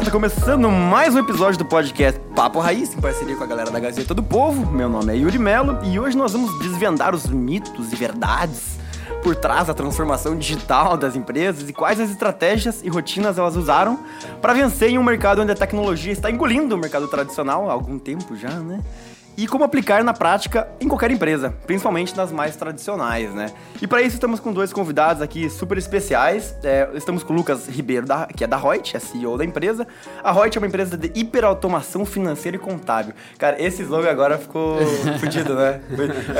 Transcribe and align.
galera, 0.00 0.04
tá 0.04 0.10
começando 0.10 0.70
mais 0.70 1.14
um 1.14 1.18
episódio 1.18 1.58
do 1.58 1.64
podcast 1.64 2.18
Papo 2.34 2.58
Raiz, 2.58 2.94
em 2.94 3.00
parceria 3.00 3.36
com 3.36 3.44
a 3.44 3.46
galera 3.46 3.70
da 3.70 3.78
Gazeta 3.78 4.14
do 4.14 4.22
Povo. 4.22 4.70
Meu 4.70 4.88
nome 4.88 5.12
é 5.12 5.16
Yuri 5.16 5.38
Melo 5.38 5.78
e 5.84 5.98
hoje 5.98 6.16
nós 6.16 6.32
vamos 6.32 6.58
desvendar 6.60 7.14
os 7.14 7.26
mitos 7.26 7.92
e 7.92 7.96
verdades 7.96 8.78
por 9.22 9.36
trás 9.36 9.66
da 9.66 9.74
transformação 9.74 10.36
digital 10.36 10.96
das 10.96 11.16
empresas 11.16 11.68
e 11.68 11.72
quais 11.72 12.00
as 12.00 12.08
estratégias 12.08 12.80
e 12.82 12.88
rotinas 12.88 13.36
elas 13.36 13.56
usaram 13.56 13.98
para 14.40 14.54
vencer 14.54 14.90
em 14.90 14.98
um 14.98 15.02
mercado 15.02 15.42
onde 15.42 15.52
a 15.52 15.56
tecnologia 15.56 16.12
está 16.12 16.30
engolindo 16.30 16.74
o 16.74 16.78
mercado 16.78 17.06
tradicional 17.06 17.68
há 17.68 17.72
algum 17.72 17.98
tempo 17.98 18.34
já, 18.36 18.48
né? 18.48 18.80
E 19.36 19.46
como 19.46 19.64
aplicar 19.64 20.04
na 20.04 20.12
prática 20.12 20.68
em 20.80 20.88
qualquer 20.88 21.10
empresa, 21.10 21.54
principalmente 21.66 22.16
nas 22.16 22.30
mais 22.30 22.56
tradicionais, 22.56 23.32
né? 23.32 23.52
E 23.80 23.86
para 23.86 24.02
isso 24.02 24.16
estamos 24.16 24.40
com 24.40 24.52
dois 24.52 24.72
convidados 24.72 25.22
aqui 25.22 25.48
super 25.48 25.78
especiais. 25.78 26.54
É, 26.62 26.88
estamos 26.94 27.22
com 27.22 27.32
o 27.32 27.36
Lucas 27.36 27.66
Ribeiro, 27.68 28.06
da, 28.06 28.26
que 28.26 28.44
é 28.44 28.46
da 28.46 28.56
Reut, 28.56 28.96
é 28.96 29.00
CEO 29.00 29.38
da 29.38 29.44
empresa. 29.44 29.86
A 30.22 30.32
Reut 30.32 30.56
é 30.56 30.60
uma 30.60 30.66
empresa 30.66 30.96
de 30.96 31.10
hiperautomação 31.14 32.04
financeira 32.04 32.56
e 32.56 32.60
contábil. 32.60 33.14
Cara, 33.38 33.60
esse 33.62 33.82
slogan 33.82 34.10
agora 34.10 34.38
ficou 34.38 34.78
fodido, 35.18 35.54
né? 35.54 35.80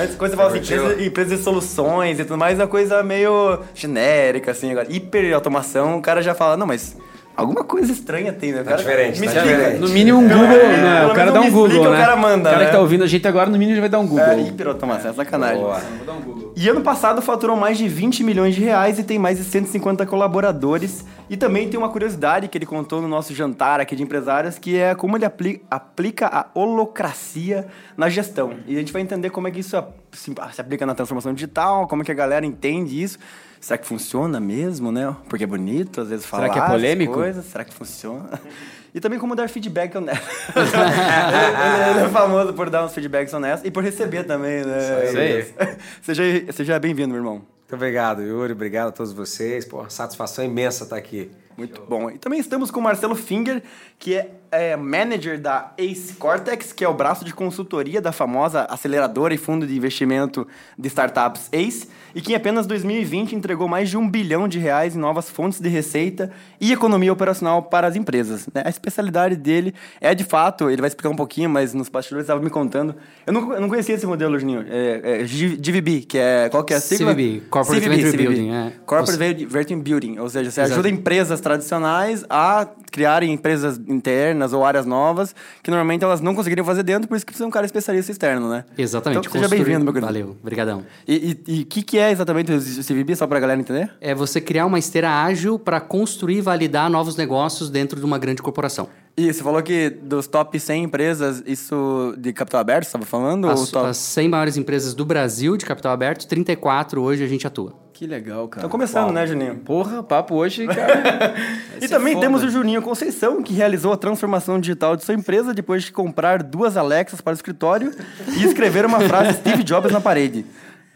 Antes, 0.00 0.14
quando 0.16 0.30
você 0.30 0.36
fala 0.36 0.48
assim, 0.50 0.58
empresa, 0.58 1.02
empresa 1.02 1.36
de 1.36 1.42
soluções 1.42 2.18
e 2.20 2.24
tudo 2.24 2.38
mais, 2.38 2.58
é 2.58 2.62
uma 2.62 2.68
coisa 2.68 3.02
meio 3.02 3.60
genérica, 3.74 4.50
assim. 4.50 4.70
Agora, 4.70 4.86
hiperautomação, 4.90 5.98
o 5.98 6.02
cara 6.02 6.22
já 6.22 6.34
fala, 6.34 6.56
não, 6.56 6.66
mas 6.66 6.96
Alguma 7.40 7.64
coisa 7.64 7.90
estranha 7.90 8.34
tem, 8.34 8.52
né? 8.52 8.62
Tá 8.62 8.76
diferente, 8.76 9.18
tá 9.18 9.40
diferente. 9.40 9.78
No 9.78 9.88
mínimo 9.88 10.18
um 10.18 10.28
Google, 10.28 10.42
é, 10.42 10.76
né? 10.76 11.06
O 11.06 11.14
cara 11.14 11.32
dá 11.32 11.40
um 11.40 11.50
Google, 11.50 11.84
né? 11.84 11.88
O 11.88 11.92
cara 11.92 12.14
manda, 12.14 12.50
O 12.50 12.52
cara 12.52 12.58
né? 12.58 12.66
que 12.66 12.72
tá 12.72 12.80
ouvindo 12.80 13.02
a 13.02 13.06
gente 13.06 13.26
agora, 13.26 13.48
no 13.48 13.56
mínimo, 13.56 13.76
já 13.76 13.80
vai 13.80 13.88
dar 13.88 13.98
um 13.98 14.06
Google. 14.06 14.26
É, 14.26 14.40
hiperautomação, 14.42 15.10
é 15.10 15.14
sacanagem. 15.14 15.62
Boa. 15.62 15.78
Vou 15.78 16.06
dar 16.06 16.12
um 16.12 16.20
Google. 16.20 16.52
E 16.54 16.68
ano 16.68 16.82
passado 16.82 17.22
faturou 17.22 17.56
mais 17.56 17.78
de 17.78 17.88
20 17.88 18.22
milhões 18.24 18.54
de 18.54 18.60
reais 18.60 18.98
e 18.98 19.04
tem 19.04 19.18
mais 19.18 19.38
de 19.38 19.44
150 19.44 20.04
colaboradores. 20.04 21.02
E 21.30 21.36
também 21.38 21.66
tem 21.66 21.78
uma 21.78 21.88
curiosidade 21.88 22.46
que 22.46 22.58
ele 22.58 22.66
contou 22.66 23.00
no 23.00 23.08
nosso 23.08 23.34
jantar 23.34 23.80
aqui 23.80 23.96
de 23.96 24.02
empresários, 24.02 24.58
que 24.58 24.76
é 24.76 24.94
como 24.94 25.16
ele 25.16 25.24
apli 25.24 25.62
aplica 25.70 26.26
a 26.26 26.46
holocracia 26.52 27.68
na 27.96 28.10
gestão. 28.10 28.52
E 28.66 28.76
a 28.76 28.78
gente 28.78 28.92
vai 28.92 29.00
entender 29.00 29.30
como 29.30 29.48
é 29.48 29.50
que 29.50 29.60
isso 29.60 29.82
se, 30.12 30.34
se 30.52 30.60
aplica 30.60 30.84
na 30.84 30.94
transformação 30.94 31.32
digital, 31.32 31.88
como 31.88 32.02
é 32.02 32.04
que 32.04 32.12
a 32.12 32.14
galera 32.14 32.44
entende 32.44 33.02
isso. 33.02 33.18
Será 33.60 33.76
que 33.76 33.86
funciona 33.86 34.40
mesmo, 34.40 34.90
né? 34.90 35.14
Porque 35.28 35.44
é 35.44 35.46
bonito, 35.46 36.00
às 36.00 36.08
vezes, 36.08 36.24
falar 36.24 36.44
Será 36.44 36.54
que 36.54 36.58
é 36.58 36.74
polêmico? 36.74 37.12
coisas. 37.12 37.44
Será 37.44 37.64
que 37.64 37.74
funciona? 37.74 38.40
E 38.92 38.98
também 38.98 39.20
como 39.20 39.36
dar 39.36 39.48
feedback 39.48 39.96
honesto. 39.96 40.26
ele, 40.56 42.00
é 42.00 42.08
famoso 42.08 42.52
por 42.54 42.68
dar 42.68 42.84
uns 42.84 42.92
feedbacks 42.92 43.32
honestos 43.32 43.64
e 43.64 43.70
por 43.70 43.84
receber 43.84 44.24
também, 44.24 44.64
né? 44.64 45.04
Isso 45.04 45.16
aí. 45.16 45.76
Seja, 46.02 46.22
seja 46.52 46.78
bem-vindo, 46.80 47.10
meu 47.10 47.18
irmão. 47.18 47.34
Muito 47.34 47.74
obrigado, 47.74 48.20
Yuri. 48.20 48.52
Obrigado 48.52 48.88
a 48.88 48.90
todos 48.90 49.12
vocês. 49.12 49.64
Pô, 49.64 49.88
satisfação 49.88 50.44
imensa 50.44 50.82
estar 50.82 50.96
aqui. 50.96 51.30
Muito 51.56 51.80
bom. 51.82 52.10
E 52.10 52.18
também 52.18 52.40
estamos 52.40 52.68
com 52.70 52.80
o 52.80 52.82
Marcelo 52.82 53.14
Finger, 53.14 53.62
que 54.00 54.14
é, 54.14 54.30
é, 54.50 54.76
manager 54.76 55.38
da 55.38 55.74
Ace 55.76 56.14
Cortex, 56.14 56.72
que 56.72 56.82
é 56.82 56.88
o 56.88 56.94
braço 56.94 57.22
de 57.22 57.34
consultoria 57.34 58.00
da 58.00 58.12
famosa 58.12 58.62
aceleradora 58.62 59.34
e 59.34 59.36
fundo 59.36 59.66
de 59.66 59.76
investimento 59.76 60.48
de 60.76 60.88
startups 60.88 61.50
Ace, 61.52 61.86
e 62.14 62.22
que 62.22 62.32
em 62.32 62.34
apenas 62.34 62.66
2020 62.66 63.36
entregou 63.36 63.68
mais 63.68 63.90
de 63.90 63.98
um 63.98 64.08
bilhão 64.08 64.48
de 64.48 64.58
reais 64.58 64.96
em 64.96 64.98
novas 64.98 65.28
fontes 65.28 65.60
de 65.60 65.68
receita 65.68 66.32
e 66.58 66.72
economia 66.72 67.12
operacional 67.12 67.64
para 67.64 67.86
as 67.86 67.94
empresas. 67.94 68.48
né? 68.54 68.62
A 68.64 68.70
especialidade 68.70 69.36
dele 69.36 69.74
é, 70.00 70.14
de 70.14 70.24
fato, 70.24 70.70
ele 70.70 70.80
vai 70.80 70.88
explicar 70.88 71.10
um 71.10 71.16
pouquinho, 71.16 71.50
mas 71.50 71.74
nos 71.74 71.90
bastidores 71.90 72.24
estava 72.24 72.40
me 72.42 72.48
contando. 72.48 72.96
Eu 73.26 73.34
não, 73.34 73.52
eu 73.52 73.60
não 73.60 73.68
conhecia 73.68 73.94
esse 73.94 74.06
modelo, 74.06 74.38
Juninho. 74.38 74.64
É, 74.66 75.20
é 75.20 75.24
GVB, 75.24 76.06
que 76.08 76.16
é... 76.16 76.48
Qual 76.48 76.64
que 76.64 76.72
é 76.72 76.78
a 76.78 76.80
sigla? 76.80 77.12
CVB, 77.12 77.42
Corporate 77.50 77.86
Venture 77.86 78.16
Building, 78.16 78.50
é. 78.50 78.72
Corporate 78.86 79.44
Venture 79.44 79.80
Building, 79.82 80.18
ou 80.18 80.28
seja, 80.30 80.50
você 80.50 80.62
Exato. 80.62 80.72
ajuda 80.72 80.88
empresas 80.88 81.38
tradicionais 81.42 82.24
a 82.30 82.66
criarem 82.90 83.32
empresas 83.32 83.78
internas 83.88 84.52
ou 84.52 84.64
áreas 84.64 84.84
novas 84.84 85.34
que 85.62 85.70
normalmente 85.70 86.04
elas 86.04 86.20
não 86.20 86.34
conseguiriam 86.34 86.64
fazer 86.64 86.82
dentro, 86.82 87.08
por 87.08 87.16
isso 87.16 87.24
que 87.24 87.32
precisa 87.32 87.44
de 87.44 87.48
um 87.48 87.52
cara 87.52 87.66
especialista 87.66 88.12
externo, 88.12 88.48
né? 88.48 88.64
Exatamente. 88.76 89.28
Então, 89.28 89.32
seja 89.32 89.48
bem-vindo, 89.48 89.84
meu 89.84 89.92
querido. 89.92 90.06
Valeu, 90.06 90.36
obrigadão. 90.40 90.84
E 91.06 91.62
o 91.62 91.66
que, 91.66 91.82
que 91.82 91.98
é 91.98 92.10
exatamente 92.10 92.52
o 92.52 92.58
CVB, 92.58 93.16
só 93.16 93.26
pra 93.26 93.40
galera 93.40 93.60
entender? 93.60 93.90
É 94.00 94.14
você 94.14 94.40
criar 94.40 94.66
uma 94.66 94.78
esteira 94.78 95.10
ágil 95.22 95.58
para 95.58 95.80
construir 95.80 96.38
e 96.38 96.40
validar 96.40 96.90
novos 96.90 97.16
negócios 97.16 97.70
dentro 97.70 97.98
de 97.98 98.04
uma 98.04 98.18
grande 98.18 98.42
corporação. 98.42 98.88
E 99.16 99.32
você 99.32 99.42
falou 99.42 99.62
que 99.62 99.90
dos 99.90 100.26
top 100.26 100.58
100 100.58 100.84
empresas, 100.84 101.42
isso 101.46 102.14
de 102.16 102.32
capital 102.32 102.60
aberto, 102.60 102.84
você 102.84 102.88
estava 102.88 103.04
falando? 103.04 103.48
As, 103.48 103.70
top... 103.70 103.86
as 103.86 103.96
100 103.96 104.28
maiores 104.28 104.56
empresas 104.56 104.94
do 104.94 105.04
Brasil 105.04 105.56
de 105.56 105.66
capital 105.66 105.92
aberto, 105.92 106.26
34 106.26 107.02
hoje 107.02 107.22
a 107.24 107.28
gente 107.28 107.46
atua. 107.46 107.74
Que 107.92 108.06
legal, 108.06 108.48
cara. 108.48 108.60
Estão 108.60 108.70
começando, 108.70 109.12
né, 109.12 109.26
Juninho? 109.26 109.56
Porra, 109.56 110.02
papo 110.02 110.34
hoje, 110.34 110.64
cara. 110.68 111.34
E 111.78 111.86
também 111.86 112.18
temos 112.18 112.42
o 112.42 112.48
Juninho 112.48 112.80
Conceição, 112.80 113.42
que 113.42 113.52
realizou 113.52 113.92
a 113.92 113.96
transformação 113.96 114.58
digital 114.58 114.96
de 114.96 115.04
sua 115.04 115.14
empresa 115.14 115.52
depois 115.52 115.82
de 115.82 115.92
comprar 115.92 116.42
duas 116.42 116.78
Alexas 116.78 117.20
para 117.20 117.32
o 117.32 117.34
escritório 117.34 117.92
e 118.38 118.42
escrever 118.42 118.86
uma 118.86 119.00
frase 119.00 119.34
Steve 119.40 119.62
Jobs 119.62 119.92
na 119.92 120.00
parede. 120.00 120.46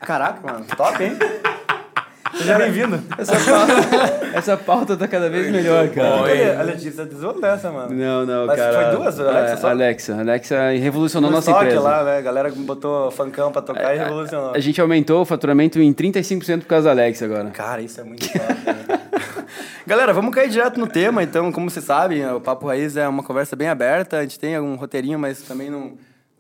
Caraca, 0.00 0.50
mano, 0.50 0.64
top, 0.76 1.02
hein? 1.02 1.12
Seja 2.32 2.58
bem-vindo. 2.58 3.00
Essa 3.18 3.32
pauta, 3.36 4.26
essa 4.34 4.56
pauta 4.56 4.96
tá 4.96 5.06
cada 5.06 5.28
vez 5.28 5.50
melhor, 5.52 5.88
cara. 5.90 6.22
Olha, 6.22 6.58
A 6.58 6.62
Letícia 6.62 7.04
dessa, 7.40 7.70
mano. 7.70 7.94
Não, 7.94 8.26
não, 8.26 8.46
Mas 8.46 8.56
cara. 8.58 8.90
foi 8.90 8.96
duas, 8.98 9.20
Alexa, 9.20 9.56
só? 9.58 9.68
Alexa. 9.68 10.18
Alexa 10.20 10.70
revolucionou 10.70 11.30
No 11.30 11.36
nossa 11.36 11.50
estoque 11.50 11.66
empresa. 11.66 11.82
lá, 11.82 12.02
né? 12.04 12.18
A 12.18 12.20
galera 12.20 12.50
botou 12.56 13.10
funkão 13.10 13.52
pra 13.52 13.62
tocar 13.62 13.94
e 13.94 13.98
revolucionou. 13.98 14.52
A 14.54 14.58
gente 14.58 14.80
aumentou 14.80 15.22
o 15.22 15.24
faturamento 15.24 15.78
em 15.80 15.92
35% 15.92 16.60
por 16.60 16.66
causa 16.66 16.86
da 16.86 16.90
Alexa 16.92 17.24
agora. 17.24 17.50
Cara, 17.50 17.82
isso 17.82 18.00
é 18.00 18.04
muito 18.04 18.26
top, 18.26 18.42
né? 18.66 19.00
Galera, 19.86 20.12
vamos 20.14 20.34
cair 20.34 20.48
direto 20.48 20.80
no 20.80 20.86
tema. 20.86 21.22
Então, 21.22 21.52
como 21.52 21.70
vocês 21.70 21.84
sabem, 21.84 22.26
o 22.32 22.40
Papo 22.40 22.66
Raiz 22.66 22.96
é 22.96 23.06
uma 23.06 23.22
conversa 23.22 23.54
bem 23.54 23.68
aberta. 23.68 24.18
A 24.18 24.22
gente 24.22 24.40
tem 24.40 24.58
um 24.58 24.76
roteirinho, 24.76 25.18
mas 25.18 25.42
também 25.42 25.70
não, 25.70 25.92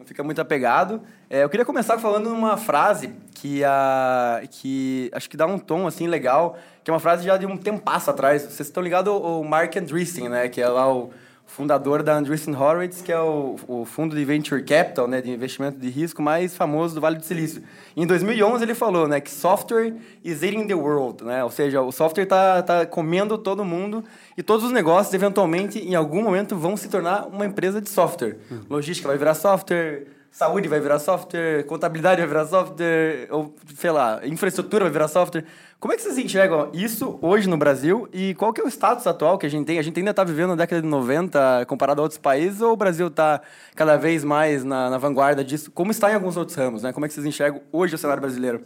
fica 0.04 0.22
muito 0.22 0.40
apegado. 0.40 1.02
É, 1.28 1.42
eu 1.42 1.48
queria 1.48 1.64
começar 1.64 1.98
falando 1.98 2.28
uma 2.28 2.56
frase 2.56 3.14
que, 3.34 3.64
a, 3.64 4.42
que 4.50 5.10
acho 5.12 5.28
que 5.28 5.36
dá 5.36 5.46
um 5.46 5.58
tom 5.58 5.86
assim 5.86 6.06
legal, 6.06 6.56
que 6.82 6.90
é 6.90 6.94
uma 6.94 7.00
frase 7.00 7.24
já 7.24 7.36
de 7.36 7.46
um 7.46 7.56
tempasso 7.56 8.10
atrás. 8.10 8.42
Vocês 8.42 8.60
estão 8.60 8.82
ligados 8.82 9.12
ao 9.12 9.42
Mark 9.42 9.76
Andreessen, 9.76 10.28
né? 10.28 10.48
Que 10.48 10.60
é 10.60 10.68
lá 10.68 10.92
o 10.92 11.10
fundador 11.46 12.02
da 12.02 12.16
Andreessen 12.16 12.54
Horowitz, 12.54 13.00
que 13.00 13.12
é 13.12 13.18
o, 13.18 13.56
o 13.68 13.84
fundo 13.84 14.16
de 14.16 14.24
venture 14.24 14.62
capital, 14.62 15.06
né, 15.06 15.20
de 15.20 15.30
investimento 15.30 15.78
de 15.78 15.88
risco 15.88 16.20
mais 16.20 16.56
famoso 16.56 16.94
do 16.94 17.00
Vale 17.00 17.16
do 17.16 17.24
Silício. 17.24 17.62
Em 17.96 18.06
2011 18.06 18.64
ele 18.64 18.74
falou, 18.74 19.06
né, 19.06 19.20
que 19.20 19.30
software 19.30 19.94
is 20.24 20.42
eating 20.42 20.66
the 20.66 20.74
world, 20.74 21.22
né? 21.22 21.44
Ou 21.44 21.50
seja, 21.50 21.80
o 21.80 21.92
software 21.92 22.26
tá, 22.26 22.62
tá 22.62 22.86
comendo 22.86 23.38
todo 23.38 23.64
mundo 23.64 24.04
e 24.36 24.42
todos 24.42 24.64
os 24.64 24.72
negócios 24.72 25.14
eventualmente 25.14 25.78
em 25.78 25.94
algum 25.94 26.22
momento 26.22 26.56
vão 26.56 26.76
se 26.76 26.88
tornar 26.88 27.26
uma 27.26 27.46
empresa 27.46 27.80
de 27.80 27.88
software. 27.88 28.36
Logística 28.68 29.08
vai 29.08 29.16
virar 29.16 29.34
software, 29.34 30.06
saúde 30.34 30.66
vai 30.66 30.80
virar 30.80 30.98
software, 30.98 31.62
contabilidade 31.62 32.20
vai 32.20 32.26
virar 32.26 32.44
software, 32.44 33.28
ou 33.30 33.54
sei 33.76 33.92
lá, 33.92 34.20
infraestrutura 34.24 34.84
vai 34.84 34.92
virar 34.92 35.06
software. 35.06 35.44
Como 35.78 35.94
é 35.94 35.96
que 35.96 36.02
vocês 36.02 36.18
enxergam 36.18 36.70
isso 36.72 37.20
hoje 37.22 37.48
no 37.48 37.56
Brasil 37.56 38.08
e 38.12 38.34
qual 38.34 38.52
que 38.52 38.60
é 38.60 38.64
o 38.64 38.66
status 38.66 39.06
atual 39.06 39.38
que 39.38 39.46
a 39.46 39.48
gente 39.48 39.64
tem? 39.64 39.78
A 39.78 39.82
gente 39.82 39.96
ainda 39.96 40.10
está 40.10 40.24
vivendo 40.24 40.48
na 40.48 40.56
década 40.56 40.82
de 40.82 40.88
90 40.88 41.66
comparado 41.66 42.00
a 42.00 42.02
outros 42.02 42.18
países 42.18 42.60
ou 42.60 42.72
o 42.72 42.76
Brasil 42.76 43.06
está 43.06 43.42
cada 43.76 43.96
vez 43.96 44.24
mais 44.24 44.64
na, 44.64 44.90
na 44.90 44.98
vanguarda 44.98 45.44
disso? 45.44 45.70
Como 45.70 45.92
está 45.92 46.10
em 46.10 46.14
alguns 46.14 46.36
outros 46.36 46.56
ramos, 46.56 46.82
né? 46.82 46.92
Como 46.92 47.06
é 47.06 47.08
que 47.08 47.14
vocês 47.14 47.24
enxergam 47.24 47.60
hoje 47.70 47.94
o 47.94 47.98
cenário 47.98 48.20
brasileiro? 48.20 48.64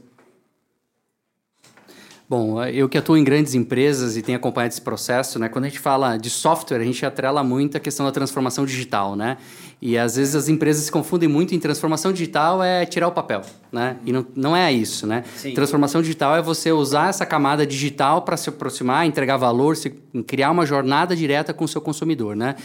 Bom, 2.29 2.63
eu 2.63 2.91
que 2.91 2.99
atuo 2.99 3.17
em 3.17 3.25
grandes 3.25 3.55
empresas 3.55 4.15
e 4.15 4.21
tenho 4.21 4.37
acompanhado 4.37 4.75
esse 4.75 4.83
processo, 4.83 5.39
né? 5.39 5.49
Quando 5.49 5.65
a 5.65 5.69
gente 5.69 5.81
fala 5.81 6.19
de 6.19 6.29
software, 6.29 6.77
a 6.77 6.85
gente 6.85 7.07
atrela 7.07 7.43
muito 7.43 7.79
a 7.79 7.81
questão 7.81 8.05
da 8.05 8.13
transformação 8.13 8.67
digital, 8.67 9.17
né? 9.17 9.39
E 9.81 9.97
às 9.97 10.17
vezes 10.17 10.35
as 10.35 10.47
empresas 10.47 10.85
se 10.85 10.93
confundem 10.93 11.27
muito 11.27 11.55
em 11.55 11.59
transformação 11.59 12.13
digital 12.13 12.63
é 12.63 12.85
tirar 12.85 13.09
o 13.09 13.13
papel, 13.13 13.41
né? 13.73 13.97
E 14.05 14.13
não, 14.13 14.27
não 14.37 14.55
é 14.55 14.71
isso, 14.71 15.07
né? 15.07 15.25
Transformação 15.55 16.03
digital 16.03 16.37
é 16.37 16.43
você 16.43 16.71
usar 16.71 17.09
essa 17.09 17.25
camada 17.25 17.67
digital 17.67 18.21
para 18.21 18.37
se 18.37 18.51
aproximar, 18.51 19.07
entregar 19.07 19.39
valor, 19.39 19.75
se, 19.75 19.89
criar 20.27 20.51
uma 20.51 20.67
jornada 20.67 21.17
direta 21.17 21.55
com 21.55 21.65
o 21.65 21.69
seu 21.69 21.81
consumidor, 21.81 22.37
né? 22.37 22.57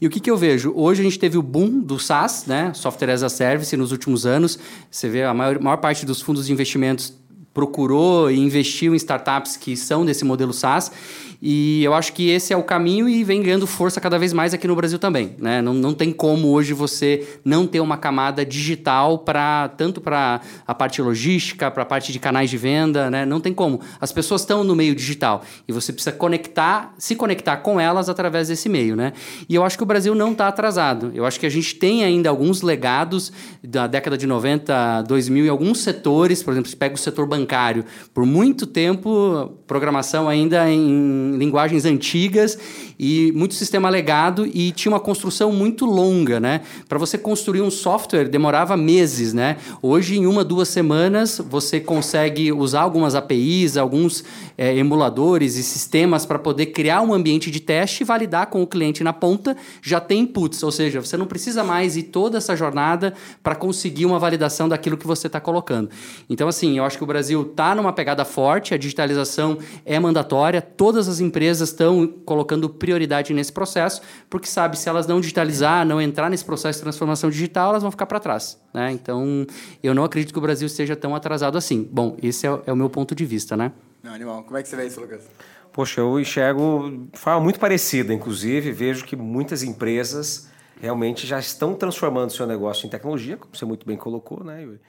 E 0.00 0.06
o 0.06 0.10
que, 0.10 0.18
que 0.18 0.30
eu 0.30 0.36
vejo? 0.38 0.72
Hoje 0.74 1.02
a 1.02 1.04
gente 1.04 1.18
teve 1.18 1.36
o 1.36 1.42
boom 1.42 1.80
do 1.80 1.98
SaaS, 1.98 2.46
né? 2.46 2.72
Software 2.72 3.10
as 3.10 3.22
a 3.22 3.28
Service 3.28 3.76
nos 3.76 3.92
últimos 3.92 4.24
anos. 4.24 4.58
Você 4.90 5.10
vê 5.10 5.24
a 5.24 5.34
maior, 5.34 5.60
maior 5.60 5.76
parte 5.76 6.06
dos 6.06 6.22
fundos 6.22 6.46
de 6.46 6.52
investimentos 6.54 7.20
procurou 7.52 8.30
e 8.30 8.38
investiu 8.38 8.94
em 8.94 8.96
startups 8.96 9.56
que 9.56 9.76
são 9.76 10.04
desse 10.04 10.24
modelo 10.24 10.52
SaaS. 10.52 10.90
E 11.42 11.82
eu 11.82 11.94
acho 11.94 12.12
que 12.12 12.28
esse 12.28 12.52
é 12.52 12.56
o 12.56 12.62
caminho 12.62 13.08
e 13.08 13.24
vem 13.24 13.42
ganhando 13.42 13.66
força 13.66 14.00
cada 14.00 14.18
vez 14.18 14.32
mais 14.32 14.52
aqui 14.52 14.68
no 14.68 14.76
Brasil 14.76 14.98
também. 14.98 15.34
Né? 15.38 15.62
Não, 15.62 15.72
não 15.72 15.94
tem 15.94 16.12
como 16.12 16.48
hoje 16.48 16.74
você 16.74 17.26
não 17.44 17.66
ter 17.66 17.80
uma 17.80 17.96
camada 17.96 18.44
digital 18.44 19.20
para 19.20 19.68
tanto 19.68 20.00
para 20.00 20.40
a 20.66 20.74
parte 20.74 21.00
logística, 21.00 21.70
para 21.70 21.82
a 21.82 21.86
parte 21.86 22.12
de 22.12 22.18
canais 22.18 22.50
de 22.50 22.58
venda, 22.58 23.10
né? 23.10 23.24
Não 23.24 23.40
tem 23.40 23.54
como. 23.54 23.80
As 24.00 24.12
pessoas 24.12 24.42
estão 24.42 24.62
no 24.62 24.76
meio 24.76 24.94
digital 24.94 25.42
e 25.66 25.72
você 25.72 25.92
precisa 25.92 26.12
conectar, 26.12 26.94
se 26.98 27.16
conectar 27.16 27.56
com 27.58 27.80
elas 27.80 28.08
através 28.08 28.48
desse 28.48 28.68
meio, 28.68 28.94
né? 28.94 29.12
E 29.48 29.54
eu 29.54 29.64
acho 29.64 29.76
que 29.76 29.82
o 29.82 29.86
Brasil 29.86 30.14
não 30.14 30.32
está 30.32 30.48
atrasado. 30.48 31.10
Eu 31.14 31.24
acho 31.24 31.40
que 31.40 31.46
a 31.46 31.50
gente 31.50 31.74
tem 31.76 32.04
ainda 32.04 32.28
alguns 32.28 32.60
legados 32.60 33.32
da 33.62 33.86
década 33.86 34.18
de 34.18 34.26
90, 34.26 35.02
2000 35.02 35.46
em 35.46 35.48
alguns 35.48 35.80
setores, 35.80 36.42
por 36.42 36.52
exemplo, 36.52 36.68
se 36.68 36.76
pega 36.76 36.94
o 36.94 36.98
setor 36.98 37.26
bancário, 37.26 37.84
por 38.12 38.26
muito 38.26 38.66
tempo 38.66 39.52
programação 39.66 40.28
ainda 40.28 40.70
em 40.70 41.29
linguagens 41.36 41.84
antigas 41.84 42.58
e 43.02 43.32
muito 43.32 43.54
sistema 43.54 43.88
legado 43.88 44.46
e 44.46 44.72
tinha 44.72 44.92
uma 44.92 45.00
construção 45.00 45.50
muito 45.50 45.86
longa, 45.86 46.38
né? 46.38 46.60
Para 46.86 46.98
você 46.98 47.16
construir 47.16 47.62
um 47.62 47.70
software 47.70 48.28
demorava 48.28 48.76
meses, 48.76 49.32
né? 49.32 49.56
Hoje, 49.80 50.18
em 50.18 50.26
uma, 50.26 50.44
duas 50.44 50.68
semanas, 50.68 51.40
você 51.48 51.80
consegue 51.80 52.52
usar 52.52 52.82
algumas 52.82 53.14
APIs, 53.14 53.78
alguns 53.78 54.22
é, 54.58 54.76
emuladores 54.76 55.56
e 55.56 55.62
sistemas 55.62 56.26
para 56.26 56.38
poder 56.38 56.66
criar 56.66 57.00
um 57.00 57.14
ambiente 57.14 57.50
de 57.50 57.58
teste 57.58 58.02
e 58.02 58.04
validar 58.04 58.48
com 58.48 58.62
o 58.62 58.66
cliente 58.66 59.02
na 59.02 59.14
ponta, 59.14 59.56
já 59.80 59.98
tem 59.98 60.20
inputs, 60.20 60.62
ou 60.62 60.70
seja, 60.70 61.00
você 61.00 61.16
não 61.16 61.24
precisa 61.24 61.64
mais 61.64 61.96
ir 61.96 62.02
toda 62.02 62.36
essa 62.36 62.54
jornada 62.54 63.14
para 63.42 63.54
conseguir 63.54 64.04
uma 64.04 64.18
validação 64.18 64.68
daquilo 64.68 64.98
que 64.98 65.06
você 65.06 65.26
está 65.26 65.40
colocando. 65.40 65.88
Então, 66.28 66.46
assim, 66.46 66.76
eu 66.76 66.84
acho 66.84 66.98
que 66.98 67.04
o 67.04 67.06
Brasil 67.06 67.40
está 67.40 67.74
numa 67.74 67.94
pegada 67.94 68.26
forte, 68.26 68.74
a 68.74 68.76
digitalização 68.76 69.56
é 69.86 69.98
mandatória, 69.98 70.60
todas 70.60 71.08
as 71.08 71.18
empresas 71.18 71.70
estão 71.70 72.06
colocando 72.26 72.68
prioridade 72.68 72.89
nesse 73.34 73.52
processo, 73.52 74.00
porque 74.28 74.46
sabe, 74.46 74.78
se 74.78 74.88
elas 74.88 75.06
não 75.06 75.20
digitalizar, 75.20 75.84
não 75.86 76.00
entrar 76.00 76.30
nesse 76.30 76.44
processo 76.44 76.78
de 76.78 76.82
transformação 76.82 77.30
digital, 77.30 77.70
elas 77.70 77.82
vão 77.82 77.90
ficar 77.90 78.06
para 78.06 78.18
trás. 78.18 78.60
Né? 78.72 78.92
Então, 78.92 79.46
eu 79.82 79.94
não 79.94 80.04
acredito 80.04 80.32
que 80.32 80.38
o 80.38 80.42
Brasil 80.42 80.66
esteja 80.66 80.96
tão 80.96 81.14
atrasado 81.14 81.56
assim. 81.58 81.88
Bom, 81.90 82.16
esse 82.22 82.46
é, 82.46 82.60
é 82.66 82.72
o 82.72 82.76
meu 82.76 82.90
ponto 82.90 83.14
de 83.14 83.24
vista, 83.24 83.56
né? 83.56 83.72
Não, 84.02 84.12
animal. 84.12 84.42
Como 84.44 84.56
é 84.56 84.62
que 84.62 84.68
você 84.68 84.76
vê 84.76 84.86
isso, 84.86 85.00
Lucas? 85.00 85.28
Poxa, 85.72 86.00
eu 86.00 86.18
enxergo 86.18 87.08
de 87.12 87.18
forma 87.18 87.40
muito 87.40 87.60
parecida, 87.60 88.12
inclusive, 88.12 88.72
vejo 88.72 89.04
que 89.04 89.14
muitas 89.14 89.62
empresas 89.62 90.48
realmente 90.80 91.26
já 91.26 91.38
estão 91.38 91.74
transformando 91.74 92.32
seu 92.32 92.46
negócio 92.46 92.86
em 92.86 92.90
tecnologia, 92.90 93.36
como 93.36 93.54
você 93.54 93.64
muito 93.64 93.86
bem 93.86 93.96
colocou, 93.96 94.42
né, 94.42 94.62
Yuri? 94.62 94.80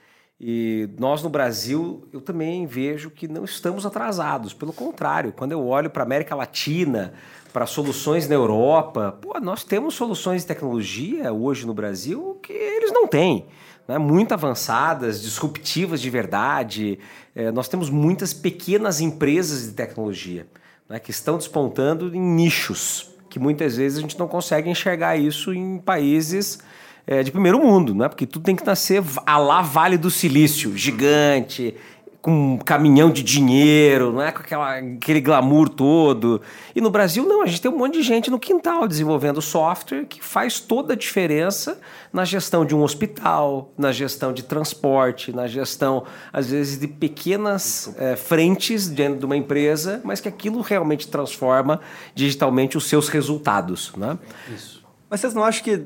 E 0.44 0.88
nós 0.98 1.22
no 1.22 1.30
Brasil, 1.30 2.08
eu 2.12 2.20
também 2.20 2.66
vejo 2.66 3.10
que 3.10 3.28
não 3.28 3.44
estamos 3.44 3.86
atrasados. 3.86 4.52
Pelo 4.52 4.72
contrário, 4.72 5.32
quando 5.32 5.52
eu 5.52 5.64
olho 5.64 5.88
para 5.88 6.02
a 6.02 6.06
América 6.06 6.34
Latina, 6.34 7.14
para 7.52 7.66
soluções 7.66 8.28
na 8.28 8.34
Europa, 8.34 9.18
pô, 9.20 9.38
nós 9.40 9.62
temos 9.62 9.94
soluções 9.94 10.42
de 10.42 10.48
tecnologia 10.48 11.32
hoje 11.32 11.66
no 11.66 11.74
Brasil 11.74 12.38
que 12.42 12.52
eles 12.52 12.92
não 12.92 13.06
têm. 13.06 13.46
Né? 13.86 13.98
Muito 13.98 14.32
avançadas, 14.32 15.20
disruptivas 15.20 16.00
de 16.00 16.08
verdade. 16.08 16.98
É, 17.34 17.50
nós 17.52 17.68
temos 17.68 17.90
muitas 17.90 18.32
pequenas 18.32 19.00
empresas 19.00 19.66
de 19.66 19.72
tecnologia 19.72 20.46
né, 20.88 20.98
que 20.98 21.10
estão 21.10 21.36
despontando 21.36 22.14
em 22.14 22.20
nichos, 22.20 23.10
que 23.28 23.38
muitas 23.38 23.76
vezes 23.76 23.98
a 23.98 24.00
gente 24.00 24.18
não 24.18 24.28
consegue 24.28 24.70
enxergar 24.70 25.16
isso 25.16 25.52
em 25.52 25.78
países 25.78 26.58
é, 27.06 27.22
de 27.22 27.30
primeiro 27.30 27.58
mundo, 27.58 27.94
né? 27.94 28.08
Porque 28.08 28.26
tudo 28.26 28.44
tem 28.44 28.54
que 28.54 28.64
nascer 28.64 29.02
a 29.26 29.38
lá 29.38 29.60
Vale 29.60 29.98
do 29.98 30.10
Silício, 30.10 30.76
gigante, 30.76 31.74
com 32.22 32.54
um 32.54 32.56
caminhão 32.56 33.10
de 33.10 33.20
dinheiro, 33.20 34.12
não 34.12 34.22
é 34.22 34.30
com 34.30 34.38
aquela, 34.38 34.78
aquele 34.78 35.20
glamour 35.20 35.68
todo. 35.68 36.40
E 36.72 36.80
no 36.80 36.88
Brasil, 36.88 37.26
não, 37.26 37.42
a 37.42 37.46
gente 37.46 37.60
tem 37.60 37.68
um 37.68 37.76
monte 37.76 37.94
de 37.94 38.02
gente 38.02 38.30
no 38.30 38.38
quintal 38.38 38.86
desenvolvendo 38.86 39.42
software 39.42 40.04
que 40.04 40.22
faz 40.22 40.60
toda 40.60 40.92
a 40.92 40.96
diferença 40.96 41.80
na 42.12 42.24
gestão 42.24 42.64
de 42.64 42.76
um 42.76 42.82
hospital, 42.84 43.72
na 43.76 43.90
gestão 43.90 44.32
de 44.32 44.44
transporte, 44.44 45.32
na 45.32 45.48
gestão, 45.48 46.04
às 46.32 46.48
vezes, 46.48 46.78
de 46.78 46.86
pequenas 46.86 47.92
é, 47.98 48.14
frentes 48.14 48.88
dentro 48.88 49.18
de 49.18 49.26
uma 49.26 49.36
empresa, 49.36 50.00
mas 50.04 50.20
que 50.20 50.28
aquilo 50.28 50.60
realmente 50.60 51.08
transforma 51.08 51.80
digitalmente 52.14 52.76
os 52.76 52.84
seus 52.84 53.08
resultados. 53.08 53.92
Né? 53.96 54.16
Isso. 54.54 54.84
Mas 55.10 55.20
vocês 55.20 55.34
não 55.34 55.42
acham 55.42 55.64
que 55.64 55.84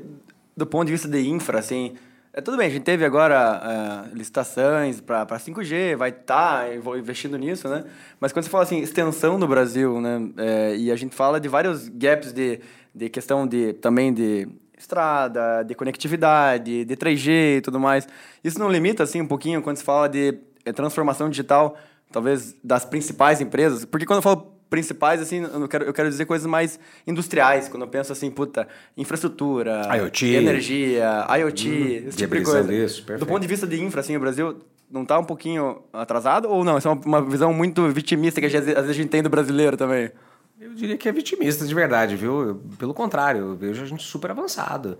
do 0.55 0.65
ponto 0.65 0.85
de 0.85 0.91
vista 0.91 1.07
de 1.07 1.27
infra, 1.29 1.59
assim, 1.59 1.93
é 2.37 2.41
tudo 2.41 2.55
bem, 2.55 2.67
a 2.67 2.69
gente 2.69 2.83
teve 2.83 3.03
agora 3.03 3.59
uh, 4.13 4.15
licitações 4.15 5.01
para 5.01 5.25
5G, 5.25 5.95
vai 5.95 6.09
estar 6.09 6.67
tá 6.67 6.95
investindo 6.95 7.35
nisso, 7.35 7.67
né? 7.67 7.83
Mas 8.19 8.31
quando 8.31 8.45
você 8.45 8.51
fala 8.51 8.63
assim, 8.63 8.77
extensão 8.77 9.39
no 9.39 9.47
Brasil, 9.47 9.99
né? 9.99 10.21
É, 10.37 10.75
e 10.75 10.91
a 10.91 10.95
gente 10.95 11.15
fala 11.15 11.39
de 11.39 11.49
vários 11.49 11.89
gaps 11.89 12.31
de, 12.31 12.59
de 12.93 13.09
questão 13.09 13.47
de 13.47 13.73
também 13.73 14.13
de 14.13 14.47
estrada, 14.77 15.63
de 15.63 15.73
conectividade, 15.73 16.85
de 16.85 16.95
3G 16.95 17.57
e 17.57 17.61
tudo 17.61 17.79
mais. 17.79 18.07
Isso 18.43 18.59
não 18.59 18.69
limita, 18.69 19.01
assim, 19.01 19.19
um 19.19 19.27
pouquinho 19.27 19.59
quando 19.63 19.77
se 19.77 19.83
fala 19.83 20.07
de 20.07 20.37
é, 20.63 20.71
transformação 20.71 21.31
digital, 21.31 21.75
talvez 22.11 22.55
das 22.63 22.85
principais 22.85 23.41
empresas? 23.41 23.83
Porque 23.83 24.05
quando 24.05 24.17
eu 24.17 24.21
falo 24.21 24.56
principais, 24.69 25.21
assim, 25.21 25.41
eu 25.41 25.67
quero, 25.67 25.85
eu 25.85 25.93
quero 25.93 26.09
dizer 26.09 26.25
coisas 26.25 26.47
mais 26.47 26.79
industriais, 27.05 27.67
quando 27.67 27.83
eu 27.83 27.87
penso 27.87 28.11
assim, 28.11 28.29
puta, 28.29 28.67
infraestrutura, 28.95 29.81
IoT. 29.97 30.25
energia, 30.35 31.25
IoT, 31.39 31.69
hum, 31.69 32.07
esse 32.09 32.17
tipo 32.17 32.35
de 32.35 32.43
coisa. 32.43 32.73
Isso, 32.73 33.03
Do 33.17 33.25
ponto 33.25 33.41
de 33.41 33.47
vista 33.47 33.65
de 33.65 33.81
infra, 33.81 34.01
assim, 34.01 34.15
o 34.15 34.19
Brasil 34.19 34.57
não 34.89 35.03
está 35.03 35.17
um 35.19 35.23
pouquinho 35.23 35.81
atrasado 35.91 36.49
ou 36.49 36.63
não? 36.63 36.77
Isso 36.77 36.87
é 36.87 36.91
uma, 36.91 37.01
uma 37.05 37.21
visão 37.21 37.53
muito 37.53 37.87
vitimista 37.89 38.39
que 38.39 38.47
às 38.47 38.53
vezes 38.53 38.75
a 38.75 38.93
gente 38.93 39.09
tem 39.09 39.21
do 39.23 39.29
brasileiro 39.29 39.77
também. 39.77 40.11
Eu 40.59 40.73
diria 40.73 40.97
que 40.97 41.07
é 41.07 41.11
vitimista 41.11 41.65
de 41.65 41.73
verdade, 41.75 42.15
viu? 42.15 42.61
Pelo 42.79 42.93
contrário, 42.93 43.41
eu 43.41 43.55
vejo 43.55 43.83
a 43.83 43.85
gente 43.85 44.03
super 44.03 44.31
avançado 44.31 44.97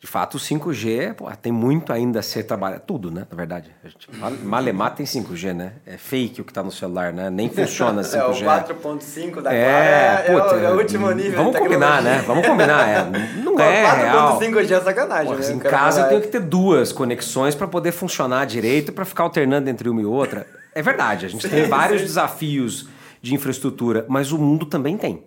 de 0.00 0.06
fato, 0.06 0.38
o 0.38 0.40
5G 0.40 1.12
pô, 1.12 1.30
tem 1.42 1.52
muito 1.52 1.92
ainda 1.92 2.20
a 2.20 2.22
ser 2.22 2.44
trabalhado. 2.44 2.82
Tudo, 2.86 3.10
né? 3.10 3.26
Na 3.30 3.36
verdade. 3.36 3.70
A 3.84 3.88
gente, 3.88 4.08
Malemar 4.42 4.94
tem 4.94 5.04
5G, 5.04 5.52
né? 5.52 5.74
É 5.84 5.98
fake 5.98 6.40
o 6.40 6.44
que 6.44 6.50
está 6.50 6.62
no 6.62 6.72
celular, 6.72 7.12
né? 7.12 7.28
Nem 7.28 7.50
funciona 7.50 8.00
5G. 8.02 8.16
é, 8.16 8.72
o 8.72 8.74
4.5 8.80 9.42
da 9.42 9.54
é, 9.54 10.24
é, 10.26 10.32
puta, 10.32 10.54
é, 10.56 10.72
o, 10.72 10.78
último 10.78 11.10
nível 11.10 11.44
Vamos 11.44 11.58
combinar, 11.58 12.02
né? 12.02 12.24
Vamos 12.26 12.46
combinar. 12.46 12.88
É. 12.88 13.04
Não 13.42 13.56
o 13.56 13.60
é 13.60 14.38
4.5G 14.38 14.70
é 14.70 14.80
sacanagem. 14.80 15.34
Pô, 15.34 15.38
né? 15.38 15.52
Em 15.52 15.58
casa 15.58 16.00
eu 16.00 16.08
tenho 16.08 16.22
que 16.22 16.28
ter 16.28 16.40
duas 16.40 16.92
conexões 16.92 17.54
para 17.54 17.68
poder 17.68 17.92
funcionar 17.92 18.46
direito, 18.46 18.92
para 18.92 19.04
ficar 19.04 19.24
alternando 19.24 19.68
entre 19.68 19.86
uma 19.90 20.00
e 20.00 20.06
outra. 20.06 20.46
É 20.74 20.80
verdade, 20.80 21.26
a 21.26 21.28
gente 21.28 21.46
tem 21.46 21.68
vários 21.68 22.00
desafios 22.00 22.88
de 23.20 23.34
infraestrutura, 23.34 24.06
mas 24.08 24.32
o 24.32 24.38
mundo 24.38 24.64
também 24.64 24.96
tem. 24.96 25.22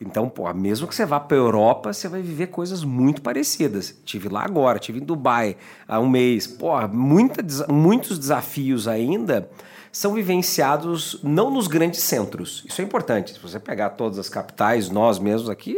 Então, 0.00 0.28
pô, 0.28 0.52
mesmo 0.52 0.88
que 0.88 0.94
você 0.94 1.06
vá 1.06 1.20
para 1.20 1.36
Europa, 1.36 1.92
você 1.92 2.08
vai 2.08 2.20
viver 2.20 2.48
coisas 2.48 2.82
muito 2.82 3.22
parecidas. 3.22 3.96
Tive 4.04 4.28
lá 4.28 4.44
agora, 4.44 4.78
tive 4.78 4.98
em 4.98 5.04
Dubai 5.04 5.56
há 5.86 6.00
um 6.00 6.08
mês. 6.08 6.46
Pô, 6.46 6.76
muita, 6.88 7.42
muitos 7.72 8.18
desafios 8.18 8.88
ainda 8.88 9.48
são 9.92 10.14
vivenciados 10.14 11.20
não 11.22 11.50
nos 11.50 11.68
grandes 11.68 12.00
centros. 12.00 12.64
Isso 12.66 12.80
é 12.80 12.84
importante. 12.84 13.34
Se 13.34 13.38
você 13.38 13.60
pegar 13.60 13.90
todas 13.90 14.18
as 14.18 14.28
capitais, 14.28 14.90
nós 14.90 15.18
mesmos 15.18 15.48
aqui 15.48 15.76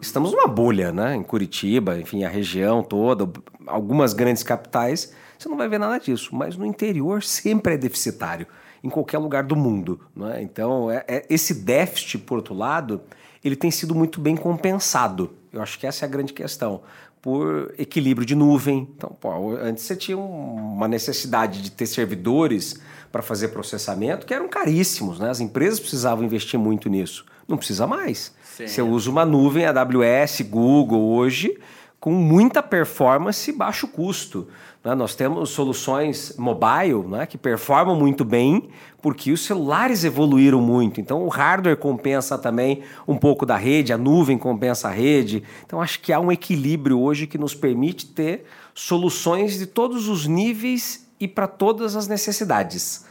estamos 0.00 0.32
numa 0.32 0.46
bolha, 0.46 0.92
né? 0.92 1.16
Em 1.16 1.22
Curitiba, 1.22 1.98
enfim, 1.98 2.24
a 2.24 2.28
região 2.28 2.82
toda, 2.82 3.28
algumas 3.66 4.12
grandes 4.12 4.42
capitais, 4.42 5.12
você 5.38 5.48
não 5.48 5.56
vai 5.56 5.68
ver 5.68 5.78
nada 5.78 5.98
disso. 5.98 6.34
Mas 6.34 6.56
no 6.56 6.66
interior 6.66 7.22
sempre 7.22 7.74
é 7.74 7.76
deficitário, 7.76 8.46
em 8.82 8.88
qualquer 8.88 9.18
lugar 9.18 9.42
do 9.42 9.56
mundo. 9.56 10.00
Né? 10.14 10.42
Então, 10.42 10.90
é, 10.90 11.04
é, 11.08 11.26
esse 11.28 11.54
déficit, 11.54 12.18
por 12.18 12.36
outro 12.36 12.54
lado, 12.54 13.00
ele 13.46 13.56
tem 13.56 13.70
sido 13.70 13.94
muito 13.94 14.20
bem 14.20 14.36
compensado. 14.36 15.34
Eu 15.52 15.62
acho 15.62 15.78
que 15.78 15.86
essa 15.86 16.04
é 16.04 16.06
a 16.06 16.10
grande 16.10 16.32
questão. 16.32 16.82
Por 17.22 17.74
equilíbrio 17.78 18.26
de 18.26 18.34
nuvem. 18.34 18.88
Então, 18.96 19.16
pô, 19.20 19.56
antes 19.56 19.84
você 19.84 19.96
tinha 19.96 20.16
uma 20.16 20.86
necessidade 20.86 21.62
de 21.62 21.70
ter 21.70 21.86
servidores 21.86 22.80
para 23.10 23.22
fazer 23.22 23.48
processamento 23.48 24.26
que 24.26 24.34
eram 24.34 24.48
caríssimos, 24.48 25.18
né? 25.18 25.30
As 25.30 25.40
empresas 25.40 25.80
precisavam 25.80 26.24
investir 26.24 26.58
muito 26.58 26.88
nisso. 26.88 27.24
Não 27.48 27.56
precisa 27.56 27.86
mais. 27.86 28.34
Sim. 28.56 28.66
Você 28.66 28.82
usa 28.82 29.10
uma 29.10 29.24
nuvem 29.24 29.64
AWS, 29.64 30.42
Google 30.42 31.02
hoje, 31.14 31.58
com 32.06 32.12
muita 32.12 32.62
performance 32.62 33.50
e 33.50 33.52
baixo 33.52 33.88
custo. 33.88 34.46
Né? 34.84 34.94
Nós 34.94 35.16
temos 35.16 35.50
soluções 35.50 36.36
mobile 36.38 37.04
né, 37.04 37.26
que 37.26 37.36
performam 37.36 37.96
muito 37.96 38.24
bem 38.24 38.68
porque 39.02 39.32
os 39.32 39.44
celulares 39.44 40.04
evoluíram 40.04 40.60
muito. 40.60 41.00
Então 41.00 41.24
o 41.24 41.28
hardware 41.28 41.76
compensa 41.76 42.38
também 42.38 42.84
um 43.08 43.16
pouco 43.16 43.44
da 43.44 43.56
rede, 43.56 43.92
a 43.92 43.98
nuvem 43.98 44.38
compensa 44.38 44.86
a 44.86 44.92
rede. 44.92 45.42
Então 45.66 45.82
acho 45.82 45.98
que 45.98 46.12
há 46.12 46.20
um 46.20 46.30
equilíbrio 46.30 47.00
hoje 47.00 47.26
que 47.26 47.36
nos 47.36 47.56
permite 47.56 48.06
ter 48.06 48.44
soluções 48.72 49.58
de 49.58 49.66
todos 49.66 50.06
os 50.06 50.28
níveis 50.28 51.08
e 51.18 51.26
para 51.26 51.48
todas 51.48 51.96
as 51.96 52.06
necessidades. 52.06 53.04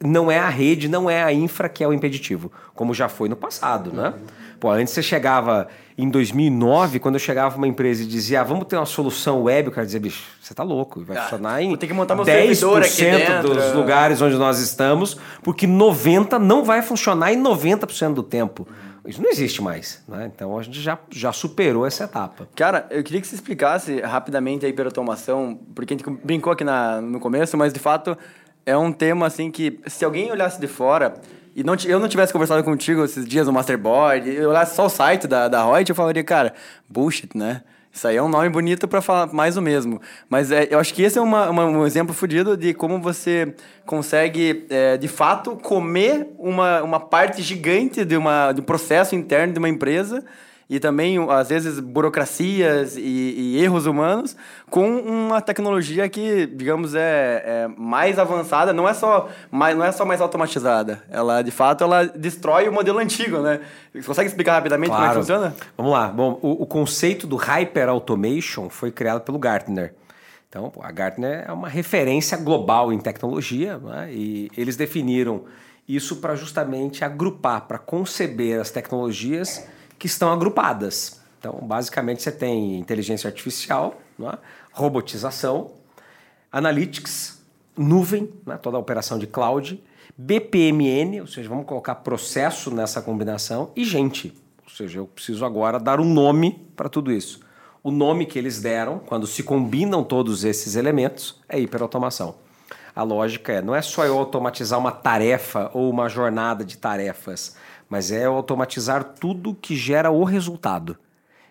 Não 0.00 0.30
é 0.30 0.38
a 0.38 0.48
rede, 0.48 0.86
não 0.88 1.10
é 1.10 1.20
a 1.20 1.32
infra 1.32 1.68
que 1.68 1.82
é 1.82 1.88
o 1.88 1.92
impeditivo, 1.92 2.52
como 2.76 2.94
já 2.94 3.08
foi 3.08 3.28
no 3.28 3.34
passado, 3.34 3.92
né? 3.92 4.14
Pô, 4.58 4.70
antes 4.70 4.92
você 4.92 5.02
chegava 5.02 5.68
em 5.98 6.08
2009, 6.08 6.98
quando 6.98 7.14
eu 7.14 7.18
chegava 7.18 7.56
uma 7.56 7.66
empresa 7.66 8.02
e 8.02 8.06
dizia, 8.06 8.40
ah, 8.40 8.44
vamos 8.44 8.66
ter 8.66 8.76
uma 8.76 8.86
solução 8.86 9.44
web, 9.44 9.68
o 9.68 9.72
cara 9.72 9.84
dizia, 9.86 10.00
bicho, 10.00 10.24
você 10.40 10.54
tá 10.54 10.62
louco, 10.62 11.02
vai 11.04 11.16
ah, 11.16 11.22
funcionar 11.22 11.62
em 11.62 11.76
que 11.76 11.92
montar 11.92 12.14
meu 12.14 12.24
10% 12.24 13.42
dos 13.42 13.72
lugares 13.72 14.20
onde 14.20 14.36
nós 14.36 14.58
estamos, 14.58 15.16
porque 15.42 15.66
90% 15.66 16.38
não 16.38 16.64
vai 16.64 16.82
funcionar 16.82 17.32
em 17.32 17.42
90% 17.42 18.14
do 18.14 18.22
tempo. 18.22 18.66
Isso 19.06 19.22
não 19.22 19.30
existe 19.30 19.62
mais, 19.62 20.02
né? 20.08 20.30
Então 20.34 20.58
a 20.58 20.62
gente 20.62 20.80
já, 20.80 20.98
já 21.10 21.32
superou 21.32 21.86
essa 21.86 22.04
etapa. 22.04 22.48
Cara, 22.56 22.86
eu 22.90 23.04
queria 23.04 23.20
que 23.20 23.26
você 23.26 23.36
explicasse 23.36 24.00
rapidamente 24.00 24.66
a 24.66 24.68
hiperautomação, 24.68 25.58
porque 25.74 25.94
a 25.94 25.96
gente 25.96 26.10
brincou 26.24 26.52
aqui 26.52 26.64
na, 26.64 27.00
no 27.00 27.20
começo, 27.20 27.56
mas 27.56 27.72
de 27.72 27.78
fato 27.78 28.18
é 28.64 28.76
um 28.76 28.92
tema 28.92 29.26
assim 29.26 29.50
que 29.50 29.78
se 29.86 30.04
alguém 30.04 30.30
olhasse 30.30 30.60
de 30.60 30.66
fora 30.66 31.14
e 31.56 31.64
não, 31.64 31.74
eu 31.86 31.98
não 31.98 32.06
tivesse 32.08 32.32
conversado 32.32 32.62
contigo 32.62 33.02
esses 33.04 33.26
dias 33.26 33.46
no 33.46 33.52
Masterboard, 33.52 34.30
eu 34.30 34.50
olhasse 34.50 34.76
só 34.76 34.86
o 34.86 34.88
site 34.90 35.26
da, 35.26 35.48
da 35.48 35.64
Reut, 35.64 35.88
eu 35.88 35.94
falaria, 35.96 36.22
cara, 36.22 36.52
bullshit, 36.88 37.30
né? 37.36 37.62
Isso 37.92 38.06
aí 38.06 38.16
é 38.16 38.22
um 38.22 38.28
nome 38.28 38.50
bonito 38.50 38.86
para 38.86 39.00
falar 39.00 39.32
mais 39.32 39.56
o 39.56 39.62
mesmo. 39.62 39.98
Mas 40.28 40.52
é, 40.52 40.68
eu 40.70 40.78
acho 40.78 40.92
que 40.92 41.02
esse 41.02 41.18
é 41.18 41.22
uma, 41.22 41.48
uma- 41.48 41.64
um 41.64 41.86
exemplo 41.86 42.14
fodido 42.14 42.54
de 42.54 42.74
como 42.74 43.00
você 43.00 43.54
consegue, 43.86 44.66
é, 44.68 44.98
de 44.98 45.08
fato, 45.08 45.56
comer 45.56 46.28
uma, 46.38 46.82
uma 46.82 47.00
parte 47.00 47.40
gigante 47.40 48.04
de, 48.04 48.14
uma, 48.18 48.52
de 48.52 48.60
um 48.60 48.64
processo 48.64 49.14
interno 49.16 49.54
de 49.54 49.58
uma 49.58 49.68
empresa 49.70 50.22
e 50.68 50.80
também, 50.80 51.16
às 51.30 51.48
vezes, 51.48 51.78
burocracias 51.78 52.96
e, 52.96 53.00
e 53.00 53.62
erros 53.62 53.86
humanos 53.86 54.36
com 54.68 54.98
uma 54.98 55.40
tecnologia 55.40 56.08
que, 56.08 56.44
digamos, 56.46 56.94
é, 56.96 57.42
é 57.46 57.68
mais 57.78 58.18
avançada, 58.18 58.72
não 58.72 58.88
é, 58.88 58.92
só 58.92 59.28
mais, 59.48 59.76
não 59.76 59.84
é 59.84 59.92
só 59.92 60.04
mais 60.04 60.20
automatizada. 60.20 61.04
Ela, 61.08 61.40
de 61.42 61.52
fato, 61.52 61.84
ela 61.84 62.06
destrói 62.06 62.68
o 62.68 62.72
modelo 62.72 62.98
antigo, 62.98 63.38
né? 63.38 63.60
Você 63.94 64.02
consegue 64.02 64.28
explicar 64.28 64.54
rapidamente 64.54 64.90
como 64.90 65.04
é 65.04 65.08
que 65.08 65.14
funciona? 65.14 65.54
Vamos 65.76 65.92
lá. 65.92 66.08
Bom, 66.08 66.38
o, 66.42 66.64
o 66.64 66.66
conceito 66.66 67.28
do 67.28 67.36
Hyper 67.36 67.88
Automation 67.88 68.68
foi 68.68 68.90
criado 68.90 69.20
pelo 69.20 69.38
Gartner. 69.38 69.94
Então, 70.48 70.72
a 70.82 70.90
Gartner 70.90 71.44
é 71.46 71.52
uma 71.52 71.68
referência 71.68 72.36
global 72.36 72.92
em 72.92 72.98
tecnologia 72.98 73.78
né? 73.78 74.08
e 74.10 74.50
eles 74.56 74.76
definiram 74.76 75.44
isso 75.88 76.16
para 76.16 76.34
justamente 76.34 77.04
agrupar, 77.04 77.68
para 77.68 77.78
conceber 77.78 78.60
as 78.60 78.70
tecnologias 78.70 79.68
que 79.98 80.06
estão 80.06 80.32
agrupadas. 80.32 81.20
Então, 81.38 81.58
basicamente, 81.62 82.22
você 82.22 82.32
tem 82.32 82.78
inteligência 82.78 83.28
artificial, 83.28 84.00
né? 84.18 84.38
robotização, 84.72 85.72
analytics, 86.50 87.40
nuvem, 87.76 88.32
né? 88.46 88.56
toda 88.56 88.76
a 88.76 88.80
operação 88.80 89.18
de 89.18 89.26
cloud, 89.26 89.82
BPMN, 90.16 91.20
ou 91.20 91.26
seja, 91.26 91.48
vamos 91.48 91.66
colocar 91.66 91.96
processo 91.96 92.70
nessa 92.70 93.02
combinação, 93.02 93.70
e 93.76 93.84
gente. 93.84 94.34
Ou 94.64 94.70
seja, 94.70 94.98
eu 94.98 95.06
preciso 95.06 95.44
agora 95.44 95.78
dar 95.78 96.00
um 96.00 96.04
nome 96.04 96.66
para 96.74 96.88
tudo 96.88 97.12
isso. 97.12 97.40
O 97.82 97.90
nome 97.90 98.26
que 98.26 98.38
eles 98.38 98.60
deram, 98.60 98.98
quando 98.98 99.26
se 99.26 99.42
combinam 99.42 100.02
todos 100.02 100.42
esses 100.42 100.74
elementos, 100.74 101.40
é 101.48 101.60
hiperautomação. 101.60 102.34
A 102.94 103.02
lógica 103.02 103.52
é, 103.52 103.62
não 103.62 103.74
é 103.74 103.82
só 103.82 104.04
eu 104.04 104.18
automatizar 104.18 104.78
uma 104.78 104.90
tarefa 104.90 105.70
ou 105.72 105.90
uma 105.90 106.08
jornada 106.08 106.64
de 106.64 106.78
tarefas, 106.78 107.54
mas 107.88 108.10
é 108.10 108.24
automatizar 108.24 109.04
tudo 109.18 109.54
que 109.54 109.76
gera 109.76 110.10
o 110.10 110.24
resultado. 110.24 110.96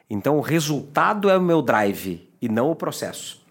Então, 0.09 0.37
o 0.37 0.41
resultado 0.41 1.29
é 1.29 1.37
o 1.37 1.41
meu 1.41 1.61
drive 1.61 2.29
e 2.41 2.47
não 2.47 2.69
o 2.69 2.75
processo. 2.75 3.43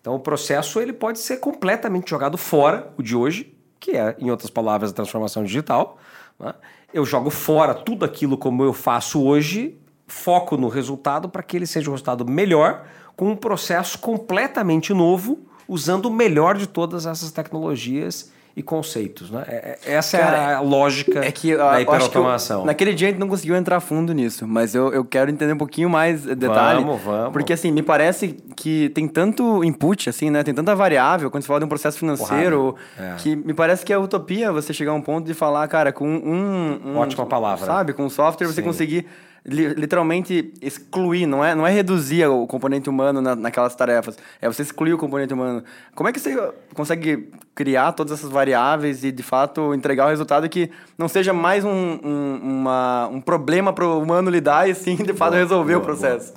Então, 0.00 0.14
o 0.14 0.20
processo 0.20 0.80
ele 0.80 0.92
pode 0.92 1.20
ser 1.20 1.38
completamente 1.38 2.10
jogado 2.10 2.36
fora, 2.36 2.92
o 2.98 3.02
de 3.02 3.16
hoje, 3.16 3.54
que 3.78 3.92
é, 3.92 4.16
em 4.18 4.30
outras 4.30 4.50
palavras, 4.50 4.90
a 4.90 4.94
transformação 4.94 5.44
digital. 5.44 5.98
né? 6.38 6.54
Eu 6.92 7.06
jogo 7.06 7.30
fora 7.30 7.74
tudo 7.74 8.04
aquilo 8.04 8.36
como 8.36 8.62
eu 8.62 8.72
faço 8.72 9.22
hoje, 9.22 9.78
foco 10.06 10.56
no 10.56 10.68
resultado 10.68 11.28
para 11.28 11.42
que 11.42 11.56
ele 11.56 11.66
seja 11.66 11.88
um 11.88 11.94
resultado 11.94 12.26
melhor, 12.28 12.84
com 13.16 13.30
um 13.30 13.36
processo 13.36 13.98
completamente 13.98 14.92
novo, 14.92 15.38
usando 15.66 16.06
o 16.06 16.10
melhor 16.10 16.56
de 16.56 16.66
todas 16.66 17.06
essas 17.06 17.30
tecnologias 17.30 18.30
e 18.56 18.62
conceitos. 18.62 19.30
Né? 19.30 19.44
É- 19.48 19.78
é- 19.86 19.94
essa 19.94 20.18
Cara, 20.18 20.36
é 20.52 20.54
a 20.54 20.60
lógica 20.60 21.20
É 21.24 21.32
que 21.32 21.56
da 21.56 21.70
que 21.70 21.76
eu- 21.76 21.80
hiperautomação. 21.82 22.64
naquele 22.66 22.92
dia 22.94 23.08
a 23.08 23.10
gente 23.10 23.20
não 23.20 23.28
conseguiu 23.28 23.56
entrar 23.56 23.80
fundo 23.80 24.12
nisso, 24.12 24.46
mas 24.46 24.74
eu, 24.74 24.92
eu 24.92 25.04
quero 25.04 25.30
entender 25.30 25.52
um 25.54 25.58
pouquinho 25.58 25.88
mais 25.88 26.22
detalhe. 26.24 26.84
Vamos, 26.84 27.02
vamos. 27.02 27.32
Porque 27.32 27.52
assim, 27.52 27.70
me 27.72 27.82
parece 27.82 28.36
que 28.54 28.90
tem 28.90 29.08
tanto 29.08 29.64
input, 29.64 30.08
assim, 30.10 30.30
né? 30.30 30.42
Tem 30.42 30.52
tanta 30.52 30.74
variável 30.74 31.30
quando 31.30 31.42
você 31.42 31.46
fala 31.48 31.60
de 31.60 31.64
um 31.66 31.68
processo 31.68 31.98
financeiro. 31.98 32.76
É. 32.98 33.14
que 33.18 33.34
me 33.34 33.54
parece 33.54 33.84
que 33.84 33.92
é 33.92 33.98
utopia 33.98 34.52
você 34.52 34.72
chegar 34.72 34.92
a 34.92 34.94
um 34.94 35.00
ponto 35.02 35.26
de 35.26 35.34
falar, 35.34 35.66
cara, 35.68 35.92
com 35.92 36.06
um. 36.06 36.80
um 36.84 36.96
Ótima 36.98 37.24
palavra. 37.26 37.64
Sabe? 37.64 37.92
Com 37.92 38.04
um 38.04 38.10
software 38.10 38.46
você 38.46 38.54
Sim. 38.60 38.62
conseguir 38.62 38.96
li- 38.96 39.06
literalmente 39.44 40.52
excluir, 40.62 41.26
não 41.26 41.44
é, 41.44 41.54
não 41.54 41.66
é 41.66 41.70
reduzir 41.72 42.24
o 42.26 42.46
componente 42.46 42.88
humano 42.88 43.20
na, 43.20 43.34
naquelas 43.34 43.74
tarefas, 43.74 44.16
é 44.40 44.46
você 44.46 44.62
excluir 44.62 44.92
o 44.94 44.98
componente 44.98 45.34
humano. 45.34 45.64
Como 45.94 46.08
é 46.08 46.12
que 46.12 46.20
você 46.20 46.52
consegue 46.74 47.28
criar 47.54 47.92
todas 47.92 48.18
essas 48.18 48.30
variáveis 48.30 49.02
e, 49.02 49.10
de 49.10 49.22
fato, 49.22 49.74
entregar 49.74 50.06
o 50.06 50.10
resultado 50.10 50.48
que 50.48 50.70
não 50.96 51.08
seja 51.08 51.32
mais 51.32 51.64
um, 51.64 51.70
um, 51.70 52.40
uma- 52.42 53.08
um 53.08 53.20
problema 53.20 53.72
para 53.72 53.84
o 53.86 54.00
humano 54.00 54.30
lidar 54.30 54.68
e 54.68 54.74
sim, 54.74 54.94
de 54.96 55.12
fato, 55.12 55.34
resolver 55.34 55.74
o 55.74 55.80
boa, 55.80 55.86
processo? 55.86 56.34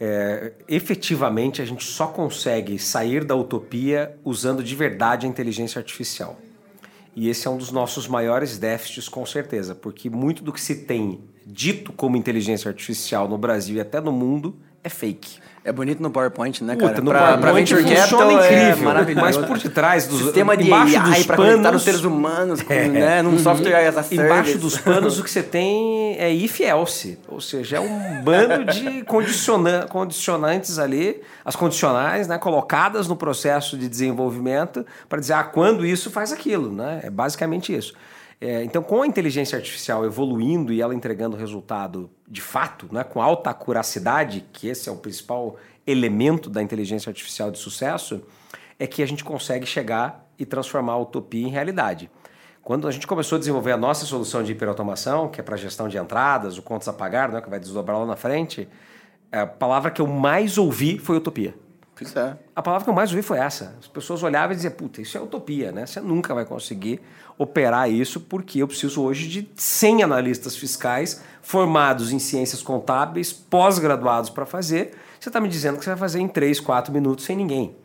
É, 0.00 0.52
efetivamente, 0.66 1.62
a 1.62 1.64
gente 1.64 1.84
só 1.84 2.06
consegue 2.06 2.78
sair 2.78 3.22
da 3.24 3.36
utopia 3.36 4.16
usando 4.24 4.62
de 4.64 4.74
verdade 4.74 5.26
a 5.26 5.28
inteligência 5.28 5.78
artificial. 5.78 6.38
E 7.14 7.28
esse 7.28 7.46
é 7.46 7.50
um 7.50 7.56
dos 7.56 7.70
nossos 7.70 8.08
maiores 8.08 8.58
déficits, 8.58 9.08
com 9.08 9.24
certeza, 9.24 9.74
porque 9.74 10.10
muito 10.10 10.42
do 10.42 10.52
que 10.52 10.60
se 10.60 10.74
tem 10.84 11.20
dito 11.54 11.92
como 11.92 12.16
inteligência 12.16 12.68
artificial 12.68 13.28
no 13.28 13.38
Brasil 13.38 13.76
e 13.76 13.80
até 13.80 14.00
no 14.00 14.10
mundo 14.10 14.56
é 14.82 14.88
fake. 14.88 15.38
É 15.66 15.72
bonito 15.72 16.02
no 16.02 16.10
PowerPoint, 16.10 16.62
né, 16.62 16.74
Puta, 16.74 16.88
cara? 16.88 17.00
no 17.00 17.10
Pra- 17.10 17.20
pra 17.20 17.36
PowerPoint 17.38 17.74
Venture 17.74 17.82
funciona 17.96 18.02
Capital 18.02 18.30
é 18.42 18.64
incrível, 18.66 18.84
maravilhoso. 18.84 19.24
mas 19.24 19.36
por 19.38 19.58
detrás 19.58 20.06
dos 20.06 20.20
Sistema 20.20 20.54
de 20.58 20.66
embaixo 20.66 20.98
AI 20.98 21.14
dos 21.14 21.26
para 21.26 21.36
panos- 21.38 21.76
os 21.76 21.82
seres 21.82 22.04
humanos, 22.04 22.60
com, 22.60 22.72
É. 22.74 22.86
né, 22.88 23.22
num 23.22 23.38
software 23.38 23.74
as 23.88 23.96
a 23.96 24.02
service. 24.02 24.14
Embaixo 24.16 24.58
dos 24.58 24.76
panos 24.76 25.18
o 25.18 25.24
que 25.24 25.30
você 25.30 25.42
tem 25.42 26.16
é 26.18 26.30
if 26.30 26.60
else, 26.60 27.18
ou 27.26 27.40
seja, 27.40 27.78
é 27.78 27.80
um 27.80 28.20
bando 28.22 28.62
de 28.74 29.02
condiciona- 29.04 29.86
condicionantes 29.88 30.78
ali, 30.78 31.22
as 31.42 31.56
condicionais, 31.56 32.28
né, 32.28 32.36
colocadas 32.36 33.08
no 33.08 33.16
processo 33.16 33.78
de 33.78 33.88
desenvolvimento 33.88 34.84
para 35.08 35.18
dizer 35.18 35.32
ah, 35.32 35.44
quando 35.44 35.86
isso 35.86 36.10
faz 36.10 36.30
aquilo, 36.30 36.70
né? 36.70 37.00
É 37.04 37.08
basicamente 37.10 37.74
isso. 37.74 37.94
É, 38.40 38.62
então, 38.64 38.82
com 38.82 39.02
a 39.02 39.06
inteligência 39.06 39.56
artificial 39.56 40.04
evoluindo 40.04 40.72
e 40.72 40.82
ela 40.82 40.94
entregando 40.94 41.36
resultado 41.36 42.10
de 42.28 42.40
fato, 42.40 42.88
né, 42.92 43.04
com 43.04 43.22
alta 43.22 43.50
acuracidade, 43.50 44.44
que 44.52 44.68
esse 44.68 44.88
é 44.88 44.92
o 44.92 44.96
principal 44.96 45.56
elemento 45.86 46.50
da 46.50 46.62
inteligência 46.62 47.10
artificial 47.10 47.50
de 47.50 47.58
sucesso, 47.58 48.22
é 48.78 48.86
que 48.86 49.02
a 49.02 49.06
gente 49.06 49.22
consegue 49.22 49.66
chegar 49.66 50.28
e 50.38 50.44
transformar 50.44 50.94
a 50.94 50.98
utopia 50.98 51.46
em 51.46 51.50
realidade. 51.50 52.10
Quando 52.62 52.88
a 52.88 52.90
gente 52.90 53.06
começou 53.06 53.36
a 53.36 53.38
desenvolver 53.38 53.72
a 53.72 53.76
nossa 53.76 54.06
solução 54.06 54.42
de 54.42 54.52
hiperautomação, 54.52 55.28
que 55.28 55.40
é 55.40 55.44
para 55.44 55.56
gestão 55.56 55.88
de 55.88 55.98
entradas, 55.98 56.56
o 56.56 56.62
contas 56.62 56.88
a 56.88 56.92
pagar, 56.92 57.30
né, 57.30 57.40
que 57.40 57.50
vai 57.50 57.60
desdobrar 57.60 57.98
lá 57.98 58.06
na 58.06 58.16
frente, 58.16 58.66
a 59.30 59.46
palavra 59.46 59.90
que 59.90 60.00
eu 60.00 60.06
mais 60.06 60.58
ouvi 60.58 60.98
foi 60.98 61.16
utopia. 61.16 61.54
Isso 62.00 62.18
é. 62.18 62.36
A 62.54 62.62
palavra 62.62 62.84
que 62.84 62.90
eu 62.90 62.94
mais 62.94 63.10
ouvi 63.10 63.22
foi 63.22 63.38
essa. 63.38 63.76
As 63.78 63.86
pessoas 63.86 64.22
olhavam 64.22 64.52
e 64.52 64.56
diziam, 64.56 64.72
puta, 64.72 65.00
isso 65.00 65.16
é 65.16 65.20
utopia, 65.20 65.70
né? 65.70 65.86
Você 65.86 66.00
nunca 66.00 66.34
vai 66.34 66.44
conseguir 66.44 67.00
operar 67.38 67.90
isso 67.90 68.20
porque 68.20 68.60
eu 68.60 68.66
preciso 68.66 69.02
hoje 69.02 69.28
de 69.28 69.48
100 69.54 70.02
analistas 70.02 70.56
fiscais 70.56 71.22
formados 71.42 72.12
em 72.12 72.18
ciências 72.18 72.62
contábeis, 72.62 73.32
pós-graduados 73.32 74.30
para 74.30 74.44
fazer. 74.44 74.94
Você 75.20 75.28
está 75.28 75.40
me 75.40 75.48
dizendo 75.48 75.78
que 75.78 75.84
você 75.84 75.90
vai 75.90 75.98
fazer 75.98 76.20
em 76.20 76.28
3, 76.28 76.60
4 76.60 76.92
minutos 76.92 77.24
sem 77.24 77.36
ninguém. 77.36 77.76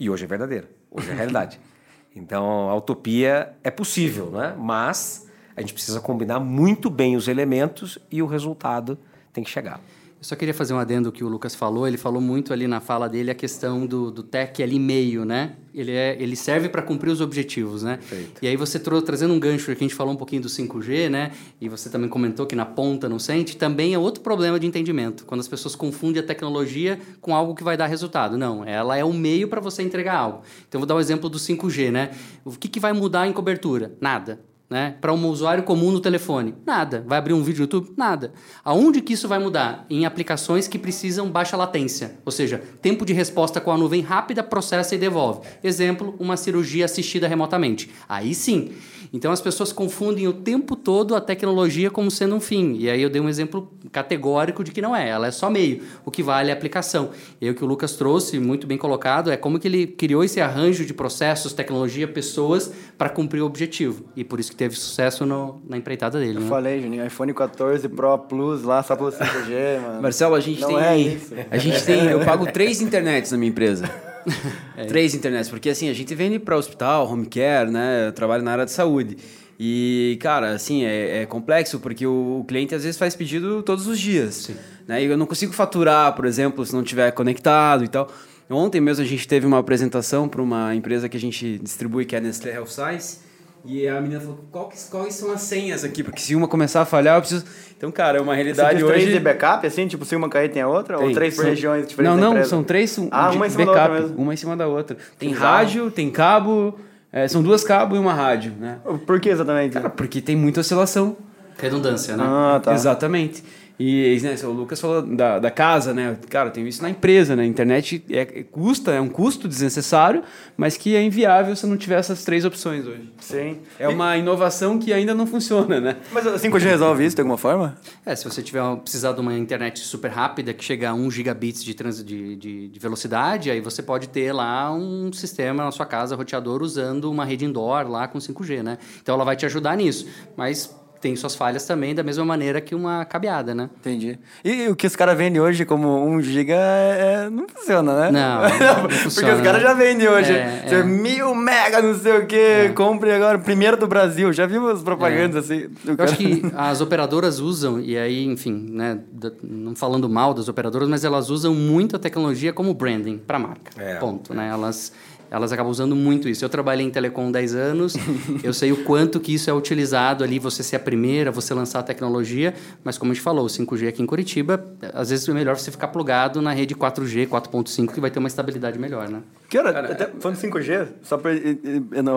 E 0.00 0.08
hoje 0.08 0.24
é 0.24 0.26
verdadeiro, 0.26 0.68
hoje 0.90 1.10
é 1.10 1.14
realidade. 1.14 1.60
Então, 2.14 2.68
a 2.68 2.76
utopia 2.76 3.54
é 3.64 3.70
possível, 3.70 4.26
né? 4.26 4.54
Mas 4.58 5.26
a 5.56 5.62
gente 5.62 5.72
precisa 5.72 5.98
combinar 5.98 6.38
muito 6.40 6.90
bem 6.90 7.16
os 7.16 7.26
elementos 7.26 7.98
e 8.10 8.20
o 8.20 8.26
resultado 8.26 8.98
tem 9.32 9.42
que 9.42 9.48
chegar. 9.48 9.80
Eu 10.22 10.26
só 10.26 10.36
queria 10.36 10.54
fazer 10.54 10.72
um 10.72 10.78
adendo 10.78 11.10
que 11.10 11.24
o 11.24 11.28
Lucas 11.28 11.52
falou. 11.52 11.84
Ele 11.84 11.96
falou 11.96 12.20
muito 12.20 12.52
ali 12.52 12.68
na 12.68 12.78
fala 12.78 13.08
dele 13.08 13.32
a 13.32 13.34
questão 13.34 13.84
do, 13.84 14.08
do 14.08 14.22
tech 14.22 14.62
ali 14.62 14.78
meio, 14.78 15.24
né? 15.24 15.56
Ele, 15.74 15.90
é, 15.90 16.16
ele 16.16 16.36
serve 16.36 16.68
para 16.68 16.80
cumprir 16.80 17.10
os 17.10 17.20
objetivos, 17.20 17.82
né? 17.82 17.96
Perfeito. 17.96 18.38
E 18.40 18.46
aí 18.46 18.56
você 18.56 18.78
trouxe, 18.78 19.04
trazendo 19.04 19.34
um 19.34 19.40
gancho 19.40 19.64
que 19.64 19.72
a 19.72 19.74
gente 19.74 19.96
falou 19.96 20.14
um 20.14 20.16
pouquinho 20.16 20.40
do 20.40 20.48
5G, 20.48 21.08
né? 21.08 21.32
E 21.60 21.68
você 21.68 21.90
também 21.90 22.08
comentou 22.08 22.46
que 22.46 22.54
na 22.54 22.64
ponta 22.64 23.08
não 23.08 23.18
sente, 23.18 23.56
também 23.56 23.94
é 23.94 23.98
outro 23.98 24.22
problema 24.22 24.60
de 24.60 24.66
entendimento. 24.68 25.24
Quando 25.26 25.40
as 25.40 25.48
pessoas 25.48 25.74
confundem 25.74 26.22
a 26.22 26.24
tecnologia 26.24 27.00
com 27.20 27.34
algo 27.34 27.52
que 27.52 27.64
vai 27.64 27.76
dar 27.76 27.88
resultado. 27.88 28.38
Não, 28.38 28.64
ela 28.64 28.96
é 28.96 29.04
o 29.04 29.12
meio 29.12 29.48
para 29.48 29.60
você 29.60 29.82
entregar 29.82 30.14
algo. 30.14 30.42
Então, 30.68 30.80
vou 30.80 30.86
dar 30.86 30.94
o 30.94 31.00
exemplo 31.00 31.28
do 31.28 31.36
5G, 31.36 31.90
né? 31.90 32.12
O 32.44 32.52
que, 32.52 32.68
que 32.68 32.78
vai 32.78 32.92
mudar 32.92 33.26
em 33.26 33.32
cobertura? 33.32 33.92
Nada. 34.00 34.38
Né? 34.72 34.96
Para 35.02 35.12
um 35.12 35.28
usuário 35.28 35.64
comum 35.64 35.92
no 35.92 36.00
telefone? 36.00 36.54
Nada. 36.64 37.04
Vai 37.06 37.18
abrir 37.18 37.34
um 37.34 37.42
vídeo 37.42 37.58
no 37.58 37.64
YouTube? 37.64 37.92
Nada. 37.94 38.32
Aonde 38.64 39.02
que 39.02 39.12
isso 39.12 39.28
vai 39.28 39.38
mudar? 39.38 39.84
Em 39.90 40.06
aplicações 40.06 40.66
que 40.66 40.78
precisam 40.78 41.30
baixa 41.30 41.58
latência, 41.58 42.18
ou 42.24 42.32
seja, 42.32 42.62
tempo 42.80 43.04
de 43.04 43.12
resposta 43.12 43.60
com 43.60 43.70
a 43.70 43.76
nuvem 43.76 44.00
rápida, 44.00 44.42
processa 44.42 44.94
e 44.94 44.98
devolve. 44.98 45.46
Exemplo, 45.62 46.16
uma 46.18 46.38
cirurgia 46.38 46.86
assistida 46.86 47.28
remotamente. 47.28 47.90
Aí 48.08 48.34
sim. 48.34 48.72
Então 49.12 49.30
as 49.30 49.40
pessoas 49.42 49.72
confundem 49.72 50.26
o 50.26 50.32
tempo 50.32 50.74
todo 50.74 51.14
a 51.14 51.20
tecnologia 51.20 51.90
como 51.90 52.10
sendo 52.10 52.34
um 52.34 52.40
fim. 52.40 52.76
E 52.78 52.88
aí 52.88 53.02
eu 53.02 53.10
dei 53.10 53.20
um 53.20 53.28
exemplo 53.28 53.70
categórico 53.92 54.64
de 54.64 54.72
que 54.72 54.80
não 54.80 54.96
é, 54.96 55.08
ela 55.08 55.26
é 55.26 55.30
só 55.30 55.50
meio. 55.50 55.82
O 56.04 56.10
que 56.10 56.22
vale 56.22 56.48
é 56.48 56.52
a 56.54 56.56
aplicação. 56.56 57.10
E 57.38 57.44
aí 57.44 57.50
o 57.50 57.54
que 57.54 57.62
o 57.62 57.66
Lucas 57.66 57.94
trouxe, 57.94 58.38
muito 58.40 58.66
bem 58.66 58.78
colocado, 58.78 59.30
é 59.30 59.36
como 59.36 59.58
que 59.58 59.68
ele 59.68 59.86
criou 59.86 60.24
esse 60.24 60.40
arranjo 60.40 60.86
de 60.86 60.94
processos, 60.94 61.52
tecnologia, 61.52 62.08
pessoas 62.08 62.72
para 62.96 63.10
cumprir 63.10 63.42
o 63.42 63.46
objetivo. 63.46 64.04
E 64.16 64.24
por 64.24 64.40
isso 64.40 64.50
que 64.50 64.56
teve 64.56 64.74
sucesso 64.76 65.26
no- 65.26 65.60
na 65.68 65.76
empreitada 65.76 66.18
dele. 66.18 66.38
Eu 66.38 66.42
né? 66.42 66.48
falei, 66.48 66.80
Juninho, 66.80 67.04
iPhone 67.06 67.34
14 67.34 67.88
Pro 67.90 68.16
Plus 68.18 68.62
lá 68.62 68.82
só 68.82 68.96
pelo 68.96 69.10
5G, 69.12 69.78
mano. 69.82 70.00
Marcelo, 70.02 70.34
a 70.34 70.40
gente 70.40 70.60
Não 70.62 70.68
tem. 70.68 70.78
é 70.78 70.96
isso. 70.98 71.34
A 71.50 71.58
gente 71.58 71.84
tem. 71.84 72.04
Eu 72.06 72.20
pago 72.24 72.46
três 72.50 72.80
internets 72.80 73.30
na 73.30 73.36
minha 73.36 73.50
empresa. 73.50 73.90
Três 74.88 75.14
internets, 75.14 75.48
porque 75.48 75.70
assim, 75.70 75.88
a 75.88 75.92
gente 75.92 76.14
vende 76.14 76.38
para 76.38 76.56
hospital, 76.56 77.10
home 77.10 77.26
care, 77.26 77.70
né? 77.70 78.08
Eu 78.08 78.12
trabalho 78.12 78.42
na 78.42 78.52
área 78.52 78.64
de 78.64 78.70
saúde. 78.70 79.16
E, 79.58 80.18
cara, 80.20 80.54
assim, 80.54 80.84
é, 80.84 81.22
é 81.22 81.26
complexo, 81.26 81.78
porque 81.78 82.06
o, 82.06 82.40
o 82.40 82.44
cliente 82.44 82.74
às 82.74 82.82
vezes 82.82 82.98
faz 82.98 83.14
pedido 83.14 83.62
todos 83.62 83.86
os 83.86 84.00
dias. 84.00 84.50
Né? 84.88 85.04
E 85.04 85.06
eu 85.06 85.16
não 85.16 85.26
consigo 85.26 85.52
faturar, 85.52 86.14
por 86.14 86.24
exemplo, 86.24 86.66
se 86.66 86.74
não 86.74 86.82
tiver 86.82 87.12
conectado 87.12 87.84
e 87.84 87.88
tal. 87.88 88.10
Ontem 88.50 88.80
mesmo 88.80 89.04
a 89.04 89.06
gente 89.06 89.26
teve 89.26 89.46
uma 89.46 89.58
apresentação 89.58 90.28
para 90.28 90.42
uma 90.42 90.74
empresa 90.74 91.08
que 91.08 91.16
a 91.16 91.20
gente 91.20 91.58
distribui, 91.58 92.04
que 92.04 92.14
é 92.14 92.18
a 92.18 92.20
Nestlé 92.20 92.52
Health 92.52 92.66
Science. 92.66 93.20
E 93.64 93.86
a 93.86 94.00
menina 94.00 94.20
falou, 94.20 94.44
Qual 94.50 94.68
que- 94.68 94.76
quais 94.90 95.14
são 95.14 95.30
as 95.32 95.40
senhas 95.42 95.84
aqui? 95.84 96.02
Porque 96.02 96.20
se 96.20 96.34
uma 96.34 96.48
começar 96.48 96.82
a 96.82 96.84
falhar, 96.84 97.16
eu 97.16 97.20
preciso... 97.20 97.44
Então, 97.76 97.90
cara, 97.92 98.18
é 98.18 98.20
uma 98.20 98.32
Você 98.32 98.42
realidade 98.42 98.78
tem 98.78 98.86
três 98.86 99.04
hoje... 99.04 99.12
de 99.12 99.20
backup, 99.20 99.66
assim? 99.66 99.86
Tipo, 99.86 100.04
se 100.04 100.14
uma 100.16 100.28
cair 100.28 100.50
tem 100.50 100.62
a 100.62 100.68
outra? 100.68 100.98
ou 100.98 101.04
Tem. 101.06 101.14
três 101.14 101.34
por 101.34 101.42
São- 101.42 101.50
regiões 101.50 101.86
diferentes 101.86 102.20
Não, 102.20 102.30
da 102.32 102.38
não, 102.40 102.44
são 102.44 102.62
três 102.64 102.96
um, 102.98 103.08
Ah, 103.10 103.28
de 103.30 103.36
uma 103.36 103.46
em 103.46 103.50
cima 103.50 103.64
da 103.66 103.72
backup, 103.72 103.90
outra 103.92 104.08
mesmo. 104.08 104.22
uma 104.22 104.34
em 104.34 104.36
cima 104.36 104.56
da 104.56 104.66
outra. 104.66 104.96
Tem 105.18 105.30
bizarro. 105.30 105.46
rádio, 105.56 105.90
tem 105.90 106.10
cabo, 106.10 106.78
é, 107.12 107.26
são 107.28 107.42
duas 107.42 107.62
cabos 107.64 107.96
e 107.96 108.00
uma 108.00 108.12
rádio, 108.14 108.52
né? 108.58 108.78
Por 109.06 109.20
que 109.20 109.28
exatamente? 109.28 109.72
Cara, 109.74 109.90
porque 109.90 110.20
tem 110.20 110.34
muita 110.36 110.60
oscilação. 110.60 111.16
Redundância, 111.58 112.16
né? 112.16 112.24
ah, 112.26 112.60
tá. 112.62 112.72
Exatamente. 112.74 113.44
E 113.78 114.18
né, 114.22 114.36
o 114.44 114.50
Lucas 114.50 114.80
falou 114.80 115.02
da, 115.02 115.38
da 115.38 115.50
casa, 115.50 115.92
né? 115.92 116.16
Cara, 116.28 116.50
tem 116.50 116.66
isso 116.68 116.82
na 116.82 116.90
empresa, 116.90 117.34
né? 117.34 117.42
A 117.42 117.46
internet 117.46 118.04
é, 118.10 118.20
é- 118.20 118.42
custa, 118.44 118.92
é 118.92 119.00
um 119.00 119.08
custo 119.08 119.48
desnecessário, 119.48 120.22
mas 120.56 120.76
que 120.76 120.94
é 120.94 121.02
inviável 121.02 121.54
se 121.56 121.66
não 121.66 121.76
tiver 121.76 121.98
essas 121.98 122.24
três 122.24 122.44
opções 122.44 122.86
hoje. 122.86 123.10
Sim. 123.20 123.58
É 123.78 123.88
uma 123.88 124.16
inovação 124.16 124.78
que 124.78 124.92
ainda 124.92 125.14
não 125.14 125.26
funciona, 125.26 125.80
né? 125.80 125.96
Mas 126.12 126.26
a 126.26 126.38
5G 126.38 126.64
resolve 126.64 127.04
isso 127.04 127.16
de 127.16 127.22
alguma 127.22 127.38
forma? 127.38 127.76
É, 128.04 128.14
se 128.14 128.24
você 128.24 128.42
tiver 128.42 128.62
precisar 128.76 129.12
de 129.12 129.20
uma 129.20 129.36
internet 129.36 129.80
super 129.80 130.10
rápida 130.10 130.52
que 130.52 130.64
chega 130.64 130.90
a 130.90 130.94
1 130.94 131.10
gigabits 131.10 131.64
de, 131.64 131.74
trans, 131.74 132.04
de, 132.04 132.36
de, 132.36 132.68
de 132.68 132.78
velocidade, 132.78 133.50
aí 133.50 133.60
você 133.60 133.82
pode 133.82 134.08
ter 134.08 134.32
lá 134.32 134.72
um 134.72 135.12
sistema 135.12 135.64
na 135.64 135.70
sua 135.70 135.86
casa 135.86 136.14
roteador 136.14 136.62
usando 136.62 137.10
uma 137.10 137.24
rede 137.24 137.44
indoor 137.44 137.88
lá 137.88 138.06
com 138.06 138.18
5G, 138.18 138.62
né? 138.62 138.78
Então 139.02 139.14
ela 139.14 139.24
vai 139.24 139.36
te 139.36 139.46
ajudar 139.46 139.76
nisso, 139.76 140.06
mas 140.36 140.74
tem 141.02 141.16
suas 141.16 141.34
falhas 141.34 141.66
também 141.66 141.94
da 141.94 142.02
mesma 142.04 142.24
maneira 142.24 142.60
que 142.60 142.74
uma 142.76 143.04
cabeada, 143.04 143.54
né? 143.54 143.68
Entendi. 143.80 144.16
E 144.44 144.68
o 144.68 144.76
que 144.76 144.86
os 144.86 144.94
caras 144.94 145.18
vendem 145.18 145.40
hoje 145.42 145.64
como 145.64 146.06
1 146.06 146.22
giga 146.22 146.54
é, 146.54 147.24
é- 147.26 147.30
não 147.30 147.46
funciona, 147.48 148.08
né? 148.08 148.10
Não, 148.12 148.42
não 148.76 148.82
Porque 148.82 148.94
funciona, 148.98 149.34
os 149.34 149.40
caras 149.42 149.62
né? 149.62 149.68
já 149.68 149.74
vendem 149.74 150.08
hoje. 150.08 150.32
É, 150.32 150.64
é. 150.70 150.82
mil 150.84 151.34
mega, 151.34 151.82
não 151.82 151.94
sei 151.98 152.18
o 152.18 152.26
quê, 152.26 152.70
compre 152.74 153.10
agora, 153.12 153.36
primeiro 153.38 153.76
do 153.76 153.88
Brasil. 153.88 154.32
Já 154.32 154.46
vimos 154.46 154.80
propagandas 154.82 155.44
assim. 155.50 155.68
do 155.84 155.90
Eu 155.90 155.96
cara- 155.96 156.08
acho 156.10 156.18
que 156.18 156.42
as 156.56 156.80
operadoras 156.80 157.40
usam, 157.40 157.80
e 157.80 157.98
aí, 157.98 158.24
enfim, 158.24 158.66
né, 158.70 159.00
não 159.42 159.74
falando 159.74 160.08
mal 160.08 160.32
das 160.32 160.48
operadoras, 160.48 160.88
mas 160.88 161.04
elas 161.04 161.30
usam 161.30 161.52
muito 161.52 161.96
a 161.96 161.98
tecnologia 161.98 162.52
como 162.52 162.72
branding 162.74 163.18
para 163.18 163.40
marca. 163.40 163.72
É. 163.76 163.96
Ponto. 163.96 164.32
Né? 164.32 164.48
Elas, 164.48 164.92
elas 165.32 165.50
acabam 165.50 165.70
usando 165.70 165.96
muito 165.96 166.28
isso. 166.28 166.44
Eu 166.44 166.48
trabalhei 166.50 166.84
em 166.84 166.90
telecom 166.90 167.32
10 167.32 167.54
anos, 167.54 167.94
eu 168.44 168.52
sei 168.52 168.70
o 168.70 168.84
quanto 168.84 169.18
que 169.18 169.32
isso 169.32 169.48
é 169.48 169.52
utilizado 169.52 170.22
ali, 170.22 170.38
você 170.38 170.62
ser 170.62 170.76
a 170.76 170.78
primeira, 170.78 171.32
você 171.32 171.54
lançar 171.54 171.78
a 171.78 171.82
tecnologia, 171.82 172.52
mas 172.84 172.98
como 172.98 173.12
a 173.12 173.14
gente 173.14 173.22
falou, 173.22 173.46
o 173.46 173.48
5G 173.48 173.88
aqui 173.88 174.02
em 174.02 174.06
Curitiba, 174.06 174.62
às 174.92 175.08
vezes 175.08 175.26
é 175.26 175.32
melhor 175.32 175.56
você 175.56 175.70
ficar 175.70 175.88
plugado 175.88 176.42
na 176.42 176.52
rede 176.52 176.74
4G, 176.74 177.26
4.5, 177.26 177.94
que 177.94 178.00
vai 178.00 178.10
ter 178.10 178.18
uma 178.18 178.28
estabilidade 178.28 178.78
melhor, 178.78 179.08
né? 179.08 179.22
Cara, 179.48 179.92
até 179.92 180.06
falando 180.20 180.38
de 180.38 180.46
5G, 180.46 180.88
só 181.02 181.16
para 181.16 181.30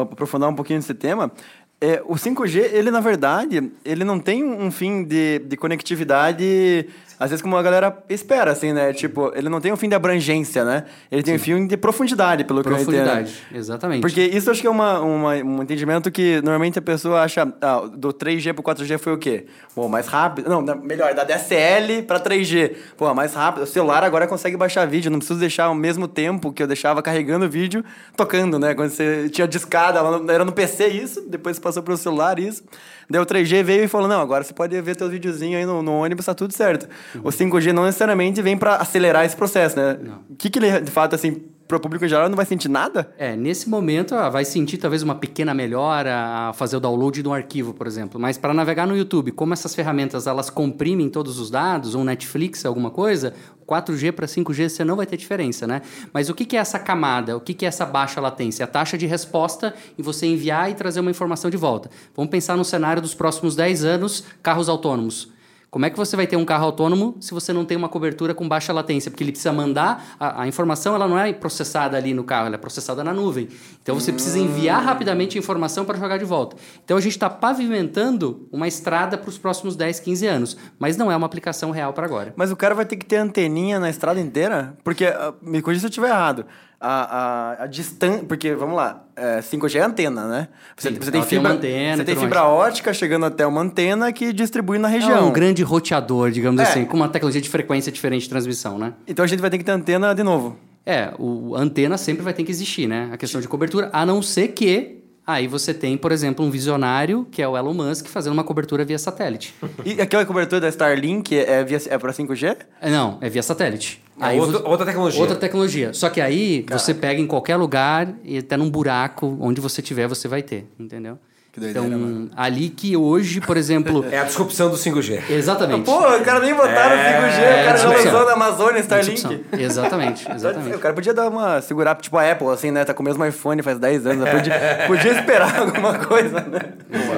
aprofundar 0.02 0.50
um 0.50 0.56
pouquinho 0.56 0.80
nesse 0.80 0.94
tema, 0.94 1.32
é, 1.80 2.02
o 2.06 2.16
5G, 2.16 2.74
ele 2.74 2.92
na 2.92 3.00
verdade, 3.00 3.72
ele 3.86 4.04
não 4.04 4.20
tem 4.20 4.44
um 4.44 4.72
fim 4.72 5.04
de, 5.04 5.40
de 5.40 5.56
conectividade, 5.56 6.88
às 7.20 7.30
vezes 7.30 7.42
como 7.42 7.56
a 7.58 7.62
galera 7.62 7.98
espera, 8.10 8.52
assim, 8.52 8.74
né? 8.74 8.94
Tipo, 8.94 9.32
ele 9.36 9.50
não 9.50 9.60
tem 9.62 9.72
um 9.72 9.76
fim 9.78 9.88
de 9.90 9.96
abrangência, 9.96 10.64
né? 10.64 10.86
Ele 11.12 11.24
tem 11.24 11.36
um 11.36 11.40
fim 11.40 11.68
de 11.68 11.78
profundidade, 11.78 12.44
pelo 12.44 12.62
que 12.62 12.68
eu 12.70 12.74
entendo. 12.74 12.86
Profundidade, 12.86 13.34
exatamente. 13.54 14.02
Porque 14.02 14.22
isso 14.22 14.50
eu 14.50 14.52
acho 14.52 14.62
que 14.62 14.68
é 14.68 14.70
uma, 14.70 15.00
uma- 15.00 15.34
um 15.36 15.62
entendimento 15.64 16.12
que 16.12 16.42
normalmente 16.42 16.78
a 16.80 16.82
pessoa 16.82 17.22
acha, 17.22 17.48
ah, 17.62 17.82
do 17.94 18.12
3G 18.14 18.54
pro 18.54 18.64
4G 18.64 18.98
foi 18.98 19.14
o 19.14 19.18
quê? 19.18 19.46
Pô, 19.74 19.88
mais 19.88 20.08
rápido. 20.08 20.50
Não, 20.50 20.62
melhor, 20.82 21.14
da 21.14 21.24
DSL 21.24 22.04
pra 22.04 22.20
3G. 22.20 22.76
Pô, 22.98 23.14
mais 23.14 23.34
rápido. 23.34 23.64
O 23.64 23.68
celular 23.68 24.04
agora 24.04 24.28
consegue 24.28 24.58
baixar 24.58 24.86
vídeo, 24.86 25.10
não 25.12 25.20
preciso 25.20 25.40
deixar 25.40 25.66
ao 25.66 25.76
mesmo 25.76 26.08
tempo 26.08 26.52
que 26.52 26.62
eu 26.64 26.68
deixava 26.68 27.02
carregando 27.02 27.46
o 27.46 27.50
vídeo, 27.50 27.84
tocando, 28.16 28.58
né? 28.60 28.74
Quando 28.74 28.90
você 28.90 29.30
tinha 29.30 29.48
discada, 29.48 30.00
era 30.32 30.44
no 30.46 30.52
PC 30.52 30.88
isso, 30.88 31.22
depois 31.30 31.60
passou 31.60 31.82
pro 31.84 31.96
celular 31.98 32.40
isso. 32.40 32.64
Daí 33.10 33.22
o 33.22 33.26
3G 33.26 33.64
veio 33.64 33.84
e 33.84 33.88
falou: 33.88 34.08
não, 34.08 34.20
agora 34.20 34.44
você 34.44 34.54
pode 34.54 34.80
ver 34.82 34.96
teus 34.96 35.12
videozinhos 35.12 35.60
aí 35.60 35.66
no, 35.66 35.82
no 35.82 35.94
ônibus, 35.94 36.26
tá 36.26 36.34
tudo 36.34 36.54
certo. 36.54 36.88
O 37.24 37.30
5G 37.30 37.72
não 37.72 37.86
necessariamente 37.86 38.42
vem 38.42 38.58
pra 38.58 38.76
acelerar 38.76 39.26
esse 39.26 39.36
processo, 39.36 39.78
né? 39.78 39.98
O 40.30 40.36
que, 40.36 40.50
que 40.50 40.60
ele, 40.60 40.82
de 40.82 40.92
fato, 40.92 41.16
assim, 41.16 41.44
pro 41.68 41.80
público 41.80 42.06
em 42.06 42.08
geral, 42.08 42.30
não 42.30 42.36
vai 42.36 42.46
sentir 42.46 42.70
nada? 42.70 43.12
É, 43.18 43.36
nesse 43.36 43.68
momento 43.68 44.14
ah, 44.14 44.30
vai 44.30 44.46
sentir 44.46 44.78
talvez 44.78 45.02
uma 45.02 45.16
pequena 45.16 45.54
melhora 45.54 46.16
a 46.16 46.54
fazer 46.54 46.78
o 46.78 46.80
download 46.80 47.22
de 47.22 47.28
um 47.28 47.34
arquivo, 47.34 47.74
por 47.74 47.88
exemplo. 47.88 48.20
Mas 48.20 48.38
para 48.38 48.54
navegar 48.54 48.86
no 48.86 48.96
YouTube, 48.96 49.32
como 49.32 49.54
essas 49.54 49.74
ferramentas 49.74 50.28
elas 50.28 50.50
comprimem 50.50 51.10
todos 51.10 51.40
os 51.40 51.50
dados, 51.50 51.96
um 51.96 52.04
Netflix, 52.04 52.66
alguma 52.66 52.92
coisa, 52.92 53.34
4G 53.68 54.12
para 54.12 54.28
5G 54.28 54.70
você 54.70 54.84
não 54.84 54.96
vai 54.96 55.06
ter 55.06 55.18
diferença, 55.18 55.66
né? 55.66 55.82
Mas 56.14 56.30
o 56.30 56.36
que, 56.36 56.56
é 56.56 56.60
essa 56.60 56.78
camada? 56.78 57.36
O 57.36 57.42
que, 57.42 57.54
que 57.54 57.66
é 57.66 57.68
essa 57.68 57.86
baixa 57.86 58.22
latência? 58.22 58.64
A 58.64 58.68
taxa 58.68 58.98
de 58.98 59.06
resposta 59.08 59.74
em 59.98 60.04
você 60.04 60.28
enviar 60.28 60.70
e 60.70 60.76
trazer 60.76 61.00
uma 61.00 61.12
informação 61.12 61.50
de 61.50 61.58
volta. 61.58 61.90
Vamos 62.16 62.30
pensar 62.30 62.56
no 62.56 62.64
cenário 62.64 63.02
dos 63.02 63.16
próximos 63.16 63.56
10 63.56 63.84
anos, 63.84 64.24
carros 64.44 64.70
autônomos. 64.70 65.35
Como 65.70 65.86
é 65.86 65.90
que 65.90 65.98
você 65.98 66.16
vai 66.16 66.26
ter 66.26 66.38
um 66.38 66.46
carro 66.46 66.66
autônomo 66.66 67.18
se 67.20 67.34
você 67.34 67.52
não 67.52 67.66
tem 67.66 67.76
uma 67.76 67.90
cobertura 67.90 68.34
com 68.34 68.48
baixa 68.48 68.72
latência? 68.72 69.12
Porque 69.12 69.24
ele 69.24 69.32
precisa 69.32 69.52
mandar 69.52 70.16
a, 70.20 70.44
a 70.44 70.48
informação, 70.48 70.96
ela 70.96 71.08
não 71.08 71.20
é 71.20 71.32
processada 71.34 71.98
ali 71.98 72.14
no 72.14 72.24
carro, 72.24 72.48
ela 72.48 72.56
é 72.56 72.58
processada 72.58 73.04
na 73.04 73.14
nuvem. 73.14 73.50
Então 73.82 73.96
você 73.96 74.12
precisa 74.12 74.40
enviar 74.40 74.82
rapidamente 74.84 75.38
a 75.38 75.40
informação 75.40 75.86
para 75.86 75.98
jogar 75.98 76.18
de 76.18 76.26
volta. 76.26 76.56
Então 76.84 76.98
a 76.98 77.02
gente 77.02 77.14
está 77.14 77.30
pavimentando 77.30 78.48
uma 78.52 78.68
estrada 78.68 79.18
para 79.18 79.30
os 79.30 79.38
próximos 79.38 79.76
10, 79.76 80.00
15 80.00 80.28
anos, 80.28 80.58
mas 80.80 80.98
não 80.98 81.12
é 81.12 81.16
uma 81.16 81.26
aplicação 81.26 81.72
real 81.72 81.94
para 81.94 82.06
agora. 82.06 82.34
Mas 82.36 82.52
o 82.52 82.56
cara 82.56 82.74
vai 82.74 82.86
ter 82.86 82.96
que 82.96 83.06
ter 83.06 83.18
anteninha 83.18 83.80
na 83.80 83.90
estrada 83.90 84.20
inteira? 84.20 84.78
Porque, 84.84 85.06
ah, 85.06 85.34
me 85.42 85.62
corrija 85.62 85.82
se 85.82 85.86
eu 85.88 85.90
estiver 85.90 86.10
errado. 86.10 86.46
A, 86.80 87.58
a, 87.60 87.64
a 87.64 87.68
distância. 87.68 88.24
Porque, 88.26 88.54
vamos 88.54 88.76
lá, 88.76 89.06
é, 89.16 89.40
5G 89.40 89.76
é 89.76 89.82
antena, 89.82 90.28
né? 90.28 90.48
Você, 90.76 90.90
Sim, 90.90 90.96
você 91.00 91.12
tem 91.12 91.24
fibra, 91.24 91.52
antena 91.54 91.98
você 91.98 92.04
tem 92.04 92.16
fibra 92.16 92.42
mais. 92.42 92.52
ótica 92.54 92.94
chegando 92.94 93.26
até 93.26 93.46
uma 93.48 93.62
antena 93.62 94.12
que 94.12 94.32
distribui 94.34 94.78
na 94.78 94.90
É 94.90 94.92
região. 94.92 95.28
um 95.28 95.32
grande 95.32 95.64
roteador, 95.64 96.32
digamos 96.32 96.60
É. 96.62 96.64
assim, 96.64 96.86
com 96.86 96.96
uma 96.98 97.08
tecnologia 97.10 97.42
de 97.42 97.50
frequência 97.50 97.92
diferente 97.92 98.24
de 98.24 98.30
transmissão, 98.30 98.78
né? 98.78 98.94
Então 99.08 99.24
a 99.24 99.28
gente 99.28 99.40
vai 99.40 99.50
ter 99.50 99.58
que 99.58 99.64
ter 99.64 99.72
antena 99.72 100.14
de 100.14 100.22
novo. 100.24 100.58
É, 100.86 101.12
o 101.18 101.56
a 101.56 101.60
antena 101.62 101.98
sempre 101.98 102.22
vai 102.24 102.34
ter 102.34 102.44
que 102.44 102.52
existir, 102.52 102.88
né? 102.88 103.10
A 103.12 103.18
questão 103.18 103.42
de 103.42 103.48
cobertura, 103.48 103.90
a 103.92 104.06
não 104.06 104.22
ser 104.22 104.50
que 104.50 105.02
aí 105.26 105.48
você 105.48 105.74
tem, 105.74 105.98
por 105.98 106.12
exemplo, 106.12 106.46
um 106.46 106.52
visionário, 106.52 107.26
que 107.32 107.42
é 107.42 107.48
o 107.48 107.58
Elon 107.58 107.74
Musk, 107.74 108.06
fazendo 108.08 108.34
uma 108.34 108.44
cobertura 108.44 108.86
via 108.86 109.00
satélite. 109.00 109.56
E 109.84 110.00
aquela 110.00 110.24
cobertura 110.24 110.62
da 110.62 110.70
Starlink 110.70 111.36
é, 111.36 111.64
via, 111.64 111.80
é 111.90 111.98
para 111.98 112.12
5G? 112.14 112.58
É, 112.80 112.92
Não, 112.92 113.18
é 113.22 113.28
via 113.30 113.42
satélite. 113.42 114.04
É 114.20 114.34
outra- 114.40 114.68
outra 114.70 114.86
tecnologia. 114.86 115.20
Outra 115.22 115.36
tecnologia. 115.36 115.94
Só 115.94 116.10
que 116.10 116.22
aí 116.22 116.66
você 116.72 116.94
pega 116.94 117.20
em 117.20 117.28
qualquer 117.28 117.58
lugar 117.58 118.14
e 118.24 118.38
até 118.38 118.56
num 118.56 118.70
buraco, 118.70 119.38
onde 119.42 119.60
você 119.60 119.82
tiver, 119.82 120.08
você 120.08 120.28
vai 120.28 120.42
ter, 120.42 120.68
entendeu? 120.80 121.18
Que 121.56 121.62
doideira, 121.62 121.88
então, 121.88 122.30
ali 122.36 122.68
que 122.68 122.98
hoje, 122.98 123.40
por 123.40 123.56
exemplo. 123.56 124.04
É 124.12 124.20
a 124.20 124.24
disrupção 124.26 124.70
do 124.70 124.76
5G. 124.76 125.30
Exatamente. 125.30 125.86
Pô, 125.86 125.98
o 125.98 126.22
cara 126.22 126.40
nem 126.42 126.54
botaram 126.54 126.96
5G, 126.98 127.62
o 127.62 127.66
cara 127.66 127.78
já 127.78 127.90
lançou 127.90 128.26
na 128.26 128.34
Amazônia 128.34 128.80
Starlink. 128.82 129.46
Exatamente, 129.58 130.30
exatamente. 130.36 130.76
O 130.76 130.80
cara 130.80 130.94
podia 130.94 131.14
dar 131.14 131.30
uma. 131.30 131.62
segurar, 131.62 131.96
tipo 131.96 132.18
a 132.18 132.30
Apple, 132.30 132.50
assim, 132.50 132.72
né? 132.72 132.84
Tá 132.84 132.94
com 132.94 133.02
o 133.02 133.06
mesmo 133.06 133.26
iPhone 133.26 133.62
faz 133.62 133.80
10 133.80 134.06
anos. 134.06 134.26
né? 134.26 134.32
Podia, 134.32 134.54
podia 134.88 135.12
esperar 135.14 135.60
alguma 135.60 135.98
coisa, 135.98 136.42
né? 136.42 136.60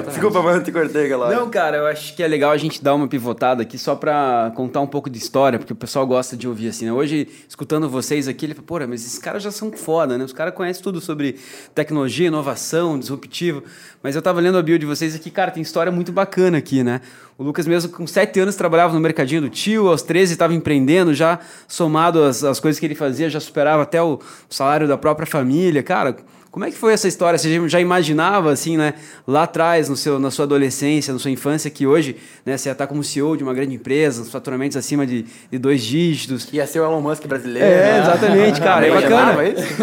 Desculpa, 0.06 0.40
mano, 0.40 0.62
te 0.62 0.70
cortei, 0.70 1.08
galera. 1.08 1.34
Não, 1.34 1.50
cara, 1.50 1.78
eu 1.78 1.86
acho 1.86 2.14
que 2.14 2.22
é 2.22 2.28
legal 2.28 2.52
a 2.52 2.56
gente 2.56 2.82
dar 2.82 2.94
uma 2.94 3.08
pivotada 3.08 3.62
aqui 3.62 3.76
só 3.76 3.96
pra 3.96 4.52
contar 4.54 4.80
um 4.80 4.86
pouco 4.86 5.10
de 5.10 5.18
história, 5.18 5.58
porque 5.58 5.72
o 5.72 5.76
pessoal 5.76 6.06
gosta 6.06 6.36
de 6.36 6.46
ouvir 6.46 6.68
assim, 6.68 6.86
né? 6.86 6.92
Hoje, 6.92 7.28
escutando 7.48 7.88
vocês 7.88 8.28
aqui, 8.28 8.46
ele 8.46 8.54
fala, 8.54 8.66
pô, 8.66 8.78
mas 8.88 9.04
esses 9.04 9.18
caras 9.18 9.42
já 9.42 9.50
são 9.50 9.72
foda, 9.72 10.16
né? 10.16 10.24
Os 10.24 10.32
caras 10.32 10.54
conhecem 10.54 10.82
tudo 10.82 11.00
sobre 11.00 11.36
tecnologia, 11.74 12.28
inovação, 12.28 12.98
disruptivo. 12.98 13.62
Mas 14.02 14.14
eu 14.14 14.22
tava 14.28 14.40
lendo 14.42 14.58
a 14.58 14.62
bio 14.62 14.78
de 14.78 14.84
vocês 14.84 15.14
aqui, 15.14 15.30
cara, 15.30 15.50
tem 15.50 15.62
história 15.62 15.90
muito 15.90 16.12
bacana 16.12 16.58
aqui, 16.58 16.84
né? 16.84 17.00
O 17.38 17.42
Lucas 17.42 17.66
mesmo, 17.66 17.90
com 17.90 18.06
sete 18.06 18.38
anos, 18.38 18.56
trabalhava 18.56 18.92
no 18.92 19.00
mercadinho 19.00 19.40
do 19.40 19.48
tio, 19.48 19.88
aos 19.88 20.02
13 20.02 20.34
estava 20.34 20.52
empreendendo, 20.52 21.14
já 21.14 21.38
somado 21.66 22.22
às, 22.22 22.44
às 22.44 22.60
coisas 22.60 22.78
que 22.78 22.84
ele 22.84 22.94
fazia, 22.94 23.30
já 23.30 23.40
superava 23.40 23.84
até 23.84 24.02
o 24.02 24.20
salário 24.50 24.86
da 24.86 24.98
própria 24.98 25.26
família. 25.26 25.82
Cara, 25.82 26.14
como 26.58 26.66
é 26.66 26.72
que 26.72 26.76
foi 26.76 26.92
essa 26.92 27.06
história? 27.06 27.38
Você 27.38 27.68
já 27.68 27.78
imaginava, 27.78 28.50
assim, 28.50 28.76
né, 28.76 28.94
lá 29.24 29.44
atrás, 29.44 29.88
no 29.88 29.94
seu, 29.94 30.18
na 30.18 30.28
sua 30.28 30.44
adolescência, 30.44 31.12
na 31.12 31.18
sua 31.20 31.30
infância, 31.30 31.70
que 31.70 31.86
hoje 31.86 32.16
né, 32.44 32.56
você 32.56 32.68
ia 32.68 32.72
estar 32.72 32.88
como 32.88 33.04
CEO 33.04 33.36
de 33.36 33.44
uma 33.44 33.54
grande 33.54 33.76
empresa, 33.76 34.22
os 34.22 34.28
faturamentos 34.28 34.76
acima 34.76 35.06
de, 35.06 35.24
de 35.52 35.56
dois 35.56 35.84
dígitos? 35.84 36.52
Ia 36.52 36.66
ser 36.66 36.80
o 36.80 36.84
Elon 36.84 37.00
Musk 37.00 37.24
brasileiro. 37.28 37.64
É, 37.64 37.92
né? 37.92 38.00
exatamente, 38.00 38.60
cara. 38.60 38.86
É 38.88 38.90
bacana. 38.90 39.44
isso? 39.44 39.82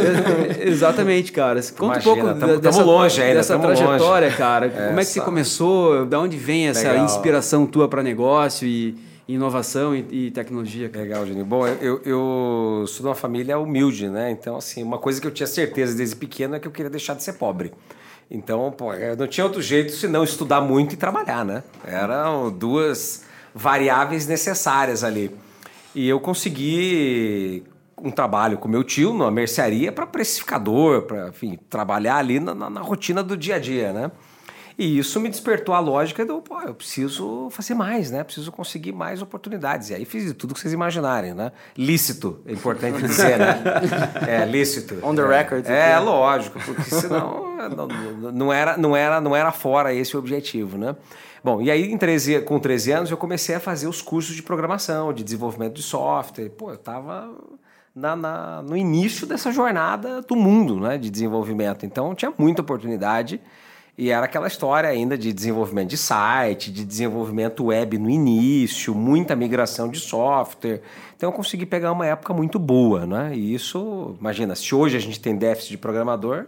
É, 0.59 0.67
exatamente, 0.67 1.31
cara. 1.31 1.61
Conta 1.77 1.93
Imagina, 1.93 2.11
um 2.11 2.15
pouco 2.25 2.39
tamo- 2.41 2.57
dessa, 2.59 2.77
tamo 2.79 2.91
longe 2.91 3.21
ainda, 3.21 3.35
dessa 3.35 3.53
tamo 3.53 3.67
longe. 3.69 3.81
trajetória, 3.81 4.31
cara. 4.31 4.69
Como 4.69 4.99
é 4.99 5.05
que 5.05 5.11
você 5.11 5.21
começou? 5.21 6.05
Da 6.05 6.19
onde 6.19 6.35
vem 6.35 6.67
essa 6.67 6.89
Legal. 6.89 7.05
inspiração 7.05 7.65
tua 7.65 7.87
para 7.87 8.03
negócio 8.03 8.67
e 8.67 8.95
inovação 9.27 9.95
e, 9.95 10.27
e 10.27 10.31
tecnologia? 10.31 10.89
cara? 10.89 11.03
Legal, 11.03 11.25
Juninho. 11.25 11.45
Bom, 11.45 11.67
eu, 11.67 12.01
eu 12.03 12.85
sou 12.87 13.01
de 13.01 13.07
uma 13.07 13.15
família 13.15 13.57
humilde, 13.57 14.09
né? 14.09 14.31
Então, 14.31 14.57
assim, 14.57 14.83
uma 14.83 14.97
coisa 14.97 15.19
que 15.19 15.27
eu 15.27 15.31
tinha 15.31 15.47
certeza 15.47 15.95
desde 15.95 16.15
pequeno 16.15 16.55
é 16.55 16.59
que 16.59 16.67
eu 16.67 16.71
queria 16.71 16.89
deixar 16.89 17.15
de 17.15 17.23
ser 17.23 17.33
pobre. 17.33 17.73
Então, 18.29 18.71
pô, 18.71 18.91
não 19.17 19.27
tinha 19.27 19.43
outro 19.43 19.61
jeito 19.61 19.91
senão 19.91 20.23
estudar 20.23 20.61
muito 20.61 20.93
e 20.93 20.97
trabalhar, 20.97 21.45
né? 21.45 21.63
Eram 21.85 22.51
duas 22.51 23.23
variáveis 23.53 24.27
necessárias 24.27 25.03
ali. 25.03 25.31
E 25.93 26.07
eu 26.07 26.19
consegui 26.19 27.63
um 28.01 28.11
trabalho 28.11 28.57
com 28.57 28.67
meu 28.67 28.83
tio 28.83 29.13
numa 29.13 29.31
mercearia 29.31 29.91
para 29.91 30.05
precificador, 30.05 31.03
para, 31.03 31.31
trabalhar 31.69 32.17
ali 32.17 32.39
na, 32.39 32.53
na, 32.53 32.69
na 32.69 32.81
rotina 32.81 33.23
do 33.23 33.37
dia 33.37 33.55
a 33.55 33.59
dia, 33.59 33.93
né? 33.93 34.11
E 34.77 34.97
isso 34.97 35.19
me 35.21 35.29
despertou 35.29 35.73
a 35.73 35.79
lógica 35.79 36.25
do, 36.25 36.41
pô, 36.41 36.59
eu 36.61 36.73
preciso 36.73 37.49
fazer 37.49 37.73
mais, 37.73 38.11
né? 38.11 38.23
Preciso 38.23 38.51
conseguir 38.51 38.91
mais 38.91 39.21
oportunidades. 39.21 39.89
E 39.89 39.95
aí 39.95 40.03
fiz 40.03 40.33
tudo 40.33 40.53
que 40.53 40.59
vocês 40.59 40.73
imaginarem, 40.73 41.33
né? 41.33 41.53
Lícito, 41.77 42.41
é 42.45 42.51
importante 42.51 42.99
dizer, 43.03 43.39
né? 43.39 43.63
É, 44.27 44.45
lícito. 44.45 44.99
On 45.01 45.15
the 45.15 45.25
record. 45.25 45.65
É, 45.67 45.93
aqui. 45.93 46.05
lógico, 46.05 46.59
porque 46.59 46.83
senão 46.83 47.55
não, 47.69 48.31
não, 48.31 48.53
era, 48.53 48.77
não, 48.77 48.95
era, 48.95 49.21
não 49.21 49.35
era 49.35 49.51
fora 49.51 49.93
esse 49.93 50.15
o 50.15 50.19
objetivo, 50.19 50.77
né? 50.77 50.95
Bom, 51.41 51.61
e 51.61 51.71
aí 51.71 51.91
em 51.91 51.97
13, 51.97 52.41
com 52.41 52.59
13 52.59 52.91
anos 52.91 53.11
eu 53.11 53.17
comecei 53.17 53.55
a 53.55 53.59
fazer 53.59 53.87
os 53.87 54.01
cursos 54.01 54.35
de 54.35 54.43
programação, 54.43 55.13
de 55.13 55.23
desenvolvimento 55.23 55.75
de 55.75 55.83
software. 55.83 56.49
Pô, 56.49 56.71
eu 56.71 56.77
tava 56.77 57.31
na, 57.95 58.15
na, 58.15 58.61
no 58.61 58.75
início 58.75 59.25
dessa 59.25 59.51
jornada 59.51 60.21
do 60.21 60.35
mundo 60.35 60.79
né, 60.79 60.97
de 60.97 61.09
desenvolvimento. 61.09 61.85
Então 61.85 62.13
tinha 62.13 62.33
muita 62.37 62.61
oportunidade 62.61 63.39
e 63.97 64.09
era 64.09 64.25
aquela 64.25 64.47
história 64.47 64.89
ainda 64.89 65.17
de 65.17 65.31
desenvolvimento 65.31 65.89
de 65.89 65.97
site, 65.97 66.69
de 66.69 66.83
desenvolvimento 66.83 67.65
web 67.65 67.97
no 67.97 68.09
início, 68.09 68.93
muita 68.93 69.35
migração 69.35 69.87
de 69.87 69.99
software. 69.99 70.81
Então 71.15 71.29
eu 71.29 71.33
consegui 71.33 71.65
pegar 71.65 71.93
uma 71.93 72.05
época 72.05 72.33
muito 72.33 72.59
boa, 72.59 73.05
né? 73.05 73.31
E 73.33 73.53
isso, 73.53 74.15
imagina, 74.19 74.53
se 74.53 74.75
hoje 74.75 74.97
a 74.97 74.99
gente 74.99 75.19
tem 75.19 75.35
déficit 75.37 75.71
de 75.71 75.77
programador, 75.77 76.45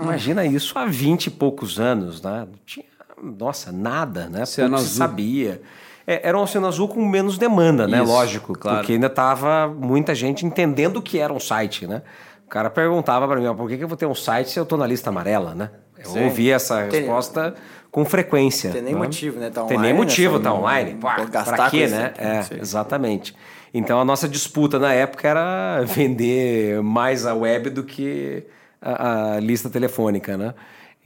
imagina 0.00 0.46
isso 0.46 0.78
há 0.78 0.86
20 0.86 1.26
e 1.26 1.30
poucos 1.30 1.78
anos, 1.78 2.22
né? 2.22 2.46
Não 2.50 2.58
tinha, 2.64 2.86
nossa, 3.22 3.70
nada, 3.70 4.28
né? 4.30 4.46
Se 4.46 4.62
azul. 4.62 4.78
sabia. 4.78 5.60
É, 6.06 6.26
era 6.26 6.38
um 6.38 6.40
oceano 6.40 6.66
azul 6.66 6.88
com 6.88 7.04
menos 7.04 7.36
demanda, 7.36 7.86
né? 7.86 8.02
Isso, 8.02 8.10
Lógico, 8.10 8.54
claro. 8.58 8.78
porque 8.78 8.94
ainda 8.94 9.10
tava 9.10 9.68
muita 9.68 10.14
gente 10.14 10.46
entendendo 10.46 10.96
o 10.96 11.02
que 11.02 11.18
era 11.18 11.30
um 11.34 11.40
site, 11.40 11.86
né? 11.86 12.00
O 12.46 12.48
cara 12.48 12.70
perguntava 12.70 13.28
para 13.28 13.38
mim, 13.38 13.46
"Ah, 13.46 13.52
por 13.52 13.68
que, 13.68 13.76
que 13.76 13.84
eu 13.84 13.88
vou 13.88 13.96
ter 13.96 14.06
um 14.06 14.14
site 14.14 14.48
se 14.48 14.58
eu 14.58 14.64
tô 14.64 14.78
na 14.78 14.86
lista 14.86 15.10
amarela, 15.10 15.54
né? 15.54 15.68
Eu 16.04 16.10
Sim. 16.10 16.24
ouvi 16.24 16.50
essa 16.50 16.82
Tem- 16.86 17.00
resposta 17.00 17.54
com 17.90 18.04
frequência. 18.04 18.70
Tem 18.70 18.82
nem 18.82 18.94
né? 18.94 18.98
motivo, 18.98 19.38
né? 19.40 19.50
Tá 19.50 19.62
Tem 19.62 19.76
nem 19.78 19.92
online, 19.92 19.92
né? 19.92 19.98
motivo 20.04 20.40
tá 20.40 20.52
online. 20.54 20.94
Pô, 21.00 21.08
gastar 21.30 21.56
pra 21.56 21.70
quê, 21.70 21.86
né? 21.86 22.06
aqui, 22.06 22.20
É, 22.56 22.60
exatamente. 22.60 23.34
Então 23.72 24.00
a 24.00 24.04
nossa 24.04 24.28
disputa 24.28 24.78
na 24.78 24.92
época 24.92 25.26
era 25.28 25.82
vender 25.86 26.82
mais 26.82 27.26
a 27.26 27.34
web 27.34 27.70
do 27.70 27.82
que 27.82 28.44
a, 28.80 29.34
a 29.36 29.40
lista 29.40 29.68
telefônica, 29.68 30.36
né? 30.36 30.54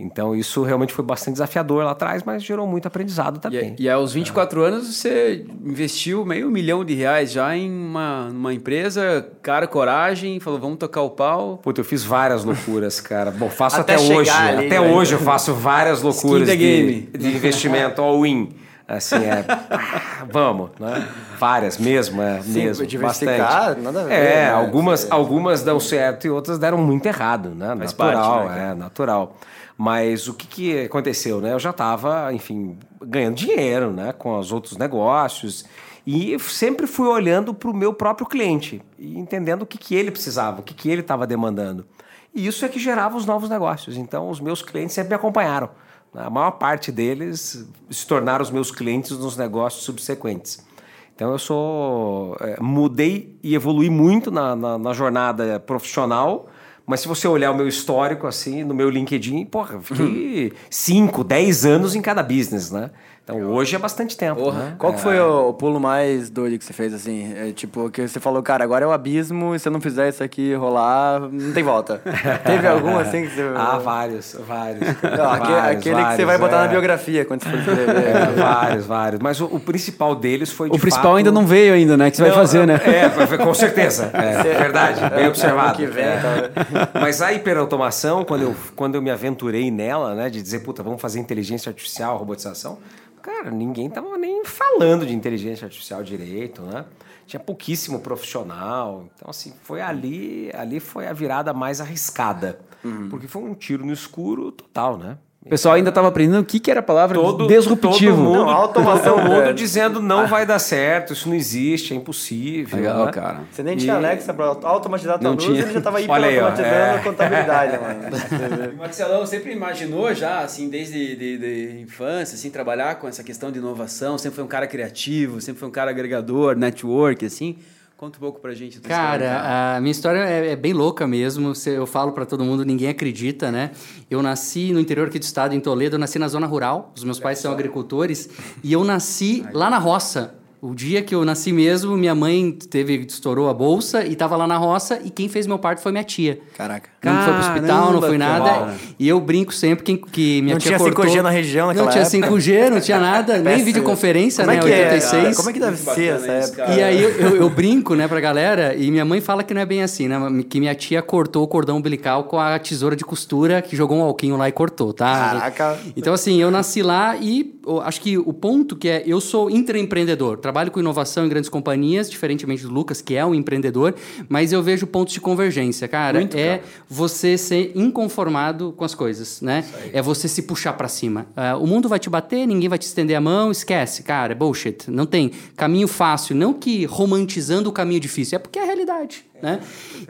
Então 0.03 0.35
isso 0.35 0.63
realmente 0.63 0.93
foi 0.93 1.05
bastante 1.05 1.35
desafiador 1.35 1.85
lá 1.85 1.93
atrás, 1.93 2.23
mas 2.25 2.43
gerou 2.43 2.67
muito 2.67 2.87
aprendizado 2.87 3.39
também. 3.39 3.77
E, 3.79 3.85
e 3.85 3.91
aos 3.91 4.13
24 4.13 4.63
anos 4.63 4.95
você 4.95 5.45
investiu 5.65 6.25
meio 6.25 6.51
milhão 6.51 6.85
de 6.85 6.95
reais 6.95 7.33
já 7.33 7.57
em 7.57 7.71
uma, 7.71 8.29
numa 8.29 8.53
empresa, 8.53 9.27
cara, 9.43 9.67
coragem, 9.67 10.41
falou, 10.41 10.59
vamos 10.59 10.79
tocar 10.79 11.03
o 11.03 11.11
pau. 11.11 11.59
Puta, 11.63 11.81
eu 11.81 11.85
fiz 11.85 12.05
várias 12.05 12.45
loucuras, 12.45 13.01
cara. 13.01 13.31
Bom, 13.31 13.49
faço 13.49 13.81
Até 13.81 13.95
até, 13.95 14.03
hoje. 14.03 14.31
ali, 14.31 14.67
até 14.67 14.81
né? 14.81 14.93
hoje 14.93 15.13
eu 15.13 15.19
faço 15.19 15.55
várias 15.55 16.03
loucuras 16.03 16.49
the 16.49 16.57
de, 16.57 16.59
game. 16.59 17.09
de 17.17 17.29
investimento 17.29 18.01
all-in. 18.03 18.51
Assim, 18.87 19.17
é. 19.17 19.45
ah, 19.49 20.27
vamos, 20.31 20.71
né? 20.79 21.09
Várias 21.39 21.79
mesmo, 21.79 22.21
é 22.21 22.43
Sim, 22.43 22.65
mesmo. 22.65 22.85
diversificar, 22.87 23.39
bastante. 23.69 23.81
nada 23.81 24.01
a 24.03 24.05
ver, 24.05 24.13
É, 24.13 24.35
né? 24.47 24.51
algumas, 24.51 25.11
algumas 25.11 25.63
dão 25.63 25.81
certo 25.81 26.27
e 26.27 26.31
outras 26.31 26.59
deram 26.59 26.79
muito 26.79 27.07
errado, 27.07 27.51
né? 27.51 27.69
Faz 27.69 27.79
natural, 27.79 28.45
parte, 28.47 28.59
né, 28.59 28.71
é, 28.71 28.75
natural. 28.75 29.37
Mas 29.83 30.29
o 30.29 30.35
que, 30.35 30.47
que 30.47 30.81
aconteceu, 30.83 31.41
né? 31.41 31.55
Eu 31.55 31.59
já 31.59 31.71
estava, 31.71 32.33
enfim, 32.33 32.79
ganhando 33.05 33.35
dinheiro, 33.35 33.91
né? 33.91 34.13
Com 34.13 34.39
os 34.39 34.53
outros 34.53 34.77
negócios. 34.77 35.65
E 36.07 36.39
sempre 36.39 36.87
fui 36.87 37.09
olhando 37.09 37.53
para 37.53 37.69
o 37.69 37.75
meu 37.75 37.93
próprio 37.93 38.25
cliente 38.25 38.81
e 38.97 39.19
entendendo 39.19 39.63
o 39.63 39.67
que, 39.67 39.77
que 39.77 39.97
ele 39.97 40.13
precisava, 40.13 40.61
o 40.61 40.63
que, 40.63 40.73
que 40.73 40.89
ele 40.89 41.01
estava 41.01 41.27
demandando. 41.27 41.85
E 42.33 42.47
isso 42.47 42.65
é 42.65 42.69
que 42.69 42.79
gerava 42.79 43.17
os 43.17 43.27
novos 43.27 43.51
negócios. 43.51 43.97
Então, 43.97 44.31
os 44.31 44.39
meus 44.39 44.63
clientes 44.63 44.95
sempre 44.95 45.09
me 45.09 45.17
acompanharam. 45.17 45.71
A 46.15 46.31
maior 46.31 46.53
parte 46.53 46.93
deles 46.93 47.67
se 47.91 48.07
tornaram 48.07 48.45
os 48.45 48.53
meus 48.53 48.71
clientes 48.71 49.19
nos 49.19 49.37
negócios 49.37 49.83
subsequentes. 49.83 50.65
Então, 51.13 51.33
eu 51.33 51.41
sou. 51.41 52.37
é, 52.41 52.57
mudei 52.61 53.37
e 53.43 53.57
evolui 53.57 53.91
muito 53.91 54.31
na, 54.31 54.55
na, 54.55 54.79
na 54.79 54.93
jornada 54.93 55.59
profissional. 55.59 56.47
Mas 56.87 57.01
se 57.01 57.09
você 57.09 57.29
olhar 57.29 57.51
o 57.51 57.57
meu 57.57 57.69
histórico, 57.69 58.27
assim, 58.27 58.65
no 58.65 58.75
meu 58.75 58.91
LinkedIn, 58.91 59.45
porra, 59.47 59.81
fiquei 59.81 60.53
5, 60.69 61.23
10 61.23 61.65
anos 61.65 61.95
em 61.95 62.03
cada 62.03 62.23
business, 62.23 62.71
né? 62.71 62.91
Então 63.25 63.41
hoje 63.53 63.77
é 63.77 63.79
bastante 63.79 64.17
tempo. 64.17 64.51
Né? 64.51 64.75
Qual 64.79 64.93
que 64.93 65.01
foi 65.01 65.19
o, 65.21 65.51
o 65.51 65.55
pulo 65.55 65.79
mais 65.79 66.29
doido 66.29 66.59
que 66.59 66.65
você 66.65 66.73
fez, 66.73 66.93
assim? 66.93 67.33
É, 67.37 67.53
tipo, 67.53 67.89
que 67.89 68.07
você 68.09 68.19
falou, 68.19 68.43
cara, 68.43 68.65
agora 68.65 68.85
é 68.85 68.89
o 68.89 68.91
abismo 68.91 69.55
e 69.55 69.61
se 69.61 69.69
eu 69.69 69.73
não 69.73 69.81
fizer 69.81 70.09
isso 70.09 70.25
aqui 70.25 70.53
rolar, 70.55 71.21
não 71.21 71.53
tem 71.53 71.63
volta. 71.63 72.03
Teve 72.45 72.67
algum, 72.67 72.99
assim, 72.99 73.23
que 73.23 73.29
você... 73.31 73.43
Ah, 73.57 73.79
vários, 73.79 74.37
vários. 74.45 74.81
Não, 74.81 75.17
vários, 75.17 75.49
aquele 75.79 75.79
que 75.79 76.01
você 76.01 76.03
vários, 76.03 76.25
vai 76.27 76.39
botar 76.39 76.59
na 76.59 76.65
é. 76.65 76.69
biografia 76.69 77.25
quando 77.25 77.45
você 77.45 77.51
for 77.51 77.59
escrever. 77.59 77.93
É, 78.03 78.27
vários, 78.33 78.87
vários. 78.87 79.21
Mas 79.23 79.41
o, 79.41 79.45
o 79.47 79.61
principal 79.61 80.17
deles 80.17 80.51
foi 80.51 80.69
de 80.69 80.77
O 80.77 80.81
principal 80.81 81.05
fato- 81.05 81.17
ainda 81.19 81.31
não 81.31 81.47
veio 81.47 81.75
ainda, 81.75 81.97
né? 81.97 82.11
Que 82.11 82.17
você 82.17 82.23
vai 82.23 82.31
Não, 82.33 82.39
fazer, 82.39 82.67
né? 82.67 82.81
É, 82.85 83.09
foi- 83.09 83.39
com 83.39 83.55
certeza. 83.55 84.11
É, 84.23 84.43
verdade, 84.43 85.01
bem 85.15 85.29
observado. 85.29 85.77
que 85.77 85.87
vem, 85.87 86.05
É. 86.05 86.17
tá? 86.53 87.01
Mas 87.01 87.21
a 87.23 87.33
hiperautomação, 87.33 88.25
quando 88.25 88.43
eu, 88.43 88.57
quando 88.75 88.95
eu 88.97 89.03
me 89.03 89.11
aventurei 89.11 89.71
nela, 89.71 90.15
né, 90.15 90.29
de 90.31 90.41
dizer, 90.43 90.61
puta, 90.61 90.83
vamos 90.83 91.01
fazer 91.01 91.21
inteligência 91.21 91.71
artificial, 91.71 92.17
robotização, 92.17 92.79
cara, 93.23 93.51
ninguém 93.51 93.89
tava 93.89 94.19
nem 94.19 94.45
falando 94.45 95.07
de 95.07 95.15
inteligência 95.15 95.65
artificial 95.65 96.03
direito, 96.03 96.63
né? 96.63 96.85
Tinha 97.27 97.41
pouquíssimo 97.41 98.01
profissional. 98.01 99.09
Então, 99.15 99.31
assim, 99.31 99.55
foi 99.63 99.81
ali, 99.81 100.51
ali 100.55 100.81
foi 100.81 101.07
a 101.07 101.13
virada 101.13 101.55
mais 101.55 101.81
arriscada. 101.81 102.61
Uhum. 102.85 103.09
Porque 103.09 103.29
foi 103.29 103.43
um 103.43 103.55
tiro 103.55 103.87
no 103.87 103.93
escuro 103.93 104.51
total, 104.51 104.99
né? 104.99 105.17
O 105.45 105.49
pessoal 105.49 105.75
ainda 105.75 105.89
estava 105.89 106.07
aprendendo 106.07 106.41
o 106.41 106.45
que, 106.45 106.61
que 106.61 106.71
era 106.71 106.79
a 106.79 106.83
palavra 106.83 107.19
todo, 107.19 107.49
disruptivo. 107.49 108.17
Todo 108.17 108.25
mundo, 108.25 108.39
Não, 108.39 108.49
a 108.49 108.55
automação, 108.55 109.17
todo 109.19 109.29
mundo 109.29 109.53
dizendo 109.53 110.01
não 110.01 110.29
vai 110.29 110.47
dar 110.47 110.61
certo, 110.61 111.13
isso 111.13 111.29
não 111.29 111.35
existe, 111.35 111.93
é 111.93 111.97
impossível. 111.97 112.79
Legal, 112.79 113.07
né? 113.07 113.13
cara. 113.13 113.41
Você 113.51 113.61
nem 113.61 113.77
tinha 113.77 113.97
Alexa 113.97 114.33
pra 114.33 114.47
automatizar 114.47 115.19
tua 115.19 115.31
Não 115.31 115.37
luz, 115.37 115.59
ele 115.59 115.73
já 115.73 115.81
tava 115.81 115.99
Olha 116.09 116.29
aí, 116.29 116.39
ó, 116.39 116.49
hiperautomatizando 116.49 116.75
é. 116.75 116.95
a 116.95 117.03
contabilidade, 117.03 117.79
mano. 117.81 118.73
O 118.73 118.77
Marcelão 118.79 119.27
sempre 119.27 119.53
imaginou 119.53 120.15
já, 120.15 120.41
assim, 120.41 120.69
desde 120.69 121.17
de, 121.17 121.39
de 121.39 121.81
infância, 121.81 122.37
assim, 122.37 122.49
trabalhar 122.49 122.95
com 123.01 123.09
essa 123.09 123.25
questão 123.25 123.51
de 123.51 123.59
inovação, 123.59 124.17
sempre 124.19 124.37
foi 124.37 124.45
um 124.45 124.49
cara 124.49 124.69
criativo, 124.69 125.41
sempre 125.41 125.59
foi 125.59 125.69
um 125.69 125.73
cara 125.73 125.91
agregador, 125.91 126.57
network, 126.57 127.27
assim. 127.27 127.57
Conta 128.03 128.19
um 128.19 128.21
pouco 128.21 128.41
pra 128.41 128.53
gente. 128.53 128.81
da 128.81 128.89
história, 128.89 129.29
Cara, 129.29 129.77
a 129.77 129.81
minha 129.81 129.93
história 129.93 130.19
é, 130.19 130.51
é 130.51 130.57
bem 130.57 130.73
louca 130.73 131.07
mesmo. 131.07 131.55
Se 131.55 131.71
Eu 131.71 131.87
falo 131.87 132.11
pra 132.11 132.27
todo 132.27 132.43
mundo, 132.43 132.65
ninguém 132.65 132.89
acredita, 132.89 133.53
né? 133.53 133.71
Eu 134.11 134.21
nasci 134.21 134.73
no 134.73 134.81
interior 134.81 135.07
aqui 135.07 135.21
do 135.21 135.23
estado, 135.23 135.55
em 135.55 135.61
Toledo. 135.61 135.95
Eu 135.95 136.01
nasci 136.01 136.19
na 136.19 136.27
zona 136.27 136.45
rural. 136.45 136.93
Os 136.97 137.05
meus 137.05 137.21
pais 137.21 137.39
são 137.39 137.53
agricultores. 137.53 138.29
E 138.61 138.73
eu 138.73 138.83
nasci 138.83 139.47
lá 139.55 139.71
na 139.71 139.79
roça. 139.79 140.35
O 140.61 140.75
dia 140.75 141.01
que 141.01 141.15
eu 141.15 141.25
nasci 141.25 141.53
mesmo, 141.53 141.97
minha 141.97 142.13
mãe 142.13 142.51
teve 142.51 142.97
estourou 143.07 143.49
a 143.49 143.55
bolsa 143.55 144.05
e 144.05 144.17
tava 144.17 144.37
lá 144.37 144.49
na 144.49 144.59
roça. 144.59 145.01
E 145.05 145.09
quem 145.09 145.29
fez 145.29 145.47
meu 145.47 145.61
parto 145.61 145.81
foi 145.81 145.93
minha 145.93 146.03
tia. 146.03 146.41
Caraca. 146.57 146.91
Não 147.03 147.23
foi 147.25 147.33
pro 147.33 147.41
hospital, 147.43 147.93
não 147.93 148.01
foi 148.03 148.17
nada. 148.19 148.45
cara. 148.51 148.75
E 148.99 149.09
eu 149.09 149.21
brinco 149.21 149.53
sempre 149.53 149.85
que, 149.85 149.97
que 149.97 150.43
minha 150.43 150.55
Não 150.55 150.61
tia 150.61 150.77
tinha 150.77 150.79
cortou... 150.79 151.05
5G 151.05 151.21
na 151.23 151.31
região 151.31 151.67
naquela 151.67 151.87
Não 151.87 151.93
tinha 151.93 152.05
época? 152.05 152.29
5G, 152.37 152.71
não 152.71 152.81
tinha 152.81 152.99
nada, 153.01 153.39
nem 153.39 153.65
videoconferência, 153.65 154.45
Como 154.45 154.53
né? 154.57 154.59
é 154.59 154.63
que 154.63 154.73
é, 154.73 154.85
86. 154.93 155.23
cara? 155.23 155.35
Como 155.35 155.51
é 155.51 155.53
que 155.53 155.59
deve 155.61 155.77
Muito 155.83 155.95
ser 155.95 156.15
essa 156.15 156.33
época? 156.33 156.57
cara. 156.67 156.75
E 156.79 156.83
aí 156.83 157.03
eu, 157.03 157.11
eu- 157.11 157.37
eu 157.37 157.51
brinco, 157.51 157.95
né, 157.97 158.07
pra 158.07 158.21
galera, 158.21 158.75
e 158.77 158.91
minha 158.91 159.05
mãe 159.05 159.21
fala 159.21 159.43
que 159.43 159.53
não 159.53 159.61
é 159.61 159.67
bem 159.67 159.83
assim, 159.83 160.07
né? 160.07 160.17
Que 160.49 160.61
minha 160.61 160.75
tia 160.75 161.03
cortou 161.03 161.43
o 161.43 161.49
cordão 161.49 161.77
umbilical 161.79 162.25
com 162.25 162.39
a 162.39 162.59
tesoura 162.59 162.95
de 162.95 163.05
costura, 163.05 163.61
que 163.61 163.75
jogou 163.75 163.99
um 163.99 164.03
alquinho 164.03 164.37
lá 164.37 164.49
e 164.49 164.53
cortou, 164.53 164.93
tá? 164.93 165.13
Caraca. 165.13 165.79
Então, 165.97 166.15
assim, 166.15 166.41
eu 166.41 166.51
nasci 166.51 166.83
lá 166.83 167.17
e 167.17 167.55
acho 167.85 168.01
que 168.01 168.17
o 168.19 168.33
ponto 168.33 168.77
que 168.77 168.89
é, 168.89 169.03
eu 169.07 169.21
sou 169.21 169.51
intraempreendedor, 169.51 170.37
trabalho 170.39 170.71
com 170.71 170.79
inovação 170.81 171.27
em 171.27 171.29
grandes 171.29 171.49
companhias, 171.51 172.11
diferentemente 172.11 172.63
do 172.65 172.73
Lucas, 172.73 173.01
que 173.01 173.17
é 173.17 173.25
um 173.25 173.35
empreendedor, 173.35 173.95
mas 174.29 174.53
eu 174.53 174.63
vejo 174.63 174.87
pontos 174.87 175.15
de 175.15 175.21
convergência, 175.21 175.89
cara. 175.89 176.19
Muito, 176.19 176.37
é 176.37 176.59
cara. 176.59 176.63
Você 176.93 177.39
ser 177.39 177.73
inconformado 177.75 178.75
com 178.77 178.85
as 178.85 178.95
coisas, 178.95 179.41
né? 179.41 179.65
É 179.95 180.03
você 180.03 180.29
se 180.29 180.43
puxar 180.43 180.75
pra 180.75 180.89
cima. 180.89 181.27
Ah, 181.35 181.57
o 181.57 181.67
mundo 181.67 181.89
vai 181.89 181.99
te 181.99 182.11
bater, 182.11 182.47
ninguém 182.47 182.69
vai 182.69 182.79
te 182.79 182.83
estender 182.83 183.17
a 183.17 183.21
mão, 183.21 183.51
esquece, 183.51 184.03
cara, 184.03 184.33
é 184.33 184.35
bullshit. 184.35 184.91
Não 184.91 185.07
tem 185.07 185.31
caminho 185.57 185.89
fácil, 185.89 186.37
não 186.37 186.53
que 186.53 186.85
romantizando 186.85 187.71
o 187.71 187.73
caminho 187.73 187.99
difícil, 187.99 188.37
é 188.37 188.39
porque 188.39 188.59
é 188.59 188.63
a 188.63 188.67
realidade, 188.67 189.25
né? 189.43 189.61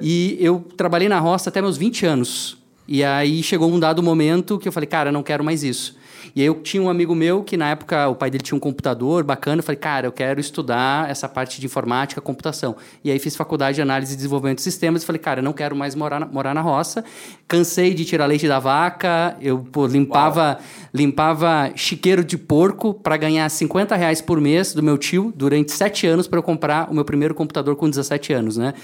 E 0.00 0.36
eu 0.40 0.64
trabalhei 0.76 1.08
na 1.08 1.20
roça 1.20 1.50
até 1.50 1.62
meus 1.62 1.76
20 1.76 2.04
anos. 2.04 2.58
E 2.88 3.04
aí 3.04 3.44
chegou 3.44 3.72
um 3.72 3.78
dado 3.78 4.02
momento 4.02 4.58
que 4.58 4.66
eu 4.66 4.72
falei, 4.72 4.88
cara, 4.88 5.12
não 5.12 5.22
quero 5.22 5.44
mais 5.44 5.62
isso. 5.62 5.96
E 6.34 6.40
aí 6.40 6.46
eu 6.46 6.54
tinha 6.62 6.82
um 6.82 6.88
amigo 6.88 7.14
meu 7.14 7.42
que 7.42 7.56
na 7.56 7.70
época 7.70 8.08
o 8.08 8.14
pai 8.14 8.30
dele 8.30 8.42
tinha 8.42 8.56
um 8.56 8.60
computador 8.60 9.22
bacana, 9.24 9.60
eu 9.60 9.62
falei, 9.62 9.76
cara, 9.78 10.06
eu 10.06 10.12
quero 10.12 10.40
estudar 10.40 11.10
essa 11.10 11.28
parte 11.28 11.60
de 11.60 11.66
informática, 11.66 12.20
computação. 12.20 12.74
E 13.04 13.10
aí 13.10 13.18
fiz 13.18 13.36
faculdade 13.36 13.76
de 13.76 13.82
análise 13.82 14.12
e 14.14 14.16
desenvolvimento 14.16 14.56
de 14.58 14.62
sistemas 14.62 15.02
e 15.02 15.06
falei, 15.06 15.18
cara, 15.20 15.40
eu 15.40 15.44
não 15.44 15.52
quero 15.52 15.76
mais 15.76 15.94
morar 15.94 16.20
na, 16.20 16.26
morar 16.26 16.54
na 16.54 16.60
roça. 16.60 17.04
Cansei 17.46 17.92
de 17.92 18.04
tirar 18.04 18.26
leite 18.26 18.48
da 18.48 18.58
vaca, 18.58 19.36
eu 19.40 19.58
pô, 19.58 19.86
limpava, 19.86 20.58
limpava 20.92 21.70
chiqueiro 21.74 22.24
de 22.24 22.36
porco 22.38 22.94
para 22.94 23.16
ganhar 23.16 23.48
50 23.48 23.96
reais 23.96 24.20
por 24.20 24.40
mês 24.40 24.72
do 24.74 24.82
meu 24.82 24.96
tio 24.96 25.32
durante 25.36 25.72
sete 25.72 26.06
anos 26.06 26.26
para 26.28 26.38
eu 26.38 26.42
comprar 26.42 26.90
o 26.90 26.94
meu 26.94 27.04
primeiro 27.04 27.34
computador 27.34 27.76
com 27.76 27.88
17 27.88 28.32
anos, 28.32 28.56
né? 28.56 28.74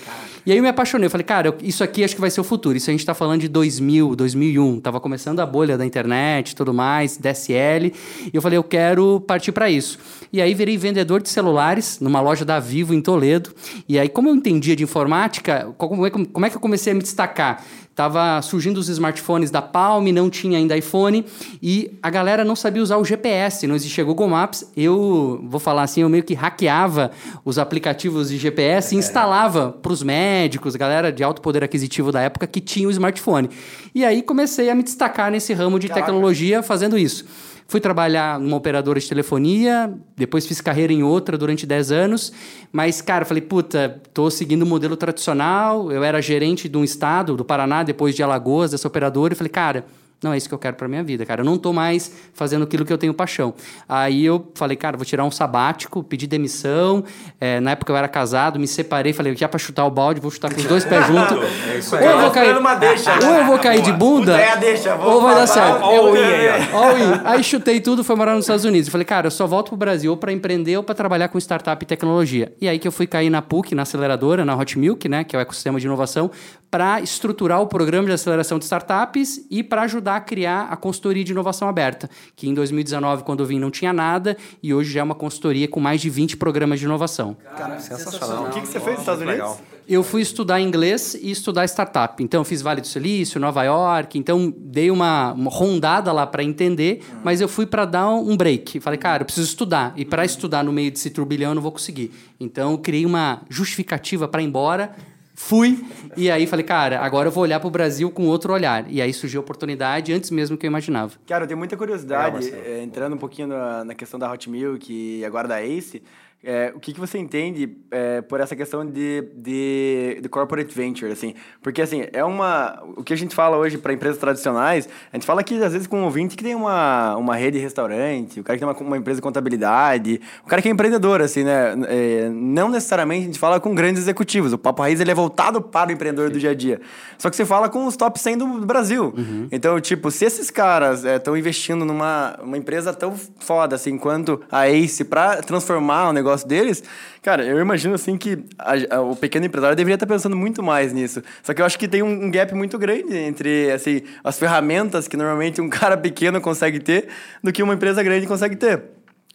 E 0.44 0.52
aí 0.52 0.58
eu 0.58 0.62
me 0.62 0.68
apaixonei, 0.68 1.06
eu 1.06 1.10
falei, 1.10 1.24
cara, 1.24 1.48
eu- 1.48 1.56
isso 1.62 1.84
aqui 1.84 2.02
acho 2.02 2.14
que 2.14 2.20
vai 2.20 2.30
ser 2.30 2.40
o 2.40 2.44
futuro. 2.44 2.76
Isso 2.76 2.88
a 2.90 2.92
gente 2.92 3.00
está 3.00 3.14
falando 3.14 3.40
de 3.40 3.48
2000, 3.48 4.16
2001, 4.16 4.80
tava 4.80 5.00
começando 5.00 5.40
a 5.40 5.46
bolha 5.46 5.76
da 5.76 5.84
internet, 5.84 6.50
e 6.50 6.56
tudo 6.56 6.72
mais, 6.72 7.16
DSL, 7.38 7.92
e 8.26 8.30
eu 8.32 8.42
falei, 8.42 8.58
eu 8.58 8.64
quero 8.64 9.20
partir 9.20 9.52
para 9.52 9.70
isso. 9.70 9.98
E 10.32 10.42
aí 10.42 10.52
virei 10.54 10.76
vendedor 10.76 11.22
de 11.22 11.28
celulares 11.28 12.00
numa 12.00 12.20
loja 12.20 12.44
da 12.44 12.58
Vivo 12.58 12.92
em 12.92 13.00
Toledo. 13.00 13.54
E 13.88 13.98
aí 13.98 14.08
como 14.08 14.28
eu 14.28 14.34
entendia 14.34 14.76
de 14.76 14.82
informática, 14.82 15.72
como 15.78 16.06
é, 16.06 16.10
como 16.10 16.46
é 16.46 16.50
que 16.50 16.56
eu 16.56 16.60
comecei 16.60 16.92
a 16.92 16.96
me 16.96 17.02
destacar? 17.02 17.64
Tava 17.98 18.40
surgindo 18.42 18.78
os 18.78 18.88
smartphones 18.88 19.50
da 19.50 19.60
Palm, 19.60 20.06
não 20.12 20.30
tinha 20.30 20.56
ainda 20.56 20.76
iPhone 20.76 21.26
e 21.60 21.98
a 22.00 22.08
galera 22.08 22.44
não 22.44 22.54
sabia 22.54 22.80
usar 22.80 22.96
o 22.96 23.04
GPS, 23.04 23.66
não 23.66 23.74
existia 23.74 24.04
Google 24.04 24.28
Maps. 24.28 24.70
Eu 24.76 25.44
vou 25.48 25.58
falar 25.58 25.82
assim, 25.82 26.02
eu 26.02 26.08
meio 26.08 26.22
que 26.22 26.32
hackeava 26.32 27.10
os 27.44 27.58
aplicativos 27.58 28.28
de 28.28 28.38
GPS 28.38 28.94
e 28.94 28.98
instalava 28.98 29.72
para 29.72 29.90
os 29.90 30.00
médicos, 30.04 30.76
galera 30.76 31.10
de 31.10 31.24
alto 31.24 31.42
poder 31.42 31.64
aquisitivo 31.64 32.12
da 32.12 32.20
época 32.20 32.46
que 32.46 32.60
tinha 32.60 32.86
o 32.86 32.90
smartphone. 32.92 33.50
E 33.92 34.04
aí 34.04 34.22
comecei 34.22 34.70
a 34.70 34.76
me 34.76 34.84
destacar 34.84 35.28
nesse 35.28 35.52
ramo 35.52 35.76
de 35.80 35.88
tecnologia 35.88 36.62
fazendo 36.62 36.96
isso. 36.96 37.26
Fui 37.70 37.80
trabalhar 37.80 38.40
numa 38.40 38.56
operadora 38.56 38.98
de 38.98 39.06
telefonia, 39.06 39.92
depois 40.16 40.46
fiz 40.46 40.58
carreira 40.58 40.90
em 40.90 41.02
outra 41.02 41.36
durante 41.36 41.66
10 41.66 41.92
anos, 41.92 42.32
mas, 42.72 43.02
cara, 43.02 43.26
falei, 43.26 43.42
puta, 43.42 44.00
tô 44.14 44.30
seguindo 44.30 44.62
o 44.62 44.66
modelo 44.66 44.96
tradicional, 44.96 45.92
eu 45.92 46.02
era 46.02 46.22
gerente 46.22 46.66
de 46.66 46.78
um 46.78 46.82
estado, 46.82 47.36
do 47.36 47.44
Paraná, 47.44 47.82
depois 47.82 48.14
de 48.14 48.22
Alagoas, 48.22 48.70
dessa 48.70 48.88
operadora, 48.88 49.34
e 49.34 49.36
falei, 49.36 49.50
cara, 49.50 49.84
não 50.22 50.32
é 50.32 50.36
isso 50.36 50.48
que 50.48 50.54
eu 50.54 50.58
quero 50.58 50.74
para 50.76 50.88
minha 50.88 51.02
vida, 51.02 51.24
cara. 51.24 51.42
Eu 51.42 51.44
não 51.44 51.56
tô 51.56 51.72
mais 51.72 52.12
fazendo 52.34 52.64
aquilo 52.64 52.84
que 52.84 52.92
eu 52.92 52.98
tenho 52.98 53.14
paixão. 53.14 53.54
Aí 53.88 54.24
eu 54.24 54.50
falei, 54.54 54.76
cara, 54.76 54.96
vou 54.96 55.06
tirar 55.06 55.24
um 55.24 55.30
sabático, 55.30 56.02
pedi 56.02 56.26
demissão. 56.26 57.04
É, 57.40 57.60
na 57.60 57.70
época 57.70 57.92
eu 57.92 57.96
era 57.96 58.08
casado, 58.08 58.58
me 58.58 58.66
separei, 58.66 59.12
falei, 59.12 59.36
já 59.36 59.48
para 59.48 59.60
chutar 59.60 59.86
o 59.86 59.90
balde, 59.90 60.20
vou 60.20 60.30
chutar 60.30 60.52
com 60.52 60.60
os 60.60 60.66
dois 60.66 60.84
pés 60.84 61.06
juntos. 61.06 61.38
É 61.68 61.78
isso 61.78 61.94
Ou 61.94 62.00
aí. 62.00 62.06
eu 62.08 62.18
vou 62.18 62.30
cair, 62.32 62.56
uma 62.56 62.74
deixa, 62.74 63.12
ou 63.14 63.34
eu 63.34 63.46
vou 63.46 63.58
cair 63.60 63.80
de 63.80 63.92
bunda, 63.92 64.36
é 64.36 64.56
deixa, 64.56 64.96
vou 64.96 65.14
ou 65.14 65.22
vai 65.22 65.36
dar 65.36 65.46
certo. 65.46 65.84
All 65.84 66.16
in 66.16 66.20
aí, 66.20 66.48
ó. 66.72 66.76
All 66.76 66.98
in. 66.98 67.20
Aí 67.24 67.44
chutei 67.44 67.80
tudo, 67.80 68.02
foi 68.02 68.16
morar 68.16 68.34
nos 68.34 68.44
Estados 68.44 68.64
Unidos. 68.64 68.88
Eu 68.88 68.92
falei, 68.92 69.04
cara, 69.04 69.28
eu 69.28 69.30
só 69.30 69.46
volto 69.46 69.68
pro 69.68 69.76
Brasil 69.76 70.10
ou 70.10 70.16
para 70.16 70.32
empreender 70.32 70.76
ou 70.76 70.82
para 70.82 70.96
trabalhar 70.96 71.28
com 71.28 71.38
startup 71.38 71.80
e 71.80 71.86
tecnologia. 71.86 72.52
E 72.60 72.68
aí 72.68 72.80
que 72.80 72.88
eu 72.88 72.92
fui 72.92 73.06
cair 73.06 73.30
na 73.30 73.40
PUC, 73.40 73.72
na 73.72 73.82
aceleradora, 73.82 74.44
na 74.44 74.56
Hot 74.56 74.76
Milk, 74.76 75.08
né, 75.08 75.22
que 75.22 75.36
é 75.36 75.38
o 75.38 75.42
ecossistema 75.42 75.78
de 75.78 75.86
inovação, 75.86 76.28
para 76.70 77.00
estruturar 77.00 77.60
o 77.62 77.66
programa 77.66 78.06
de 78.06 78.12
aceleração 78.12 78.58
de 78.58 78.64
startups 78.64 79.40
e 79.50 79.62
para 79.62 79.82
ajudar 79.82 80.07
a 80.16 80.20
criar 80.20 80.68
a 80.70 80.76
consultoria 80.76 81.24
de 81.24 81.32
inovação 81.32 81.68
aberta, 81.68 82.08
que 82.36 82.48
em 82.48 82.54
2019, 82.54 83.24
quando 83.24 83.40
eu 83.40 83.46
vim, 83.46 83.58
não 83.58 83.70
tinha 83.70 83.92
nada 83.92 84.36
e 84.62 84.72
hoje 84.72 84.92
já 84.92 85.00
é 85.00 85.02
uma 85.02 85.14
consultoria 85.14 85.68
com 85.68 85.80
mais 85.80 86.00
de 86.00 86.10
20 86.10 86.36
programas 86.36 86.78
de 86.80 86.86
inovação. 86.86 87.36
Sensacional. 87.78 88.44
O 88.44 88.50
que, 88.50 88.60
que 88.60 88.68
você 88.68 88.80
fez 88.80 88.92
nos 88.92 89.00
Estados 89.00 89.22
Unidos? 89.22 89.40
Legal. 89.40 89.60
Eu 89.88 90.02
fui 90.02 90.20
estudar 90.20 90.60
inglês 90.60 91.14
e 91.14 91.30
estudar 91.30 91.64
startup. 91.64 92.22
Então, 92.22 92.42
eu 92.42 92.44
fiz 92.44 92.60
Vale 92.60 92.82
do 92.82 92.86
Silício, 92.86 93.40
Nova 93.40 93.62
York. 93.62 94.18
Então, 94.18 94.52
dei 94.54 94.90
uma, 94.90 95.32
uma 95.32 95.50
rondada 95.50 96.12
lá 96.12 96.26
para 96.26 96.44
entender, 96.44 97.02
mas 97.24 97.40
eu 97.40 97.48
fui 97.48 97.64
para 97.64 97.86
dar 97.86 98.10
um 98.10 98.36
break. 98.36 98.80
Falei, 98.80 98.98
cara, 98.98 99.22
eu 99.22 99.24
preciso 99.24 99.46
estudar. 99.46 99.94
E 99.96 100.04
para 100.04 100.26
estudar 100.26 100.62
no 100.62 100.70
meio 100.74 100.90
desse 100.90 101.08
turbilhão, 101.08 101.52
eu 101.52 101.54
não 101.54 101.62
vou 101.62 101.72
conseguir. 101.72 102.12
Então, 102.38 102.72
eu 102.72 102.78
criei 102.78 103.06
uma 103.06 103.40
justificativa 103.48 104.28
para 104.28 104.42
ir 104.42 104.44
embora. 104.44 104.94
Fui, 105.40 105.78
e 106.16 106.28
aí 106.28 106.48
falei, 106.48 106.64
cara, 106.64 106.98
agora 106.98 107.28
eu 107.28 107.32
vou 107.32 107.44
olhar 107.44 107.60
para 107.60 107.68
o 107.68 107.70
Brasil 107.70 108.10
com 108.10 108.26
outro 108.26 108.52
olhar. 108.52 108.90
E 108.90 109.00
aí 109.00 109.14
surgiu 109.14 109.40
a 109.40 109.42
oportunidade 109.44 110.12
antes 110.12 110.32
mesmo 110.32 110.58
que 110.58 110.66
eu 110.66 110.68
imaginava. 110.68 111.12
Cara, 111.28 111.44
eu 111.44 111.48
tenho 111.48 111.56
muita 111.56 111.76
curiosidade, 111.76 112.50
eh, 112.50 112.82
entrando 112.82 113.14
um 113.14 113.18
pouquinho 113.18 113.46
na, 113.46 113.84
na 113.84 113.94
questão 113.94 114.18
da 114.18 114.30
Hot 114.30 114.50
Milk 114.50 114.92
e 114.92 115.24
agora 115.24 115.46
da 115.46 115.64
Ace, 115.64 116.02
eh, 116.42 116.72
o 116.74 116.78
que, 116.78 116.92
que 116.92 117.00
você 117.00 117.18
entende 117.18 117.76
eh, 117.90 118.22
por 118.22 118.40
essa 118.40 118.54
questão 118.54 118.86
de, 118.86 119.28
de, 119.34 120.20
de 120.22 120.28
corporate 120.28 120.72
venture, 120.72 121.10
assim? 121.10 121.34
Porque, 121.60 121.82
assim, 121.82 122.04
é 122.12 122.24
uma... 122.24 122.80
O 122.96 123.02
que 123.02 123.12
a 123.12 123.16
gente 123.16 123.34
fala 123.34 123.56
hoje 123.56 123.76
para 123.76 123.92
empresas 123.92 124.18
tradicionais, 124.18 124.88
a 125.12 125.16
gente 125.16 125.26
fala 125.26 125.42
que, 125.42 125.60
às 125.62 125.72
vezes, 125.72 125.88
com 125.88 125.98
um 126.00 126.04
ouvinte 126.04 126.36
que 126.36 126.44
tem 126.44 126.54
uma, 126.54 127.16
uma 127.16 127.34
rede 127.34 127.58
de 127.58 127.64
restaurante, 127.64 128.38
o 128.38 128.44
cara 128.44 128.56
que 128.56 128.64
tem 128.64 128.72
uma, 128.72 128.88
uma 128.88 128.96
empresa 128.96 129.18
de 129.18 129.22
contabilidade, 129.22 130.20
o 130.44 130.48
cara 130.48 130.62
que 130.62 130.68
é 130.68 130.70
empreendedor, 130.70 131.20
assim, 131.20 131.42
né? 131.42 131.74
Eh, 131.88 132.30
não 132.32 132.68
necessariamente 132.68 133.22
a 133.22 133.26
gente 133.26 133.38
fala 133.38 133.58
com 133.58 133.74
grandes 133.74 134.02
executivos. 134.02 134.52
O 134.52 134.58
Papo 134.58 134.82
Raiz, 134.82 135.00
ele 135.00 135.10
é 135.10 135.14
voltado 135.14 135.60
para 135.60 135.90
o 135.90 135.92
empreendedor 135.92 136.30
do 136.30 136.38
dia 136.38 136.50
a 136.50 136.54
dia. 136.54 136.80
Só 137.18 137.28
que 137.30 137.34
você 137.34 137.44
fala 137.44 137.68
com 137.68 137.84
os 137.84 137.96
top 137.96 138.18
100 138.18 138.38
do 138.38 138.46
Brasil. 138.64 139.12
Então, 139.50 139.80
tipo, 139.80 140.10
se 140.10 140.24
esses 140.24 140.50
caras 140.50 141.04
estão 141.04 141.36
investindo 141.36 141.84
numa 141.84 142.38
uma 142.42 142.56
empresa 142.56 142.92
tão 142.92 143.14
foda 143.40 143.74
assim 143.74 143.98
quanto 143.98 144.40
a 144.50 144.68
Ace 144.68 145.04
para 145.04 145.42
transformar 145.42 146.10
o 146.10 146.12
negócio 146.12 146.27
deles, 146.44 146.82
cara, 147.22 147.44
eu 147.44 147.58
imagino 147.60 147.94
assim 147.94 148.16
que 148.16 148.38
a- 148.58 148.96
a- 148.96 149.00
o 149.00 149.16
pequeno 149.16 149.46
empresário 149.46 149.76
deveria 149.76 149.94
estar 149.94 150.06
pensando 150.06 150.36
muito 150.36 150.62
mais 150.62 150.92
nisso. 150.92 151.22
Só 151.42 151.52
que 151.54 151.60
eu 151.62 151.66
acho 151.66 151.78
que 151.78 151.88
tem 151.88 152.02
um, 152.02 152.24
um 152.26 152.30
gap 152.30 152.54
muito 152.54 152.78
grande 152.78 153.16
entre 153.16 153.70
assim, 153.70 154.02
as 154.22 154.38
ferramentas 154.38 155.08
que 155.08 155.16
normalmente 155.16 155.60
um 155.60 155.68
cara 155.70 155.96
pequeno 155.96 156.40
consegue 156.40 156.78
ter 156.78 157.08
do 157.42 157.52
que 157.52 157.62
uma 157.62 157.74
empresa 157.74 158.02
grande 158.02 158.26
consegue 158.26 158.56
ter. 158.56 158.82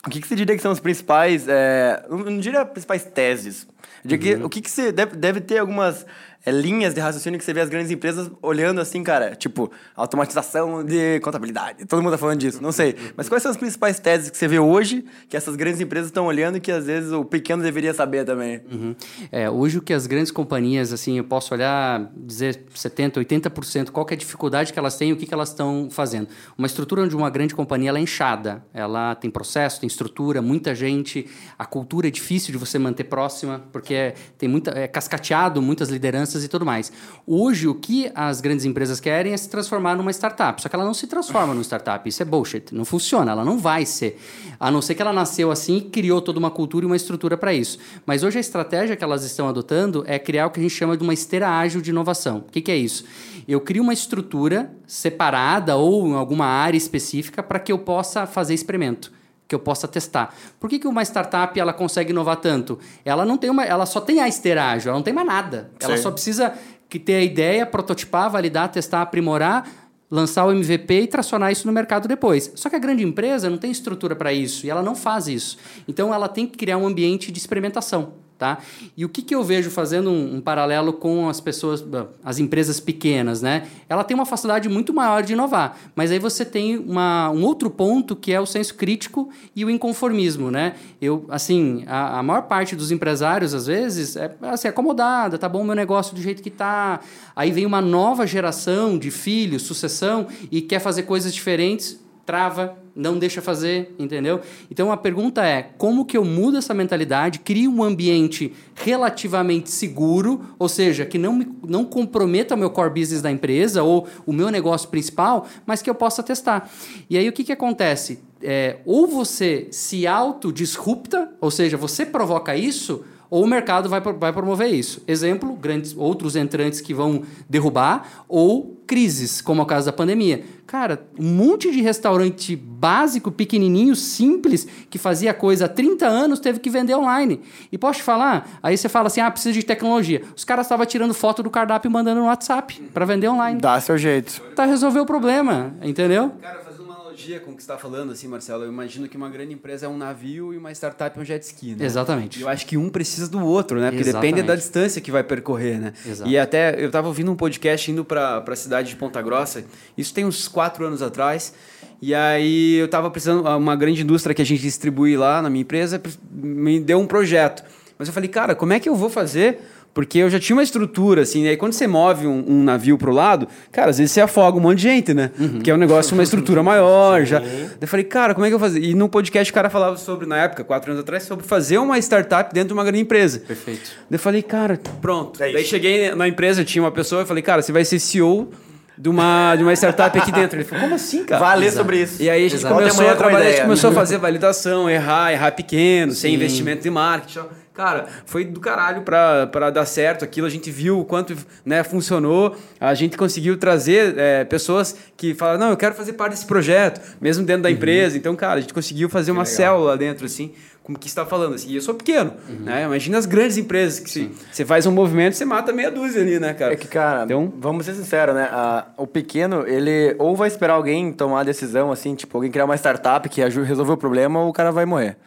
O 0.06 0.10
que, 0.10 0.20
que 0.20 0.28
você 0.28 0.36
diria 0.36 0.56
que 0.56 0.62
são 0.62 0.72
as 0.72 0.80
principais, 0.82 1.48
é, 1.48 2.04
eu 2.10 2.18
não 2.18 2.38
diria 2.40 2.66
principais 2.66 3.06
teses, 3.06 3.66
diria 4.04 4.36
que, 4.38 4.44
o 4.44 4.50
que, 4.50 4.60
que 4.60 4.70
você 4.70 4.92
deve, 4.92 5.16
deve 5.16 5.40
ter 5.40 5.60
algumas 5.60 6.06
é, 6.46 6.52
linhas 6.52 6.94
de 6.94 7.00
raciocínio 7.00 7.40
que 7.40 7.46
você 7.46 7.54
vê 7.54 7.62
as 7.62 7.70
grandes 7.70 7.92
empresas 7.92 8.30
olhando 8.42 8.82
assim, 8.82 9.04
cara, 9.04 9.36
tipo, 9.36 9.72
automatização 9.96 10.84
de 10.84 11.20
contabilidade, 11.22 11.86
todo 11.86 12.02
mundo 12.02 12.12
tá 12.12 12.18
falando 12.18 12.40
disso, 12.40 12.62
não 12.62 12.72
sei. 12.72 12.96
Mas 13.16 13.30
quais 13.30 13.42
são 13.42 13.52
as 13.52 13.58
principais 13.58 14.00
teses 14.00 14.30
que 14.30 14.38
você 14.38 14.48
vê 14.48 14.60
hoje 14.60 15.06
que 15.30 15.38
essas 15.38 15.56
grandes 15.56 15.80
empresas 15.80 16.08
estão 16.08 16.26
olhando 16.26 16.58
e 16.58 16.60
que 16.60 16.72
às 16.72 16.86
vezes 16.86 17.12
o 17.12 17.24
pequeno 17.24 17.64
deveria 17.64 17.94
saber 17.94 18.26
também? 18.26 18.62
Uhum. 18.72 18.96
É, 19.32 19.50
hoje 19.50 19.78
o 19.78 19.82
que 19.82 19.94
as 19.94 20.06
grandes 20.06 20.32
companhias, 20.32 20.92
assim, 20.92 21.18
eu 21.18 21.24
posso 21.24 21.54
olhar, 21.54 22.12
dizer 22.16 22.64
70%, 22.76 23.14
80%, 23.14 23.90
qual 23.90 24.06
é 24.10 24.14
a 24.14 24.18
dificuldade 24.18 24.74
que 24.74 24.80
elas 24.80 24.98
têm 24.98 25.10
e 25.10 25.14
o 25.14 25.18
que, 25.18 25.26
que 25.26 25.34
elas 25.34 25.50
estão 25.50 25.88
fazendo. 25.90 26.28
Uma 26.58 26.68
estrutura 26.68 27.08
de 27.08 27.16
uma 27.16 27.30
grande 27.30 27.56
companhia, 27.56 27.90
ela 27.90 28.00
é 28.00 28.02
inchada. 28.02 28.64
Ela 28.74 29.16
tem 29.16 29.30
processo, 29.30 29.80
tem 29.80 29.88
estrutura, 29.88 30.42
muita 30.42 30.76
gente. 30.76 31.28
A 31.58 31.66
cultura 31.66 32.08
é 32.08 32.12
difícil 32.12 32.52
de 32.52 32.58
você 32.58 32.78
manter 32.78 33.06
próxima, 33.06 33.64
porque 33.72 33.94
é, 33.94 34.14
tem 34.38 34.50
muita, 34.50 34.72
é 34.72 34.88
cascateado, 34.88 35.62
muitas 35.62 35.90
lideranças 35.90 36.33
e 36.42 36.48
tudo 36.48 36.66
mais. 36.66 36.90
Hoje, 37.28 37.68
o 37.68 37.76
que 37.76 38.10
as 38.16 38.40
grandes 38.40 38.64
empresas 38.64 39.02
querem 39.02 39.34
é 39.34 39.38
se 39.38 39.50
transformar 39.50 39.98
numa 39.98 40.10
startup. 40.12 40.62
Só 40.62 40.70
que 40.70 40.76
ela 40.76 40.86
não 40.86 40.94
se 40.94 41.06
transforma 41.06 41.54
numa 41.54 41.64
startup. 41.64 42.08
Isso 42.08 42.22
é 42.22 42.26
bullshit. 42.26 42.74
Não 42.74 42.86
funciona. 42.86 43.34
Ela 43.34 43.44
não 43.44 43.58
vai 43.58 43.86
ser. 43.86 44.18
A 44.58 44.72
não 44.72 44.82
ser 44.82 44.96
que 44.96 45.02
ela 45.02 45.12
nasceu 45.12 45.52
assim 45.52 45.76
e 45.78 45.82
criou 45.82 46.22
toda 46.22 46.40
uma 46.40 46.50
cultura 46.50 46.86
e 46.86 46.88
uma 46.88 46.96
estrutura 46.96 47.36
para 47.36 47.54
isso. 47.54 47.78
Mas 48.06 48.24
hoje 48.24 48.38
a 48.38 48.42
estratégia 48.42 48.96
que 48.96 49.04
elas 49.04 49.26
estão 49.26 49.50
adotando 49.50 50.06
é 50.08 50.18
criar 50.18 50.48
o 50.48 50.52
que 50.52 50.62
a 50.62 50.64
gente 50.64 50.74
chama 50.74 50.96
de 50.96 51.04
uma 51.04 51.14
esteira 51.14 51.50
ágil 51.50 51.82
de 51.82 51.90
inovação. 51.90 52.38
O 52.38 52.52
que, 52.52 52.62
que 52.62 52.72
é 52.72 52.78
isso? 52.78 53.04
Eu 53.46 53.60
crio 53.60 53.84
uma 53.84 53.94
estrutura 53.94 54.72
separada 54.88 55.76
ou 55.76 56.08
em 56.08 56.14
alguma 56.14 56.46
área 56.46 56.78
específica 56.78 57.44
para 57.44 57.60
que 57.60 57.74
eu 57.74 57.80
possa 57.80 58.26
fazer 58.26 58.54
experimento 58.54 59.12
que 59.54 59.56
eu 59.56 59.60
possa 59.60 59.88
testar. 59.88 60.36
Por 60.60 60.68
que, 60.68 60.80
que 60.80 60.88
uma 60.88 61.04
startup 61.04 61.58
ela 61.60 61.72
consegue 61.72 62.12
inovar 62.12 62.38
tanto? 62.38 62.80
Ela 63.06 63.24
não 63.24 63.38
tem 63.38 63.52
uma, 63.52 63.64
ela 63.64 63.86
só 63.86 64.02
tem 64.02 64.20
a 64.20 64.28
esteira 64.28 64.66
ágil, 64.66 64.90
ela 64.90 64.98
não 64.98 65.04
tem 65.04 65.14
mais 65.14 65.28
nada. 65.28 65.70
Ela 65.80 65.96
Sim. 65.96 66.04
só 66.04 66.12
precisa 66.12 66.54
que 66.90 66.98
ter 66.98 67.16
a 67.16 67.22
ideia, 67.22 67.66
prototipar, 67.66 68.30
validar, 68.32 68.70
testar, 68.70 69.04
aprimorar, 69.04 69.70
lançar 70.10 70.46
o 70.46 70.52
MVP 70.52 71.02
e 71.02 71.08
tracionar 71.08 71.52
isso 71.52 71.68
no 71.68 71.74
mercado 71.74 72.08
depois. 72.08 72.52
Só 72.56 72.70
que 72.70 72.76
a 72.76 72.80
grande 72.80 73.04
empresa 73.04 73.50
não 73.50 73.58
tem 73.58 73.72
estrutura 73.72 74.16
para 74.16 74.34
isso 74.34 74.66
e 74.66 74.70
ela 74.70 74.82
não 74.82 74.96
faz 74.96 75.28
isso. 75.28 75.58
Então 75.88 76.14
ela 76.14 76.28
tem 76.28 76.48
que 76.48 76.58
criar 76.58 76.78
um 76.78 76.88
ambiente 76.88 77.32
de 77.32 77.38
experimentação. 77.38 78.14
Tá? 78.38 78.58
E 78.98 79.06
o 79.06 79.10
que, 79.10 79.22
que 79.22 79.34
eu 79.34 79.44
vejo 79.44 79.70
fazendo 79.70 80.10
um, 80.10 80.36
um 80.36 80.42
paralelo 80.42 80.92
com 80.92 81.30
as 81.30 81.40
pessoas, 81.40 81.84
as 82.24 82.40
empresas 82.40 82.80
pequenas, 82.80 83.42
né? 83.42 83.68
Ela 83.88 84.04
tem 84.04 84.16
uma 84.16 84.26
facilidade 84.26 84.68
muito 84.68 84.94
maior 84.94 85.24
de 85.24 85.34
inovar, 85.34 85.78
mas 85.96 86.12
aí 86.12 86.20
você 86.20 86.44
tem 86.44 86.78
uma, 86.78 87.30
um 87.30 87.44
outro 87.44 87.70
ponto 87.70 88.16
que 88.16 88.34
é 88.34 88.42
o 88.42 88.46
senso 88.46 88.76
crítico 88.76 89.30
e 89.56 89.64
o 89.64 89.70
inconformismo, 89.70 90.52
né? 90.52 90.76
Eu, 91.02 91.26
assim, 91.30 91.86
a, 91.88 92.20
a 92.20 92.24
maior 92.24 92.42
parte 92.44 92.76
dos 92.76 92.92
empresários, 92.92 93.54
às 93.54 93.68
vezes, 93.68 94.18
é 94.18 94.36
assim, 94.42 94.68
acomodada, 94.68 95.38
tá 95.38 95.48
bom 95.48 95.62
o 95.62 95.66
meu 95.66 95.76
negócio 95.76 96.14
do 96.14 96.22
jeito 96.22 96.44
que 96.44 96.50
tá. 96.50 97.00
Aí 97.36 97.52
vem 97.52 97.66
uma 97.66 97.82
nova 97.82 98.28
geração 98.28 98.98
de 98.98 99.10
filhos, 99.10 99.62
sucessão, 99.62 100.28
e 100.52 100.62
quer 100.62 100.80
fazer 100.80 101.04
coisas 101.04 101.34
diferentes, 101.34 102.00
trava, 102.26 102.78
não 102.96 103.18
deixa 103.18 103.42
fazer, 103.42 103.94
entendeu? 103.98 104.42
Então 104.70 104.92
a 104.92 104.98
pergunta 104.98 105.46
é: 105.46 105.70
como 105.78 106.06
que 106.06 106.18
eu 106.18 106.24
mudo 106.24 106.58
essa 106.58 106.74
mentalidade, 106.74 107.40
crio 107.40 107.72
um 107.72 107.84
ambiente 107.84 108.54
relativamente 108.76 109.70
seguro, 109.72 110.42
ou 110.60 110.70
seja, 110.70 111.06
que 111.06 111.18
não, 111.18 111.34
me, 111.34 111.48
não 111.68 111.86
comprometa 111.86 112.56
o 112.56 112.58
meu 112.58 112.70
core 112.70 113.02
business 113.02 113.22
da 113.22 113.32
empresa 113.32 113.84
ou 113.84 114.08
o 114.26 114.34
meu 114.34 114.50
negócio 114.50 114.90
principal, 114.90 115.48
mas 115.66 115.82
que 115.82 115.90
eu 115.90 115.96
possa 115.96 116.22
testar. 116.22 116.70
E 117.10 117.18
aí 117.18 117.28
o 117.28 117.34
que, 117.34 117.44
que 117.44 117.52
acontece? 117.52 118.20
É, 118.42 118.78
ou 118.86 119.08
você 119.08 119.68
se 119.72 120.06
autodisrupta, 120.06 121.32
ou 121.40 121.50
seja, 121.50 121.78
você 121.78 122.06
provoca 122.06 122.56
isso, 122.56 123.06
ou 123.34 123.46
o 123.46 123.48
mercado 123.48 123.90
vai, 123.90 124.00
vai 124.00 124.32
promover 124.32 124.72
isso. 124.72 125.02
Exemplo, 125.08 125.54
grandes 125.54 125.98
outros 125.98 126.36
entrantes 126.36 126.80
que 126.80 126.94
vão 126.94 127.24
derrubar, 127.50 128.26
ou 128.30 128.80
crises, 128.86 129.42
como 129.42 129.60
é 129.60 129.64
o 129.64 129.66
caso 129.66 129.88
da 129.88 129.92
pandemia. 129.92 130.44
Cara, 130.68 131.04
um 131.18 131.30
monte 131.30 131.72
de 131.72 131.82
restaurante 131.82 132.56
básico, 132.56 133.32
pequenininho, 133.32 133.96
simples, 133.96 134.68
que 134.88 135.00
fazia 135.00 135.34
coisa 135.34 135.66
há 135.66 135.68
30 135.68 136.06
anos, 136.06 136.40
teve 136.40 136.60
que 136.60 136.70
vender 136.70 136.94
online. 136.94 137.42
E 137.72 137.78
posso 137.78 138.00
te 138.00 138.04
falar? 138.04 138.60
Aí 138.62 138.78
você 138.78 138.88
fala 138.88 139.08
assim, 139.08 139.20
ah, 139.20 139.32
precisa 139.32 139.54
de 139.54 139.66
tecnologia. 139.66 140.22
Os 140.36 140.46
caras 140.46 140.68
estavam 140.68 140.86
tirando 140.86 141.14
foto 141.16 141.42
do 141.42 141.50
cardápio 141.50 141.90
e 141.90 141.92
mandando 141.92 142.20
no 142.20 142.28
WhatsApp 142.28 142.84
para 142.94 143.04
vender 143.04 143.30
online. 143.30 143.60
Dá 143.60 143.82
seu 143.82 143.98
jeito. 143.98 144.44
Tá 144.56 144.66
resolver 144.66 145.00
o 145.00 145.08
problema, 145.08 145.74
entendeu? 145.82 146.34
Cara, 146.40 146.73
analogia 147.14 147.40
com 147.40 147.52
o 147.52 147.56
que 147.56 147.62
você 147.62 147.72
está 147.72 147.78
falando, 147.78 148.12
assim, 148.12 148.28
Marcelo, 148.28 148.64
eu 148.64 148.70
imagino 148.70 149.08
que 149.08 149.16
uma 149.16 149.30
grande 149.30 149.54
empresa 149.54 149.86
é 149.86 149.90
um 149.90 149.98
navio 149.98 150.54
e 150.54 150.58
uma 150.58 150.72
startup 150.72 151.18
é 151.18 151.22
um 151.22 151.24
jet 151.24 151.44
ski, 151.44 151.76
né? 151.76 151.86
Exatamente. 151.86 152.40
E 152.40 152.42
eu 152.42 152.50
acho 152.50 152.66
que 152.66 152.76
um 152.76 152.90
precisa 152.90 153.30
do 153.30 153.40
outro, 153.46 153.80
né? 153.80 153.92
Porque 153.92 154.02
Exatamente. 154.02 154.32
depende 154.32 154.48
da 154.48 154.56
distância 154.56 155.00
que 155.00 155.12
vai 155.12 155.24
percorrer, 155.24 155.80
né? 155.80 155.94
Exato. 156.06 156.30
E 156.30 156.38
até 156.38 156.82
eu 156.82 156.88
estava 156.88 157.08
ouvindo 157.08 157.32
um 157.32 157.36
podcast 157.36 157.90
indo 157.90 158.04
para 158.04 158.44
a 158.46 158.56
cidade 158.56 158.90
de 158.90 158.96
Ponta 158.96 159.22
Grossa, 159.22 159.64
isso 159.98 160.14
tem 160.14 160.26
uns 160.26 160.48
quatro 160.48 160.86
anos 160.86 161.02
atrás. 161.02 161.54
E 162.02 162.14
aí 162.14 162.76
eu 162.76 162.86
estava 162.86 163.10
precisando, 163.10 163.48
uma 163.48 163.76
grande 163.76 164.02
indústria 164.02 164.34
que 164.34 164.42
a 164.42 164.46
gente 164.46 164.62
distribui 164.62 165.16
lá 165.16 165.42
na 165.42 165.50
minha 165.50 165.62
empresa 165.62 166.02
me 166.32 166.80
deu 166.80 167.00
um 167.00 167.08
projeto. 167.08 167.64
Mas 167.98 168.08
eu 168.08 168.14
falei, 168.14 168.30
cara, 168.30 168.56
como 168.56 168.74
é 168.74 168.80
que 168.80 168.90
eu 168.90 168.96
vou 168.96 169.10
fazer? 169.10 169.62
Porque 169.94 170.18
eu 170.18 170.30
já 170.30 170.40
tinha 170.40 170.56
uma 170.56 170.64
estrutura, 170.64 171.22
assim, 171.22 171.44
e 171.44 171.50
aí 171.50 171.58
quando 171.58 171.74
você 171.74 171.86
move 171.86 172.26
um, 172.26 172.44
um 172.48 172.64
navio 172.64 172.98
pro 172.98 173.12
lado, 173.12 173.48
cara, 173.72 173.92
às 173.92 174.00
vezes 174.00 174.12
você 174.12 174.22
afoga 174.22 174.58
um 174.58 174.62
monte 174.62 174.78
de 174.78 174.84
gente, 174.84 175.14
né? 175.14 175.30
Porque 175.38 175.70
é 175.70 175.74
um 175.74 175.78
negócio, 175.78 176.16
uma 176.16 176.24
estrutura 176.24 176.64
maior, 176.64 177.24
já. 177.26 177.40
Daí 177.40 177.70
eu 177.80 177.88
falei, 177.88 178.04
cara, 178.04 178.34
como 178.34 178.44
é 178.46 178.50
que 178.50 178.56
eu 178.56 178.60
vou 178.60 178.68
fazer? 178.68 178.84
E 178.84 178.96
no 178.96 179.08
podcast 179.08 179.52
o 179.52 179.54
cara 179.54 179.70
falava 179.70 179.96
sobre, 179.98 180.26
na 180.26 180.38
época, 180.38 180.64
quatro 180.64 180.92
anos 180.92 181.04
atrás, 181.04 181.24
sobre 181.24 181.46
fazer 181.46 181.78
uma 181.78 182.00
startup 182.00 182.52
dentro 182.52 182.70
de 182.70 182.74
uma 182.74 182.84
grande 182.84 183.02
empresa. 183.02 183.40
Perfeito. 183.40 183.92
Daí 184.10 184.16
eu 184.16 184.20
falei, 184.20 184.42
cara, 184.42 184.80
pronto. 185.00 185.42
É. 185.44 185.54
Daí 185.54 185.64
cheguei 185.64 186.16
na 186.16 186.28
empresa, 186.28 186.64
tinha 186.64 186.82
uma 186.84 186.92
pessoa, 186.92 187.22
eu 187.22 187.26
falei, 187.28 187.44
cara, 187.44 187.62
você 187.62 187.72
vai 187.72 187.86
ser 187.86 188.00
CEO 188.00 188.50
de 188.98 189.10
uma, 189.10 189.56
de 189.56 189.64
uma 189.64 189.74
startup 189.74 190.18
aqui 190.18 190.32
dentro. 190.32 190.58
Ele 190.58 190.64
falou, 190.64 190.84
como 190.84 190.96
assim, 190.96 191.24
cara? 191.24 191.40
Vai 191.40 191.58
ler 191.58 191.66
Exato. 191.68 191.84
sobre 191.84 192.02
isso. 192.02 192.22
E 192.22 192.30
aí 192.30 192.46
a 192.46 192.50
gente 192.50 192.60
Exato. 192.60 192.74
começou 192.76 193.08
a 193.08 193.12
é 193.12 193.16
trabalhar, 193.16 193.48
a 193.48 193.52
gente 193.52 193.62
começou 193.62 193.90
a 193.92 193.94
fazer 193.94 194.18
validação, 194.18 194.90
errar, 194.90 195.32
errar 195.32 195.52
pequeno, 195.52 196.14
sem 196.14 196.32
Sim. 196.32 196.36
investimento 196.36 196.82
de 196.82 196.90
marketing. 196.90 197.42
Cara, 197.74 198.06
foi 198.26 198.46
do 198.46 198.60
caralho 198.60 199.02
pra, 199.02 199.48
pra 199.48 199.70
dar 199.72 199.86
certo 199.86 200.24
aquilo. 200.24 200.46
A 200.46 200.50
gente 200.50 200.70
viu 200.70 201.00
o 201.00 201.06
quanto 201.06 201.36
né, 201.66 201.84
funcionou. 201.84 202.56
A 202.80 202.94
gente 202.94 203.18
conseguiu 203.18 203.58
trazer 203.58 204.14
é, 204.18 204.44
pessoas 204.44 204.96
que 205.18 205.34
falaram, 205.34 205.60
não, 205.60 205.70
eu 205.72 205.78
quero 205.78 205.96
fazer 205.96 206.14
parte 206.14 206.34
desse 206.34 206.46
projeto, 206.46 207.02
mesmo 207.20 207.44
dentro 207.44 207.64
da 207.64 207.72
empresa. 207.72 208.16
Então, 208.16 208.36
cara, 208.36 208.56
a 208.60 208.62
gente 208.62 208.74
conseguiu 208.74 209.10
fazer 209.10 209.32
uma 209.32 209.44
célula 209.46 209.92
lá 209.92 209.96
dentro, 209.96 210.24
assim, 210.26 210.52
como 210.84 211.00
que 211.00 211.06
você 211.06 211.10
está 211.12 211.26
falando. 211.26 211.56
Assim. 211.56 211.70
E 211.70 211.76
eu 211.78 211.82
sou 211.82 211.96
pequeno, 211.96 212.34
né? 212.60 212.84
Imagina 212.84 213.18
as 213.18 213.26
grandes 213.26 213.58
empresas 213.58 214.00
que 214.00 214.10
se, 214.12 214.32
você 214.52 214.64
faz 214.64 214.86
um 214.86 214.92
movimento, 214.92 215.34
você 215.36 215.44
mata 215.46 215.74
meia 215.74 215.90
dúzia 215.90 216.22
ali, 216.22 216.40
né, 216.40 216.54
cara? 216.54 216.74
É 216.74 216.76
que, 216.76 216.88
cara, 216.88 217.24
Então- 217.24 217.52
vamos 217.58 217.86
ser 217.88 217.96
sinceros, 217.96 218.36
né? 218.36 218.50
A- 218.52 218.86
o 218.98 219.08
pequeno, 219.08 219.66
ele 219.68 220.16
ou 220.20 220.36
vai 220.36 220.48
esperar 220.48 220.74
alguém 220.76 221.12
tomar 221.12 221.40
a 221.40 221.44
decisão, 221.44 221.92
assim, 221.92 222.14
tipo, 222.14 222.38
alguém 222.38 222.52
criar 222.52 222.66
uma 222.66 222.76
startup 222.76 223.28
que 223.30 223.42
resolveu 223.42 223.96
o 223.96 223.98
problema, 223.98 224.42
ou 224.42 224.50
o 224.50 224.54
cara 224.54 224.72
vai 224.72 224.86
morrer. 224.86 225.18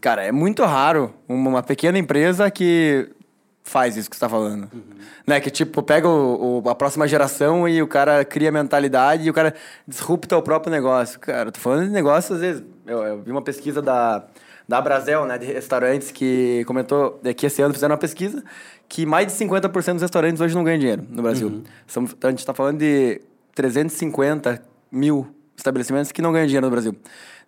Cara, 0.00 0.22
é 0.24 0.32
muito 0.32 0.62
raro 0.64 1.14
uma, 1.28 1.62
pequena 1.62 1.98
empresa 1.98 2.50
que 2.50 3.08
faz 3.62 3.96
isso 3.96 4.10
que 4.10 4.16
você 4.16 4.20
tá 4.20 4.28
falando. 4.28 4.68
Né? 5.26 5.38
Que, 5.40 5.50
tipo, 5.50 5.82
pega 5.82 6.08
o, 6.08 6.62
o- 6.64 6.68
a 6.68 6.74
próxima 6.74 7.06
geração 7.06 7.68
e 7.68 7.80
o 7.82 7.86
cara 7.86 8.24
cria 8.24 8.50
mentalidade 8.50 9.26
e 9.26 9.30
o 9.30 9.32
cara 9.32 9.54
disrupta 9.86 10.36
o 10.36 10.42
próprio 10.42 10.70
negócio. 10.70 11.20
Cara, 11.20 11.48
eu 11.48 11.52
tô 11.52 11.60
falando 11.60 11.84
de 11.86 11.90
negócio, 11.92 12.34
às 12.34 12.40
vezes... 12.40 12.62
Eu, 12.86 13.02
eu 13.04 13.22
vi 13.22 13.30
uma 13.30 13.42
pesquisa 13.42 13.80
da, 13.80 14.24
da 14.68 14.80
Brasel, 14.80 15.24
né? 15.24 15.38
De 15.38 15.46
restaurantes, 15.46 16.10
que 16.10 16.64
comentou 16.66 17.20
que 17.36 17.46
esse 17.46 17.62
ano 17.62 17.72
fizeram 17.72 17.92
uma 17.92 17.98
pesquisa 17.98 18.42
que 18.88 19.06
mais 19.06 19.28
de 19.28 19.32
50% 19.34 19.92
dos 19.92 20.02
restaurantes 20.02 20.40
hoje 20.40 20.52
não 20.54 20.64
ganham 20.64 20.80
dinheiro 20.80 21.04
no 21.08 21.22
Brasil. 21.22 21.62
São, 21.86 22.02
então, 22.02 22.26
a 22.28 22.30
gente 22.32 22.44
tá 22.44 22.52
falando 22.52 22.78
de 22.78 23.20
350 23.54 24.60
mil 24.90 25.28
estabelecimentos 25.60 26.10
que 26.12 26.20
não 26.20 26.32
ganham 26.32 26.46
dinheiro 26.46 26.66
no 26.66 26.70
Brasil. 26.70 26.96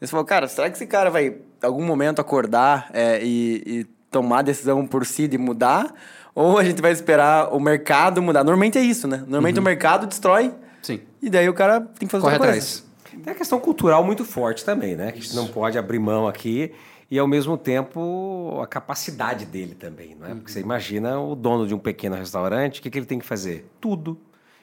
Você 0.01 0.07
falou, 0.07 0.25
cara, 0.25 0.48
será 0.48 0.70
que 0.70 0.77
esse 0.77 0.87
cara 0.87 1.11
vai, 1.11 1.29
em 1.29 1.66
algum 1.66 1.85
momento, 1.85 2.20
acordar 2.20 2.90
é, 2.92 3.20
e, 3.22 3.62
e 3.66 3.85
tomar 4.11 4.40
a 4.40 4.42
decisão 4.42 4.87
por 4.87 5.05
si 5.07 5.27
de 5.27 5.38
mudar? 5.38 5.92
Ou 6.35 6.59
a 6.59 6.64
gente 6.64 6.81
vai 6.81 6.92
esperar 6.92 7.55
o 7.55 7.61
mercado 7.61 8.22
mudar? 8.22 8.42
Normalmente 8.42 8.79
é 8.79 8.83
isso, 8.83 9.07
né? 9.07 9.18
Normalmente 9.18 9.59
o 9.59 9.62
mercado 9.62 10.07
destrói 10.07 10.53
Sim. 10.83 11.01
e 11.20 11.29
daí 11.29 11.48
o 11.48 11.55
cara 11.55 11.81
tem 11.81 12.07
que 12.07 12.12
fazer 12.12 12.22
Corre 12.22 12.35
outra 12.35 12.53
coisa. 12.53 12.66
atrás. 12.66 12.92
Tem 13.25 13.33
a 13.33 13.37
questão 13.37 13.61
cultural 13.61 14.03
muito 14.03 14.25
forte 14.25 14.64
também, 14.64 14.96
né? 14.96 15.12
Que 15.12 15.18
a 15.18 15.22
gente 15.22 15.37
não 15.37 15.46
pode 15.46 15.77
abrir 15.77 15.98
mão 15.98 16.27
aqui 16.27 16.72
e, 17.11 17.18
ao 17.18 17.29
mesmo 17.29 17.59
tempo, 17.59 18.59
a 18.62 18.66
capacidade 18.66 19.44
dele 19.44 19.75
também, 19.75 20.16
não 20.18 20.27
é? 20.27 20.35
Porque 20.35 20.51
você 20.51 20.61
imagina 20.61 21.20
o 21.20 21.35
dono 21.35 21.66
de 21.66 21.75
um 21.75 21.79
pequeno 21.79 22.16
restaurante, 22.16 22.81
o 22.81 22.83
que, 22.83 22.90
que 22.90 22.98
ele 22.98 23.05
tem 23.05 23.18
que 23.18 23.27
fazer? 23.27 23.70
Tudo. 23.79 24.18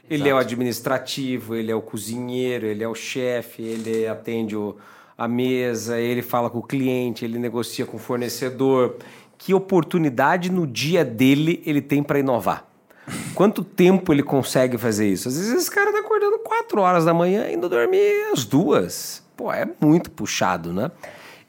Ele 0.10 0.28
é 0.28 0.34
o 0.34 0.38
administrativo, 0.38 1.56
ele 1.56 1.72
é 1.72 1.76
o 1.76 1.82
cozinheiro, 1.82 2.66
ele 2.66 2.84
é 2.84 2.88
o 2.88 2.96
chefe, 2.96 3.62
ele 3.62 4.08
atende 4.08 4.56
o- 4.56 4.76
a 5.18 5.28
mesa, 5.28 6.00
ele 6.00 6.22
fala 6.22 6.50
com 6.50 6.60
o 6.60 6.64
cliente, 6.64 7.26
ele 7.26 7.38
negocia 7.38 7.86
com 7.86 7.98
o 7.98 8.00
fornecedor. 8.00 8.96
Que 9.38 9.54
oportunidade 9.54 10.52
no 10.52 10.66
dia 10.66 11.06
dele 11.06 11.62
ele 11.66 11.82
tem 11.82 12.02
para 12.02 12.20
inovar? 12.20 12.66
Quanto 13.34 13.64
tempo 13.64 14.14
ele 14.14 14.22
consegue 14.24 14.78
fazer 14.78 15.08
isso? 15.08 15.28
Às 15.28 15.38
vezes 15.38 15.54
esse 15.54 15.72
cara 15.72 15.92
tá 15.92 16.00
acordando 16.00 16.40
4 16.40 16.82
horas 16.82 17.06
da 17.06 17.14
manhã 17.14 17.48
e 17.50 17.56
indo 17.56 17.68
dormir 17.70 18.32
às 18.32 18.46
duas. 18.46 19.24
Pô, 19.36 19.52
é 19.52 19.68
muito 19.82 20.12
puxado, 20.12 20.74
né? 20.74 20.92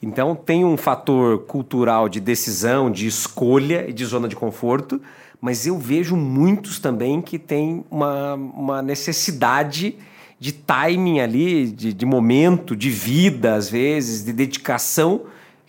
Então 0.02 0.34
tem 0.34 0.64
um 0.64 0.76
fator 0.76 1.40
cultural 1.40 2.08
de 2.08 2.20
decisão, 2.20 2.90
de 2.90 3.06
escolha 3.06 3.84
e 3.88 3.92
de 3.92 4.04
zona 4.06 4.26
de 4.26 4.34
conforto, 4.36 5.00
mas 5.40 5.66
eu 5.66 5.78
vejo 5.78 6.16
muitos 6.16 6.78
também 6.78 7.22
que 7.22 7.38
têm 7.38 7.84
uma, 7.90 8.34
uma 8.34 8.82
necessidade 8.82 9.96
de 10.38 10.52
timing 10.52 11.20
ali, 11.20 11.70
de, 11.70 11.92
de 11.92 12.06
momento, 12.06 12.74
de 12.74 12.90
vida, 12.90 13.54
às 13.54 13.68
vezes, 13.68 14.24
de 14.24 14.32
dedicação, 14.32 15.22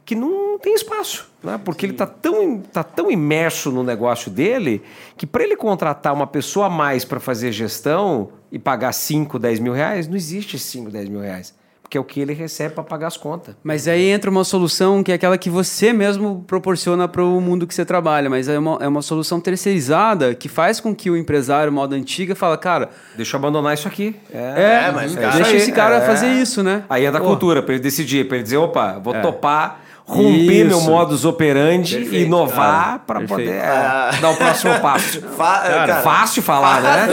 que 0.06 0.16
não 0.16 0.58
tem 0.60 0.74
espaço, 0.74 1.30
né? 1.44 1.60
Porque 1.64 1.86
ele 1.86 1.94
está 1.94 2.06
tão, 2.06 2.60
tá 2.60 2.84
tão 2.84 3.10
imerso 3.10 3.72
no 3.72 3.84
negócio 3.84 4.30
dele 4.30 4.82
que 5.16 5.26
para 5.26 5.44
ele 5.44 5.56
contratar 5.56 6.14
uma 6.14 6.28
pessoa 6.28 6.68
a 6.68 6.70
mais 6.70 7.06
para 7.06 7.20
fazer 7.20 7.52
gestão 7.52 8.30
e 8.52 8.60
pagar 8.60 8.92
5, 8.92 9.40
10 9.40 9.60
mil 9.60 9.74
reais, 9.74 10.08
não 10.08 10.16
existe 10.16 10.60
5, 10.60 10.90
10 10.90 11.10
mil 11.10 11.22
reais. 11.22 11.54
Porque 11.92 11.98
é 11.98 12.02
o 12.02 12.06
que 12.06 12.22
ele 12.22 12.32
recebe 12.32 12.74
para 12.74 12.86
pagar 12.86 13.08
as 13.08 13.18
contas. 13.18 13.54
Mas 13.62 13.86
aí 13.86 14.06
entra 14.12 14.32
uma 14.32 14.46
solução 14.46 15.04
que 15.04 15.12
é 15.12 15.16
aquela 15.16 15.38
que 15.38 15.50
você 15.50 15.92
mesmo 15.92 16.42
proporciona 16.48 17.06
para 17.06 17.22
o 17.22 17.42
mundo 17.42 17.68
que 17.68 17.76
você 17.76 17.84
trabalha, 17.84 18.30
mas 18.30 18.48
é 18.48 18.58
uma, 18.58 18.78
é 18.80 18.88
uma 18.88 19.02
solução 19.02 19.42
terceirizada 19.42 20.34
que 20.34 20.48
faz 20.48 20.80
com 20.80 20.96
que 20.96 21.10
o 21.10 21.18
empresário 21.18 21.70
moda 21.70 21.94
antiga 21.94 22.34
fala, 22.34 22.58
cara, 22.58 22.92
Deixa 23.18 23.36
eu 23.36 23.40
abandonar 23.40 23.74
isso 23.74 23.90
aqui. 23.90 24.16
é, 24.34 24.90
mas, 24.90 25.14
uhum, 25.14 25.22
cara, 25.22 25.36
deixa 25.36 25.52
aí, 25.52 25.58
esse 25.58 25.74
cara 25.74 25.98
é. 25.98 26.02
fazer 26.06 26.28
isso, 26.28 26.64
né? 26.64 26.86
Aí 26.90 27.04
é 27.04 27.12
da 27.12 27.20
Pô, 27.20 27.26
cultura, 27.26 27.62
para 27.62 27.74
ele 27.74 27.84
decidir, 27.84 28.26
para 28.26 28.38
ele 28.38 28.44
dizer, 28.44 28.56
opa, 28.56 28.98
vou 28.98 29.14
topar, 29.16 29.82
romper 30.12 30.66
meu 30.66 30.78
Isso. 30.78 30.90
modus 30.90 31.24
operandi, 31.26 31.96
Perfeito, 31.98 32.26
inovar 32.26 32.84
cara. 32.86 33.00
para 33.00 33.22
poder 33.22 33.50
é, 33.50 34.12
dar 34.20 34.30
o 34.30 34.36
próximo 34.36 34.80
passo. 34.80 35.22
Fa- 35.38 35.60
cara, 35.62 35.96
Fácil 36.02 36.44
falar, 36.44 36.82
né? 36.82 37.08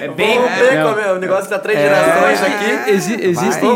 é 0.00 0.08
bem... 0.08 0.38
Ver 0.40 0.82
como 0.84 1.00
é, 1.00 1.12
o 1.12 1.18
negócio 1.18 1.48
tá 1.48 1.58
três 1.58 1.78
Eu 1.78 1.84
gerações 1.84 2.42
aqui. 2.42 2.90
exi- 2.90 3.18
existem, 3.22 3.70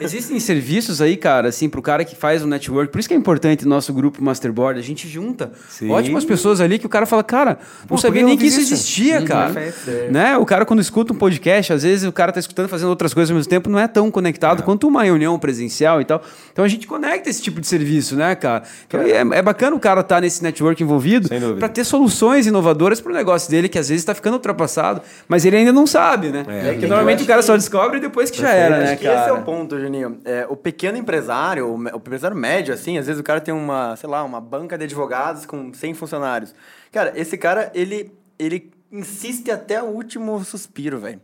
existem 0.00 0.40
serviços 0.40 1.00
aí, 1.00 1.16
cara, 1.16 1.48
assim, 1.48 1.68
pro 1.68 1.80
cara 1.82 2.04
que 2.04 2.14
faz 2.14 2.42
o 2.42 2.46
network. 2.46 2.92
Por 2.92 2.98
isso 2.98 3.08
que 3.08 3.14
é 3.14 3.16
importante 3.16 3.64
o 3.64 3.68
nosso 3.68 3.92
grupo 3.92 4.22
Masterboard. 4.22 4.78
A 4.78 4.82
gente 4.82 5.08
junta 5.08 5.52
Sim. 5.68 5.90
ótimas 5.90 6.24
pessoas 6.24 6.60
ali 6.60 6.78
que 6.78 6.86
o 6.86 6.88
cara 6.88 7.06
fala, 7.06 7.22
cara, 7.24 7.58
não 7.82 7.88
Pô, 7.88 7.98
sabia 7.98 8.22
por 8.22 8.26
nem 8.28 8.36
que 8.36 8.42
não 8.44 8.48
isso 8.50 8.60
existia, 8.60 9.22
cara. 9.22 9.50
perfeito. 9.52 10.12
Né? 10.12 10.36
O 10.36 10.44
cara, 10.44 10.64
quando 10.66 10.80
escuta 10.80 11.12
um 11.12 11.16
podcast, 11.16 11.72
às 11.72 11.82
vezes 11.82 12.06
o 12.08 12.12
cara 12.12 12.32
tá 12.32 12.40
escutando 12.40 12.68
fazendo 12.68 12.88
outras 12.90 13.14
coisas 13.14 13.30
ao 13.30 13.36
mesmo 13.36 13.48
tempo, 13.48 13.68
não 13.70 13.78
é 13.78 13.88
tão 13.88 14.10
conectado 14.10 14.62
quanto 14.62 14.86
uma 14.86 15.02
reunião 15.02 15.38
presencial 15.38 16.00
e 16.00 16.04
tal. 16.04 16.22
Então 16.52 16.64
a 16.64 16.68
gente 16.68 16.86
conecta 16.90 17.30
esse 17.30 17.40
tipo 17.40 17.60
de 17.60 17.66
serviço, 17.66 18.16
né, 18.16 18.34
cara? 18.34 18.64
Então, 18.86 19.00
é, 19.00 19.38
é 19.38 19.42
bacana 19.42 19.76
o 19.76 19.80
cara 19.80 20.00
estar 20.00 20.20
nesse 20.20 20.42
network 20.42 20.82
envolvido 20.82 21.28
para 21.58 21.68
ter 21.68 21.84
soluções 21.84 22.46
inovadoras 22.46 23.00
pro 23.00 23.12
negócio 23.12 23.50
dele, 23.50 23.68
que 23.68 23.78
às 23.78 23.88
vezes 23.88 24.02
está 24.02 24.14
ficando 24.14 24.34
ultrapassado, 24.34 25.02
mas 25.28 25.44
ele 25.44 25.56
ainda 25.56 25.72
não 25.72 25.86
sabe, 25.86 26.30
né? 26.30 26.44
É. 26.48 26.72
Porque 26.72 26.86
normalmente 26.86 27.22
o 27.22 27.26
cara 27.26 27.42
só 27.42 27.56
descobre 27.56 28.00
depois 28.00 28.30
que 28.30 28.40
já 28.40 28.50
era, 28.50 28.78
né, 28.78 28.84
Acho 28.84 28.96
que 28.98 29.06
esse 29.06 29.16
é 29.16 29.26
cara? 29.26 29.34
o 29.34 29.42
ponto, 29.42 29.78
Juninho. 29.78 30.18
É, 30.24 30.46
o 30.48 30.56
pequeno 30.56 30.98
empresário, 30.98 31.66
o 31.66 31.80
o 31.80 31.96
empresário 31.96 32.36
médio, 32.36 32.74
assim, 32.74 32.98
às 32.98 33.06
vezes 33.06 33.20
o 33.20 33.24
cara 33.24 33.40
tem 33.40 33.54
uma, 33.54 33.96
sei 33.96 34.08
lá, 34.08 34.22
uma 34.24 34.40
banca 34.40 34.76
de 34.76 34.84
advogados 34.84 35.46
com 35.46 35.72
100 35.72 35.94
funcionários. 35.94 36.54
Cara, 36.92 37.12
esse 37.14 37.36
cara, 37.38 37.70
ele, 37.74 38.12
ele 38.38 38.70
insiste 38.90 39.50
até 39.50 39.82
o 39.82 39.86
último 39.86 40.42
suspiro, 40.44 40.98
velho. 40.98 41.20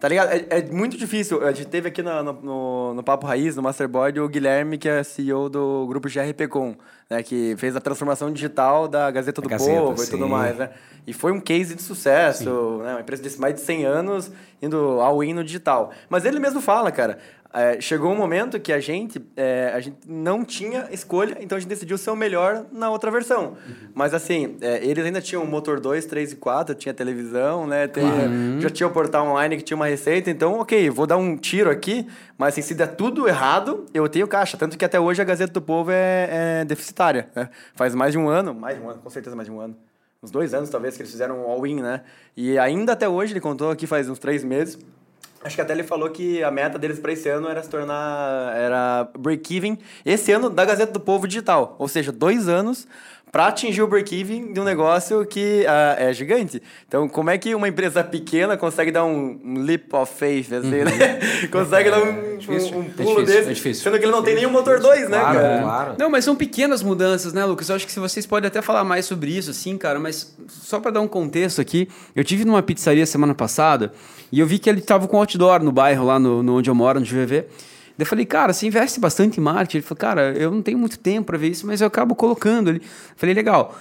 Tá 0.00 0.08
ligado? 0.08 0.30
É, 0.30 0.46
é 0.48 0.62
muito 0.62 0.96
difícil. 0.96 1.46
A 1.46 1.52
gente 1.52 1.68
teve 1.68 1.88
aqui 1.88 2.02
no, 2.02 2.22
no, 2.22 2.94
no, 2.94 3.02
Papo 3.02 3.26
Raiz, 3.26 3.54
no 3.54 3.62
Masterboard, 3.62 4.18
o 4.18 4.28
Guilherme, 4.28 4.78
que 4.78 4.88
é 4.88 5.02
CEO 5.02 5.50
do 5.50 5.86
grupo 5.86 6.08
GRPcom, 6.08 6.74
né? 7.08 7.22
Que 7.22 7.54
fez 7.58 7.76
a 7.76 7.80
transformação 7.80 8.32
digital 8.32 8.88
da 8.88 9.10
Gazeta 9.10 9.42
do 9.42 9.48
Gazeta, 9.48 9.78
Povo 9.78 10.02
e 10.02 10.06
sim. 10.06 10.10
tudo 10.12 10.26
mais, 10.26 10.56
né? 10.56 10.70
E 11.06 11.12
foi 11.12 11.32
um 11.32 11.40
case 11.40 11.74
de 11.74 11.82
sucesso, 11.82 12.78
né? 12.82 12.92
Uma 12.92 13.00
empresa 13.02 13.22
de 13.22 13.38
mais 13.38 13.54
de 13.54 13.60
100 13.60 13.84
anos 13.84 14.32
indo 14.62 15.00
all-in 15.00 15.34
no 15.34 15.44
digital. 15.44 15.90
Mas 16.08 16.24
ele 16.24 16.38
mesmo 16.38 16.62
fala, 16.62 16.90
cara, 16.90 17.18
é, 17.52 17.80
chegou 17.80 18.12
um 18.12 18.16
momento 18.16 18.60
que 18.60 18.72
a 18.72 18.78
gente, 18.78 19.20
é, 19.36 19.72
a 19.74 19.80
gente 19.80 19.96
não 20.06 20.44
tinha 20.44 20.88
escolha, 20.92 21.36
então 21.40 21.56
a 21.56 21.60
gente 21.60 21.68
decidiu 21.68 21.98
ser 21.98 22.10
o 22.10 22.16
melhor 22.16 22.64
na 22.72 22.90
outra 22.90 23.10
versão. 23.10 23.56
Mas 23.94 24.14
assim, 24.14 24.56
é, 24.60 24.84
eles 24.84 25.04
ainda 25.04 25.20
tinham 25.20 25.44
motor 25.44 25.80
2, 25.80 26.06
3 26.06 26.32
e 26.32 26.36
4, 26.36 26.74
tinha 26.74 26.94
televisão, 26.94 27.66
né? 27.66 27.88
Tem- 27.88 28.04
Já 28.60 28.70
tinha 28.70 28.86
o 28.86 28.90
portal 28.92 29.26
online 29.26 29.56
que 29.56 29.62
tinha 29.62 29.76
uma 29.76 29.86
receita, 29.86 30.30
então, 30.30 30.60
ok, 30.60 30.88
vou 30.90 31.06
dar 31.06 31.16
um 31.16 31.36
tiro 31.36 31.68
aqui, 31.70 32.06
mas 32.38 32.54
assim, 32.54 32.62
se 32.62 32.74
der 32.74 32.94
tudo 32.94 33.26
errado, 33.26 33.84
eu 33.92 34.08
tenho 34.08 34.28
caixa. 34.28 34.56
Tanto 34.56 34.78
que 34.78 34.84
até 34.84 35.00
hoje 35.00 35.20
a 35.20 35.24
Gazeta 35.24 35.52
do 35.52 35.60
Povo 35.62 35.90
é, 35.90 36.60
é 36.60 36.64
deficitária. 36.64 37.28
né? 37.34 37.48
Faz 37.74 37.94
mais 37.94 38.12
de 38.12 38.18
um 38.18 38.28
ano, 38.28 38.54
mais 38.54 38.76
de 38.78 38.82
um 38.82 38.90
ano, 38.90 39.00
com 39.02 39.10
certeza 39.10 39.34
mais 39.34 39.48
de 39.48 39.52
um 39.54 39.60
ano. 39.60 39.76
Uns 40.22 40.30
dois 40.30 40.52
anos, 40.52 40.68
talvez, 40.68 40.96
que 40.96 41.02
eles 41.02 41.10
fizeram 41.10 41.40
um 41.40 41.50
all-in, 41.50 41.80
né? 41.80 42.02
E 42.36 42.58
ainda 42.58 42.92
até 42.92 43.08
hoje, 43.08 43.32
ele 43.32 43.40
contou 43.40 43.70
aqui 43.70 43.86
faz 43.86 44.08
uns 44.08 44.18
três 44.18 44.44
meses, 44.44 44.78
Acho 45.42 45.56
que 45.56 45.62
até 45.62 45.72
ele 45.72 45.82
falou 45.82 46.10
que 46.10 46.42
a 46.44 46.50
meta 46.50 46.78
deles 46.78 46.98
para 46.98 47.12
esse 47.12 47.26
ano 47.28 47.48
era 47.48 47.62
se 47.62 47.70
tornar 47.70 48.54
era 48.54 49.08
break-even 49.18 49.78
esse 50.04 50.30
ano 50.30 50.50
da 50.50 50.66
Gazeta 50.66 50.92
do 50.92 51.00
Povo 51.00 51.26
digital, 51.26 51.76
ou 51.78 51.88
seja, 51.88 52.12
dois 52.12 52.46
anos 52.46 52.86
para 53.32 53.46
atingir 53.46 53.80
o 53.82 53.86
break-even 53.86 54.52
de 54.52 54.58
um 54.58 54.64
negócio 54.64 55.24
que 55.24 55.64
ah, 55.68 55.94
é 55.98 56.12
gigante. 56.12 56.60
Então, 56.88 57.08
como 57.08 57.30
é 57.30 57.38
que 57.38 57.54
uma 57.54 57.68
empresa 57.68 58.02
pequena 58.02 58.56
consegue 58.56 58.90
dar 58.90 59.04
um, 59.04 59.38
um 59.44 59.58
leap 59.62 59.92
of 59.94 60.12
faith, 60.12 60.52
assim, 60.52 60.68
né? 60.68 61.20
consegue 61.50 61.90
dar 61.90 62.00
um, 62.00 62.08
um- 62.08 62.08
um 62.08 62.12
É 62.18 62.38
pulo 62.40 62.88
difícil, 62.96 63.24
desse, 63.24 63.50
é 63.50 63.52
difícil. 63.52 63.84
sendo 63.84 63.98
que 63.98 64.04
ele 64.04 64.12
não 64.12 64.22
tem 64.22 64.34
nenhum 64.34 64.50
motor 64.50 64.80
2, 64.80 65.08
né, 65.08 65.20
Claro, 65.20 65.38
cara? 65.38 65.62
claro. 65.62 65.94
Não, 65.98 66.10
mas 66.10 66.24
são 66.24 66.34
pequenas 66.34 66.82
mudanças, 66.82 67.32
né, 67.32 67.44
Lucas? 67.44 67.68
Eu 67.68 67.76
acho 67.76 67.86
que 67.86 67.92
se 67.92 68.00
vocês 68.00 68.26
podem 68.26 68.48
até 68.48 68.60
falar 68.60 68.82
mais 68.82 69.04
sobre 69.06 69.30
isso, 69.30 69.50
assim, 69.50 69.78
cara, 69.78 70.00
mas 70.00 70.34
só 70.48 70.80
pra 70.80 70.90
dar 70.90 71.00
um 71.00 71.08
contexto 71.08 71.60
aqui, 71.60 71.88
eu 72.16 72.24
tive 72.24 72.44
numa 72.44 72.62
pizzaria 72.62 73.06
semana 73.06 73.34
passada 73.34 73.92
e 74.32 74.40
eu 74.40 74.46
vi 74.46 74.58
que 74.58 74.68
ele 74.68 74.80
tava 74.80 75.06
com 75.06 75.16
outdoor 75.18 75.62
no 75.62 75.70
bairro, 75.70 76.04
lá 76.04 76.18
no, 76.18 76.42
no 76.42 76.56
onde 76.58 76.68
eu 76.68 76.74
moro, 76.74 76.98
no 76.98 77.06
GVV. 77.06 77.44
Daí 77.96 78.04
eu 78.04 78.06
falei, 78.06 78.24
cara, 78.24 78.52
você 78.52 78.66
investe 78.66 78.98
bastante 78.98 79.38
em 79.38 79.42
marketing? 79.42 79.78
Ele 79.78 79.86
falou, 79.86 79.98
cara, 79.98 80.32
eu 80.36 80.50
não 80.50 80.62
tenho 80.62 80.78
muito 80.78 80.98
tempo 80.98 81.26
pra 81.26 81.38
ver 81.38 81.48
isso, 81.48 81.66
mas 81.66 81.80
eu 81.80 81.86
acabo 81.86 82.14
colocando 82.14 82.70
ali. 82.70 82.82
Falei, 83.16 83.34
legal. 83.34 83.76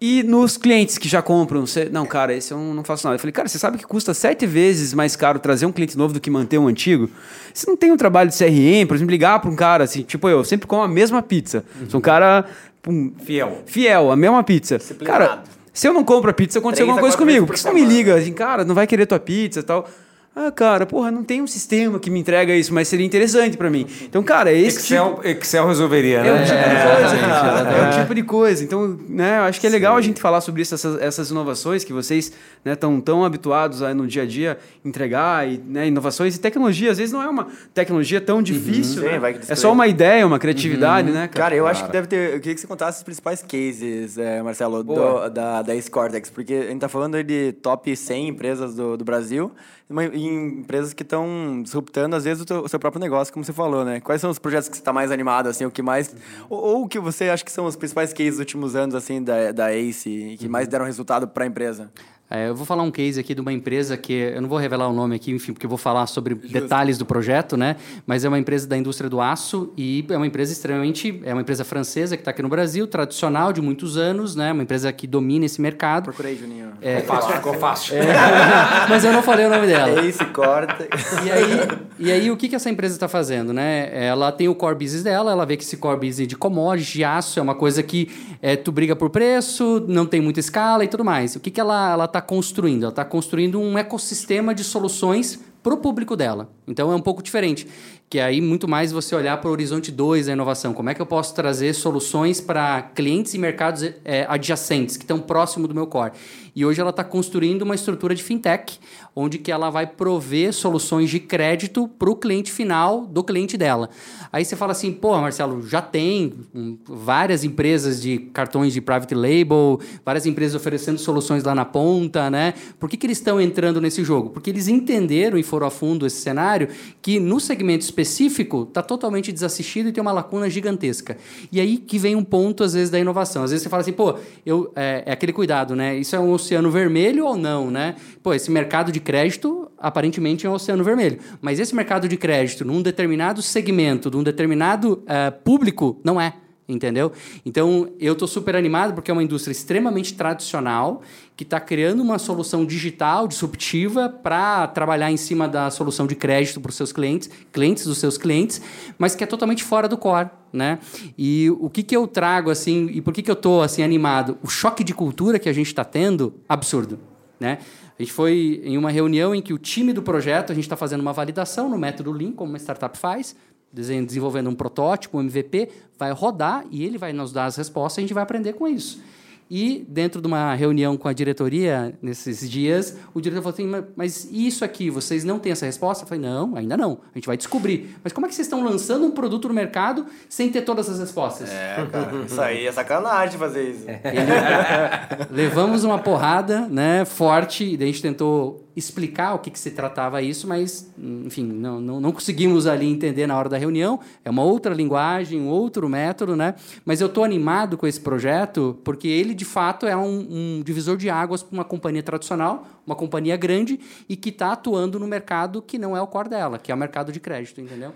E 0.00 0.22
nos 0.22 0.56
clientes 0.56 0.98
que 0.98 1.08
já 1.08 1.22
compram, 1.22 1.66
você, 1.66 1.86
não, 1.86 2.04
cara, 2.04 2.34
esse 2.34 2.52
eu 2.52 2.58
não 2.58 2.84
faço 2.84 3.06
nada. 3.06 3.14
Eu 3.14 3.18
falei, 3.18 3.32
cara, 3.32 3.48
você 3.48 3.58
sabe 3.58 3.78
que 3.78 3.84
custa 3.84 4.12
sete 4.12 4.44
vezes 4.46 4.92
mais 4.92 5.16
caro 5.16 5.38
trazer 5.38 5.64
um 5.66 5.72
cliente 5.72 5.96
novo 5.96 6.12
do 6.12 6.20
que 6.20 6.28
manter 6.28 6.58
um 6.58 6.66
antigo? 6.66 7.08
Você 7.52 7.68
não 7.68 7.76
tem 7.76 7.90
um 7.90 7.96
trabalho 7.96 8.28
de 8.28 8.36
CRM, 8.36 8.86
por 8.86 8.96
exemplo, 8.96 9.10
ligar 9.10 9.40
para 9.40 9.50
um 9.50 9.56
cara 9.56 9.84
assim, 9.84 10.02
tipo 10.02 10.28
eu, 10.28 10.44
sempre 10.44 10.66
como 10.66 10.82
a 10.82 10.88
mesma 10.88 11.22
pizza. 11.22 11.64
Sou 11.88 11.98
um 11.98 12.02
cara 12.02 12.44
um, 12.86 13.12
Fiel. 13.24 13.62
fiel, 13.64 14.10
a 14.10 14.16
mesma 14.16 14.42
pizza. 14.44 14.78
Cara, 15.04 15.42
se 15.72 15.88
eu 15.88 15.94
não 15.94 16.04
compro 16.04 16.30
a 16.30 16.34
pizza, 16.34 16.58
aconteceu 16.58 16.84
alguma 16.84 17.00
coisa 17.00 17.16
comigo. 17.16 17.46
Por 17.46 17.54
que 17.54 17.60
você 17.60 17.68
não 17.68 17.74
me 17.74 17.84
liga? 17.84 18.16
Assim, 18.16 18.32
cara, 18.32 18.64
não 18.64 18.74
vai 18.74 18.86
querer 18.86 19.06
tua 19.06 19.18
pizza 19.18 19.60
e 19.60 19.62
tal. 19.62 19.88
Ah, 20.36 20.50
cara, 20.50 20.84
porra, 20.84 21.12
não 21.12 21.22
tem 21.22 21.40
um 21.40 21.46
sistema 21.46 22.00
que 22.00 22.10
me 22.10 22.18
entrega 22.18 22.56
isso, 22.56 22.74
mas 22.74 22.88
seria 22.88 23.06
interessante 23.06 23.56
pra 23.56 23.70
mim. 23.70 23.86
Então, 24.02 24.20
cara, 24.20 24.50
é 24.50 24.58
esse 24.58 24.78
Excel, 24.78 25.20
Excel 25.22 25.68
resolveria, 25.68 26.18
é 26.18 26.32
o 26.32 26.34
né? 26.34 26.44
tipo 26.44 26.58
de 26.58 26.82
coisa. 26.82 27.14
É 27.74 27.88
o 27.88 28.00
tipo 28.00 28.14
de 28.14 28.22
coisa. 28.22 28.64
Então, 28.64 28.98
né, 29.08 29.38
eu 29.38 29.42
acho 29.42 29.60
que 29.60 29.66
é 29.66 29.70
legal 29.70 29.96
a 29.96 30.00
gente 30.00 30.20
falar 30.20 30.40
sobre 30.40 30.62
isso, 30.62 30.74
essas, 30.74 31.00
essas 31.00 31.30
inovações 31.30 31.84
que 31.84 31.92
vocês 31.92 32.32
estão 32.64 33.00
tão 33.00 33.24
habituados 33.24 33.80
a, 33.80 33.94
no 33.94 34.06
dia 34.06 34.22
a 34.22 34.26
dia 34.26 34.58
entregar, 34.84 35.48
e, 35.48 35.58
né, 35.58 35.86
inovações 35.86 36.34
e 36.34 36.40
tecnologia. 36.40 36.90
Às 36.90 36.98
vezes 36.98 37.12
não 37.12 37.22
é 37.22 37.28
uma 37.28 37.46
tecnologia 37.72 38.20
tão 38.20 38.42
difícil. 38.42 39.02
Sim, 39.02 39.08
né? 39.08 39.18
vai 39.18 39.34
que 39.34 39.52
É 39.52 39.54
só 39.54 39.72
uma 39.72 39.86
ideia, 39.86 40.26
uma 40.26 40.38
criatividade, 40.38 41.10
né, 41.10 41.28
cara? 41.28 41.44
Cara, 41.44 41.54
eu 41.54 41.66
acho 41.66 41.84
que 41.84 41.92
deve 41.92 42.08
ter. 42.08 42.34
Eu 42.34 42.40
queria 42.40 42.54
que 42.54 42.60
você 42.60 42.66
contasse 42.66 42.98
os 42.98 43.04
principais 43.04 43.40
cases, 43.40 44.18
é, 44.18 44.42
Marcelo, 44.42 44.82
do, 44.82 45.28
da, 45.28 45.62
da 45.62 45.76
Ace 45.76 45.90
Cortex, 45.90 46.28
porque 46.28 46.54
a 46.54 46.70
gente 46.70 46.80
tá 46.80 46.88
falando 46.88 47.14
aí 47.14 47.22
de 47.22 47.52
top 47.52 47.94
100 47.94 48.28
empresas 48.28 48.74
do, 48.74 48.96
do 48.96 49.04
Brasil, 49.04 49.52
uma- 49.88 50.04
e 50.04 50.26
empresas 50.26 50.92
que 50.92 51.02
estão 51.02 51.60
disruptando, 51.62 52.16
às 52.16 52.24
vezes, 52.24 52.42
o, 52.42 52.46
teu- 52.46 52.62
o 52.64 52.68
seu 52.68 52.78
próprio 52.78 53.00
negócio, 53.00 53.32
como 53.32 53.44
você 53.44 53.52
falou, 53.52 53.84
né? 53.84 54.00
Quais 54.00 54.20
são 54.20 54.30
os 54.30 54.38
projetos 54.38 54.68
que 54.68 54.76
você 54.76 54.80
está 54.80 54.92
mais 54.92 55.10
animado, 55.10 55.48
assim, 55.48 55.64
o 55.64 55.70
que 55.70 55.82
mais. 55.82 56.14
Ou, 56.48 56.58
ou 56.58 56.84
o 56.84 56.88
que 56.88 56.98
você 56.98 57.28
acha 57.28 57.44
que 57.44 57.52
são 57.52 57.66
os 57.66 57.76
principais 57.76 58.12
cases 58.12 58.32
dos 58.32 58.38
últimos 58.40 58.74
anos, 58.74 58.94
assim, 58.94 59.22
da, 59.22 59.52
da 59.52 59.74
Ace, 59.74 60.36
que 60.38 60.48
mais 60.48 60.66
deram 60.68 60.84
resultado 60.86 61.28
para 61.28 61.44
a 61.44 61.46
empresa? 61.46 61.90
É, 62.34 62.48
eu 62.48 62.54
vou 62.56 62.66
falar 62.66 62.82
um 62.82 62.90
case 62.90 63.20
aqui 63.20 63.32
de 63.32 63.40
uma 63.40 63.52
empresa 63.52 63.96
que 63.96 64.12
eu 64.12 64.42
não 64.42 64.48
vou 64.48 64.58
revelar 64.58 64.88
o 64.88 64.92
nome 64.92 65.14
aqui, 65.14 65.30
enfim, 65.30 65.52
porque 65.52 65.66
eu 65.66 65.70
vou 65.70 65.78
falar 65.78 66.04
sobre 66.08 66.34
detalhes 66.34 66.98
do 66.98 67.06
projeto, 67.06 67.56
né? 67.56 67.76
Mas 68.04 68.24
é 68.24 68.28
uma 68.28 68.38
empresa 68.40 68.66
da 68.66 68.76
indústria 68.76 69.08
do 69.08 69.20
aço 69.20 69.72
e 69.76 70.04
é 70.08 70.16
uma 70.16 70.26
empresa 70.26 70.52
extremamente, 70.52 71.20
é 71.24 71.32
uma 71.32 71.42
empresa 71.42 71.62
francesa 71.62 72.16
que 72.16 72.22
está 72.22 72.32
aqui 72.32 72.42
no 72.42 72.48
Brasil, 72.48 72.88
tradicional 72.88 73.52
de 73.52 73.62
muitos 73.62 73.96
anos, 73.96 74.34
né? 74.34 74.50
Uma 74.50 74.64
empresa 74.64 74.92
que 74.92 75.06
domina 75.06 75.46
esse 75.46 75.60
mercado. 75.60 76.06
Procurei, 76.06 76.34
Juninho. 76.34 76.72
É, 76.82 77.02
Ficou 77.02 77.16
fácil, 77.16 77.34
ficou 77.36 77.54
fácil. 77.54 77.94
mas 78.90 79.04
eu 79.04 79.12
não 79.12 79.22
falei 79.22 79.46
o 79.46 79.50
nome 79.50 79.68
dela. 79.68 80.04
Ace 80.04 80.24
Cortex. 80.24 81.12
E 81.24 81.30
aí, 81.30 81.78
e 82.00 82.10
aí 82.10 82.30
o 82.32 82.36
que, 82.36 82.48
que 82.48 82.56
essa 82.56 82.68
empresa 82.68 82.94
está 82.94 83.06
fazendo, 83.06 83.52
né? 83.52 83.90
Ela 83.92 84.32
tem 84.32 84.48
o 84.48 84.56
core 84.56 84.74
business 84.74 85.04
dela, 85.04 85.30
ela 85.30 85.46
vê 85.46 85.56
que 85.56 85.62
esse 85.62 85.76
core 85.76 86.00
business 86.00 86.26
de 86.26 86.36
commodities, 86.36 86.94
de 86.94 87.04
aço, 87.04 87.38
é 87.38 87.42
uma 87.42 87.54
coisa 87.54 87.80
que 87.80 88.10
é, 88.42 88.56
tu 88.56 88.72
briga 88.72 88.96
por 88.96 89.08
preço, 89.08 89.84
não 89.86 90.04
tem 90.04 90.20
muita 90.20 90.40
escala 90.40 90.84
e 90.84 90.88
tudo 90.88 91.04
mais. 91.04 91.36
O 91.36 91.40
que, 91.40 91.48
que 91.48 91.60
ela 91.60 92.04
está 92.04 92.23
construindo? 92.26 92.82
Ela 92.82 92.90
está 92.90 93.04
construindo 93.04 93.60
um 93.60 93.78
ecossistema 93.78 94.54
de 94.54 94.64
soluções 94.64 95.40
para 95.62 95.74
o 95.74 95.78
público 95.78 96.16
dela. 96.16 96.50
Então 96.66 96.90
é 96.90 96.94
um 96.94 97.00
pouco 97.00 97.22
diferente. 97.22 97.66
Que 98.08 98.20
aí 98.20 98.40
muito 98.40 98.68
mais 98.68 98.92
você 98.92 99.14
olhar 99.14 99.36
para 99.38 99.48
o 99.48 99.52
horizonte 99.52 99.90
2 99.90 100.26
da 100.26 100.32
inovação. 100.32 100.72
Como 100.72 100.88
é 100.88 100.94
que 100.94 101.02
eu 101.02 101.06
posso 101.06 101.34
trazer 101.34 101.74
soluções 101.74 102.40
para 102.40 102.82
clientes 102.94 103.34
e 103.34 103.38
mercados 103.38 103.82
é, 104.04 104.24
adjacentes, 104.28 104.96
que 104.96 105.04
estão 105.04 105.18
próximo 105.18 105.66
do 105.66 105.74
meu 105.74 105.86
core. 105.86 106.12
E 106.54 106.64
hoje 106.64 106.80
ela 106.80 106.90
está 106.90 107.02
construindo 107.02 107.62
uma 107.62 107.74
estrutura 107.74 108.14
de 108.14 108.22
fintech, 108.22 108.78
onde 109.16 109.38
que 109.38 109.50
ela 109.50 109.70
vai 109.70 109.88
prover 109.88 110.52
soluções 110.52 111.10
de 111.10 111.18
crédito 111.18 111.88
para 111.88 112.08
o 112.08 112.14
cliente 112.14 112.52
final 112.52 113.04
do 113.04 113.24
cliente 113.24 113.56
dela. 113.56 113.90
Aí 114.32 114.44
você 114.44 114.54
fala 114.54 114.70
assim, 114.70 114.92
pô, 114.92 115.18
Marcelo, 115.18 115.66
já 115.66 115.82
tem 115.82 116.32
hum, 116.54 116.78
várias 116.86 117.42
empresas 117.42 118.00
de 118.00 118.18
cartões 118.32 118.72
de 118.72 118.80
private 118.80 119.14
label, 119.14 119.80
várias 120.04 120.26
empresas 120.26 120.54
oferecendo 120.54 120.98
soluções 120.98 121.42
lá 121.42 121.54
na 121.54 121.64
ponta, 121.64 122.30
né? 122.30 122.54
Por 122.78 122.88
que, 122.88 122.96
que 122.96 123.06
eles 123.06 123.18
estão 123.18 123.40
entrando 123.40 123.80
nesse 123.80 124.04
jogo? 124.04 124.30
Porque 124.30 124.50
eles 124.50 124.68
entenderam 124.68 125.36
e 125.36 125.42
foram 125.42 125.66
a 125.66 125.70
fundo 125.70 126.06
esse 126.06 126.20
cenário 126.20 126.53
que 127.00 127.20
no 127.20 127.38
segmento 127.40 127.84
específico 127.84 128.64
está 128.68 128.82
totalmente 128.82 129.32
desassistido 129.32 129.88
e 129.88 129.92
tem 129.92 130.00
uma 130.00 130.12
lacuna 130.12 130.48
gigantesca. 130.48 131.16
E 131.50 131.60
aí 131.60 131.76
que 131.76 131.98
vem 131.98 132.16
um 132.16 132.24
ponto, 132.24 132.64
às 132.64 132.74
vezes, 132.74 132.90
da 132.90 132.98
inovação. 132.98 133.42
Às 133.42 133.50
vezes 133.50 133.62
você 133.62 133.68
fala 133.68 133.82
assim, 133.82 133.92
pô, 133.92 134.16
eu, 134.44 134.72
é, 134.74 135.02
é 135.06 135.12
aquele 135.12 135.32
cuidado, 135.32 135.74
né? 135.74 135.96
Isso 135.96 136.14
é 136.14 136.20
um 136.20 136.32
oceano 136.32 136.70
vermelho 136.70 137.26
ou 137.26 137.36
não, 137.36 137.70
né? 137.70 137.96
Pô, 138.22 138.34
esse 138.34 138.50
mercado 138.50 138.90
de 138.90 139.00
crédito 139.00 139.70
aparentemente 139.78 140.46
é 140.46 140.50
um 140.50 140.54
oceano 140.54 140.82
vermelho. 140.82 141.18
Mas 141.40 141.60
esse 141.60 141.74
mercado 141.74 142.08
de 142.08 142.16
crédito, 142.16 142.64
num 142.64 142.80
determinado 142.80 143.42
segmento, 143.42 144.10
num 144.10 144.22
determinado 144.22 145.02
eh, 145.06 145.30
público, 145.30 146.00
não 146.02 146.20
é. 146.20 146.34
Entendeu? 146.66 147.12
Então, 147.44 147.90
eu 148.00 148.14
estou 148.14 148.26
super 148.26 148.56
animado 148.56 148.94
porque 148.94 149.10
é 149.10 149.14
uma 149.14 149.22
indústria 149.22 149.52
extremamente 149.52 150.14
tradicional 150.14 151.02
que 151.36 151.44
está 151.44 151.60
criando 151.60 152.00
uma 152.00 152.18
solução 152.18 152.64
digital 152.64 153.28
disruptiva 153.28 154.08
para 154.08 154.66
trabalhar 154.68 155.10
em 155.10 155.16
cima 155.18 155.46
da 155.46 155.70
solução 155.70 156.06
de 156.06 156.14
crédito 156.14 156.60
para 156.62 156.70
os 156.70 156.74
seus 156.74 156.90
clientes, 156.90 157.28
clientes 157.52 157.84
dos 157.84 157.98
seus 157.98 158.16
clientes, 158.16 158.62
mas 158.96 159.14
que 159.14 159.22
é 159.22 159.26
totalmente 159.26 159.62
fora 159.62 159.86
do 159.86 159.98
core, 159.98 160.30
né? 160.50 160.78
E 161.18 161.50
o 161.60 161.68
que, 161.68 161.82
que 161.82 161.94
eu 161.94 162.06
trago 162.06 162.50
assim 162.50 162.88
e 162.92 163.02
por 163.02 163.12
que, 163.12 163.22
que 163.22 163.30
eu 163.30 163.34
estou 163.34 163.60
assim 163.60 163.82
animado? 163.82 164.38
O 164.42 164.48
choque 164.48 164.82
de 164.82 164.94
cultura 164.94 165.38
que 165.38 165.50
a 165.50 165.52
gente 165.52 165.66
está 165.66 165.84
tendo, 165.84 166.32
absurdo, 166.48 166.98
né? 167.38 167.58
A 167.98 168.02
gente 168.02 168.12
foi 168.12 168.62
em 168.64 168.78
uma 168.78 168.90
reunião 168.90 169.34
em 169.34 169.42
que 169.42 169.52
o 169.52 169.58
time 169.58 169.92
do 169.92 170.02
projeto, 170.02 170.50
a 170.50 170.54
gente 170.54 170.64
está 170.64 170.76
fazendo 170.76 171.00
uma 171.00 171.12
validação 171.12 171.68
no 171.68 171.76
método 171.76 172.10
Lean, 172.10 172.32
como 172.32 172.50
uma 172.50 172.58
startup 172.58 172.96
faz, 172.98 173.36
desenvolvendo 173.74 174.48
um 174.48 174.54
protótipo, 174.54 175.18
um 175.18 175.20
MVP, 175.20 175.68
vai 175.98 176.12
rodar 176.12 176.64
e 176.70 176.84
ele 176.84 176.98
vai 176.98 177.12
nos 177.12 177.32
dar 177.32 177.46
as 177.46 177.56
respostas 177.56 177.98
e 177.98 178.00
a 178.00 178.02
gente 178.02 178.14
vai 178.14 178.22
aprender 178.22 178.52
com 178.52 178.68
isso. 178.68 179.02
E 179.50 179.84
dentro 179.88 180.22
de 180.22 180.26
uma 180.26 180.54
reunião 180.54 180.96
com 180.96 181.06
a 181.06 181.12
diretoria 181.12 181.94
nesses 182.00 182.48
dias, 182.48 182.96
o 183.12 183.20
diretor 183.20 183.42
falou 183.42 183.52
assim: 183.52 183.86
"Mas- 183.94 184.26
isso 184.32 184.64
aqui, 184.64 184.88
vocês 184.88 185.22
não 185.22 185.38
têm 185.38 185.52
essa 185.52 185.66
resposta? 185.66 186.04
Eu 186.04 186.08
falei: 186.08 186.24
Não, 186.24 186.56
ainda 186.56 186.78
não. 186.78 186.98
A 187.14 187.18
gente 187.18 187.26
vai 187.26 187.36
descobrir. 187.36 187.94
Mas 188.02 188.10
como 188.10 188.24
é 188.24 188.28
que 188.30 188.34
vocês 188.34 188.46
estão 188.46 188.64
lançando 188.64 189.04
um 189.04 189.10
produto 189.10 189.46
no 189.48 189.52
mercado 189.54 190.06
sem 190.30 190.50
ter 190.50 190.62
todas 190.62 190.88
as 190.88 190.98
respostas? 190.98 191.50
É, 191.50 191.86
cara. 191.92 192.24
Isso 192.24 192.40
aí 192.40 192.66
é 192.66 192.72
sacanagem 192.72 193.38
fazer 193.38 193.70
isso. 193.70 193.84
Levamos 195.30 195.84
uma 195.84 195.98
porrada, 195.98 196.66
né, 196.68 197.04
forte, 197.04 197.64
e 197.64 197.76
daí 197.76 197.88
a 197.88 197.92
gente 197.92 198.02
tentou 198.02 198.63
explicar 198.76 199.34
o 199.34 199.38
que, 199.38 199.50
que 199.50 199.58
se 199.58 199.70
tratava 199.70 200.20
isso, 200.20 200.48
mas, 200.48 200.92
enfim, 200.98 201.44
não, 201.44 201.80
não, 201.80 202.00
não, 202.00 202.12
conseguimos 202.12 202.66
ali 202.66 202.86
entender 202.86 203.26
na 203.26 203.38
hora 203.38 203.48
da 203.48 203.56
reunião. 203.56 204.00
É 204.24 204.30
uma 204.30 204.42
outra 204.42 204.74
linguagem, 204.74 205.40
um 205.40 205.48
outro 205.48 205.88
método, 205.88 206.34
né? 206.34 206.54
Mas 206.84 207.00
eu 207.00 207.06
estou 207.06 207.24
animado 207.24 207.76
com 207.76 207.86
esse 207.86 208.00
projeto 208.00 208.78
porque 208.82 209.06
ele, 209.06 209.34
de 209.34 209.44
fato, 209.44 209.86
é 209.86 209.96
um, 209.96 210.26
um 210.58 210.62
divisor 210.64 210.96
de 210.96 211.08
águas 211.08 211.42
para 211.42 211.54
uma 211.54 211.64
companhia 211.64 212.02
tradicional, 212.02 212.66
uma 212.86 212.96
companhia 212.96 213.36
grande 213.36 213.78
e 214.08 214.16
que 214.16 214.30
está 214.30 214.52
atuando 214.52 214.98
no 214.98 215.06
mercado 215.06 215.62
que 215.62 215.78
não 215.78 215.96
é 215.96 216.02
o 216.02 216.06
core 216.06 216.28
dela, 216.28 216.58
que 216.58 216.72
é 216.72 216.74
o 216.74 216.78
mercado 216.78 217.12
de 217.12 217.20
crédito, 217.20 217.60
entendeu? 217.60 217.92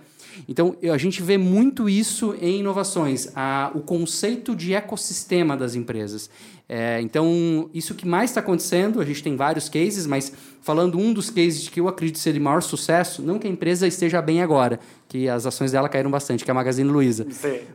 Então, 0.48 0.76
a 0.92 0.98
gente 0.98 1.22
vê 1.22 1.38
muito 1.38 1.88
isso 1.88 2.36
em 2.40 2.60
inovações, 2.60 3.32
a, 3.34 3.72
o 3.74 3.80
conceito 3.80 4.54
de 4.54 4.74
ecossistema 4.74 5.56
das 5.56 5.74
empresas. 5.74 6.30
É, 6.68 7.00
então, 7.00 7.70
isso 7.72 7.94
que 7.94 8.06
mais 8.06 8.30
está 8.30 8.40
acontecendo, 8.40 9.00
a 9.00 9.04
gente 9.04 9.22
tem 9.22 9.34
vários 9.34 9.70
cases, 9.70 10.06
mas 10.06 10.30
falando 10.60 10.98
um 10.98 11.14
dos 11.14 11.30
cases 11.30 11.66
que 11.66 11.80
eu 11.80 11.88
acredito 11.88 12.18
ser 12.18 12.34
de 12.34 12.40
maior 12.40 12.60
sucesso, 12.60 13.22
não 13.22 13.38
que 13.38 13.46
a 13.46 13.50
empresa 13.50 13.86
esteja 13.86 14.20
bem 14.20 14.42
agora, 14.42 14.78
que 15.08 15.30
as 15.30 15.46
ações 15.46 15.72
dela 15.72 15.88
caíram 15.88 16.10
bastante, 16.10 16.44
que 16.44 16.50
é 16.50 16.52
a 16.52 16.54
Magazine 16.54 16.90
Luiza. 16.90 17.26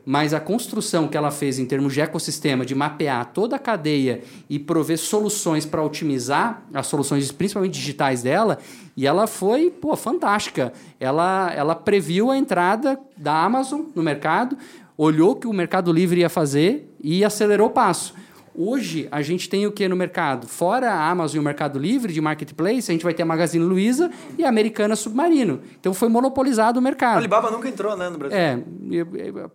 Mas 0.06 0.32
a 0.32 0.40
construção 0.40 1.08
que 1.08 1.18
ela 1.18 1.32
fez 1.32 1.58
em 1.58 1.66
termos 1.66 1.92
de 1.92 2.02
ecossistema, 2.02 2.64
de 2.64 2.76
mapear 2.76 3.32
toda 3.34 3.56
a 3.56 3.60
cadeia 3.60 4.22
e 4.48 4.60
prover 4.60 5.00
soluções 5.00 5.66
para 5.66 5.82
otimizar 5.82 6.62
as 6.72 6.86
soluções, 6.86 7.32
principalmente 7.32 7.74
digitais 7.74 8.22
dela, 8.22 8.60
e 8.96 9.08
ela 9.08 9.26
foi 9.26 9.72
pô, 9.72 9.96
fantástica. 9.96 10.72
Ela, 11.00 11.52
ela 11.56 11.74
previu 11.74 12.30
a 12.30 12.38
entrada 12.38 13.00
da 13.18 13.44
Amazon 13.44 13.86
no 13.96 14.04
mercado, 14.04 14.56
olhou 14.96 15.32
o 15.32 15.36
que 15.36 15.48
o 15.48 15.54
Mercado 15.54 15.92
Livre 15.92 16.20
ia 16.20 16.30
fazer 16.30 16.96
e 17.02 17.26
acelerou 17.26 17.70
o 17.70 17.72
passo. 17.72 18.14
Hoje, 18.56 19.08
a 19.12 19.22
gente 19.22 19.50
tem 19.50 19.66
o 19.66 19.72
que 19.72 19.88
no 19.88 19.96
mercado? 19.96 20.48
Fora 20.48 20.92
a 20.92 21.10
Amazon 21.10 21.38
e 21.38 21.40
o 21.40 21.44
Mercado 21.44 21.80
Livre 21.80 22.14
de 22.14 22.22
marketplace, 22.22 22.92
a 22.92 22.94
gente 22.94 23.04
vai 23.04 23.14
ter 23.14 23.24
a 23.24 23.26
Magazine 23.26 23.64
Luiza 23.64 24.12
e 24.38 24.44
a 24.44 24.50
Americana 24.50 24.96
Submarino. 24.96 25.62
Então, 25.80 25.94
foi 25.94 26.08
monopolizado 26.08 26.80
o 26.80 26.82
mercado. 26.82 27.16
A 27.16 27.18
Alibaba 27.18 27.50
nunca 27.50 27.68
entrou, 27.68 27.98
né, 27.98 28.10
no 28.10 28.18
Brasil? 28.18 28.38
É, 28.38 28.60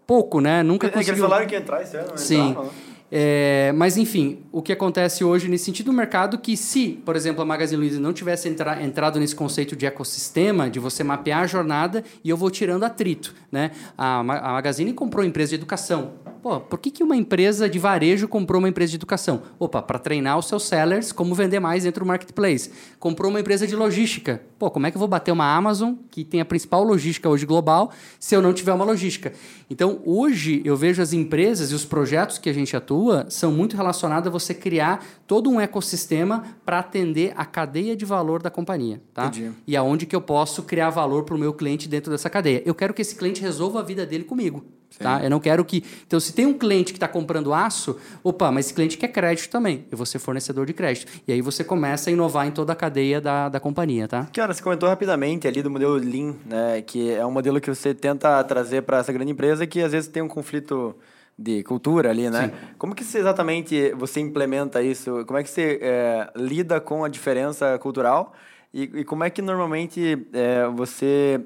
pouco, 0.06 0.40
né? 0.40 0.62
Nunca 0.62 0.88
é, 0.88 0.90
conseguiu... 0.90 1.14
Eles 1.14 1.22
falaram 1.22 1.46
que 1.46 1.54
ia 1.54 1.60
entrar 1.60 1.82
esse 1.82 1.96
ano, 1.96 2.12
Sim. 2.16 2.50
Entrava, 2.50 2.66
né? 2.66 2.70
É, 3.10 3.72
mas, 3.74 3.96
enfim, 3.96 4.40
o 4.52 4.60
que 4.60 4.72
acontece 4.72 5.24
hoje 5.24 5.48
nesse 5.48 5.64
sentido 5.64 5.86
do 5.86 5.92
mercado 5.92 6.36
que 6.36 6.56
se, 6.56 7.00
por 7.04 7.16
exemplo, 7.16 7.40
a 7.40 7.44
Magazine 7.44 7.80
Luiza 7.80 7.98
não 7.98 8.12
tivesse 8.12 8.48
entra, 8.48 8.82
entrado 8.82 9.18
nesse 9.18 9.34
conceito 9.34 9.74
de 9.74 9.86
ecossistema, 9.86 10.68
de 10.68 10.78
você 10.78 11.02
mapear 11.02 11.40
a 11.40 11.46
jornada 11.46 12.04
e 12.22 12.28
eu 12.28 12.36
vou 12.36 12.50
tirando 12.50 12.84
atrito. 12.84 13.34
Né? 13.50 13.70
A, 13.96 14.18
a 14.18 14.22
Magazine 14.22 14.92
comprou 14.92 15.24
empresa 15.24 15.50
de 15.50 15.54
educação. 15.54 16.12
Pô, 16.42 16.60
por 16.60 16.78
que, 16.78 16.90
que 16.90 17.02
uma 17.02 17.16
empresa 17.16 17.68
de 17.68 17.78
varejo 17.78 18.28
comprou 18.28 18.60
uma 18.60 18.68
empresa 18.68 18.90
de 18.90 18.96
educação? 18.96 19.42
Opa, 19.58 19.82
para 19.82 19.98
treinar 19.98 20.38
os 20.38 20.46
seus 20.46 20.64
sellers 20.64 21.10
como 21.10 21.34
vender 21.34 21.58
mais 21.58 21.82
dentro 21.82 22.04
do 22.04 22.08
marketplace. 22.08 22.70
Comprou 22.98 23.30
uma 23.30 23.40
empresa 23.40 23.66
de 23.66 23.74
logística. 23.74 24.40
Pô, 24.58 24.70
como 24.70 24.86
é 24.86 24.90
que 24.90 24.96
eu 24.96 25.00
vou 25.00 25.08
bater 25.08 25.32
uma 25.32 25.56
Amazon, 25.56 25.94
que 26.10 26.24
tem 26.24 26.40
a 26.40 26.44
principal 26.44 26.84
logística 26.84 27.28
hoje 27.28 27.44
global, 27.44 27.90
se 28.20 28.36
eu 28.36 28.42
não 28.42 28.52
tiver 28.52 28.72
uma 28.72 28.84
logística? 28.84 29.32
Então, 29.68 30.00
hoje, 30.04 30.62
eu 30.64 30.76
vejo 30.76 31.02
as 31.02 31.12
empresas 31.12 31.72
e 31.72 31.74
os 31.74 31.84
projetos 31.84 32.38
que 32.38 32.48
a 32.48 32.52
gente 32.52 32.76
atua 32.76 33.26
são 33.28 33.50
muito 33.50 33.76
relacionados 33.76 34.28
a 34.28 34.30
você 34.30 34.54
criar 34.54 35.04
todo 35.28 35.50
um 35.50 35.60
ecossistema 35.60 36.42
para 36.64 36.78
atender 36.78 37.34
a 37.36 37.44
cadeia 37.44 37.94
de 37.94 38.04
valor 38.06 38.42
da 38.42 38.50
companhia. 38.50 39.00
Tá? 39.12 39.26
Entendi. 39.26 39.52
E 39.66 39.76
aonde 39.76 40.06
que 40.06 40.16
eu 40.16 40.22
posso 40.22 40.62
criar 40.62 40.88
valor 40.88 41.22
para 41.24 41.34
o 41.36 41.38
meu 41.38 41.52
cliente 41.52 41.86
dentro 41.86 42.10
dessa 42.10 42.30
cadeia. 42.30 42.62
Eu 42.64 42.74
quero 42.74 42.94
que 42.94 43.02
esse 43.02 43.14
cliente 43.14 43.42
resolva 43.42 43.80
a 43.80 43.82
vida 43.82 44.06
dele 44.06 44.24
comigo. 44.24 44.64
Tá? 44.98 45.22
Eu 45.22 45.28
não 45.28 45.38
quero 45.38 45.64
que. 45.66 45.84
Então, 46.06 46.18
se 46.18 46.32
tem 46.32 46.46
um 46.46 46.54
cliente 46.54 46.92
que 46.92 46.96
está 46.96 47.06
comprando 47.06 47.52
aço, 47.52 47.98
opa, 48.24 48.50
mas 48.50 48.66
esse 48.66 48.74
cliente 48.74 48.96
quer 48.96 49.08
crédito 49.08 49.50
também. 49.50 49.84
Eu 49.90 49.98
vou 49.98 50.06
ser 50.06 50.18
fornecedor 50.18 50.64
de 50.64 50.72
crédito. 50.72 51.12
E 51.28 51.32
aí 51.32 51.42
você 51.42 51.62
começa 51.62 52.08
a 52.08 52.12
inovar 52.12 52.46
em 52.46 52.50
toda 52.50 52.72
a 52.72 52.76
cadeia 52.76 53.20
da, 53.20 53.50
da 53.50 53.60
companhia, 53.60 54.08
tá? 54.08 54.26
Cara, 54.32 54.52
você 54.54 54.62
comentou 54.62 54.88
rapidamente 54.88 55.46
ali 55.46 55.62
do 55.62 55.70
modelo 55.70 55.94
Lean, 55.96 56.34
né? 56.46 56.82
Que 56.82 57.12
é 57.12 57.24
um 57.24 57.30
modelo 57.30 57.60
que 57.60 57.68
você 57.68 57.94
tenta 57.94 58.42
trazer 58.44 58.82
para 58.82 58.98
essa 58.98 59.12
grande 59.12 59.30
empresa 59.30 59.66
que 59.66 59.82
às 59.82 59.92
vezes 59.92 60.08
tem 60.08 60.22
um 60.22 60.28
conflito 60.28 60.96
de 61.38 61.62
cultura 61.62 62.10
ali, 62.10 62.28
né? 62.28 62.48
Sim. 62.48 62.68
Como 62.76 62.94
que 62.94 63.04
você, 63.04 63.18
exatamente 63.18 63.92
você 63.92 64.18
implementa 64.18 64.82
isso? 64.82 65.24
Como 65.24 65.38
é 65.38 65.42
que 65.44 65.50
você 65.50 65.78
é, 65.80 66.30
lida 66.34 66.80
com 66.80 67.04
a 67.04 67.08
diferença 67.08 67.78
cultural? 67.78 68.34
E, 68.74 68.82
e 68.82 69.04
como 69.04 69.22
é 69.22 69.30
que 69.30 69.40
normalmente 69.40 70.26
é, 70.32 70.66
você 70.66 71.40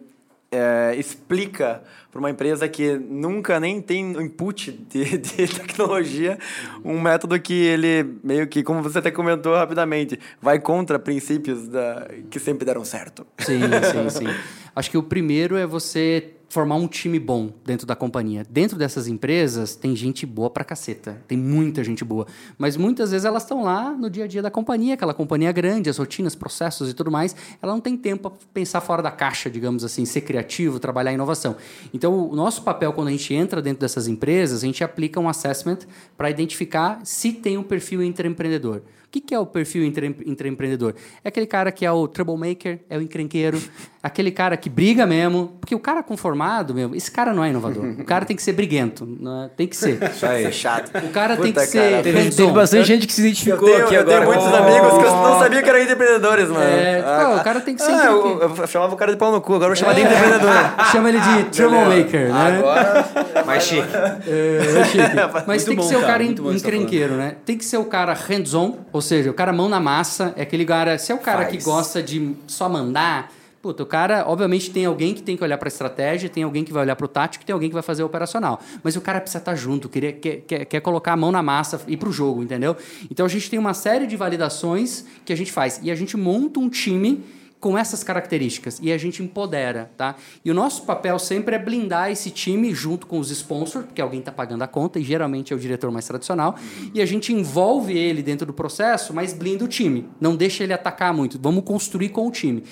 é, 0.51 0.95
explica 0.97 1.82
para 2.11 2.18
uma 2.18 2.30
empresa 2.30 2.68
que 2.68 2.97
nunca 2.97 3.61
nem 3.61 3.80
tem 3.80 4.12
input 4.12 4.70
de, 4.72 5.18
de, 5.18 5.47
tecnologia 5.49 6.38
um 6.84 7.01
método 7.01 7.38
que 7.40 7.55
ele 7.55 8.18
meio 8.22 8.47
que, 8.47 8.62
como 8.62 8.82
você 8.82 8.99
até 8.99 9.11
comentou 9.11 9.55
rapidamente, 9.55 10.18
vai 10.40 10.59
contra 10.59 10.99
princípios 10.99 11.68
da, 11.68 12.07
que 12.30 12.38
sempre 12.38 12.64
deram 12.64 12.84
certo. 12.84 13.26
Sim, 13.38 13.61
sim, 13.61 14.11
sim. 14.11 14.26
Acho 14.74 14.90
que 14.90 14.99
o 14.99 15.03
primeiro 15.03 15.57
é 15.57 15.66
você 15.66 16.32
formar 16.53 16.74
um 16.74 16.86
time 16.86 17.18
bom 17.18 17.50
dentro 17.64 17.86
da 17.86 17.96
companhia. 17.96 18.44
Dentro 18.46 18.76
dessas 18.76 19.09
empresas 19.09 19.74
tem 19.74 19.96
gente 19.96 20.26
boa 20.26 20.50
pra 20.50 20.62
caceta, 20.62 21.22
tem 21.26 21.38
muita 21.38 21.82
gente 21.82 22.05
boa, 22.05 22.26
mas 22.59 22.76
muitas 22.76 23.11
vezes 23.11 23.24
elas 23.24 23.44
estão 23.44 23.62
lá 23.62 23.90
no 23.90 24.11
dia 24.11 24.24
a 24.24 24.26
dia 24.26 24.42
da 24.42 24.50
companhia, 24.50 24.92
aquela 24.92 25.14
companhia 25.14 25.50
grande, 25.50 25.88
as 25.88 25.96
rotinas, 25.96 26.34
processos 26.34 26.90
e 26.90 26.92
tudo 26.92 27.11
mais, 27.11 27.34
ela 27.62 27.72
não 27.72 27.80
tem 27.80 27.96
tempo 27.96 28.28
para 28.28 28.38
pensar 28.53 28.82
fora 28.82 29.03
da 29.03 29.11
caixa, 29.11 29.48
digamos 29.48 29.82
assim, 29.82 30.05
ser 30.05 30.20
criativo, 30.20 30.78
trabalhar 30.78 31.11
inovação. 31.11 31.57
Então, 31.94 32.28
o 32.28 32.36
nosso 32.36 32.61
papel 32.61 32.92
quando 32.92 33.09
a 33.09 33.12
gente 33.12 33.32
entra 33.32 33.62
dentro 33.62 33.80
dessas 33.80 34.07
empresas, 34.07 34.62
a 34.62 34.66
gente 34.66 34.84
aplica 34.84 35.18
um 35.18 35.30
assessment 35.30 35.78
para 36.18 36.28
identificar 36.28 37.00
se 37.03 37.32
tem 37.32 37.57
um 37.57 37.62
perfil 37.62 38.03
intraempreendedor. 38.03 38.82
O 39.01 39.01
que, 39.12 39.20
que 39.20 39.34
é 39.34 39.38
o 39.38 39.44
perfil 39.44 39.84
intraempreendedor? 39.84 40.94
É 41.22 41.28
aquele 41.28 41.46
cara 41.46 41.70
que 41.70 41.84
é 41.84 41.92
o 41.92 42.08
troublemaker, 42.08 42.80
é 42.88 42.96
o 42.96 43.02
encrenqueiro, 43.02 43.60
aquele 44.02 44.30
cara 44.30 44.56
que 44.56 44.70
briga 44.70 45.06
mesmo, 45.06 45.58
porque 45.60 45.74
o 45.74 45.78
cara 45.78 46.02
conformado, 46.02 46.74
meu, 46.74 46.94
esse 46.94 47.10
cara 47.10 47.34
não 47.34 47.44
é 47.44 47.50
inovador. 47.50 47.84
O 48.00 48.04
cara 48.04 48.24
tem 48.24 48.34
que 48.34 48.42
ser 48.42 48.54
briguento, 48.54 49.06
é? 49.44 49.50
tem 49.54 49.68
que 49.68 49.76
ser. 49.76 50.02
Isso 50.02 50.24
aí. 50.24 50.44
é 50.44 50.50
chato. 50.50 50.90
O 50.96 51.10
cara 51.10 51.36
Puta 51.36 51.44
tem 51.44 51.52
que 51.52 51.66
ser. 51.66 52.02
Teve, 52.02 52.30
teve 52.30 52.52
bastante 52.52 52.86
gente 52.86 53.06
que 53.06 53.12
se 53.12 53.20
identificou 53.20 53.68
eu 53.68 53.74
tenho, 53.74 53.84
aqui 53.84 53.94
eu 53.94 54.00
agora. 54.00 54.16
Eu 54.16 54.20
tenho 54.20 54.34
muitos 54.34 54.52
oh, 54.52 54.62
amigos 54.62 54.98
que 54.98 55.04
eu 55.04 55.12
não 55.12 55.38
sabia 55.38 55.62
que 55.62 55.68
eram 55.68 55.82
empreendedores, 55.82 56.48
mano. 56.48 56.64
É, 56.64 57.00
ah, 57.00 57.26
pô, 57.26 57.36
o 57.36 57.44
cara 57.44 57.60
tem 57.60 57.74
que 57.74 57.82
ser. 57.82 57.92
Ah, 57.92 58.06
eu, 58.06 58.40
eu, 58.40 58.66
chamava 58.66 58.94
o 58.94 58.96
cara 58.96 59.12
de 59.12 59.18
pau 59.18 59.30
no 59.30 59.42
cu, 59.42 59.54
agora 59.54 59.72
eu 59.72 59.76
vou 59.76 59.76
chamar 59.76 59.92
é. 59.92 59.94
de 59.96 60.00
empreendedor. 60.02 60.50
Chama 60.90 61.08
ele 61.10 61.20
de 61.20 61.44
troublemaker, 61.50 62.32
né? 62.32 62.58
Agora. 62.58 63.44
Mais 63.44 63.62
chique. 63.62 63.88
É, 64.26 64.80
é 64.80 64.84
chique. 64.84 65.04
Mas 65.46 65.46
muito 65.46 65.64
tem 65.66 65.76
que 65.76 65.84
ser 65.84 65.96
o 65.96 66.00
cara 66.00 66.22
encrenqueiro, 66.22 67.14
né? 67.14 67.36
Tem 67.44 67.58
que 67.58 67.64
ser 67.64 67.76
o 67.76 67.84
cara 67.84 68.14
hands-on, 68.14 68.78
ou 68.90 69.01
seja, 69.03 69.30
o 69.30 69.34
cara 69.34 69.53
mão 69.53 69.68
na 69.68 69.80
massa, 69.80 70.32
é 70.36 70.42
aquele 70.42 70.64
cara. 70.64 70.96
Se 70.98 71.12
é 71.12 71.14
o 71.14 71.18
cara 71.18 71.42
Faz. 71.42 71.57
que 71.57 71.62
gosta 71.62 72.03
de 72.03 72.34
só 72.46 72.68
mandar. 72.68 73.32
Puta, 73.61 73.84
o 73.84 73.86
cara, 73.86 74.24
obviamente, 74.26 74.70
tem 74.72 74.84
alguém 74.86 75.14
que 75.14 75.22
tem 75.22 75.36
que 75.36 75.44
olhar 75.44 75.57
para 75.57 75.68
a 75.68 75.70
estratégia, 75.70 76.28
tem 76.28 76.42
alguém 76.42 76.64
que 76.64 76.72
vai 76.72 76.82
olhar 76.82 76.96
para 76.96 77.05
o 77.05 77.09
tático, 77.09 77.44
tem 77.44 77.53
alguém 77.55 77.68
que 77.68 77.74
vai 77.74 77.82
fazer 77.82 78.03
o 78.03 78.07
operacional. 78.07 78.61
Mas 78.82 78.96
o 78.96 79.00
cara 79.00 79.20
precisa 79.20 79.38
estar 79.38 79.53
tá 79.53 79.57
junto, 79.57 79.88
quer, 79.88 80.12
quer, 80.14 80.64
quer 80.64 80.80
colocar 80.80 81.12
a 81.12 81.16
mão 81.16 81.30
na 81.30 81.42
massa 81.42 81.80
e 81.86 81.92
ir 81.92 81.96
para 81.96 82.09
o 82.09 82.12
jogo, 82.12 82.42
entendeu? 82.42 82.76
Então 83.09 83.24
a 83.24 83.28
gente 83.28 83.48
tem 83.48 83.61
uma 83.61 83.72
série 83.72 84.05
de 84.05 84.16
validações 84.16 85.05
que 85.24 85.32
a 85.32 85.36
gente 85.36 85.53
faz. 85.53 85.78
E 85.80 85.92
a 85.92 85.94
gente 85.94 86.16
monta 86.16 86.59
um 86.59 86.68
time 86.68 87.22
com 87.62 87.78
essas 87.78 88.02
características 88.02 88.80
e 88.82 88.90
a 88.90 88.98
gente 88.98 89.22
empodera, 89.22 89.88
tá? 89.96 90.16
E 90.44 90.50
o 90.50 90.54
nosso 90.54 90.82
papel 90.82 91.16
sempre 91.16 91.54
é 91.54 91.58
blindar 91.60 92.10
esse 92.10 92.28
time 92.28 92.74
junto 92.74 93.06
com 93.06 93.20
os 93.20 93.30
sponsors, 93.30 93.86
porque 93.86 94.02
alguém 94.02 94.18
está 94.18 94.32
pagando 94.32 94.62
a 94.62 94.66
conta 94.66 94.98
e 94.98 95.04
geralmente 95.04 95.52
é 95.52 95.56
o 95.56 95.58
diretor 95.60 95.88
mais 95.92 96.04
tradicional, 96.04 96.56
e 96.92 97.00
a 97.00 97.06
gente 97.06 97.32
envolve 97.32 97.96
ele 97.96 98.20
dentro 98.20 98.44
do 98.44 98.52
processo, 98.52 99.14
mas 99.14 99.32
blinda 99.32 99.64
o 99.64 99.68
time, 99.68 100.08
não 100.20 100.34
deixa 100.34 100.64
ele 100.64 100.72
atacar 100.72 101.14
muito. 101.14 101.38
Vamos 101.40 101.62
construir 101.62 102.08
com 102.08 102.26
o 102.26 102.32
time. 102.32 102.64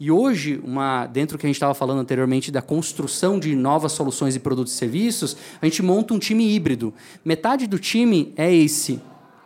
E 0.00 0.10
hoje, 0.10 0.58
uma, 0.64 1.04
dentro 1.04 1.36
do 1.36 1.40
que 1.40 1.46
a 1.46 1.48
gente 1.48 1.56
estava 1.56 1.74
falando 1.74 1.98
anteriormente 1.98 2.50
da 2.50 2.62
construção 2.62 3.38
de 3.38 3.54
novas 3.54 3.92
soluções 3.92 4.34
e 4.34 4.40
produtos 4.40 4.72
e 4.72 4.76
serviços, 4.76 5.36
a 5.60 5.66
gente 5.66 5.82
monta 5.82 6.14
um 6.14 6.18
time 6.18 6.54
híbrido. 6.54 6.94
Metade 7.22 7.66
do 7.66 7.78
time 7.78 8.32
é 8.34 8.50
esse, 8.50 8.98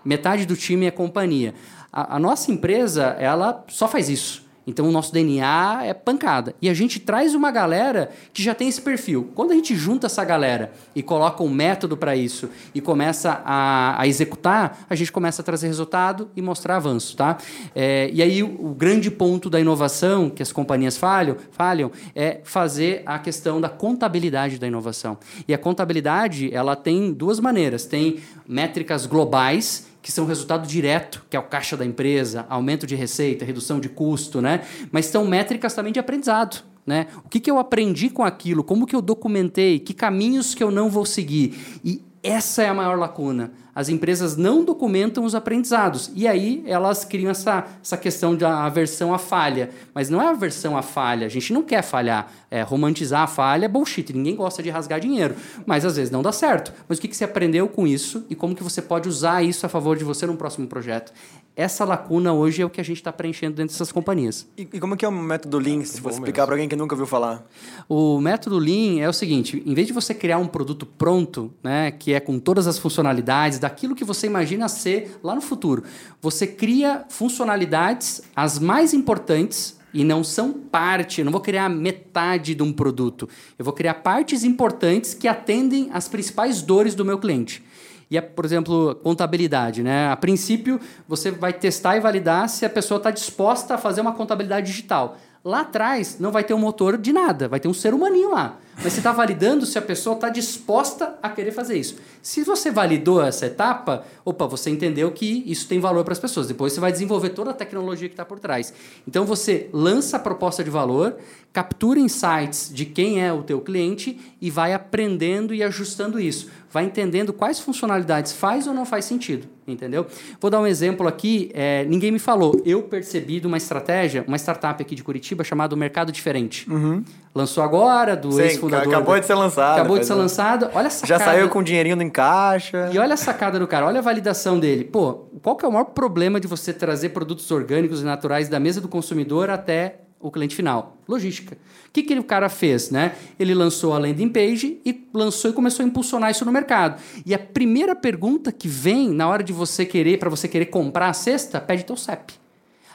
metade 0.04 0.46
do 0.46 0.54
time 0.54 0.86
é 0.86 0.92
companhia. 0.92 1.54
A, 1.92 2.14
a 2.14 2.20
nossa 2.20 2.52
empresa, 2.52 3.16
ela 3.18 3.64
só 3.66 3.88
faz 3.88 4.08
isso. 4.08 4.41
Então 4.66 4.88
o 4.88 4.92
nosso 4.92 5.12
DNA 5.12 5.80
é 5.84 5.94
pancada. 5.94 6.54
E 6.62 6.68
a 6.68 6.74
gente 6.74 7.00
traz 7.00 7.34
uma 7.34 7.50
galera 7.50 8.10
que 8.32 8.42
já 8.42 8.54
tem 8.54 8.68
esse 8.68 8.80
perfil. 8.80 9.30
Quando 9.34 9.50
a 9.50 9.54
gente 9.54 9.74
junta 9.74 10.06
essa 10.06 10.24
galera 10.24 10.72
e 10.94 11.02
coloca 11.02 11.42
um 11.42 11.48
método 11.48 11.96
para 11.96 12.14
isso 12.14 12.48
e 12.74 12.80
começa 12.80 13.42
a, 13.44 14.00
a, 14.00 14.06
executar, 14.06 14.84
a 14.88 14.94
gente 14.94 15.10
começa 15.10 15.42
a 15.42 15.44
trazer 15.44 15.66
resultado 15.66 16.30
e 16.36 16.42
mostrar 16.42 16.76
avanço. 16.76 17.16
Tá? 17.16 17.38
É, 17.74 18.10
e 18.12 18.22
aí 18.22 18.42
o, 18.42 18.66
o, 18.66 18.74
grande 18.74 19.10
ponto 19.10 19.50
da 19.50 19.58
inovação 19.58 20.30
que 20.30 20.42
as 20.42 20.52
companhias 20.52 20.96
falham, 20.96 21.36
falham 21.50 21.90
é 22.14 22.40
fazer 22.44 23.02
a 23.04 23.18
questão 23.18 23.60
da 23.60 23.68
contabilidade 23.68 24.58
da 24.58 24.66
inovação. 24.66 25.18
E 25.48 25.52
a 25.52 25.58
contabilidade 25.58 26.52
ela 26.54 26.76
tem 26.76 27.12
duas 27.12 27.40
maneiras. 27.40 27.84
Tem 27.84 28.20
métricas 28.46 29.06
globais 29.06 29.91
que 30.02 30.10
são 30.10 30.26
resultado 30.26 30.66
direto, 30.66 31.24
que 31.30 31.36
é 31.36 31.40
o 31.40 31.44
caixa 31.44 31.76
da 31.76 31.86
empresa, 31.86 32.44
aumento 32.48 32.86
de 32.86 32.96
receita, 32.96 33.44
redução 33.44 33.78
de 33.78 33.88
custo, 33.88 34.42
né? 34.42 34.62
Mas 34.90 35.06
são 35.06 35.24
métricas 35.24 35.72
também 35.74 35.92
de 35.92 36.00
aprendizado. 36.00 36.64
Né? 36.84 37.06
O 37.24 37.28
que, 37.28 37.38
que 37.38 37.48
eu 37.48 37.60
aprendi 37.60 38.10
com 38.10 38.24
aquilo? 38.24 38.64
Como 38.64 38.86
que 38.86 38.96
eu 38.96 39.00
documentei? 39.00 39.78
Que 39.78 39.94
caminhos 39.94 40.52
que 40.52 40.64
eu 40.64 40.70
não 40.70 40.90
vou 40.90 41.06
seguir? 41.06 41.80
E 41.84 42.02
essa 42.20 42.64
é 42.64 42.68
a 42.68 42.74
maior 42.74 42.98
lacuna. 42.98 43.52
As 43.74 43.88
empresas 43.88 44.36
não 44.36 44.64
documentam 44.64 45.24
os 45.24 45.34
aprendizados. 45.34 46.10
E 46.14 46.28
aí 46.28 46.62
elas 46.66 47.04
criam 47.04 47.30
essa, 47.30 47.66
essa 47.82 47.96
questão 47.96 48.34
da 48.34 48.64
aversão 48.64 49.14
à 49.14 49.18
falha. 49.18 49.70
Mas 49.94 50.10
não 50.10 50.20
é 50.20 50.28
aversão 50.28 50.76
à 50.76 50.82
falha, 50.82 51.26
a 51.26 51.30
gente 51.30 51.52
não 51.52 51.62
quer 51.62 51.82
falhar. 51.82 52.30
É, 52.50 52.62
romantizar 52.62 53.22
a 53.22 53.26
falha 53.26 53.64
é 53.64 53.68
bullshit, 53.68 54.12
ninguém 54.12 54.36
gosta 54.36 54.62
de 54.62 54.70
rasgar 54.70 55.00
dinheiro. 55.00 55.34
Mas 55.64 55.84
às 55.84 55.96
vezes 55.96 56.10
não 56.10 56.22
dá 56.22 56.32
certo. 56.32 56.72
Mas 56.88 56.98
o 56.98 57.00
que, 57.00 57.08
que 57.08 57.16
você 57.16 57.24
aprendeu 57.24 57.66
com 57.68 57.86
isso 57.86 58.24
e 58.28 58.34
como 58.34 58.54
que 58.54 58.62
você 58.62 58.82
pode 58.82 59.08
usar 59.08 59.42
isso 59.42 59.64
a 59.64 59.68
favor 59.68 59.96
de 59.96 60.04
você 60.04 60.26
num 60.26 60.36
próximo 60.36 60.66
projeto? 60.66 61.12
Essa 61.54 61.84
lacuna 61.84 62.32
hoje 62.32 62.62
é 62.62 62.64
o 62.64 62.70
que 62.70 62.80
a 62.80 62.84
gente 62.84 62.96
está 62.96 63.12
preenchendo 63.12 63.56
dentro 63.56 63.74
dessas 63.74 63.92
companhias. 63.92 64.48
E, 64.56 64.62
e 64.62 64.80
como 64.80 64.96
que 64.96 65.04
é 65.04 65.08
o 65.08 65.12
método 65.12 65.58
Lean, 65.58 65.84
se 65.84 66.00
fosse 66.00 66.16
explicar 66.16 66.46
para 66.46 66.54
alguém 66.54 66.66
que 66.66 66.74
nunca 66.74 66.94
ouviu 66.94 67.06
falar? 67.06 67.46
O 67.86 68.18
método 68.20 68.58
Lean 68.58 69.00
é 69.00 69.08
o 69.08 69.12
seguinte: 69.12 69.62
em 69.66 69.74
vez 69.74 69.86
de 69.86 69.92
você 69.92 70.14
criar 70.14 70.38
um 70.38 70.46
produto 70.46 70.86
pronto, 70.86 71.52
né, 71.62 71.90
que 71.90 72.14
é 72.14 72.20
com 72.20 72.38
todas 72.38 72.66
as 72.66 72.78
funcionalidades 72.78 73.58
daquilo 73.62 73.94
que 73.94 74.04
você 74.04 74.26
imagina 74.26 74.68
ser 74.68 75.18
lá 75.22 75.34
no 75.34 75.40
futuro, 75.40 75.84
você 76.20 76.46
cria 76.46 77.04
funcionalidades 77.08 78.22
as 78.36 78.58
mais 78.58 78.92
importantes 78.92 79.80
e 79.94 80.04
não 80.04 80.24
são 80.24 80.52
parte, 80.52 81.20
eu 81.20 81.24
não 81.24 81.32
vou 81.32 81.40
criar 81.40 81.68
metade 81.68 82.54
de 82.54 82.62
um 82.62 82.72
produto. 82.72 83.28
Eu 83.58 83.64
vou 83.64 83.74
criar 83.74 83.94
partes 83.94 84.42
importantes 84.42 85.12
que 85.14 85.28
atendem 85.28 85.90
às 85.92 86.08
principais 86.08 86.62
dores 86.62 86.94
do 86.94 87.04
meu 87.04 87.18
cliente. 87.18 87.62
E 88.10 88.16
é, 88.16 88.20
por 88.20 88.44
exemplo, 88.44 88.94
contabilidade, 88.96 89.82
né? 89.82 90.10
A 90.10 90.16
princípio, 90.16 90.80
você 91.08 91.30
vai 91.30 91.52
testar 91.52 91.96
e 91.96 92.00
validar 92.00 92.48
se 92.48 92.64
a 92.64 92.70
pessoa 92.70 92.98
está 92.98 93.10
disposta 93.10 93.74
a 93.74 93.78
fazer 93.78 94.00
uma 94.00 94.12
contabilidade 94.12 94.66
digital. 94.66 95.18
Lá 95.44 95.62
atrás 95.62 96.18
não 96.20 96.30
vai 96.30 96.44
ter 96.44 96.54
um 96.54 96.58
motor 96.58 96.96
de 96.96 97.12
nada, 97.12 97.48
vai 97.48 97.58
ter 97.58 97.68
um 97.68 97.74
ser 97.74 97.94
humaninho 97.94 98.30
lá. 98.30 98.58
Mas 98.76 98.92
você 98.92 99.00
está 99.00 99.12
validando 99.12 99.66
se 99.66 99.78
a 99.78 99.82
pessoa 99.82 100.14
está 100.14 100.28
disposta 100.28 101.18
a 101.22 101.28
querer 101.28 101.52
fazer 101.52 101.78
isso. 101.78 101.96
Se 102.22 102.42
você 102.42 102.70
validou 102.70 103.22
essa 103.22 103.46
etapa, 103.46 104.04
opa, 104.24 104.46
você 104.46 104.70
entendeu 104.70 105.10
que 105.12 105.44
isso 105.46 105.68
tem 105.68 105.78
valor 105.78 106.04
para 106.04 106.12
as 106.12 106.18
pessoas. 106.18 106.48
Depois 106.48 106.72
você 106.72 106.80
vai 106.80 106.90
desenvolver 106.90 107.30
toda 107.30 107.50
a 107.50 107.54
tecnologia 107.54 108.08
que 108.08 108.14
está 108.14 108.24
por 108.24 108.40
trás. 108.40 108.72
Então 109.06 109.24
você 109.24 109.68
lança 109.72 110.16
a 110.16 110.20
proposta 110.20 110.64
de 110.64 110.70
valor, 110.70 111.16
captura 111.52 112.00
insights 112.00 112.70
de 112.72 112.86
quem 112.86 113.22
é 113.22 113.32
o 113.32 113.42
teu 113.42 113.60
cliente 113.60 114.18
e 114.40 114.50
vai 114.50 114.72
aprendendo 114.72 115.54
e 115.54 115.62
ajustando 115.62 116.18
isso 116.18 116.50
vai 116.72 116.84
entendendo 116.84 117.32
quais 117.34 117.60
funcionalidades 117.60 118.32
faz 118.32 118.66
ou 118.66 118.72
não 118.72 118.86
faz 118.86 119.04
sentido, 119.04 119.46
entendeu? 119.68 120.06
Vou 120.40 120.50
dar 120.50 120.58
um 120.58 120.66
exemplo 120.66 121.06
aqui, 121.06 121.50
é, 121.52 121.84
ninguém 121.84 122.10
me 122.10 122.18
falou, 122.18 122.58
eu 122.64 122.82
percebi 122.82 123.38
de 123.38 123.46
uma 123.46 123.58
estratégia, 123.58 124.24
uma 124.26 124.38
startup 124.38 124.82
aqui 124.82 124.94
de 124.94 125.04
Curitiba 125.04 125.44
chamada 125.44 125.76
Mercado 125.76 126.10
Diferente. 126.10 126.68
Uhum. 126.70 127.04
Lançou 127.34 127.62
agora, 127.62 128.16
do 128.16 128.40
ex-fundador. 128.40 128.94
Acabou 128.94 129.20
de 129.20 129.26
ser 129.26 129.34
lançado. 129.34 129.74
Acabou 129.78 129.98
de 129.98 130.06
ser 130.06 130.14
lançado. 130.14 130.70
Olha 130.74 130.86
a 130.86 130.90
sacada. 130.90 131.06
Já 131.06 131.18
saiu 131.18 131.48
com 131.48 131.58
o 131.58 131.62
dinheirinho 131.62 132.00
em 132.00 132.10
caixa. 132.10 132.90
E 132.92 132.98
olha 132.98 133.14
a 133.14 133.16
sacada 133.16 133.58
do 133.58 133.66
cara, 133.66 133.86
olha 133.86 133.98
a 133.98 134.02
validação 134.02 134.58
dele. 134.58 134.84
Pô, 134.84 135.26
qual 135.42 135.56
que 135.56 135.64
é 135.64 135.68
o 135.68 135.72
maior 135.72 135.84
problema 135.84 136.40
de 136.40 136.46
você 136.46 136.72
trazer 136.72 137.10
produtos 137.10 137.50
orgânicos 137.50 138.00
e 138.00 138.04
naturais 138.04 138.48
da 138.48 138.58
mesa 138.58 138.80
do 138.80 138.88
consumidor 138.88 139.50
até 139.50 140.00
o 140.22 140.30
cliente 140.30 140.54
final? 140.54 140.96
Logística. 141.06 141.56
O 141.88 141.92
que, 141.92 142.02
que 142.02 142.18
o 142.18 142.24
cara 142.24 142.48
fez? 142.48 142.90
Né? 142.90 143.14
Ele 143.38 143.54
lançou 143.54 143.92
a 143.92 143.98
landing 143.98 144.28
page 144.28 144.80
e 144.86 145.08
lançou 145.12 145.50
e 145.50 145.54
começou 145.54 145.84
a 145.84 145.88
impulsionar 145.88 146.30
isso 146.30 146.44
no 146.44 146.52
mercado. 146.52 147.02
E 147.26 147.34
a 147.34 147.38
primeira 147.38 147.94
pergunta 147.94 148.52
que 148.52 148.68
vem 148.68 149.10
na 149.10 149.28
hora 149.28 149.42
de 149.42 149.52
você 149.52 149.84
querer, 149.84 150.18
para 150.18 150.30
você 150.30 150.48
querer 150.48 150.66
comprar 150.66 151.08
a 151.08 151.12
cesta, 151.12 151.60
pede 151.60 151.84
teu 151.84 151.96
CEP. 151.96 152.40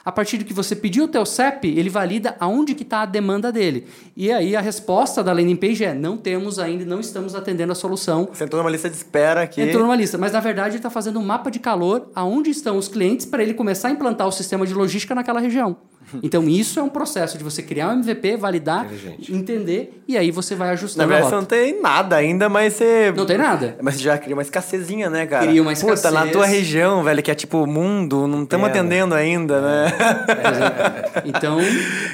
A 0.08 0.10
partir 0.10 0.38
do 0.38 0.44
que 0.46 0.54
você 0.54 0.74
pediu 0.74 1.04
o 1.04 1.08
teu 1.08 1.26
CEP, 1.26 1.68
ele 1.68 1.90
valida 1.90 2.34
aonde 2.40 2.74
que 2.74 2.82
está 2.82 3.02
a 3.02 3.04
demanda 3.04 3.52
dele. 3.52 3.86
E 4.16 4.32
aí 4.32 4.56
a 4.56 4.60
resposta 4.62 5.22
da 5.22 5.34
landing 5.34 5.56
page 5.56 5.84
é: 5.84 5.92
não 5.92 6.16
temos 6.16 6.58
ainda, 6.58 6.82
não 6.86 6.98
estamos 6.98 7.34
atendendo 7.34 7.72
a 7.72 7.74
solução. 7.74 8.26
Você 8.32 8.44
entrou 8.44 8.62
numa 8.62 8.70
lista 8.70 8.88
de 8.88 8.96
espera 8.96 9.42
aqui. 9.42 9.60
Entrou 9.60 9.82
numa 9.82 9.94
lista, 9.94 10.16
mas 10.16 10.32
na 10.32 10.40
verdade 10.40 10.70
ele 10.70 10.76
está 10.78 10.88
fazendo 10.88 11.20
um 11.20 11.24
mapa 11.24 11.50
de 11.50 11.58
calor 11.58 12.10
aonde 12.14 12.48
estão 12.48 12.78
os 12.78 12.88
clientes 12.88 13.26
para 13.26 13.42
ele 13.42 13.52
começar 13.52 13.88
a 13.88 13.90
implantar 13.90 14.26
o 14.26 14.32
sistema 14.32 14.66
de 14.66 14.72
logística 14.72 15.14
naquela 15.14 15.40
região. 15.40 15.76
Então, 16.22 16.48
isso 16.48 16.78
é 16.78 16.82
um 16.82 16.88
processo 16.88 17.38
de 17.38 17.44
você 17.44 17.62
criar 17.62 17.88
um 17.88 18.00
MVP, 18.00 18.36
validar, 18.36 18.86
entender, 19.28 20.02
e 20.06 20.16
aí 20.16 20.30
você 20.30 20.54
vai 20.54 20.70
ajustando. 20.70 21.06
Na 21.06 21.06
verdade, 21.06 21.30
você 21.30 21.36
não 21.36 21.44
tem 21.44 21.80
nada 21.80 22.16
ainda, 22.16 22.48
mas 22.48 22.74
você. 22.74 23.12
Não 23.16 23.24
tem 23.24 23.38
nada. 23.38 23.76
Mas 23.80 23.94
você 23.94 24.02
já 24.02 24.18
cria 24.18 24.34
uma 24.34 24.42
escassezinha, 24.42 25.08
né, 25.08 25.26
cara? 25.26 25.46
Cria 25.46 25.62
uma 25.62 25.72
escassez. 25.72 26.00
Puta, 26.00 26.10
na 26.10 26.30
tua 26.30 26.46
região, 26.46 27.02
velho, 27.02 27.22
que 27.22 27.30
é 27.30 27.34
tipo 27.34 27.66
mundo, 27.66 28.26
não 28.26 28.42
estamos 28.42 28.66
é, 28.68 28.70
atendendo 28.70 29.14
ainda, 29.14 29.60
né? 29.60 29.92
É. 30.28 31.28
Então, 31.28 31.58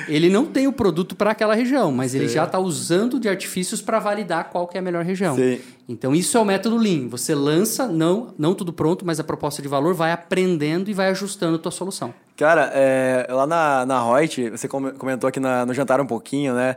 ele 0.09 0.29
não 0.29 0.45
tem 0.45 0.67
o 0.67 0.73
produto 0.73 1.15
para 1.15 1.31
aquela 1.31 1.55
região, 1.55 1.91
mas 1.91 2.13
Sim. 2.13 2.19
ele 2.19 2.29
já 2.29 2.45
está 2.45 2.59
usando 2.59 3.19
de 3.19 3.29
artifícios 3.29 3.81
para 3.81 3.99
validar 3.99 4.51
qual 4.51 4.67
que 4.67 4.77
é 4.77 4.81
a 4.81 4.83
melhor 4.83 5.05
região. 5.05 5.35
Sim. 5.37 5.59
Então, 5.89 6.15
isso 6.15 6.37
é 6.37 6.41
o 6.41 6.45
método 6.45 6.77
Lean. 6.77 7.09
Você 7.09 7.35
lança, 7.35 7.87
não, 7.87 8.35
não 8.39 8.55
tudo 8.55 8.73
pronto, 8.73 9.05
mas 9.05 9.21
a 9.21 9.25
proposta 9.25 9.61
de 9.61 9.69
valor 9.69 9.95
vai 9.95 10.13
aprendendo 10.13 10.91
e 10.91 10.95
vai 10.95 11.09
ajustando 11.11 11.57
a 11.57 11.59
tua 11.59 11.73
solução. 11.73 12.15
Cara, 12.37 12.71
é, 12.75 13.27
lá 13.31 13.47
na, 13.47 13.87
na 13.87 14.03
Reut, 14.03 14.51
você 14.51 14.67
comentou 14.67 15.29
aqui 15.29 15.39
na, 15.39 15.67
no 15.67 15.75
jantar 15.75 16.01
um 16.01 16.07
pouquinho, 16.07 16.55
né? 16.55 16.77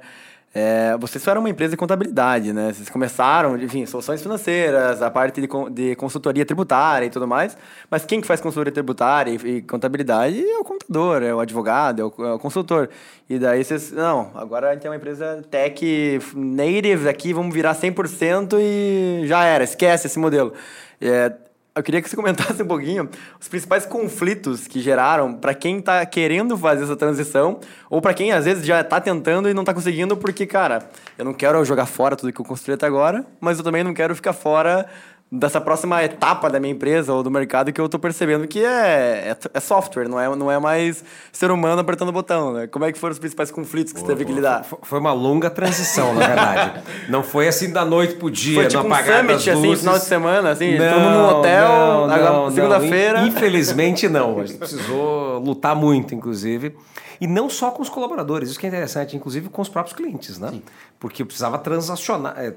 É, 0.60 0.98
vocês 0.98 1.28
eram 1.28 1.40
uma 1.40 1.52
empresa 1.52 1.70
de 1.70 1.78
contabilidade, 1.78 2.52
né? 2.52 2.74
Vocês 2.74 2.90
começaram, 2.90 3.56
enfim, 3.62 3.86
soluções 3.86 4.24
financeiras, 4.24 5.04
a 5.04 5.12
parte 5.12 5.40
de, 5.40 5.48
de 5.70 5.96
consultoria 5.96 6.44
tributária 6.44 7.06
e 7.06 7.12
tudo 7.12 7.28
mais. 7.28 7.56
Mas 7.92 8.06
quem 8.06 8.20
que 8.20 8.26
faz 8.26 8.42
consultoria 8.42 8.74
tributária 8.74 9.30
e, 9.30 9.58
e 9.58 9.62
contabilidade 9.62 10.44
é 10.44 10.58
o 10.58 10.64
contador, 10.64 11.22
é 11.22 11.32
o 11.32 11.40
advogado, 11.40 12.02
é 12.02 12.06
o, 12.06 12.26
é 12.26 12.34
o, 12.34 12.40
consultor. 12.40 12.90
E 13.30 13.38
daí 13.38 13.64
vocês, 13.64 13.92
não, 13.92 14.32
agora 14.34 14.72
a 14.72 14.74
gente 14.74 14.88
é 14.88 14.90
uma 14.90 14.96
empresa 14.96 15.46
tech 15.48 16.20
native 16.36 17.08
aqui, 17.08 17.34
vamos 17.34 17.54
virar 17.54 17.76
100% 17.76 18.58
e 18.60 19.28
já 19.28 19.44
era, 19.44 19.64
esquece 19.64 20.08
esse 20.08 20.18
modelo. 20.18 20.54
É, 21.00 21.34
eu 21.78 21.84
queria 21.84 22.02
que 22.02 22.10
você 22.10 22.16
comentasse 22.16 22.62
um 22.62 22.68
pouquinho 22.68 23.10
os 23.40 23.48
principais 23.48 23.86
conflitos 23.86 24.68
que 24.68 24.80
geraram 24.80 25.34
para 25.34 25.54
quem 25.54 25.78
está 25.80 26.06
querendo 26.06 26.58
fazer 26.58 26.84
essa 26.84 26.96
transição 26.96 27.60
ou 27.90 28.02
para 28.02 28.14
quem 28.14 28.32
às 28.32 28.46
vezes 28.46 28.66
já 28.66 28.82
está 28.82 29.00
tentando 29.00 29.48
e 29.48 29.54
não 29.54 29.62
está 29.62 29.74
conseguindo 29.74 30.18
porque, 30.18 30.46
cara, 30.46 30.90
eu 31.18 31.24
não 31.24 31.34
quero 31.34 31.64
jogar 31.64 31.86
fora 31.86 32.16
tudo 32.16 32.34
que 32.34 32.42
eu 32.42 32.46
construí 32.46 32.74
até 32.74 32.86
agora, 32.86 33.26
mas 33.40 33.58
eu 33.58 33.64
também 33.64 33.84
não 33.84 33.94
quero 33.94 34.16
ficar 34.16 34.34
fora 34.34 34.88
dessa 35.30 35.60
próxima 35.60 36.02
etapa 36.04 36.50
da 36.50 36.60
minha 36.60 36.72
empresa 36.72 37.14
ou 37.14 37.22
do 37.22 37.30
mercado 37.30 37.74
que 37.74 37.82
eu 37.82 37.86
estou 37.86 38.00
percebendo 38.00 38.48
que 38.48 38.64
é, 38.64 39.32
é, 39.32 39.38
é, 39.54 39.60
software, 39.60 40.08
não 40.08 40.20
é, 40.20 40.34
não 40.36 40.50
é 40.50 40.58
mais 40.58 41.04
ser 41.34 41.52
humano 41.52 41.82
apertando 41.82 42.10
o 42.10 42.12
botão, 42.14 42.54
né? 42.54 42.68
Como 42.68 42.86
é 42.86 42.92
que 42.94 42.98
foram 42.98 43.12
os 43.12 43.20
principais 43.20 43.52
conflitos 43.52 43.92
que 43.92 44.00
boa, 44.00 44.08
você 44.08 44.14
teve 44.14 44.24
boa. 44.24 44.34
que 44.34 44.42
lidar? 44.42 44.66
Foi 44.84 45.00
uma 45.00 45.12
longa 45.12 45.50
transição, 45.50 46.14
na 46.14 46.28
verdade. 46.28 46.82
não 47.10 47.24
foi 47.24 47.48
assim 47.48 47.72
da 47.72 47.84
noite 47.84 48.16
pro 48.16 48.32
dia, 48.32 48.62
foi 48.62 48.68
tipo 48.68 48.84
no 48.84 48.94
apagar 48.94 49.18
um 49.18 49.28
summit, 49.28 49.50
assim, 49.50 49.76
final 49.76 50.00
de 50.00 50.06
semana, 50.06 50.50
assim, 50.52 50.78
não, 50.78 50.94
todo 50.94 51.02
mundo 51.02 51.18
no 51.18 51.40
hotel, 51.40 52.52
segunda-feira. 52.52 53.28
Infelizmente 53.28 54.08
não, 54.08 54.40
a 54.40 54.46
gente 54.46 54.58
precisou 54.58 55.40
lutar 55.40 55.76
muito, 55.76 56.16
inclusive. 56.16 56.74
E 57.20 57.28
não 57.28 57.50
só 57.50 57.72
com 57.72 57.82
os 57.82 57.90
colaboradores, 57.90 58.50
isso 58.50 58.60
que 58.60 58.66
é 58.66 58.70
interessante, 58.70 59.16
inclusive 59.16 59.50
com 59.50 59.62
os 59.62 59.70
próprios 59.70 59.96
clientes, 59.96 60.38
né? 60.38 60.50
Sim. 60.50 60.64
Porque 61.00 61.22
eu 61.22 61.26
precisava 61.26 61.58
transacionar, 61.58 62.36
é, 62.38 62.54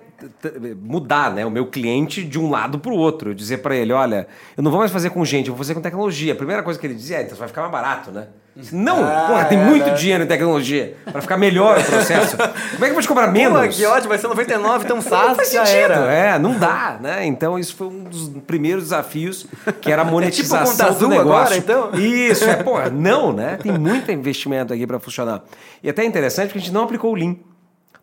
mudar 0.81 1.33
né, 1.33 1.45
o 1.45 1.51
meu 1.51 1.67
cliente 1.67 2.25
de 2.25 2.39
um 2.39 2.51
lado 2.51 2.79
para 2.79 2.93
o 2.93 2.97
outro. 2.97 3.31
Eu 3.31 3.35
dizer 3.35 3.59
para 3.59 3.75
ele: 3.75 3.93
olha, 3.93 4.27
eu 4.57 4.63
não 4.63 4.71
vou 4.71 4.81
mais 4.81 4.91
fazer 4.91 5.11
com 5.11 5.25
gente, 5.25 5.49
eu 5.49 5.55
vou 5.55 5.59
fazer 5.59 5.75
com 5.75 5.81
tecnologia. 5.81 6.33
A 6.33 6.37
primeira 6.37 6.63
coisa 6.63 6.79
que 6.79 6.87
ele 6.87 6.95
dizia 6.95 7.19
é: 7.19 7.23
então 7.23 7.37
vai 7.37 7.49
ficar 7.49 7.63
mais 7.63 7.73
barato, 7.73 8.11
né? 8.11 8.29
Não, 8.73 9.05
ah, 9.05 9.27
porra, 9.29 9.45
tem 9.47 9.59
é, 9.59 9.65
muito 9.65 9.87
né? 9.87 9.95
dinheiro 9.95 10.25
em 10.25 10.27
tecnologia 10.27 10.97
para 11.05 11.21
ficar 11.21 11.37
melhor 11.37 11.79
o 11.79 11.85
processo. 11.85 12.37
Como 12.37 12.53
é 12.53 12.79
que 12.79 12.85
eu 12.87 12.93
vou 12.93 13.03
te 13.03 13.09
cobrar 13.09 13.29
menos? 13.29 13.61
Pô, 13.61 13.69
que 13.69 13.87
ótimo, 13.87 14.09
vai 14.09 14.19
ser 14.19 14.29
99, 14.29 14.85
então 14.85 15.01
SaaS 15.01 15.37
não 15.39 15.45
já 15.45 15.67
sentido, 15.67 15.77
era. 15.77 16.13
É, 16.13 16.39
não 16.39 16.59
dá, 16.59 16.99
né? 17.01 17.27
Então 17.27 17.59
isso 17.59 17.75
foi 17.77 17.87
um 17.87 18.05
dos 18.05 18.29
primeiros 18.47 18.85
desafios, 18.85 19.47
que 19.81 19.91
era 19.91 20.03
a 20.03 20.05
monetização 20.05 20.87
é 20.87 20.91
tipo 20.91 21.01
do 21.01 21.09
negócio. 21.09 21.31
Agora, 21.31 21.57
então? 21.57 21.95
Isso, 21.95 22.45
é, 22.45 22.57
porra, 22.63 22.89
não, 22.91 23.33
né? 23.33 23.57
Tem 23.57 23.73
muito 23.73 24.11
investimento 24.11 24.73
aqui 24.73 24.87
para 24.87 24.99
funcionar. 24.99 25.43
E 25.83 25.89
até 25.89 26.03
é 26.03 26.07
interessante 26.07 26.49
porque 26.49 26.59
a 26.59 26.63
gente 26.63 26.73
não 26.73 26.85
aplicou 26.85 27.13
o 27.13 27.15
Lean. 27.15 27.37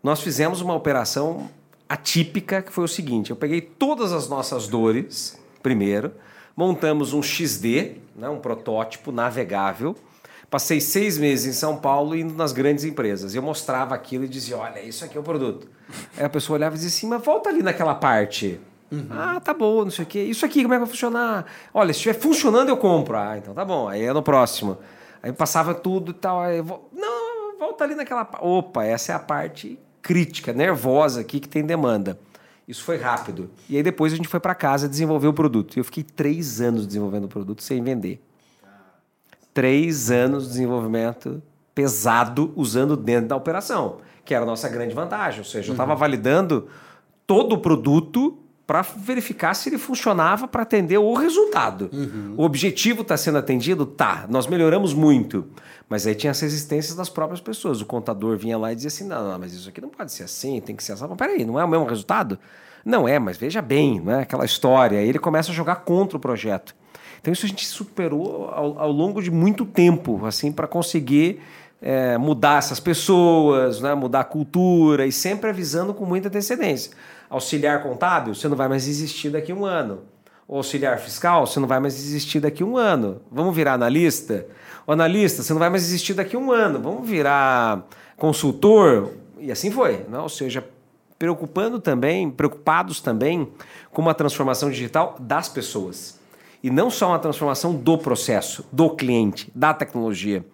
Nós 0.04 0.22
fizemos 0.22 0.62
uma 0.62 0.74
operação 0.74 1.50
atípica 1.90 2.62
que 2.62 2.72
foi 2.72 2.84
o 2.84 2.88
seguinte, 2.88 3.30
eu 3.30 3.36
peguei 3.36 3.62
todas 3.62 4.12
as 4.12 4.28
nossas 4.28 4.68
dores, 4.68 5.40
primeiro, 5.64 6.12
montamos 6.56 7.14
um 7.14 7.22
XD, 7.22 7.94
né, 8.16 8.28
um 8.28 8.40
protótipo 8.40 9.12
navegável, 9.12 9.96
Passei 10.50 10.80
seis 10.80 11.18
meses 11.18 11.46
em 11.46 11.52
São 11.52 11.76
Paulo 11.76 12.16
indo 12.16 12.34
nas 12.34 12.54
grandes 12.54 12.86
empresas. 12.86 13.36
Eu 13.36 13.42
mostrava 13.42 13.94
aquilo 13.94 14.24
e 14.24 14.30
dizia: 14.30 14.58
Olha, 14.58 14.82
isso 14.82 15.04
aqui 15.04 15.18
é 15.18 15.20
o 15.20 15.24
produto. 15.24 15.68
Aí 16.16 16.24
a 16.24 16.30
pessoa 16.30 16.58
olhava 16.58 16.76
e 16.76 16.78
dizia 16.78 16.90
assim: 16.90 17.08
Mas 17.08 17.22
volta 17.24 17.50
ali 17.50 17.62
naquela 17.62 17.94
parte. 17.94 18.60
Uhum. 18.90 19.08
Ah, 19.10 19.42
tá 19.42 19.54
bom, 19.54 19.84
não 19.84 19.92
sei 19.92 20.06
o 20.06 20.08
quê. 20.08 20.24
Isso 20.24 20.46
aqui, 20.46 20.62
como 20.62 20.74
é 20.74 20.78
que 20.78 20.86
vai 20.86 20.90
funcionar? 20.90 21.46
Olha, 21.74 21.92
se 21.92 22.00
estiver 22.00 22.14
funcionando, 22.14 22.70
eu 22.70 22.78
compro. 22.78 23.18
Ah, 23.18 23.38
então 23.38 23.54
tá 23.54 23.66
bom. 23.66 23.90
Aí 23.90 24.04
é 24.04 24.14
no 24.14 24.24
próximo. 24.24 24.78
Aí 25.22 25.34
passava 25.34 25.74
tudo 25.74 26.12
e 26.12 26.14
tal. 26.14 26.40
Aí 26.40 26.62
vou... 26.62 26.90
Não, 26.94 27.58
volta 27.60 27.84
ali 27.84 27.96
naquela. 27.96 28.26
Opa, 28.40 28.86
essa 28.86 29.12
é 29.12 29.16
a 29.16 29.20
parte 29.20 29.78
crítica, 30.02 30.54
nervosa 30.54 31.20
aqui 31.20 31.42
que 31.42 31.50
tem 31.50 31.66
demanda. 31.66 32.18
Isso 32.66 32.86
foi 32.86 32.96
rápido. 32.96 33.50
E 33.70 33.76
aí 33.76 33.84
depois 33.84 34.14
a 34.14 34.16
gente 34.16 34.30
foi 34.30 34.40
para 34.40 34.56
casa 34.56 34.88
desenvolver 34.88 35.28
o 35.28 35.34
produto. 35.34 35.76
E 35.76 35.80
eu 35.82 35.84
fiquei 35.84 36.04
três 36.04 36.62
anos 36.62 36.88
desenvolvendo 36.88 37.26
o 37.26 37.30
produto 37.30 37.62
sem 37.62 37.84
vender 37.84 38.22
três 39.58 40.12
anos 40.12 40.44
de 40.44 40.50
desenvolvimento 40.50 41.42
pesado 41.74 42.54
usando 42.56 42.96
dentro 42.96 43.30
da 43.30 43.36
operação, 43.36 43.98
que 44.24 44.36
era 44.36 44.44
a 44.44 44.46
nossa 44.46 44.70
grande 44.70 44.94
vantagem. 44.94 45.40
Ou 45.40 45.46
seja, 45.46 45.70
eu 45.70 45.74
estava 45.74 45.94
uhum. 45.94 45.98
validando 45.98 46.68
todo 47.26 47.54
o 47.54 47.58
produto 47.58 48.38
para 48.68 48.84
verificar 48.84 49.56
se 49.56 49.70
ele 49.70 49.80
funcionava 49.80 50.48
para 50.48 50.62
atender 50.62 51.00
o 51.00 51.12
resultado. 51.16 51.90
O 52.38 52.44
objetivo 52.44 53.02
está 53.02 53.18
sendo 53.18 53.40
atendido? 53.40 53.84
Tá, 53.84 54.28
nós 54.30 54.46
melhoramos 54.46 54.94
muito. 54.94 55.48
Mas 55.90 56.06
aí 56.06 56.14
tinha 56.14 56.30
as 56.30 56.40
resistências 56.40 56.96
das 56.96 57.10
próprias 57.10 57.42
pessoas. 57.42 57.82
O 57.82 57.86
contador 57.88 58.38
vinha 58.38 58.60
lá 58.60 58.72
e 58.72 58.76
dizia 58.76 58.90
assim: 58.90 59.08
não, 59.08 59.28
não, 59.28 59.40
mas 59.40 59.54
isso 59.54 59.68
aqui 59.68 59.82
não 59.82 59.90
pode 59.90 60.12
ser 60.12 60.22
assim, 60.22 60.62
tem 60.62 60.76
que 60.76 60.84
ser 60.84 60.92
assim. 60.92 61.08
Mas 61.10 61.18
peraí, 61.18 61.44
não 61.44 61.60
é 61.60 61.66
o 61.66 61.68
mesmo 61.68 61.86
resultado? 61.88 62.38
Não 62.86 63.08
é, 63.08 63.18
mas 63.18 63.38
veja 63.38 63.60
bem, 63.60 64.00
não 64.02 64.14
é 64.14 64.22
aquela 64.22 64.46
história. 64.46 65.00
Aí 65.00 65.10
ele 65.10 65.18
começa 65.18 65.50
a 65.50 65.54
jogar 65.56 65.78
contra 65.78 66.16
o 66.16 66.20
projeto. 66.20 66.76
Então 67.20 67.32
isso 67.32 67.46
a 67.46 67.50
gente 67.50 67.66
superou 67.66 68.50
ao, 68.50 68.80
ao 68.80 68.92
longo 68.92 69.22
de 69.22 69.32
muito 69.32 69.66
tempo, 69.66 70.26
assim, 70.26 70.52
para 70.52 70.68
conseguir 70.68 71.42
é, 71.82 72.18
mudar 72.18 72.60
essas 72.60 72.80
pessoas, 72.80 73.82
né, 73.82 73.94
mudar 73.94 74.22
a 74.22 74.24
cultura 74.24 75.06
e 75.06 75.12
sempre 75.12 75.50
avisando 75.50 75.94
com 75.94 76.06
muita 76.06 76.28
antecedência. 76.28 76.92
Auxiliar 77.30 77.84
contábil, 77.84 78.34
você 78.34 78.48
não 78.48 78.56
vai 78.56 78.68
mais 78.68 78.88
existir 78.88 79.30
daqui 79.30 79.52
a 79.52 79.56
um 79.56 79.66
ano. 79.66 80.02
O 80.48 80.56
auxiliar 80.56 80.98
fiscal, 80.98 81.46
você 81.46 81.60
não 81.60 81.68
vai 81.68 81.80
mais 81.80 81.96
existir 81.96 82.40
daqui 82.40 82.64
a 82.64 82.66
um 82.66 82.78
ano. 82.78 83.22
Vamos 83.30 83.54
virar 83.54 83.74
analista? 83.74 84.46
O 84.86 84.94
analista, 84.94 85.44
você 85.44 85.52
não 85.52 85.60
vai 85.60 85.70
mais 85.70 85.84
existir 85.84 86.14
daqui 86.14 86.38
a 86.38 86.40
um 86.40 86.52
ano. 86.52 86.80
Vamos 86.80 87.08
virar 87.08 87.86
consultor? 88.16 89.12
E 89.40 89.52
assim 89.52 89.70
foi. 89.70 90.06
Né? 90.08 90.18
Ou 90.18 90.30
seja, 90.30 90.64
preocupando 91.20 91.82
também, 91.82 92.32
preocupados 92.32 93.02
também 93.02 93.52
com 93.92 94.02
uma 94.02 94.14
transformação 94.14 94.70
digital 94.70 95.18
das 95.20 95.50
pessoas. 95.50 96.17
E 96.68 96.70
não 96.70 96.90
só 96.90 97.08
uma 97.08 97.18
transformação 97.18 97.74
do 97.74 97.98
processo, 97.98 98.68
do 98.74 98.90
cliente, 98.90 99.50
da 99.56 99.74
tecnologia, 99.74 100.46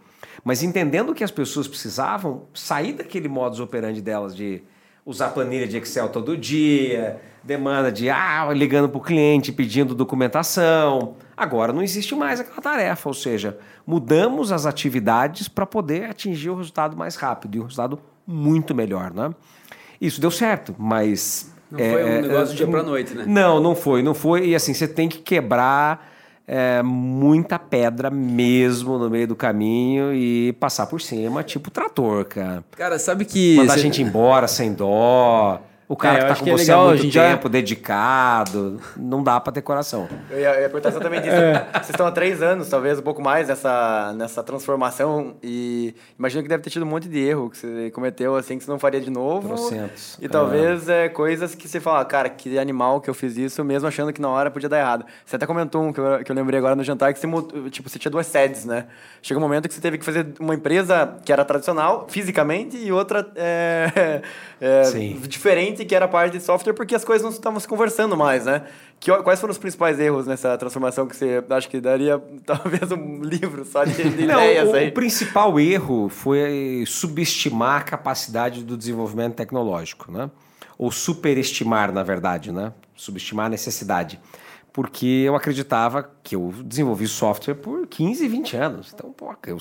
mas 0.44 0.62
entendendo 0.62 1.12
que 1.12 1.24
as 1.24 1.32
pessoas 1.32 1.68
precisavam 1.68 2.44
sair 2.54 2.94
daquele 2.94 3.28
modus 3.28 3.60
operandi 3.60 4.00
delas 4.00 4.36
de 4.36 4.62
usar 5.04 5.30
planilha 5.30 5.68
de 5.68 5.76
Excel 5.76 6.10
todo 6.10 6.38
dia, 6.38 7.20
demanda 7.44 7.92
de 7.92 8.12
ah, 8.12 8.48
ligando 8.54 8.90
para 8.90 9.00
o 9.00 9.02
cliente 9.02 9.52
pedindo 9.52 9.96
documentação. 9.96 11.16
Agora 11.36 11.74
não 11.74 11.82
existe 11.82 12.14
mais 12.14 12.40
aquela 12.40 12.62
tarefa, 12.62 13.10
ou 13.10 13.16
seja, 13.16 13.58
mudamos 13.84 14.52
as 14.52 14.68
atividades 14.68 15.48
para 15.48 15.66
poder 15.66 16.12
atingir 16.12 16.52
o 16.52 16.56
resultado 16.56 16.96
mais 16.96 17.16
rápido 17.16 17.56
e 17.56 17.60
um 17.60 17.64
resultado 17.64 18.00
muito 18.28 18.76
melhor, 18.76 19.12
né? 19.12 19.34
Isso 20.00 20.22
deu 20.22 20.30
certo, 20.30 20.76
mas 20.78 21.52
não 21.74 21.84
é, 21.84 21.92
foi 21.92 22.04
um 22.04 22.22
negócio 22.22 22.54
do 22.54 22.56
dia 22.56 22.68
para 22.68 22.84
noite, 22.84 23.16
né? 23.16 23.26
Não, 23.28 23.60
não 23.60 23.76
foi, 23.76 24.04
não 24.04 24.14
foi. 24.14 24.50
E 24.50 24.56
assim, 24.56 24.76
você 24.76 24.88
tem 24.88 25.10
que 25.10 25.18
quebrar 25.18 26.08
é, 26.48 26.84
muita 26.84 27.58
pedra 27.58 28.12
mesmo 28.12 29.00
no 29.00 29.10
meio 29.10 29.28
do 29.28 29.36
caminho 29.36 30.14
e 30.14 30.54
passar 30.54 30.86
por 30.86 31.02
cima, 31.02 31.42
tipo 31.42 31.72
trator, 31.72 32.26
cara. 32.26 32.64
Cara, 32.78 33.00
sabe 33.00 33.26
que. 33.26 33.56
Mandar 33.56 33.74
a 33.74 33.78
gente 33.78 34.04
embora 34.04 34.48
sem 34.48 34.72
dó. 34.72 35.60
O 35.94 35.96
cara 35.96 36.18
é, 36.18 36.22
que 36.22 36.28
tá 36.28 36.36
com 36.36 36.44
que 36.44 36.50
é 36.50 36.54
você 36.54 36.64
é 36.64 36.66
legal, 36.66 36.82
há 36.82 36.90
muito 36.90 37.12
tempo, 37.14 37.44
já... 37.44 37.50
dedicado, 37.50 38.82
não 38.98 39.22
dá 39.22 39.40
para 39.40 39.54
ter 39.54 39.62
coração. 39.62 40.10
Eu 40.28 40.40
ia, 40.40 40.56
eu 40.56 40.62
ia 40.62 40.70
perguntar 40.70 40.90
exatamente 40.90 41.28
isso. 41.28 41.36
É. 41.36 41.68
Vocês 41.74 41.90
estão 41.92 42.08
há 42.08 42.12
três 42.12 42.42
anos, 42.42 42.68
talvez 42.68 42.98
um 42.98 43.04
pouco 43.04 43.22
mais, 43.22 43.48
nessa, 43.48 44.12
nessa 44.18 44.42
transformação 44.42 45.36
e 45.44 45.94
imagino 46.18 46.42
que 46.42 46.50
deve 46.50 46.64
ter 46.64 46.72
tido 46.72 46.82
um 46.82 46.88
monte 46.88 47.08
de 47.08 47.20
erro 47.20 47.48
que 47.48 47.58
você 47.58 47.92
cometeu, 47.92 48.36
assim, 48.36 48.58
que 48.58 48.64
você 48.64 48.72
não 48.72 48.80
faria 48.80 49.00
de 49.00 49.12
novo. 49.12 49.50
Trocentos. 49.50 50.18
E 50.20 50.28
talvez 50.28 50.90
é. 50.90 51.10
coisas 51.10 51.54
que 51.54 51.68
você 51.68 51.80
fala, 51.80 52.04
cara, 52.06 52.28
que 52.28 52.58
animal 52.58 53.00
que 53.00 53.08
eu 53.08 53.14
fiz 53.14 53.38
isso, 53.38 53.64
mesmo 53.64 53.88
achando 53.88 54.12
que 54.12 54.20
na 54.20 54.30
hora 54.30 54.50
podia 54.50 54.68
dar 54.68 54.80
errado. 54.80 55.06
Você 55.24 55.36
até 55.36 55.46
comentou 55.46 55.84
um 55.84 55.94
que 55.94 56.00
eu, 56.00 56.24
que 56.24 56.32
eu 56.32 56.36
lembrei 56.36 56.58
agora 56.58 56.76
no 56.76 56.84
jantar, 56.84 57.14
que 57.14 57.20
você, 57.20 57.28
tipo, 57.70 57.88
você 57.88 58.00
tinha 58.00 58.10
duas 58.10 58.26
sedes, 58.26 58.66
né? 58.66 58.88
Chegou 59.22 59.44
um 59.44 59.46
momento 59.48 59.68
que 59.68 59.76
você 59.76 59.82
teve 59.82 60.00
que 60.00 60.06
fazer 60.06 60.26
uma 60.40 60.56
empresa 60.56 61.18
que 61.24 61.32
era 61.32 61.46
tradicional, 61.46 62.08
fisicamente, 62.10 62.78
e 62.78 62.92
outra 62.92 63.32
é, 63.36 64.22
é, 64.60 64.84
que 65.86 65.96
era 65.96 66.08
parte 66.08 66.38
de 66.38 66.44
software 66.44 66.74
porque 66.74 66.96
as 66.96 67.04
coisas 67.04 67.24
não 67.24 67.32
estavam 67.32 67.60
se 67.60 67.68
conversando 67.68 68.16
mais, 68.16 68.46
né? 68.46 68.64
Que, 69.00 69.12
quais 69.22 69.40
foram 69.40 69.52
os 69.52 69.58
principais 69.58 70.00
erros 70.00 70.26
nessa 70.28 70.58
transformação 70.58 71.08
que 71.08 71.16
você 71.16 71.44
acha 71.50 71.68
que 71.68 71.80
daria 71.80 72.22
talvez 72.46 72.92
um 72.92 73.22
livro 73.22 73.66
só 73.66 73.84
de, 73.84 73.94
de 73.94 74.26
não, 74.28 74.36
ideias 74.36 74.70
o, 74.70 74.74
aí? 74.74 74.90
O 74.90 74.94
principal 74.94 75.60
erro 75.60 76.10
foi 76.10 76.84
subestimar 76.88 77.82
a 77.82 77.84
capacidade 77.84 78.64
do 78.64 78.78
desenvolvimento 78.78 79.36
tecnológico, 79.36 80.12
né? 80.12 80.30
Ou 80.78 80.92
superestimar, 80.92 81.92
na 81.92 82.04
verdade, 82.04 82.52
né? 82.52 82.74
Subestimar 82.96 83.46
a 83.48 83.50
necessidade 83.50 84.20
porque 84.74 85.06
eu 85.06 85.36
acreditava 85.36 86.12
que 86.24 86.36
eu 86.36 86.52
desenvolvi 86.66 87.08
software 87.08 87.54
por 87.54 87.86
15, 87.86 88.28
20 88.28 88.58
anos. 88.58 88.92
Então, 88.92 89.12
pô, 89.12 89.32
eu 89.46 89.58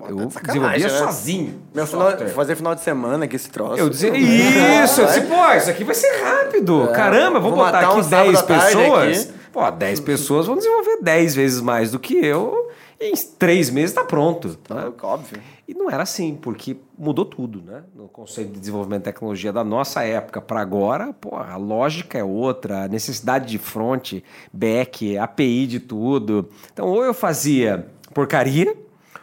eu 0.00 0.16
desenvolvia 0.26 0.88
né? 0.88 0.98
sozinho. 0.98 1.60
Meu 1.74 1.86
final, 1.86 2.16
fazer 2.28 2.54
final 2.54 2.74
de 2.74 2.82
semana 2.82 3.24
aqui 3.24 3.34
esse 3.34 3.50
troço. 3.50 3.80
Eu 3.80 3.90
dizia, 3.90 4.14
isso, 4.16 5.00
eu 5.00 5.06
disse, 5.06 5.22
pô, 5.22 5.52
isso 5.56 5.70
aqui 5.70 5.82
vai 5.82 5.94
ser 5.94 6.22
rápido. 6.22 6.84
É, 6.84 6.92
Caramba, 6.92 7.40
vou, 7.40 7.50
vou 7.50 7.64
botar 7.64 7.80
aqui 7.80 7.98
um 7.98 8.08
10 8.08 8.42
pessoas. 8.42 9.22
Aqui. 9.22 9.38
Pô, 9.52 9.70
10 9.70 10.00
pessoas 10.00 10.46
vão 10.46 10.56
desenvolver 10.56 10.98
10 11.02 11.34
vezes 11.34 11.60
mais 11.60 11.90
do 11.90 11.98
que 11.98 12.14
eu. 12.14 12.70
E 13.00 13.10
em 13.10 13.14
3 13.16 13.70
meses 13.70 13.90
está 13.90 14.04
pronto. 14.04 14.56
Né? 14.70 14.92
Óbvio. 15.02 15.40
E 15.66 15.74
não 15.74 15.90
era 15.90 16.04
assim, 16.04 16.38
porque 16.40 16.76
mudou 16.96 17.24
tudo, 17.24 17.60
né? 17.60 17.82
No 17.94 18.08
conceito 18.08 18.52
de 18.52 18.60
desenvolvimento 18.60 19.00
de 19.00 19.04
tecnologia 19.04 19.52
da 19.52 19.62
nossa 19.62 20.02
época 20.02 20.40
para 20.40 20.60
agora, 20.60 21.12
pô, 21.12 21.36
a 21.36 21.56
lógica 21.56 22.16
é 22.16 22.24
outra, 22.24 22.84
a 22.84 22.88
necessidade 22.88 23.46
de 23.46 23.58
front, 23.58 24.14
back, 24.52 25.18
API 25.18 25.66
de 25.66 25.80
tudo. 25.80 26.48
Então, 26.72 26.86
ou 26.86 27.04
eu 27.04 27.12
fazia 27.12 27.86
porcaria, 28.14 28.74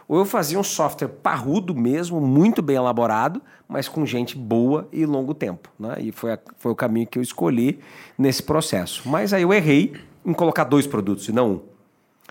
ou 0.08 0.18
eu 0.18 0.24
fazia 0.24 0.58
um 0.58 0.62
software 0.62 1.08
parrudo 1.08 1.74
mesmo, 1.74 2.20
muito 2.20 2.62
bem 2.62 2.76
elaborado, 2.76 3.42
mas 3.68 3.88
com 3.88 4.06
gente 4.06 4.36
boa 4.36 4.88
e 4.92 5.04
longo 5.04 5.34
tempo. 5.34 5.68
Né? 5.78 5.96
E 6.00 6.12
foi, 6.12 6.32
a, 6.32 6.38
foi 6.58 6.72
o 6.72 6.76
caminho 6.76 7.06
que 7.06 7.18
eu 7.18 7.22
escolhi 7.22 7.80
nesse 8.16 8.42
processo. 8.42 9.08
Mas 9.08 9.32
aí 9.32 9.42
eu 9.42 9.52
errei 9.52 9.94
em 10.24 10.32
colocar 10.32 10.64
dois 10.64 10.86
produtos 10.86 11.28
e 11.28 11.32
não 11.32 11.50
um. 11.50 11.60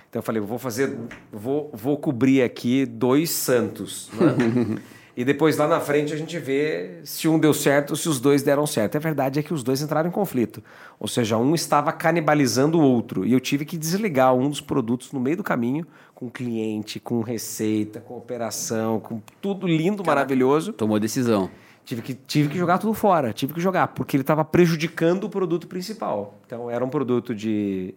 Então 0.09 0.19
eu 0.19 0.23
falei, 0.23 0.41
vou 0.41 0.57
fazer, 0.57 0.97
vou, 1.31 1.69
vou 1.73 1.97
cobrir 1.97 2.41
aqui 2.41 2.85
dois 2.85 3.29
santos. 3.31 4.09
Né? 4.13 4.77
E 5.17 5.23
depois 5.23 5.55
lá 5.55 5.65
na 5.65 5.79
frente 5.79 6.13
a 6.13 6.17
gente 6.17 6.37
vê 6.37 6.99
se 7.05 7.25
um 7.27 7.39
deu 7.39 7.53
certo 7.53 7.91
ou 7.91 7.95
se 7.95 8.09
os 8.09 8.19
dois 8.19 8.43
deram 8.43 8.67
certo. 8.67 8.97
A 8.97 8.99
verdade 8.99 9.39
é 9.39 9.43
que 9.43 9.53
os 9.53 9.63
dois 9.63 9.81
entraram 9.81 10.09
em 10.09 10.11
conflito. 10.11 10.61
Ou 10.99 11.07
seja, 11.07 11.37
um 11.37 11.55
estava 11.55 11.93
canibalizando 11.93 12.77
o 12.77 12.81
outro. 12.81 13.25
E 13.25 13.31
eu 13.31 13.39
tive 13.39 13.63
que 13.63 13.77
desligar 13.77 14.33
um 14.33 14.49
dos 14.49 14.59
produtos 14.59 15.13
no 15.13 15.19
meio 15.19 15.37
do 15.37 15.43
caminho, 15.43 15.87
com 16.15 16.29
cliente, 16.29 16.99
com 16.99 17.21
receita, 17.21 17.99
com 17.99 18.17
operação, 18.17 18.99
com 18.99 19.21
tudo 19.41 19.67
lindo, 19.67 19.97
Caraca. 20.01 20.21
maravilhoso. 20.21 20.73
Tomou 20.73 20.99
decisão. 20.99 21.51
Tive 21.83 22.01
que, 22.01 22.13
tive 22.15 22.49
que 22.49 22.57
jogar 22.57 22.79
tudo 22.79 22.93
fora, 22.95 23.31
tive 23.31 23.53
que 23.53 23.61
jogar, 23.61 23.89
porque 23.89 24.15
ele 24.17 24.21
estava 24.21 24.43
prejudicando 24.43 25.25
o 25.25 25.29
produto 25.29 25.67
principal. 25.67 26.33
Então 26.47 26.71
era 26.71 26.83
um 26.83 26.89
produto 26.89 27.35
de 27.35 27.93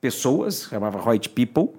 pessoas, 0.00 0.68
chamava 0.70 1.10
White 1.10 1.30
People 1.30 1.70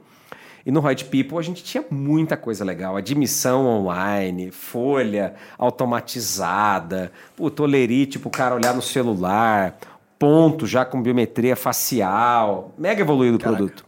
e 0.65 0.71
no 0.71 0.85
White 0.85 1.05
People 1.05 1.37
a 1.37 1.43
gente 1.43 1.63
tinha 1.63 1.85
muita 1.91 2.35
coisa 2.35 2.65
legal. 2.65 2.97
Admissão 2.97 3.67
online, 3.67 4.49
folha 4.49 5.35
automatizada, 5.59 7.11
o 7.37 7.51
tolerite 7.51 8.17
para 8.17 8.27
o 8.27 8.31
cara 8.31 8.55
olhar 8.55 8.73
no 8.73 8.81
celular, 8.81 9.77
ponto 10.17 10.65
já 10.65 10.83
com 10.83 11.01
biometria 11.01 11.55
facial. 11.55 12.73
Mega 12.77 13.01
evoluído 13.01 13.37
o 13.37 13.39
produto. 13.39 13.85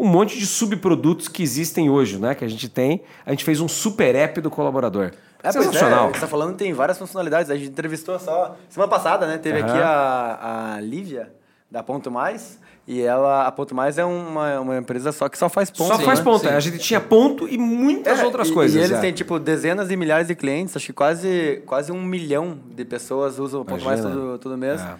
Um 0.00 0.06
monte 0.06 0.38
de 0.38 0.46
subprodutos 0.46 1.28
que 1.28 1.42
existem 1.42 1.90
hoje, 1.90 2.18
né? 2.18 2.34
Que 2.34 2.42
a 2.42 2.48
gente 2.48 2.70
tem. 2.70 3.02
A 3.26 3.32
gente 3.32 3.44
fez 3.44 3.60
um 3.60 3.68
super 3.68 4.14
app 4.14 4.40
do 4.40 4.50
colaborador. 4.50 5.12
É, 5.42 5.52
Sensacional. 5.52 6.08
É, 6.08 6.12
você 6.14 6.20
tá 6.20 6.26
falando 6.26 6.56
tem 6.56 6.72
várias 6.72 6.98
funcionalidades. 6.98 7.50
A 7.50 7.54
gente 7.56 7.68
entrevistou 7.68 8.18
só 8.18 8.56
semana 8.70 8.90
passada, 8.90 9.26
né? 9.26 9.36
Teve 9.36 9.60
uhum. 9.60 9.66
aqui 9.66 9.78
a, 9.78 10.74
a 10.76 10.80
Lívia, 10.80 11.30
da 11.70 11.82
Ponto 11.82 12.10
Mais. 12.10 12.58
E 12.88 13.02
ela, 13.02 13.46
a 13.46 13.52
Ponto 13.52 13.74
Mais 13.74 13.98
é 13.98 14.04
uma, 14.04 14.60
uma 14.60 14.78
empresa 14.78 15.12
só 15.12 15.28
que 15.28 15.36
só 15.36 15.50
faz 15.50 15.70
ponto. 15.70 15.88
Só 15.88 15.98
sim, 15.98 16.04
faz 16.04 16.20
né? 16.20 16.24
ponto. 16.24 16.48
Sim. 16.48 16.54
A 16.54 16.60
gente 16.60 16.78
tinha 16.78 17.00
ponto 17.00 17.46
e 17.46 17.58
muitas 17.58 18.20
é, 18.20 18.24
outras 18.24 18.48
e, 18.48 18.54
coisas. 18.54 18.76
E 18.76 18.78
eles 18.78 18.96
é. 18.96 19.00
têm, 19.02 19.12
tipo, 19.12 19.38
dezenas 19.38 19.88
de 19.88 19.96
milhares 19.96 20.28
de 20.28 20.34
clientes. 20.34 20.74
Acho 20.74 20.86
que 20.86 20.92
quase, 20.94 21.62
quase 21.66 21.92
um 21.92 22.02
milhão 22.02 22.58
de 22.74 22.86
pessoas 22.86 23.38
usam 23.38 23.60
o 23.60 23.64
Ponto 23.66 23.84
Mais 23.84 24.00
todo, 24.00 24.38
todo 24.38 24.56
mês. 24.56 24.80
É. 24.80 24.94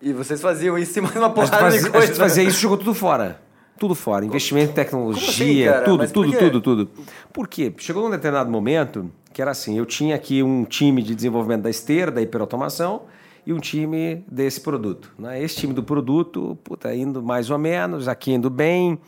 E 0.00 0.12
vocês 0.12 0.40
faziam 0.40 0.78
isso 0.78 0.96
em 0.96 1.02
mais 1.02 1.16
uma 1.16 1.28
porrada 1.28 1.58
fazia, 1.58 1.82
de 1.82 1.90
coisa. 1.90 2.04
A 2.04 2.06
gente 2.06 2.18
fazia 2.18 2.44
isso 2.44 2.58
e 2.58 2.62
jogou 2.62 2.78
tudo 2.78 2.94
fora. 2.94 3.47
Tudo 3.78 3.94
fora. 3.94 4.24
Investimento 4.24 4.72
em 4.72 4.74
tecnologia, 4.74 5.76
assim, 5.76 5.84
tudo, 5.84 6.10
tudo, 6.10 6.38
tudo, 6.38 6.60
tudo. 6.60 6.90
Por 7.32 7.46
quê? 7.46 7.72
Chegou 7.78 8.02
num 8.02 8.10
determinado 8.10 8.50
momento 8.50 9.10
que 9.32 9.40
era 9.40 9.52
assim, 9.52 9.78
eu 9.78 9.86
tinha 9.86 10.16
aqui 10.16 10.42
um 10.42 10.64
time 10.64 11.00
de 11.00 11.14
desenvolvimento 11.14 11.62
da 11.62 11.70
esteira, 11.70 12.10
da 12.10 12.20
hiperautomação, 12.20 13.02
e 13.46 13.52
um 13.52 13.58
time 13.58 14.24
desse 14.30 14.60
produto. 14.60 15.14
Né? 15.18 15.42
Esse 15.42 15.56
time 15.56 15.72
do 15.72 15.82
produto, 15.82 16.58
puta, 16.64 16.94
indo 16.94 17.22
mais 17.22 17.48
ou 17.48 17.56
menos, 17.56 18.08
aqui 18.08 18.32
indo 18.32 18.50
bem. 18.50 18.98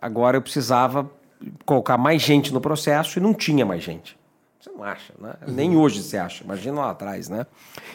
Agora 0.00 0.36
eu 0.36 0.42
precisava 0.42 1.10
colocar 1.64 1.96
mais 1.96 2.22
gente 2.22 2.52
no 2.52 2.60
processo 2.60 3.18
e 3.18 3.22
não 3.22 3.34
tinha 3.34 3.64
mais 3.64 3.82
gente. 3.82 4.16
Você 4.60 4.70
não 4.70 4.84
acha, 4.84 5.14
né? 5.18 5.34
Uhum. 5.46 5.54
Nem 5.54 5.76
hoje 5.76 6.02
você 6.02 6.18
acha, 6.18 6.44
imagina 6.44 6.80
lá 6.80 6.90
atrás, 6.90 7.30
né? 7.30 7.46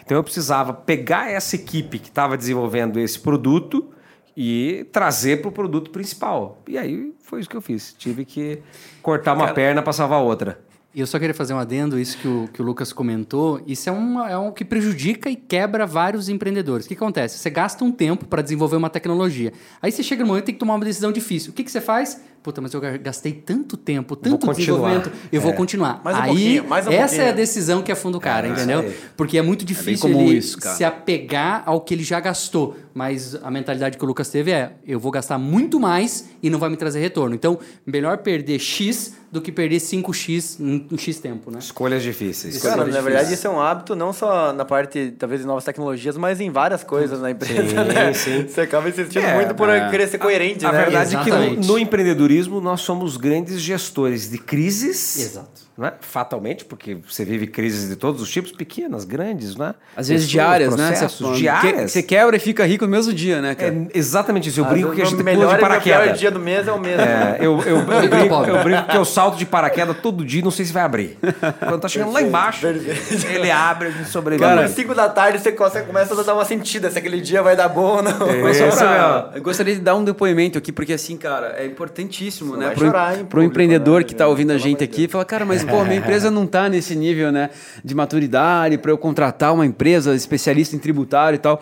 Então 0.04 0.18
eu 0.18 0.24
precisava 0.24 0.74
pegar 0.74 1.32
essa 1.32 1.56
equipe 1.56 2.00
que 2.00 2.10
estava 2.10 2.36
desenvolvendo 2.36 3.00
esse 3.00 3.20
produto 3.20 3.88
e 4.36 4.86
trazer 4.92 5.42
para 5.42 5.50
o 5.50 5.52
produto 5.52 5.92
principal. 5.92 6.62
E 6.68 6.78
aí 6.78 7.14
foi 7.22 7.40
isso 7.40 7.50
que 7.50 7.56
eu 7.56 7.62
fiz. 7.62 7.94
Tive 7.98 8.26
que 8.26 8.60
cortar 9.02 9.34
uma 9.34 9.46
Cara, 9.46 9.56
perna 9.56 9.82
para 9.82 9.94
salvar 9.94 10.22
outra. 10.22 10.60
E 10.94 11.00
eu 11.02 11.08
só 11.08 11.20
queria 11.20 11.34
fazer 11.34 11.54
um 11.54 11.60
adendo, 11.60 12.00
isso 12.00 12.18
que 12.18 12.28
o, 12.28 12.48
que 12.54 12.62
o 12.62 12.66
Lucas 12.66 12.94
comentou, 12.94 13.62
isso 13.68 13.90
é, 13.90 13.92
uma, 13.92 14.30
é 14.30 14.38
um 14.38 14.50
que 14.50 14.64
prejudica 14.64 15.30
e 15.30 15.36
quebra 15.36 15.86
vários 15.86 16.30
empreendedores. 16.30 16.86
O 16.86 16.88
que 16.88 16.94
acontece? 16.94 17.38
Você 17.38 17.50
gasta 17.50 17.84
um 17.84 17.92
tempo 17.92 18.26
para 18.26 18.42
desenvolver 18.42 18.78
uma 18.78 18.90
tecnologia. 18.90 19.52
Aí 19.82 19.92
você 19.92 20.02
chega 20.02 20.22
no 20.24 20.30
momento 20.30 20.44
e 20.44 20.46
tem 20.46 20.56
que 20.56 20.60
tomar 20.60 20.76
uma 20.76 20.86
decisão 20.86 21.12
difícil. 21.12 21.52
O 21.52 21.54
que, 21.54 21.66
que 21.66 21.72
você 21.72 21.82
faz? 21.82 22.22
Puta, 22.46 22.62
mas 22.62 22.72
eu 22.76 22.82
gastei 23.02 23.32
tanto 23.34 23.76
tempo, 23.76 24.16
tanto 24.16 24.54
desenvolvimento, 24.54 25.12
eu 25.32 25.42
vou 25.42 25.52
continuar. 25.54 26.00
Mais 26.04 26.16
um 26.16 26.22
aí, 26.22 26.28
pouquinho, 26.28 26.68
mais 26.68 26.86
um 26.86 26.92
essa 26.92 27.00
pouquinho. 27.08 27.24
é 27.24 27.30
a 27.30 27.34
decisão 27.34 27.82
que 27.82 27.92
afunda 27.92 28.18
o 28.20 28.22
cara, 28.22 28.48
entendeu? 28.48 28.94
Porque 29.18 29.36
é 29.36 29.42
muito 29.42 29.66
difícil 29.66 30.08
comum 30.12 30.28
ele 30.28 30.38
isso, 30.38 30.60
se 30.62 30.84
apegar 30.84 31.64
ao 31.66 31.82
que 31.82 31.96
ele 31.96 32.04
já 32.04 32.20
gastou. 32.20 32.78
Mas 32.94 33.36
a 33.44 33.50
mentalidade 33.52 33.98
que 33.98 34.04
o 34.04 34.08
Lucas 34.08 34.30
teve 34.30 34.52
é: 34.52 34.74
eu 34.88 35.00
vou 35.00 35.12
gastar 35.12 35.40
muito 35.40 35.80
mais 35.80 36.30
e 36.42 36.50
não 36.52 36.60
vai 36.60 36.70
me 36.70 36.78
trazer 36.78 37.00
retorno. 37.00 37.34
Então, 37.36 37.58
melhor 37.86 38.20
perder 38.20 38.60
X 38.60 39.16
do 39.32 39.42
que 39.42 39.52
perder 39.52 39.82
5X 39.82 40.62
em, 40.62 40.98
X 40.98 41.20
tempo, 41.20 41.52
né? 41.52 41.60
Escolhas 41.60 42.02
difíceis. 42.02 42.58
Cara, 42.62 42.76
Escolhas 42.76 42.96
na 42.96 43.02
verdade, 43.02 43.26
difíceis. 43.26 43.40
isso 43.40 43.48
é 43.48 43.50
um 43.50 43.60
hábito 43.60 43.94
não 43.98 44.14
só 44.14 44.54
na 44.54 44.64
parte, 44.64 45.14
talvez, 45.20 45.42
de 45.42 45.48
novas 45.48 45.66
tecnologias, 45.66 46.16
mas 46.16 46.40
em 46.40 46.50
várias 46.50 46.86
coisas 46.86 47.20
na 47.20 47.32
empresa, 47.32 47.68
Sim, 47.68 47.94
né? 47.94 48.14
sim. 48.14 48.48
Você 48.48 48.62
acaba 48.62 48.88
insistindo 48.88 49.26
É, 49.26 49.36
muito 49.36 49.54
por 49.56 49.68
é. 49.70 49.90
querer 49.90 50.08
ser 50.08 50.20
coerente, 50.20 50.66
A 50.66 50.72
né? 50.72 50.78
verdade 50.86 51.18
é 51.18 51.24
que 51.24 51.30
no, 51.30 51.36
Exatamente. 51.38 51.68
no 51.68 51.78
empreendedorismo 51.80 52.35
nós 52.62 52.82
somos 52.82 53.18
grandes 53.18 53.62
gestores 53.62 54.30
de 54.30 54.38
crises. 54.38 55.18
Exato. 55.18 55.65
Né? 55.78 55.92
Fatalmente, 56.00 56.64
porque 56.64 56.96
você 57.06 57.26
vive 57.26 57.48
crises 57.48 57.90
de 57.90 57.98
todos 57.98 58.22
os 58.22 58.30
tipos, 58.30 58.54
pequenas, 58.54 59.04
grandes, 59.04 59.58
né? 59.58 59.76
Às 59.96 60.08
vezes 60.08 60.26
Pessoas, 60.26 60.32
diárias, 60.32 60.76
né? 60.78 60.88
processos, 60.88 61.20
Você- 61.28 61.36
diárias. 61.38 61.92
Você 61.92 62.02
quebra 62.02 62.38
e 62.38 62.40
fica 62.40 62.66
rico 62.66 62.86
no 62.86 62.92
mesmo 62.92 63.12
dia, 63.12 63.42
né, 63.42 63.56
cara? 63.56 63.74
É 63.94 63.98
exatamente 63.98 64.48
isso. 64.48 64.62
Eu 64.62 64.64
Às 64.64 64.70
brinco 64.72 64.94
que 64.94 65.02
a 65.02 65.06
gente 65.06 65.16
o 65.16 65.18
pula 65.18 65.32
melhor 65.32 65.48
de 65.48 65.54
e 65.54 65.56
o 65.56 65.60
pior 65.60 65.68
paraquedas. 65.70 66.18
dia 66.20 66.32
do 66.32 66.40
mês 66.40 66.66
é 66.66 66.72
o 66.72 66.80
mesmo. 66.80 67.02
É, 67.02 67.38
eu, 67.42 67.60
eu, 67.62 67.68
eu, 67.68 67.76
Muito 67.86 68.10
brinco, 68.10 68.36
eu 68.46 68.64
brinco 68.64 68.88
que 68.88 68.96
eu 68.96 69.04
salto 69.04 69.38
de 69.38 69.46
paraquedas 69.46 69.98
todo 70.02 70.24
dia 70.24 70.42
não 70.42 70.50
sei 70.52 70.64
se 70.64 70.72
vai 70.72 70.84
abrir. 70.84 71.18
Quando 71.60 71.82
tá 71.82 71.90
chegando 71.90 72.14
lá 72.14 72.22
embaixo, 72.22 72.66
ele 72.68 73.52
abre, 73.52 73.90
a 73.90 73.92
gente 73.92 74.10
sobrevive. 74.10 74.48
Cara, 74.48 74.66
às 74.66 74.72
5 74.72 74.96
da 74.96 75.10
tarde 75.10 75.40
você 75.40 75.52
consegue- 75.52 75.88
começa 75.88 76.18
a 76.18 76.24
dar 76.24 76.36
uma 76.36 76.46
sentida 76.46 76.90
se 76.90 76.98
aquele 77.00 77.20
dia 77.20 77.44
vai 77.44 77.56
dar 77.58 77.68
bom 77.68 77.98
ou 77.98 78.02
não. 78.02 78.18
Mas 78.44 78.56
só 78.58 78.68
Esse 78.68 78.78
pra- 78.78 79.32
é 79.34 79.38
eu 79.40 79.42
gostaria 79.44 79.76
de 79.76 79.82
dar 79.82 79.96
um 79.96 80.06
depoimento 80.06 80.58
aqui, 80.58 80.72
porque 80.72 80.94
assim, 80.94 81.18
cara, 81.18 81.56
é 81.58 81.66
importantíssimo, 81.66 82.52
Você 82.54 82.60
né? 82.60 82.70
Pro, 82.70 82.86
chorar 82.86 83.12
pro 83.16 83.26
público, 83.26 83.44
empreendedor 83.52 84.00
né, 84.02 84.08
que 84.08 84.16
tá 84.16 84.26
ouvindo 84.28 84.52
a 84.52 84.58
gente 84.58 84.82
aqui, 84.84 85.08
fala, 85.10 85.26
cara, 85.26 85.44
mas 85.46 85.65
pô, 85.66 85.84
minha 85.84 85.98
empresa 85.98 86.30
não 86.32 86.46
tá 86.48 86.70
nesse 86.70 86.96
nível, 86.96 87.32
né? 87.32 87.50
De 87.84 87.94
maturidade, 87.96 88.78
para 88.78 88.92
eu 88.92 88.98
contratar 88.98 89.54
uma 89.54 89.66
empresa 89.66 90.14
especialista 90.16 90.76
em 90.76 90.80
tributário 90.80 91.36
e 91.36 91.40
tal. 91.40 91.62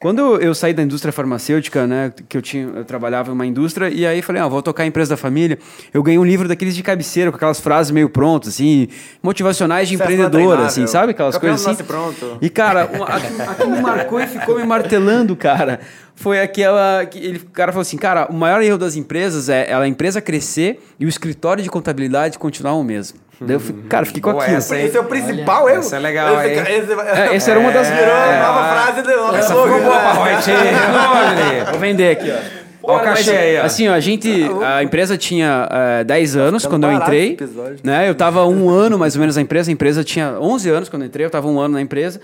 Quando 0.00 0.36
eu- 0.38 0.54
saí 0.54 0.74
da 0.74 0.82
indústria 0.82 1.10
farmacêutica, 1.12 1.86
né, 1.86 2.12
que 2.28 2.36
eu 2.36 2.42
tinha, 2.42 2.64
eu 2.64 2.84
trabalhava 2.84 3.30
em 3.30 3.32
uma 3.32 3.46
indústria 3.46 3.88
e 3.88 4.04
aí 4.06 4.20
falei, 4.20 4.42
ah, 4.42 4.46
vou 4.48 4.60
tocar 4.60 4.82
a 4.82 4.86
empresa 4.86 5.10
da 5.10 5.16
família. 5.16 5.58
Eu 5.94 6.02
ganhei 6.02 6.18
um 6.18 6.24
livro 6.24 6.46
daqueles 6.46 6.76
de 6.76 6.82
cabeceira 6.82 7.30
com 7.30 7.36
aquelas 7.36 7.58
frases 7.58 7.90
meio 7.90 8.10
prontas, 8.10 8.50
assim, 8.50 8.86
motivacionais 9.22 9.88
de 9.88 9.94
é 9.94 9.96
empreendedor, 9.96 10.58
assim, 10.60 10.86
sabe 10.86 11.12
aquelas 11.12 11.38
coisas 11.38 11.66
assim. 11.66 11.84
pronto. 11.84 12.36
E, 12.42 12.50
cara, 12.50 12.86
uma- 12.92 13.06
a, 13.06 13.16
a 13.16 13.54
que 13.54 13.66
me 13.66 13.80
marcou 13.80 14.20
e 14.20 14.26
ficou 14.26 14.56
me 14.58 14.64
martelando, 14.64 15.34
cara, 15.34 15.80
foi 16.14 16.38
aquela 16.38 17.06
que 17.06 17.18
ele, 17.18 17.38
o 17.38 17.46
cara 17.50 17.72
falou 17.72 17.82
assim, 17.82 17.96
cara, 17.96 18.26
o 18.28 18.34
maior 18.34 18.60
erro 18.62 18.76
das 18.76 18.96
empresas 18.96 19.48
é 19.48 19.70
ela, 19.70 19.84
a 19.84 19.88
empresa 19.88 20.20
crescer 20.20 20.84
e 21.00 21.06
o 21.06 21.08
escritório 21.08 21.62
de 21.64 21.70
contabilidade 21.70 22.38
continuar 22.38 22.74
o 22.74 22.84
mesmo. 22.84 23.18
Daí 23.40 23.56
eu 23.56 23.60
fico, 23.60 23.82
cara, 23.88 24.06
fiquei 24.06 24.22
com 24.22 24.32
Boa 24.32 24.42
aquilo. 24.42 24.58
essa, 24.58 24.76
hein? 24.78 24.86
Esse 24.86 24.96
é 24.96 25.00
o 25.00 25.04
principal 25.04 25.68
erro. 25.68 25.78
essa 25.80 25.96
é 25.96 25.98
legal, 25.98 26.40
esse, 26.40 26.54
hein? 26.54 26.78
esse, 26.78 26.92
É, 26.92 27.34
essa 27.36 27.50
era 27.50 27.60
uma 27.60 27.72
das- 27.72 27.88
Virou 27.88 28.04
É, 28.04 28.38
a 28.40 28.46
nova 28.46 28.66
é. 28.66 28.72
frase 28.72 29.02
do 29.02 29.16
nosso 29.16 29.36
Essa 29.36 29.54
ficou 29.54 29.80
boa 29.82 29.98
pra 29.98 30.32
hein? 30.32 30.38
Olha, 31.62 31.70
Vou 31.70 31.80
vender 31.80 32.10
aqui, 32.10 32.30
ó. 32.30 32.64
Ó 32.86 32.96
o 32.98 33.00
cachê 33.00 33.30
aí, 33.30 33.58
ó. 33.60 33.64
Assim, 33.64 33.88
ó, 33.88 33.94
a 33.94 34.00
gente. 34.00 34.30
A 34.62 34.82
empresa 34.82 35.16
tinha 35.16 35.66
eh, 36.00 36.04
10 36.04 36.36
anos 36.36 36.62
ficando 36.64 36.82
quando 36.86 36.92
eu 36.92 36.92
entrei. 36.92 37.34
esse. 37.40 37.80
Né? 37.82 38.08
Eu 38.08 38.14
tava 38.14 38.44
um 38.46 38.68
ano 38.68 38.98
mais 38.98 39.14
ou 39.16 39.20
menos 39.20 39.36
na 39.36 39.42
empresa. 39.42 39.70
A 39.70 39.72
empresa 39.72 40.04
tinha 40.04 40.38
11 40.38 40.68
anos 40.68 40.88
quando 40.90 41.02
eu 41.02 41.06
entrei. 41.08 41.24
Eu 41.24 41.30
tava 41.30 41.48
um 41.48 41.58
ano 41.58 41.74
na 41.74 41.80
empresa. 41.80 42.20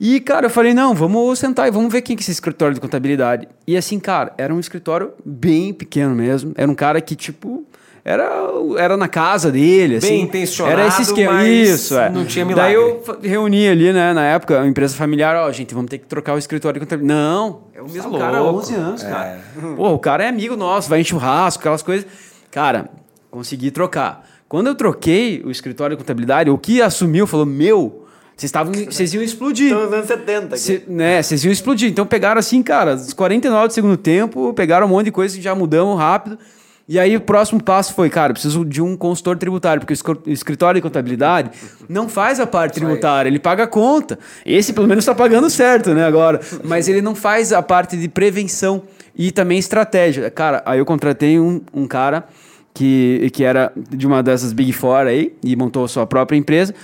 E, 0.00 0.20
cara, 0.20 0.46
eu 0.46 0.50
falei, 0.50 0.72
não, 0.74 0.94
vamos 0.94 1.38
sentar 1.38 1.68
e 1.68 1.70
vamos 1.70 1.92
ver 1.92 2.00
quem 2.00 2.16
que 2.16 2.22
é 2.22 2.24
esse 2.24 2.32
escritório 2.32 2.74
de 2.74 2.80
contabilidade. 2.80 3.46
E 3.66 3.76
assim, 3.76 4.00
cara, 4.00 4.32
era 4.38 4.52
um 4.54 4.58
escritório 4.58 5.12
bem 5.24 5.72
pequeno 5.74 6.14
mesmo. 6.14 6.52
Era 6.56 6.68
um 6.70 6.74
cara 6.74 6.98
que, 7.02 7.14
tipo, 7.14 7.64
era, 8.04 8.30
era 8.76 8.96
na 8.96 9.08
casa 9.08 9.50
dele, 9.50 9.96
assim. 9.96 10.20
intencionado, 10.20 10.78
Era 10.78 10.88
esse 10.88 11.02
esquema. 11.02 11.42
Isso, 11.48 11.98
é. 11.98 12.10
não 12.10 12.24
tinha 12.26 12.44
Daí 12.44 12.54
milagre. 12.54 12.74
eu 12.74 13.02
fa- 13.02 13.16
reuni 13.22 13.66
ali, 13.66 13.92
né, 13.92 14.12
na 14.12 14.24
época, 14.24 14.60
a 14.60 14.66
empresa 14.66 14.94
familiar, 14.94 15.34
ó, 15.36 15.50
gente, 15.50 15.74
vamos 15.74 15.88
ter 15.88 15.98
que 15.98 16.06
trocar 16.06 16.34
o 16.34 16.38
escritório 16.38 16.78
de 16.78 16.84
contabilidade. 16.86 17.18
Não, 17.18 17.62
é 17.74 17.80
o 17.80 17.88
mesmo 17.88 18.12
Tá 18.12 18.18
cara 18.18 18.36
há 18.36 18.40
louco. 18.42 18.58
11 18.60 18.74
anos, 18.74 19.02
cara. 19.02 19.40
Pô, 19.76 19.88
o 19.94 19.98
cara 19.98 20.24
é 20.24 20.28
amigo 20.28 20.54
nosso, 20.56 20.88
vai 20.88 21.00
em 21.00 21.04
churrasco, 21.04 21.60
aquelas 21.60 21.82
coisas. 21.82 22.06
Cara, 22.50 22.90
consegui 23.30 23.70
trocar. 23.70 24.28
Quando 24.48 24.66
eu 24.66 24.74
troquei 24.74 25.42
o 25.44 25.50
escritório 25.50 25.96
de 25.96 26.02
contabilidade, 26.02 26.50
o 26.50 26.58
que 26.58 26.80
assumiu 26.82 27.26
falou: 27.26 27.46
Meu, 27.46 28.04
vocês 28.36 28.44
estavam. 28.48 28.72
Vocês 28.72 29.12
iam 29.14 29.22
explodir. 29.22 29.66
Estamos 29.68 29.86
nos 29.86 29.94
anos 29.94 30.06
70 30.06 30.46
aqui. 30.46 30.58
Cê- 30.58 30.82
né, 30.86 31.22
vocês 31.22 31.42
iam 31.44 31.50
explodir. 31.50 31.88
Então 31.90 32.06
pegaram 32.06 32.38
assim, 32.38 32.62
cara, 32.62 32.94
os 32.94 33.12
49 33.14 33.68
do 33.68 33.72
segundo 33.72 33.96
tempo, 33.96 34.52
pegaram 34.54 34.86
um 34.86 34.90
monte 34.90 35.06
de 35.06 35.10
coisa 35.12 35.36
e 35.38 35.40
já 35.42 35.54
mudamos 35.54 35.98
rápido. 35.98 36.38
E 36.86 36.98
aí 36.98 37.16
o 37.16 37.20
próximo 37.20 37.62
passo 37.62 37.94
foi, 37.94 38.10
cara, 38.10 38.30
eu 38.30 38.34
preciso 38.34 38.64
de 38.64 38.82
um 38.82 38.94
consultor 38.94 39.38
tributário, 39.38 39.80
porque 39.80 39.94
o 39.94 40.30
escritório 40.30 40.78
de 40.78 40.82
contabilidade 40.82 41.50
não 41.88 42.08
faz 42.10 42.38
a 42.38 42.46
parte 42.46 42.74
tributária, 42.74 43.28
ele 43.28 43.38
paga 43.38 43.64
a 43.64 43.66
conta. 43.66 44.18
Esse 44.44 44.72
pelo 44.74 44.86
menos 44.86 45.02
está 45.02 45.14
pagando 45.14 45.48
certo, 45.48 45.94
né, 45.94 46.04
agora. 46.04 46.40
Mas 46.62 46.86
ele 46.86 47.00
não 47.00 47.14
faz 47.14 47.52
a 47.54 47.62
parte 47.62 47.96
de 47.96 48.06
prevenção 48.06 48.82
e 49.16 49.32
também 49.32 49.58
estratégia. 49.58 50.30
Cara, 50.30 50.62
aí 50.66 50.78
eu 50.78 50.84
contratei 50.84 51.40
um, 51.40 51.62
um 51.72 51.86
cara 51.86 52.26
que, 52.74 53.30
que 53.32 53.44
era 53.44 53.72
de 53.74 54.06
uma 54.06 54.22
dessas 54.22 54.52
Big 54.52 54.72
Four 54.72 55.06
aí 55.06 55.34
e 55.42 55.56
montou 55.56 55.84
a 55.84 55.88
sua 55.88 56.06
própria 56.06 56.36
empresa. 56.36 56.74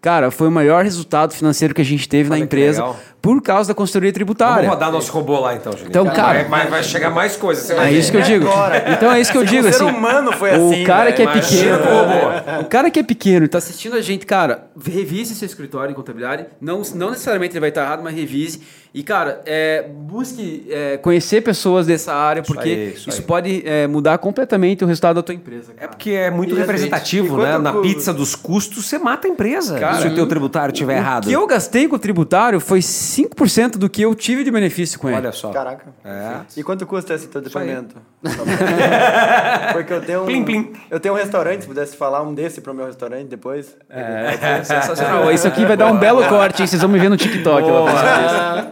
Cara, 0.00 0.30
foi 0.30 0.48
o 0.48 0.50
maior 0.50 0.84
resultado 0.84 1.32
financeiro 1.32 1.74
que 1.74 1.80
a 1.80 1.84
gente 1.84 2.06
teve 2.06 2.28
Olha 2.30 2.38
na 2.38 2.44
empresa 2.44 2.82
legal. 2.82 3.00
Por 3.24 3.40
causa 3.40 3.68
da 3.68 3.74
consultoria 3.74 4.12
tributária. 4.12 4.56
Vamos 4.56 4.74
rodar 4.74 4.92
nosso 4.92 5.10
robô 5.10 5.40
lá 5.40 5.54
então, 5.54 5.72
Juninho. 5.72 5.88
Então, 5.88 6.04
cara- 6.04 6.40
Vai, 6.44 6.44
vai- 6.44 6.66
vai 6.68 6.82
chegar 6.82 7.08
mais 7.08 7.36
coisas. 7.36 7.70
É 7.70 7.74
ver. 7.86 7.92
isso 7.98 8.10
que 8.10 8.18
eu 8.18 8.20
digo. 8.20 8.46
Então 8.92 9.10
é 9.10 9.18
isso 9.18 9.32
que 9.32 9.38
eu 9.38 9.44
digo. 9.46 9.66
o 9.66 9.72
ser 9.72 9.82
assim, 9.82 9.96
humano 9.96 10.30
foi 10.32 10.50
o 10.50 10.68
assim, 10.70 10.84
cara 10.84 11.04
velho. 11.04 11.16
que 11.16 11.22
é 11.22 11.24
Imagina 11.24 11.78
pequeno, 11.78 12.60
o 12.60 12.64
cara 12.66 12.90
que 12.90 13.00
é 13.00 13.02
pequeno 13.02 13.46
e 13.46 13.48
tá 13.48 13.56
assistindo 13.56 13.96
a 13.96 14.02
gente, 14.02 14.26
cara, 14.26 14.66
revise 14.86 15.34
seu 15.34 15.46
escritório 15.46 15.90
em 15.90 15.94
contabilidade. 15.94 16.44
Não, 16.60 16.82
não 16.94 17.10
necessariamente 17.12 17.54
ele 17.54 17.60
vai 17.60 17.70
estar 17.70 17.82
errado, 17.84 18.02
mas 18.04 18.14
revise. 18.14 18.60
E, 18.92 19.02
cara, 19.02 19.40
é, 19.44 19.88
busque 19.88 20.68
é, 20.70 20.96
conhecer 20.98 21.40
pessoas 21.40 21.84
dessa 21.84 22.14
área, 22.14 22.44
porque 22.44 22.68
aí, 22.68 22.92
isso, 22.94 23.08
isso 23.08 23.22
pode 23.24 23.60
é, 23.66 23.88
mudar 23.88 24.18
completamente 24.18 24.84
o 24.84 24.86
resultado 24.86 25.16
da 25.16 25.22
tua 25.22 25.34
empresa. 25.34 25.72
É 25.72 25.80
Cara. 25.80 25.88
porque 25.88 26.10
é 26.12 26.30
muito 26.30 26.54
E, 26.54 26.58
representativo, 26.58 27.36
gente, 27.40 27.44
né? 27.44 27.58
Na 27.58 27.72
cu- 27.72 27.82
pizza 27.82 28.12
dos 28.14 28.36
custos, 28.36 28.86
você 28.86 28.96
mata 28.96 29.26
a 29.26 29.30
empresa. 29.30 29.80
Cara, 29.80 30.00
se 30.00 30.06
o 30.06 30.14
teu 30.14 30.28
tributário 30.28 30.72
estiver 30.72 30.98
errado. 30.98 31.24
O 31.24 31.26
que 31.28 31.32
eu 31.32 31.44
gastei 31.44 31.88
com 31.88 31.96
o 31.96 31.98
tributário 31.98 32.60
foi 32.60 32.80
5% 33.22 33.78
do 33.78 33.88
que 33.88 34.02
eu 34.02 34.14
tive 34.14 34.44
de 34.44 34.50
benefício 34.50 34.98
com 34.98 35.08
ele. 35.08 35.16
Olha 35.18 35.32
só. 35.32 35.50
Caraca. 35.50 35.86
É. 36.04 36.40
E 36.56 36.62
quanto 36.62 36.86
custa 36.86 37.14
esse 37.14 37.28
teu 37.28 37.40
depoimento? 37.40 37.96
Porque 39.72 39.92
eu 39.92 40.00
tenho 40.02 40.22
um, 40.22 40.26
Plim, 40.26 40.44
plim. 40.44 40.72
Eu 40.90 40.98
tenho 41.00 41.14
um 41.14 41.16
restaurante, 41.16 41.62
se 41.62 41.66
pudesse 41.68 41.96
falar 41.96 42.22
um 42.22 42.34
desse 42.34 42.60
pro 42.60 42.74
meu 42.74 42.86
restaurante 42.86 43.26
depois. 43.28 43.76
É, 43.88 44.32
sensacional. 44.64 45.30
Isso 45.32 45.46
aqui 45.46 45.64
vai 45.64 45.76
dar 45.76 45.86
um 45.86 45.96
belo 45.98 46.26
corte, 46.28 46.62
hein? 46.62 46.66
Vocês 46.66 46.80
vão 46.80 46.90
me 46.90 46.98
ver 46.98 47.08
no 47.08 47.16
TikTok. 47.16 47.68
lá. 47.70 48.68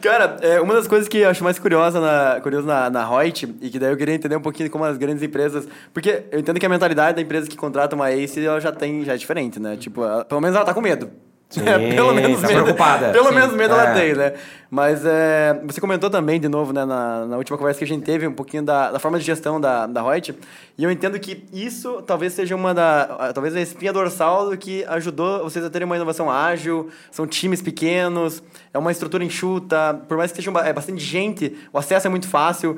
Cara, 0.00 0.36
é, 0.42 0.60
uma 0.60 0.74
das 0.74 0.86
coisas 0.86 1.08
que 1.08 1.18
eu 1.18 1.28
acho 1.28 1.42
mais 1.42 1.58
curiosa 1.58 2.00
na, 2.00 2.40
curioso 2.40 2.66
na, 2.66 2.88
na 2.88 3.04
Reut, 3.08 3.52
e 3.60 3.68
que 3.68 3.78
daí 3.78 3.90
eu 3.90 3.96
queria 3.96 4.14
entender 4.14 4.36
um 4.36 4.40
pouquinho 4.40 4.70
como 4.70 4.84
as 4.84 4.96
grandes 4.96 5.22
empresas. 5.22 5.66
Porque 5.92 6.22
eu 6.30 6.38
entendo 6.38 6.58
que 6.60 6.66
a 6.66 6.68
mentalidade 6.68 7.16
da 7.16 7.22
empresa 7.22 7.48
que 7.48 7.56
contrata 7.56 7.96
uma 7.96 8.10
ACE 8.10 8.44
ela 8.44 8.60
já 8.60 8.70
tem, 8.72 9.04
já 9.04 9.14
é 9.14 9.16
diferente, 9.16 9.58
né? 9.58 9.76
Tipo, 9.76 10.04
ela- 10.04 10.24
pelo 10.24 10.40
menos 10.40 10.54
ela 10.56 10.64
tá 10.64 10.72
com 10.72 10.80
medo. 10.80 11.10
Sim, 11.48 11.62
pelo 11.96 12.12
menos 12.12 12.40
tá 12.40 12.48
medo. 12.48 12.62
preocupada. 12.62 13.10
Pelo 13.10 13.28
Sim. 13.28 13.34
menos 13.34 13.54
medo 13.54 13.74
É. 13.74 13.78
ela 13.78 13.94
tem, 13.94 14.14
né? 14.14 14.34
Mas 14.70 15.02
é, 15.06 15.58
você 15.64 15.80
comentou 15.80 16.10
também, 16.10 16.38
de 16.38 16.46
novo, 16.46 16.74
né, 16.74 16.84
na, 16.84 17.24
na 17.24 17.36
última 17.38 17.56
conversa 17.56 17.78
que 17.78 17.84
a 17.84 17.88
gente 17.88 18.04
teve, 18.04 18.26
um 18.26 18.34
pouquinho 18.34 18.62
da, 18.62 18.90
da 18.90 18.98
forma 18.98 19.18
de 19.18 19.24
gestão 19.24 19.58
da, 19.58 19.86
da 19.86 20.02
Reut. 20.02 20.34
E 20.76 20.84
eu 20.84 20.90
entendo 20.90 21.18
que 21.18 21.42
isso 21.54 22.02
talvez 22.02 22.34
seja 22.34 22.54
uma 22.54 22.74
da. 22.74 23.32
Talvez 23.32 23.56
a 23.56 23.60
espinha 23.62 23.94
dorsal 23.94 24.50
do 24.50 24.58
que 24.58 24.84
ajudou 24.84 25.42
vocês 25.42 25.64
a 25.64 25.70
terem 25.70 25.86
uma 25.86 25.96
inovação 25.96 26.30
ágil, 26.30 26.90
são 27.10 27.26
times 27.26 27.62
pequenos, 27.62 28.42
é 28.74 28.78
uma 28.78 28.92
estrutura 28.92 29.24
enxuta, 29.24 29.98
por 30.06 30.18
mais 30.18 30.30
que 30.30 30.36
seja 30.42 30.50
é, 30.60 30.72
bastante 30.72 31.02
gente, 31.02 31.56
o 31.72 31.78
acesso 31.78 32.06
é 32.06 32.10
muito 32.10 32.28
fácil. 32.28 32.76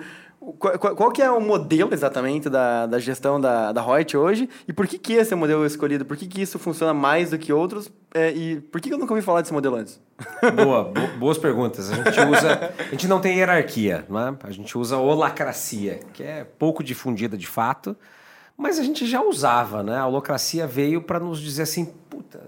Qual, 0.59 0.97
qual, 0.97 1.12
que 1.12 1.20
é 1.20 1.30
o 1.30 1.38
modelo 1.38 1.93
exatamente 1.93 2.49
da, 2.49 2.86
da 2.86 2.99
gestão 2.99 3.38
da, 3.38 3.72
da 3.72 3.82
Reut 3.82 4.16
hoje? 4.16 4.49
E 4.66 4.72
por 4.72 4.86
que, 4.86 4.99
que 4.99 5.12
esse 5.12 5.32
é 5.32 5.36
o 5.36 5.38
modelo 5.38 5.66
escolhido? 5.66 6.05
Por 6.07 6.16
que, 6.16 6.26
que 6.26 6.41
isso 6.41 6.59
funciona 6.59 6.95
mais 6.95 7.30
do 7.30 7.38
que 7.38 7.53
outros? 7.53 7.91
É, 8.14 8.30
e 8.32 8.59
por 8.59 8.80
que, 8.80 8.88
que 8.88 8.95
eu 8.95 8.99
nunca 8.99 9.12
ouvi 9.12 9.22
falar 9.22 9.43
desse 9.43 9.53
modelo 9.53 9.76
antes? 9.76 10.01
Boa, 10.57 10.84
bo- 10.84 11.18
boas 11.18 11.36
perguntas. 11.36 11.91
A 11.93 11.95
gente 11.95 12.20
usa. 12.20 12.72
A 12.78 12.82
gente 12.91 13.07
não 13.07 13.20
tem 13.20 13.36
hierarquia, 13.36 14.05
né? 14.09 14.34
A 14.43 14.51
gente 14.51 14.76
usa 14.78 14.97
holacracia, 14.97 16.01
que 16.14 16.22
é 16.22 16.45
pouco 16.59 16.82
difundida 16.82 17.36
de 17.36 17.47
fato, 17.47 17.95
mas 18.57 18.78
a 18.78 18.82
gente 18.82 19.07
já 19.07 19.20
usava, 19.22 19.82
né? 19.82 19.99
A 19.99 20.07
holocracia 20.07 20.66
veio 20.66 21.03
para 21.03 21.20
nos 21.20 21.38
dizer 21.41 21.62
assim, 21.62 21.84
puta, 22.09 22.41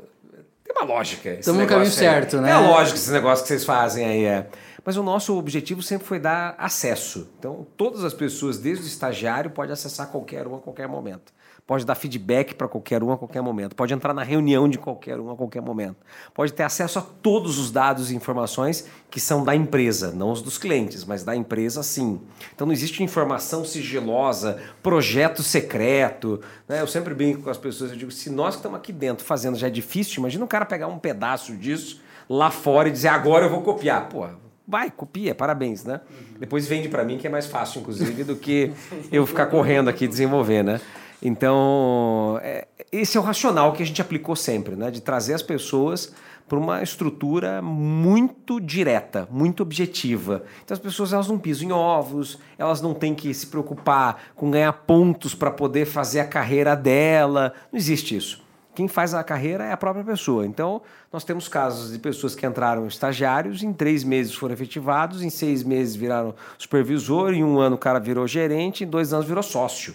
tem 0.65 0.75
uma 0.77 0.85
lógica. 0.87 1.29
esse 1.31 1.43
Tamo 1.45 1.61
no 1.61 1.67
caminho 1.67 1.87
aí. 1.89 1.93
certo, 1.93 2.41
né? 2.41 2.51
É 2.53 2.57
lógico 2.57 2.97
esse 2.97 3.11
negócio 3.13 3.43
que 3.45 3.49
vocês 3.49 3.65
fazem 3.65 4.05
aí, 4.07 4.25
é. 4.25 4.47
Mas 4.85 4.97
o 4.97 5.03
nosso 5.03 5.39
objetivo 5.39 5.83
sempre 5.83 6.07
foi 6.07 6.19
dar 6.19 6.55
acesso. 6.59 7.29
Então, 7.39 7.67
todas 7.77 8.05
as 8.05 8.13
pessoas, 8.13 8.59
desde 8.59 8.85
o 8.85 8.87
estagiário, 8.87 9.51
podem 9.51 9.73
acessar 9.73 10.09
qualquer 10.09 10.47
um 10.47 10.57
a 10.57 10.59
qualquer 10.59 10.89
momento. 10.89 11.33
pode 11.65 11.87
dar 11.87 11.95
feedback 11.95 12.55
para 12.57 12.67
qualquer 12.67 13.03
um 13.05 13.13
a 13.13 13.17
qualquer 13.17 13.41
momento, 13.41 13.77
pode 13.77 13.95
entrar 13.95 14.13
na 14.13 14.25
reunião 14.25 14.69
de 14.69 14.79
qualquer 14.79 15.21
um 15.21 15.31
a 15.31 15.37
qualquer 15.37 15.63
momento, 15.63 15.97
pode 16.35 16.53
ter 16.53 16.65
acesso 16.65 16.99
a 16.99 17.03
todos 17.03 17.57
os 17.57 17.71
dados 17.71 18.11
e 18.11 18.17
informações 18.17 18.89
que 19.09 19.21
são 19.21 19.45
da 19.45 19.55
empresa, 19.55 20.11
não 20.11 20.33
os 20.33 20.43
dos 20.43 20.59
clientes, 20.59 21.05
mas 21.05 21.23
da 21.23 21.37
empresa 21.37 21.83
sim. 21.85 22.21
Então 22.53 22.67
não 22.67 22.75
existe 22.75 23.03
informação 23.03 23.65
sigilosa, 23.65 24.61
projeto 24.83 25.41
secreto. 25.43 26.41
Né? 26.69 26.81
Eu 26.81 26.89
sempre 26.89 27.15
brinco 27.15 27.43
com 27.43 27.51
as 27.51 27.59
pessoas, 27.59 27.93
eu 27.93 27.97
digo, 27.97 28.11
se 28.11 28.29
nós 28.29 28.55
que 28.55 28.59
estamos 28.59 28.79
aqui 28.79 28.93
dentro 28.93 29.25
fazendo 29.25 29.57
já 29.57 29.69
é 29.69 29.71
difícil, 29.71 30.19
imagina 30.19 30.45
um 30.45 30.49
cara 30.49 30.67
pegar 30.67 30.89
um 30.89 30.99
pedaço 30.99 31.57
disso 31.57 32.01
lá 32.29 32.51
fora 32.51 32.89
e 32.89 32.93
dizer 32.93 33.09
agora 33.09 33.47
eu 33.47 33.51
vou 33.51 33.63
copiar. 33.63 34.09
Pô, 34.09 34.27
vai, 34.67 34.91
copia, 34.91 35.35
parabéns, 35.35 35.85
né? 35.85 36.01
Depois 36.39 36.67
vende 36.67 36.89
para 36.89 37.05
mim 37.05 37.19
que 37.19 37.27
é 37.27 37.31
mais 37.31 37.47
fácil, 37.47 37.81
inclusive, 37.81 38.25
do 38.25 38.37
que 38.37 38.73
eu 39.11 39.27
ficar 39.27 39.47
correndo 39.47 39.89
aqui 39.89 40.07
desenvolver, 40.07 40.63
né? 40.63 40.81
Então, 41.23 42.39
é, 42.43 42.67
esse 42.91 43.17
é 43.17 43.21
o 43.21 43.23
racional 43.23 43.73
que 43.73 43.83
a 43.83 43.87
gente 43.87 44.03
aplicou 44.03 44.35
sempre, 44.35 44.75
né? 44.75 44.91
De 44.91 45.01
trazer 45.01 45.35
as 45.35 45.43
pessoas 45.43 46.13
para 46.49 46.59
uma 46.59 46.83
estrutura 46.83 47.63
muito 47.63 48.61
direta, 48.61 49.27
muito 49.31 49.63
objetiva. 49.63 50.45
Então 50.63 50.75
as 50.75 50.81
pessoas 50.81 51.13
elas 51.13 51.29
não 51.29 51.39
pisam 51.39 51.69
em 51.69 51.73
ovos, 51.73 52.39
elas 52.59 52.83
não 52.83 52.93
têm 52.93 53.15
que 53.15 53.33
se 53.33 53.47
preocupar 53.47 54.25
com 54.35 54.51
ganhar 54.51 54.73
pontos 54.73 55.35
para 55.35 55.51
poder 55.51 55.87
fazer 55.87 56.21
a 56.21 56.27
carreira 56.27 56.77
dela. 56.77 57.55
Não 57.73 57.79
existe 57.79 58.17
isso. 58.17 58.42
Quem 58.75 58.89
faz 58.89 59.13
a 59.13 59.23
carreira 59.23 59.65
é 59.65 59.73
a 59.73 59.77
própria 59.77 60.05
pessoa. 60.05 60.47
Então, 60.47 60.81
nós 61.13 61.25
temos 61.25 61.47
casos 61.47 61.93
de 61.93 61.99
pessoas 61.99 62.35
que 62.35 62.47
entraram 62.47 62.87
estagiários, 62.87 63.63
em 63.63 63.73
três 63.73 64.03
meses 64.03 64.35
foram 64.35 64.55
efetivados, 64.55 65.23
em 65.23 65.29
seis 65.29 65.63
meses 65.63 65.95
viraram 65.95 66.35
supervisor, 66.57 67.35
em 67.35 67.45
um 67.45 67.59
ano 67.59 67.77
o 67.77 67.79
cara 67.79 68.01
virou 68.01 68.27
gerente, 68.27 68.85
em 68.85 68.87
dois 68.87 69.13
anos 69.13 69.27
virou 69.27 69.43
sócio. 69.43 69.95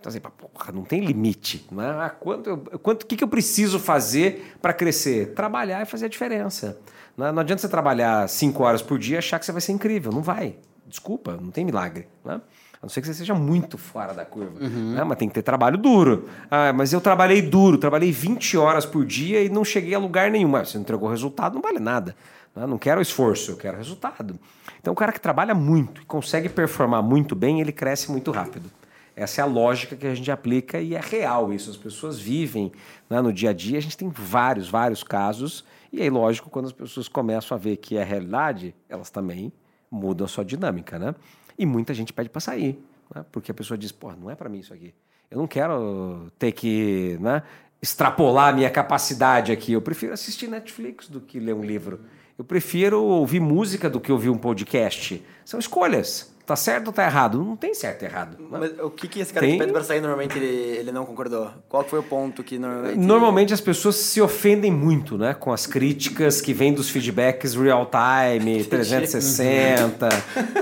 Então, 0.00 0.10
assim, 0.10 0.18
porra, 0.20 0.72
não 0.72 0.82
tem 0.82 1.04
limite. 1.04 1.64
Né? 1.70 1.88
Ah, 1.88 2.10
quanto, 2.10 2.56
quanto, 2.82 3.06
que, 3.06 3.16
que 3.16 3.22
eu 3.22 3.28
preciso 3.28 3.78
fazer 3.78 4.56
para 4.60 4.72
crescer? 4.72 5.32
Trabalhar 5.32 5.80
e 5.80 5.86
fazer 5.86 6.06
a 6.06 6.08
diferença. 6.08 6.76
Não, 7.16 7.26
né? 7.26 7.32
não 7.32 7.40
adianta 7.40 7.62
você 7.62 7.68
trabalhar 7.68 8.28
cinco 8.28 8.64
horas 8.64 8.82
por 8.82 8.98
dia 8.98 9.16
e 9.16 9.18
achar 9.18 9.38
que 9.38 9.46
você 9.46 9.52
vai 9.52 9.60
ser 9.60 9.70
incrível. 9.70 10.10
Não 10.10 10.20
vai. 10.20 10.56
Desculpa, 10.88 11.38
não 11.40 11.52
tem 11.52 11.64
milagre. 11.64 12.08
Né? 12.24 12.40
A 12.82 12.86
não 12.86 12.88
ser 12.88 13.00
que 13.00 13.06
você 13.06 13.14
seja 13.14 13.32
muito 13.32 13.78
fora 13.78 14.12
da 14.12 14.24
curva. 14.24 14.60
Uhum. 14.60 14.94
Né? 14.94 15.04
Mas 15.04 15.16
tem 15.16 15.28
que 15.28 15.34
ter 15.34 15.42
trabalho 15.42 15.78
duro. 15.78 16.28
Ah, 16.50 16.72
mas 16.72 16.92
eu 16.92 17.00
trabalhei 17.00 17.40
duro, 17.40 17.78
trabalhei 17.78 18.10
20 18.10 18.58
horas 18.58 18.84
por 18.84 19.04
dia 19.04 19.40
e 19.40 19.48
não 19.48 19.64
cheguei 19.64 19.94
a 19.94 20.00
lugar 20.00 20.32
nenhum. 20.32 20.48
Mas 20.48 20.70
você 20.70 20.78
não 20.78 20.82
entregou 20.82 21.08
resultado, 21.08 21.54
não 21.54 21.62
vale 21.62 21.78
nada. 21.78 22.16
Né? 22.56 22.66
Não 22.66 22.76
quero 22.76 23.00
esforço, 23.00 23.52
eu 23.52 23.56
quero 23.56 23.76
resultado. 23.76 24.36
Então, 24.80 24.92
o 24.92 24.96
cara 24.96 25.12
que 25.12 25.20
trabalha 25.20 25.54
muito 25.54 26.02
e 26.02 26.04
consegue 26.04 26.48
performar 26.48 27.04
muito 27.04 27.36
bem, 27.36 27.60
ele 27.60 27.70
cresce 27.70 28.10
muito 28.10 28.32
rápido. 28.32 28.68
Essa 29.14 29.42
é 29.42 29.44
a 29.44 29.46
lógica 29.46 29.94
que 29.94 30.06
a 30.06 30.14
gente 30.14 30.30
aplica 30.32 30.80
e 30.80 30.96
é 30.96 31.00
real 31.00 31.52
isso. 31.52 31.70
As 31.70 31.76
pessoas 31.76 32.18
vivem 32.18 32.72
né, 33.08 33.20
no 33.20 33.32
dia 33.32 33.50
a 33.50 33.52
dia. 33.52 33.78
A 33.78 33.82
gente 33.82 33.96
tem 33.96 34.08
vários, 34.08 34.68
vários 34.68 35.04
casos. 35.04 35.64
E 35.92 36.02
aí, 36.02 36.10
lógico, 36.10 36.50
quando 36.50 36.66
as 36.66 36.72
pessoas 36.72 37.06
começam 37.06 37.56
a 37.56 37.60
ver 37.60 37.76
que 37.76 37.96
é 37.96 38.02
realidade, 38.02 38.74
elas 38.88 39.08
também 39.08 39.52
mudam 39.88 40.24
a 40.24 40.28
sua 40.28 40.44
dinâmica, 40.44 40.98
né? 40.98 41.14
E 41.62 41.66
muita 41.66 41.94
gente 41.94 42.12
pede 42.12 42.28
para 42.28 42.40
sair, 42.40 42.76
né? 43.14 43.24
porque 43.30 43.52
a 43.52 43.54
pessoa 43.54 43.78
diz, 43.78 43.92
pô, 43.92 44.10
não 44.10 44.28
é 44.28 44.34
para 44.34 44.48
mim 44.48 44.58
isso 44.58 44.74
aqui. 44.74 44.92
Eu 45.30 45.38
não 45.38 45.46
quero 45.46 46.26
ter 46.36 46.50
que 46.50 47.16
né, 47.20 47.40
extrapolar 47.80 48.48
a 48.48 48.52
minha 48.52 48.68
capacidade 48.68 49.52
aqui. 49.52 49.72
Eu 49.72 49.80
prefiro 49.80 50.12
assistir 50.12 50.48
Netflix 50.48 51.08
do 51.08 51.20
que 51.20 51.38
ler 51.38 51.54
um 51.54 51.64
livro. 51.64 52.00
Eu 52.36 52.44
prefiro 52.44 53.00
ouvir 53.00 53.38
música 53.38 53.88
do 53.88 54.00
que 54.00 54.10
ouvir 54.10 54.28
um 54.28 54.36
podcast. 54.36 55.24
São 55.44 55.60
escolhas. 55.60 56.31
Tá 56.44 56.56
certo 56.56 56.88
ou 56.88 56.92
tá 56.92 57.04
errado? 57.04 57.38
Não 57.38 57.54
tem 57.54 57.72
certo 57.72 58.02
e 58.02 58.04
errado. 58.06 58.36
Né? 58.38 58.46
Mas 58.50 58.72
o 58.80 58.90
que, 58.90 59.06
que 59.06 59.20
esse 59.20 59.32
cara 59.32 59.46
tem... 59.46 59.54
que 59.54 59.60
pede 59.60 59.72
pra 59.72 59.84
sair 59.84 60.00
normalmente 60.00 60.36
ele, 60.36 60.76
ele 60.78 60.90
não 60.90 61.06
concordou? 61.06 61.50
Qual 61.68 61.84
foi 61.84 62.00
o 62.00 62.02
ponto 62.02 62.42
que 62.42 62.58
normalmente. 62.58 62.98
Normalmente 62.98 63.54
as 63.54 63.60
pessoas 63.60 63.94
se 63.94 64.20
ofendem 64.20 64.70
muito, 64.70 65.16
né? 65.16 65.34
Com 65.34 65.52
as 65.52 65.66
críticas 65.66 66.40
que 66.40 66.52
vêm 66.52 66.72
dos 66.72 66.90
feedbacks 66.90 67.54
real 67.54 67.88
time, 67.88 68.64
360. 68.66 70.08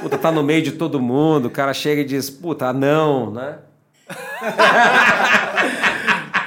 puta, 0.02 0.18
tá 0.18 0.30
no 0.30 0.42
meio 0.42 0.62
de 0.62 0.72
todo 0.72 1.00
mundo. 1.00 1.46
O 1.46 1.50
cara 1.50 1.72
chega 1.72 2.02
e 2.02 2.04
diz, 2.04 2.28
puta, 2.28 2.72
não, 2.72 3.30
né? 3.32 3.58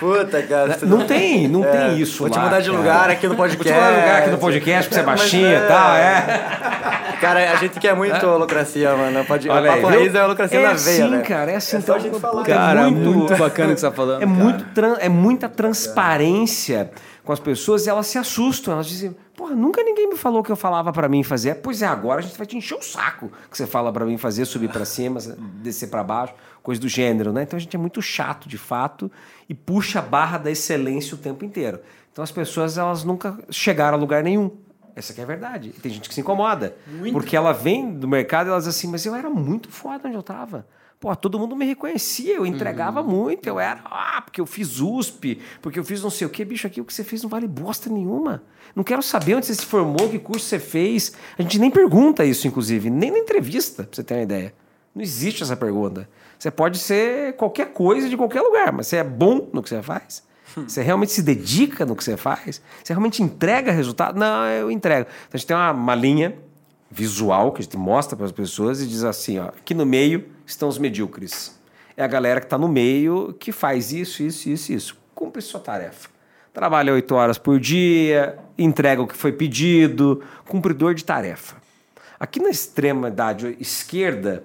Puta, 0.04 0.44
cara. 0.44 0.78
Não 0.82 1.08
tem, 1.08 1.48
não 1.48 1.64
é, 1.64 1.72
tem 1.72 2.02
isso 2.02 2.20
Vou 2.20 2.28
lá, 2.28 2.34
te 2.34 2.40
mudar 2.44 2.60
de 2.60 2.70
cara. 2.70 2.78
lugar 2.78 3.10
aqui 3.10 3.26
no 3.26 3.36
podcast. 3.36 3.72
Vou 3.72 3.74
te 3.74 3.86
mudar 3.86 3.94
de 3.94 4.02
lugar 4.02 4.22
aqui 4.22 4.30
no 4.32 4.38
podcast, 4.38 4.90
porque 4.90 4.96
você 4.96 5.00
é 5.00 5.04
baixinho 5.04 5.48
e 5.48 5.54
é... 5.54 5.66
tal, 5.66 5.96
é. 5.96 6.93
Cara, 7.24 7.52
a 7.52 7.56
gente 7.56 7.80
quer 7.80 7.96
muito 7.96 8.16
é. 8.16 8.26
holocracia, 8.26 8.96
mano. 8.96 9.26
Pode... 9.26 9.50
Olha 9.50 9.74
aí, 9.74 9.82
raiz 9.82 10.14
é 10.14 10.24
holocracia 10.24 10.60
é 10.60 10.64
na 10.64 10.74
veia, 10.74 11.06
assim, 11.06 11.16
né? 11.16 11.22
cara, 11.22 11.52
é 11.52 11.56
assim. 11.56 11.78
É 11.78 11.80
então, 11.80 11.96
a 11.96 12.00
gente 12.00 12.20
falar. 12.20 12.44
Cara, 12.44 12.82
é 12.82 12.90
muito, 12.90 13.18
muito 13.18 13.36
bacana 13.38 13.72
o 13.72 13.74
que 13.74 13.80
você 13.80 13.90
tá 13.90 13.96
falando. 13.96 14.22
É, 14.22 14.26
muito 14.26 14.66
é 15.00 15.10
muita 15.10 15.48
transparência 15.48 16.92
com 17.24 17.32
as 17.32 17.40
pessoas 17.40 17.86
e 17.86 17.90
elas 17.90 18.08
se 18.08 18.18
assustam. 18.18 18.74
Elas 18.74 18.88
dizem, 18.88 19.16
porra, 19.36 19.56
nunca 19.56 19.82
ninguém 19.84 20.10
me 20.10 20.18
falou 20.18 20.42
o 20.42 20.44
que 20.44 20.52
eu 20.52 20.56
falava 20.56 20.92
para 20.92 21.08
mim 21.08 21.24
fazer. 21.24 21.56
Pois 21.56 21.82
é, 21.82 21.88
agora 21.88 22.20
a 22.20 22.24
gente 22.24 22.38
vai 22.38 22.46
te 22.46 22.58
encher 22.58 22.76
o 22.76 22.82
saco 22.82 23.32
que 23.50 23.58
você 23.58 23.66
fala 23.66 23.92
para 23.92 24.06
mim 24.06 24.18
fazer, 24.18 24.46
subir 24.46 24.70
para 24.70 24.86
cima, 24.86 25.20
descer 25.62 25.88
para 25.88 26.04
baixo, 26.04 26.34
coisa 26.62 26.80
do 26.80 26.88
gênero, 26.88 27.32
né? 27.32 27.44
Então 27.44 27.58
a 27.58 27.60
gente 27.60 27.76
é 27.76 27.80
muito 27.80 28.02
chato, 28.02 28.48
de 28.50 28.58
fato, 28.58 29.12
e 29.48 29.54
puxa 29.54 30.00
a 30.00 30.02
barra 30.02 30.38
da 30.38 30.52
excelência 30.52 31.16
o 31.16 31.18
tempo 31.18 31.46
inteiro. 31.46 31.80
Então 32.12 32.24
as 32.24 32.32
pessoas, 32.32 32.78
elas 32.78 33.04
nunca 33.04 33.38
chegaram 33.50 33.98
a 33.98 34.00
lugar 34.00 34.24
nenhum. 34.24 34.52
Essa 34.96 35.20
é 35.20 35.24
a 35.24 35.26
verdade. 35.26 35.70
Tem 35.82 35.92
gente 35.92 36.08
que 36.08 36.14
se 36.16 36.22
incomoda. 36.22 36.76
Muito. 36.88 37.14
Porque 37.14 37.36
ela 37.36 37.52
vem 37.52 37.94
do 37.94 38.08
mercado 38.08 38.48
e 38.48 38.50
ela 38.50 38.60
diz 38.60 38.68
assim, 38.68 38.88
mas 38.88 39.06
eu 39.06 39.16
era 39.16 39.30
muito 39.30 39.70
foda 39.70 40.08
onde 40.08 40.16
eu 40.16 40.24
tava. 40.24 40.68
Pô, 41.00 41.14
todo 41.16 41.38
mundo 41.38 41.54
me 41.54 41.66
reconhecia, 41.66 42.38
eu 42.38 42.46
entregava 42.46 43.02
uhum. 43.02 43.10
muito, 43.10 43.46
eu 43.46 43.60
era, 43.60 43.82
ah, 43.84 44.22
porque 44.22 44.40
eu 44.40 44.46
fiz 44.46 44.80
USP, 44.80 45.38
porque 45.62 45.78
eu 45.78 45.84
fiz 45.84 46.02
não 46.02 46.10
sei 46.10 46.26
o 46.26 46.30
que, 46.30 46.46
bicho, 46.46 46.66
aqui 46.66 46.80
o 46.80 46.86
que 46.86 46.94
você 46.94 47.04
fez 47.04 47.22
não 47.22 47.30
vale 47.30 47.46
bosta 47.46 47.90
nenhuma. 47.90 48.42
Não 48.74 48.86
quero 48.86 49.04
saber 49.04 49.36
onde 49.36 49.46
você 49.46 49.54
se 49.54 49.66
formou, 49.66 50.08
que 50.08 50.18
curso 50.18 50.46
você 50.46 50.60
fez. 50.60 51.12
A 51.38 51.42
gente 51.42 51.60
nem 51.60 51.70
pergunta 51.70 52.24
isso, 52.24 52.48
inclusive, 52.48 52.90
nem 52.90 53.12
na 53.12 53.20
entrevista, 53.20 53.84
pra 53.84 53.94
você 53.94 54.02
ter 54.02 54.14
uma 54.14 54.24
ideia. 54.24 54.54
Não 54.96 55.02
existe 55.02 55.44
essa 55.44 55.58
pergunta. 55.58 56.08
Você 56.40 56.50
pode 56.50 56.78
ser 56.78 57.36
qualquer 57.36 57.74
coisa 57.74 58.08
de 58.08 58.16
qualquer 58.16 58.42
lugar, 58.42 58.72
mas 58.72 58.88
você 58.88 58.98
é 58.98 59.04
bom 59.04 59.50
no 59.52 59.62
que 59.62 59.68
você 59.68 59.82
faz? 59.82 60.24
Você 60.56 60.82
realmente 60.82 61.12
se 61.12 61.22
dedica 61.22 61.86
no 61.86 61.96
que 61.96 62.04
você 62.04 62.16
faz? 62.16 62.62
Você 62.84 62.94
realmente 62.94 63.22
entrega 63.24 63.72
resultado? 63.72 64.18
Não, 64.18 64.46
eu 64.48 64.70
entrego. 64.70 65.08
Então 65.10 65.30
a 65.34 65.38
gente 65.38 65.48
tem 65.48 65.58
uma, 65.58 65.72
uma 65.72 65.96
linha 65.96 66.36
visual 66.92 67.52
que 67.52 67.62
a 67.62 67.64
gente 67.64 67.78
mostra 67.78 68.16
para 68.16 68.26
as 68.26 68.32
pessoas 68.32 68.82
e 68.82 68.88
diz 68.88 69.04
assim: 69.04 69.40
ó, 69.40 69.46
aqui 69.46 69.74
no 69.74 69.86
meio 69.86 70.26
estão 70.46 70.70
os 70.70 70.78
medíocres. 70.78 71.60
É 71.98 72.04
a 72.04 72.08
galera 72.08 72.40
que 72.40 72.46
está 72.46 72.58
no 72.58 72.68
meio 72.68 73.36
que 73.40 73.52
faz 73.52 73.92
isso, 73.92 74.24
isso, 74.24 74.50
isso, 74.50 74.74
isso. 74.74 74.98
Cumpre 75.14 75.42
sua 75.42 75.60
tarefa. 75.60 76.10
Trabalha 76.54 76.94
oito 76.94 77.16
horas 77.16 77.38
por 77.38 77.60
dia, 77.60 78.38
entrega 78.58 79.02
o 79.02 79.08
que 79.08 79.16
foi 79.16 79.32
pedido, 79.32 80.22
cumpridor 80.48 80.94
de 80.94 81.04
tarefa. 81.04 81.56
Aqui 82.20 82.40
na 82.40 82.50
extrema 82.50 83.08
idade 83.08 83.58
esquerda, 83.60 84.44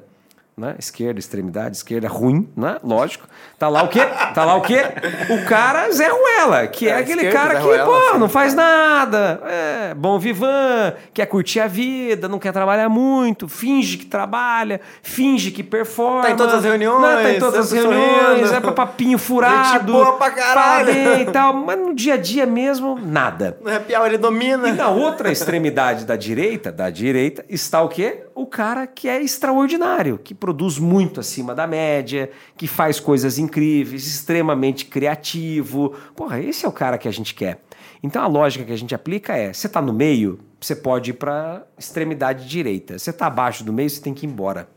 né? 0.58 0.74
Esquerda, 0.78 1.20
extremidade, 1.20 1.76
esquerda, 1.76 2.08
ruim, 2.08 2.48
né? 2.56 2.76
Lógico. 2.82 3.26
Tá 3.58 3.68
lá 3.68 3.82
o 3.82 3.88
quê? 3.88 4.00
Tá 4.34 4.44
lá 4.44 4.56
o 4.56 4.60
quê? 4.60 4.82
O 5.30 5.44
cara 5.46 5.90
Zé 5.90 6.08
Ruela, 6.08 6.66
que 6.66 6.88
é, 6.88 6.92
é 6.92 6.96
aquele 6.98 7.30
cara 7.30 7.54
Zé 7.54 7.60
que, 7.60 7.66
Ruela, 7.66 7.84
pô, 7.84 8.12
sim. 8.12 8.18
não 8.18 8.28
faz 8.28 8.54
nada, 8.54 9.40
é 9.46 9.94
bom 9.94 10.18
vivan, 10.18 10.94
quer 11.14 11.26
curtir 11.26 11.60
a 11.60 11.66
vida, 11.66 12.28
não 12.28 12.38
quer 12.38 12.52
trabalhar 12.52 12.88
muito, 12.88 13.48
finge 13.48 13.96
que 13.96 14.06
trabalha, 14.06 14.80
finge 15.02 15.50
que 15.50 15.62
performa. 15.62 16.22
Tá 16.22 16.30
em 16.30 16.36
todas 16.36 16.54
as 16.54 16.64
reuniões. 16.64 17.02
Né? 17.02 17.22
Tá 17.22 17.32
em 17.32 17.38
todas 17.38 17.60
as 17.60 17.72
reuniões, 17.72 18.38
sorrindo. 18.38 18.54
é 18.54 18.60
pra 18.60 18.72
papinho 18.72 19.18
furado. 19.18 19.72
Gente 19.72 19.92
boa 19.92 20.12
pra 20.16 20.30
caralho. 20.30 21.20
e 21.20 21.24
tal, 21.26 21.54
mas 21.54 21.78
no 21.78 21.94
dia 21.94 22.14
a 22.14 22.16
dia 22.16 22.46
mesmo, 22.46 22.98
nada. 23.00 23.56
No 23.62 23.74
happy 23.74 23.94
hour 23.94 24.06
ele 24.06 24.18
domina. 24.18 24.68
E 24.68 24.72
na 24.72 24.88
outra 24.88 25.30
extremidade 25.30 26.04
da 26.04 26.16
direita, 26.16 26.72
da 26.72 26.90
direita, 26.90 27.44
está 27.48 27.80
o 27.82 27.88
quê? 27.88 28.24
O 28.38 28.46
cara 28.46 28.86
que 28.86 29.08
é 29.08 29.20
extraordinário, 29.20 30.16
que 30.16 30.32
produz 30.32 30.78
muito 30.78 31.18
acima 31.18 31.56
da 31.56 31.66
média, 31.66 32.30
que 32.56 32.68
faz 32.68 33.00
coisas 33.00 33.36
incríveis, 33.36 34.06
extremamente 34.06 34.84
criativo. 34.84 35.96
Porra, 36.14 36.40
esse 36.40 36.64
é 36.64 36.68
o 36.68 36.70
cara 36.70 36.96
que 36.96 37.08
a 37.08 37.10
gente 37.10 37.34
quer. 37.34 37.60
Então 38.00 38.22
a 38.22 38.28
lógica 38.28 38.64
que 38.64 38.70
a 38.70 38.78
gente 38.78 38.94
aplica 38.94 39.36
é: 39.36 39.52
você 39.52 39.66
está 39.66 39.82
no 39.82 39.92
meio, 39.92 40.38
você 40.60 40.76
pode 40.76 41.10
ir 41.10 41.14
para 41.14 41.66
extremidade 41.76 42.48
direita. 42.48 42.96
Você 42.96 43.10
está 43.10 43.26
abaixo 43.26 43.64
do 43.64 43.72
meio, 43.72 43.90
você 43.90 44.00
tem 44.00 44.14
que 44.14 44.24
ir 44.24 44.28
embora. 44.28 44.68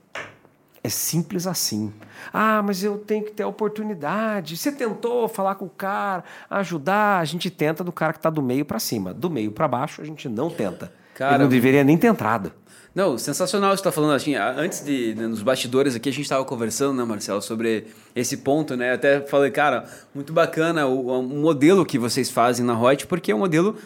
É 0.83 0.89
simples 0.89 1.45
assim. 1.45 1.93
Ah, 2.33 2.63
mas 2.63 2.83
eu 2.83 2.97
tenho 2.97 3.23
que 3.23 3.31
ter 3.31 3.43
a 3.43 3.47
oportunidade. 3.47 4.57
Você 4.57 4.71
tentou 4.71 5.27
falar 5.27 5.53
com 5.53 5.65
o 5.65 5.69
cara, 5.69 6.23
ajudar? 6.49 7.19
A 7.19 7.25
gente 7.25 7.51
tenta 7.51 7.83
do 7.83 7.91
cara 7.91 8.11
que 8.11 8.17
está 8.17 8.31
do 8.31 8.41
meio 8.41 8.65
para 8.65 8.79
cima. 8.79 9.13
Do 9.13 9.29
meio 9.29 9.51
para 9.51 9.67
baixo, 9.67 10.01
a 10.01 10.03
gente 10.03 10.27
não 10.27 10.49
tenta. 10.49 10.91
Cara, 11.15 11.35
Ele 11.35 11.43
não 11.43 11.49
deveria 11.49 11.83
nem 11.83 11.97
ter 11.97 12.07
entrado. 12.07 12.51
Não, 12.93 13.17
sensacional 13.17 13.69
você 13.71 13.75
está 13.79 13.91
falando 13.91 14.13
assim. 14.13 14.35
Antes 14.35 14.83
de, 14.83 15.15
né, 15.15 15.25
nos 15.25 15.41
bastidores 15.41 15.95
aqui, 15.95 16.09
a 16.09 16.11
gente 16.11 16.23
estava 16.23 16.43
conversando, 16.43 16.97
né, 16.97 17.03
Marcelo, 17.05 17.41
sobre 17.41 17.85
esse 18.13 18.37
ponto, 18.37 18.75
né? 18.75 18.91
Até 18.93 19.21
falei, 19.21 19.49
cara, 19.49 19.85
muito 20.13 20.33
bacana 20.33 20.85
o, 20.87 21.19
o 21.19 21.23
modelo 21.23 21.85
que 21.85 21.97
vocês 21.97 22.29
fazem 22.29 22.65
na 22.65 22.77
Hot, 22.77 23.07
porque 23.07 23.31
é 23.31 23.35
um 23.35 23.39
modelo 23.39 23.77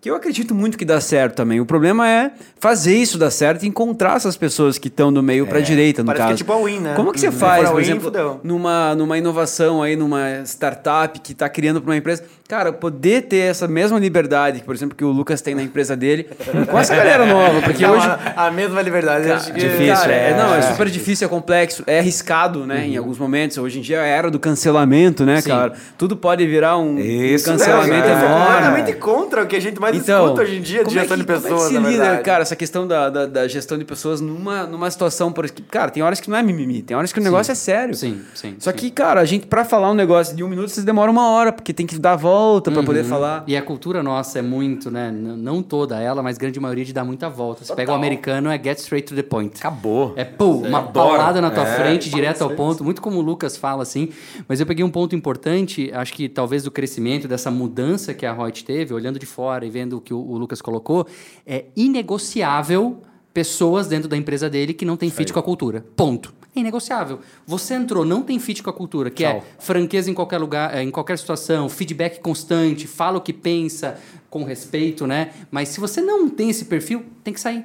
que 0.00 0.10
eu 0.10 0.16
acredito 0.16 0.52
muito 0.52 0.76
que 0.78 0.84
dá 0.84 1.00
certo 1.00 1.34
também. 1.36 1.60
O 1.60 1.66
problema 1.66 2.08
é 2.08 2.32
fazer 2.58 2.96
isso 2.96 3.16
dar 3.18 3.30
certo 3.30 3.62
e 3.64 3.68
encontrar 3.68 4.16
essas 4.16 4.36
pessoas 4.36 4.76
que 4.78 4.88
estão 4.88 5.12
do 5.12 5.22
meio 5.22 5.46
para 5.46 5.58
a 5.58 5.60
direita, 5.60 6.02
no 6.02 6.06
Parece 6.06 6.22
que 6.22 6.28
caso. 6.28 6.34
é 6.34 6.36
tipo 6.38 6.52
a 6.52 6.56
Win, 6.64 6.80
né? 6.80 6.94
Como 6.94 7.12
que 7.12 7.20
você 7.20 7.26
Uhum. 7.28 7.32
faz, 7.32 7.68
por 7.70 7.80
exemplo, 7.80 8.02
fudeu. 8.04 8.40
numa, 8.44 8.94
numa 8.96 9.16
inovação 9.18 9.80
aí, 9.82 9.94
numa 9.96 10.42
startup 10.44 11.18
que 11.20 11.32
está 11.32 11.48
criando 11.48 11.80
para 11.80 11.90
uma 11.90 11.96
empresa? 11.96 12.24
Cara, 12.52 12.70
poder 12.70 13.22
ter 13.22 13.38
essa 13.50 13.66
mesma 13.66 13.98
liberdade, 13.98 14.60
por 14.62 14.74
exemplo, 14.74 14.94
que 14.94 15.02
o 15.02 15.08
Lucas 15.10 15.40
tem 15.40 15.54
na 15.54 15.62
empresa 15.62 15.96
dele, 15.96 16.28
com 16.70 16.78
essa 16.78 16.94
galera 16.94 17.24
nova, 17.24 17.62
porque 17.62 17.80
Não, 17.86 17.94
hoje... 17.96 18.06
a, 18.06 18.48
a 18.48 18.50
mesma 18.50 18.82
liberdade. 18.82 19.32
acho 19.32 19.54
que- 19.54 19.58
Difícil, 19.58 19.94
cara, 19.94 20.12
é, 20.12 20.30
é. 20.32 20.36
não, 20.36 20.54
é 20.54 20.60
super 20.60 20.86
difícil, 20.90 21.26
é 21.26 21.30
complexo, 21.30 21.82
é 21.86 21.98
arriscado, 22.00 22.66
né? 22.66 22.86
Em 22.86 22.94
alguns 22.98 23.16
momentos. 23.18 23.56
Hoje 23.56 23.78
em 23.78 23.80
dia 23.80 23.96
é 23.96 24.00
a 24.02 24.04
era 24.04 24.30
do 24.30 24.38
cancelamento, 24.38 25.24
né, 25.24 25.40
cara? 25.40 25.72
Tudo 25.96 26.14
pode 26.14 26.46
virar 26.46 26.76
um, 26.76 26.96
um 26.96 26.98
Isso, 26.98 27.46
cancelamento 27.46 28.06
é, 28.06 28.10
é 28.10 28.14
enorme. 28.26 28.44
completamente 28.44 28.92
contra 28.98 29.42
o 29.44 29.46
que 29.46 29.56
a 29.56 29.60
gente 29.60 29.80
mais 29.80 29.96
Então, 29.96 30.22
escuta 30.26 30.42
hoje 30.42 30.56
em 30.58 30.60
dia 30.60 30.84
de 30.84 30.90
é 30.90 31.00
gestão 31.00 31.16
que- 31.16 31.22
de 31.22 31.26
pessoas, 31.26 31.62
Como 31.62 31.64
é 31.64 31.68
que 31.70 31.78
na 31.78 31.84
se 31.86 31.90
lida, 31.92 32.02
verdade. 32.04 32.22
cara, 32.24 32.42
essa 32.42 32.54
questão 32.56 32.86
da, 32.86 33.08
da, 33.08 33.24
da 33.24 33.48
gestão 33.48 33.78
de 33.78 33.84
pessoas 33.86 34.20
numa, 34.20 34.64
numa 34.64 34.90
situação, 34.90 35.32
por 35.32 35.46
exemplo, 35.46 35.64
cara, 35.70 35.90
tem 35.90 36.02
horas 36.02 36.20
que 36.20 36.28
não 36.28 36.36
é 36.36 36.42
mimimi, 36.42 36.82
tem 36.82 36.94
horas 36.94 37.14
que 37.14 37.18
o 37.18 37.22
negócio 37.22 37.50
é 37.50 37.54
sério. 37.54 37.94
Sim, 37.94 38.20
sim. 38.34 38.56
Só 38.58 38.72
sim. 38.72 38.76
que, 38.76 38.90
cara, 38.90 39.22
a 39.22 39.24
gente, 39.24 39.46
pra 39.46 39.64
falar 39.64 39.90
um 39.90 39.94
negócio 39.94 40.36
de 40.36 40.44
um 40.44 40.48
minuto, 40.48 40.68
vocês 40.68 40.84
demoram 40.84 41.12
uma 41.14 41.30
hora, 41.30 41.50
porque 41.50 41.72
tem 41.72 41.86
que 41.86 41.98
dar 41.98 42.12
a 42.12 42.16
volta 42.16 42.41
pra 42.72 42.82
poder 42.82 43.04
falar. 43.04 43.44
E 43.46 43.56
a 43.56 43.62
cultura 43.62 44.02
nossa 44.02 44.38
é 44.38 44.42
muito, 44.42 44.90
né? 44.90 45.08
n- 45.10 45.36
Não 45.36 45.62
toda 45.62 46.00
ela, 46.00 46.22
mas 46.22 46.38
grande 46.38 46.58
maioria 46.60 46.84
de 46.84 46.92
dar 46.92 47.04
muita 47.04 47.28
volta. 47.28 47.64
Você 47.64 47.74
pega 47.74 47.92
o 47.92 47.94
americano, 47.94 48.50
é 48.50 48.62
get 48.62 48.78
straight 48.78 49.06
to 49.08 49.14
the 49.14 49.22
point. 49.22 49.56
Acabou. 49.58 50.12
É, 50.16 50.24
pô, 50.24 50.46
uma 50.52 50.78
adoro. 50.78 50.92
paulada 50.92 51.40
na 51.40 51.50
tua 51.50 51.66
É. 51.66 51.76
frente, 51.76 52.10
direto 52.10 52.42
ao 52.42 52.50
ponto, 52.50 52.82
muito 52.84 53.00
como 53.02 53.18
o 53.18 53.22
Lucas 53.22 53.56
fala, 53.56 53.82
assim. 53.82 54.08
Mas 54.48 54.60
eu 54.60 54.66
peguei 54.66 54.84
um 54.84 54.90
ponto 54.90 55.14
importante, 55.16 55.90
acho 55.94 56.12
que 56.12 56.28
talvez 56.28 56.62
do 56.64 56.70
crescimento, 56.70 57.26
dessa 57.28 57.50
mudança 57.50 58.14
que 58.14 58.24
a 58.26 58.32
Reut 58.32 58.64
teve, 58.64 58.92
olhando 58.94 59.18
de 59.18 59.26
fora 59.26 59.64
e 59.64 59.70
vendo 59.70 59.96
o 59.96 60.00
que 60.00 60.12
o, 60.14 60.18
o 60.18 60.36
Lucas 60.38 60.60
colocou, 60.62 61.06
é 61.46 61.64
inegociável 61.76 62.98
pessoas 63.32 63.86
dentro 63.86 64.08
da 64.08 64.16
empresa 64.16 64.50
dele 64.50 64.74
que 64.74 64.84
não 64.84 64.96
tem 64.96 65.08
fit 65.10 65.32
com 65.32 65.38
a 65.38 65.42
cultura. 65.42 65.84
Ponto. 65.96 66.34
É 66.54 66.60
inegociável. 66.60 67.20
Você 67.46 67.74
entrou, 67.74 68.04
não 68.04 68.22
tem 68.22 68.38
fit 68.38 68.62
com 68.62 68.68
a 68.68 68.72
cultura, 68.72 69.10
que 69.10 69.24
é 69.24 69.32
Tchau. 69.32 69.44
franqueza 69.58 70.10
em 70.10 70.14
qualquer 70.14 70.38
lugar, 70.38 70.74
eh, 70.76 70.82
em 70.82 70.90
qualquer 70.90 71.18
situação, 71.18 71.68
feedback 71.68 72.20
constante, 72.20 72.86
fala 72.86 73.18
o 73.18 73.20
que 73.22 73.32
pensa 73.32 73.98
com 74.28 74.44
respeito, 74.44 75.06
né? 75.06 75.30
Mas 75.50 75.70
se 75.70 75.80
você 75.80 76.02
não 76.02 76.28
tem 76.28 76.50
esse 76.50 76.66
perfil, 76.66 77.04
tem 77.24 77.32
que 77.32 77.40
sair. 77.40 77.64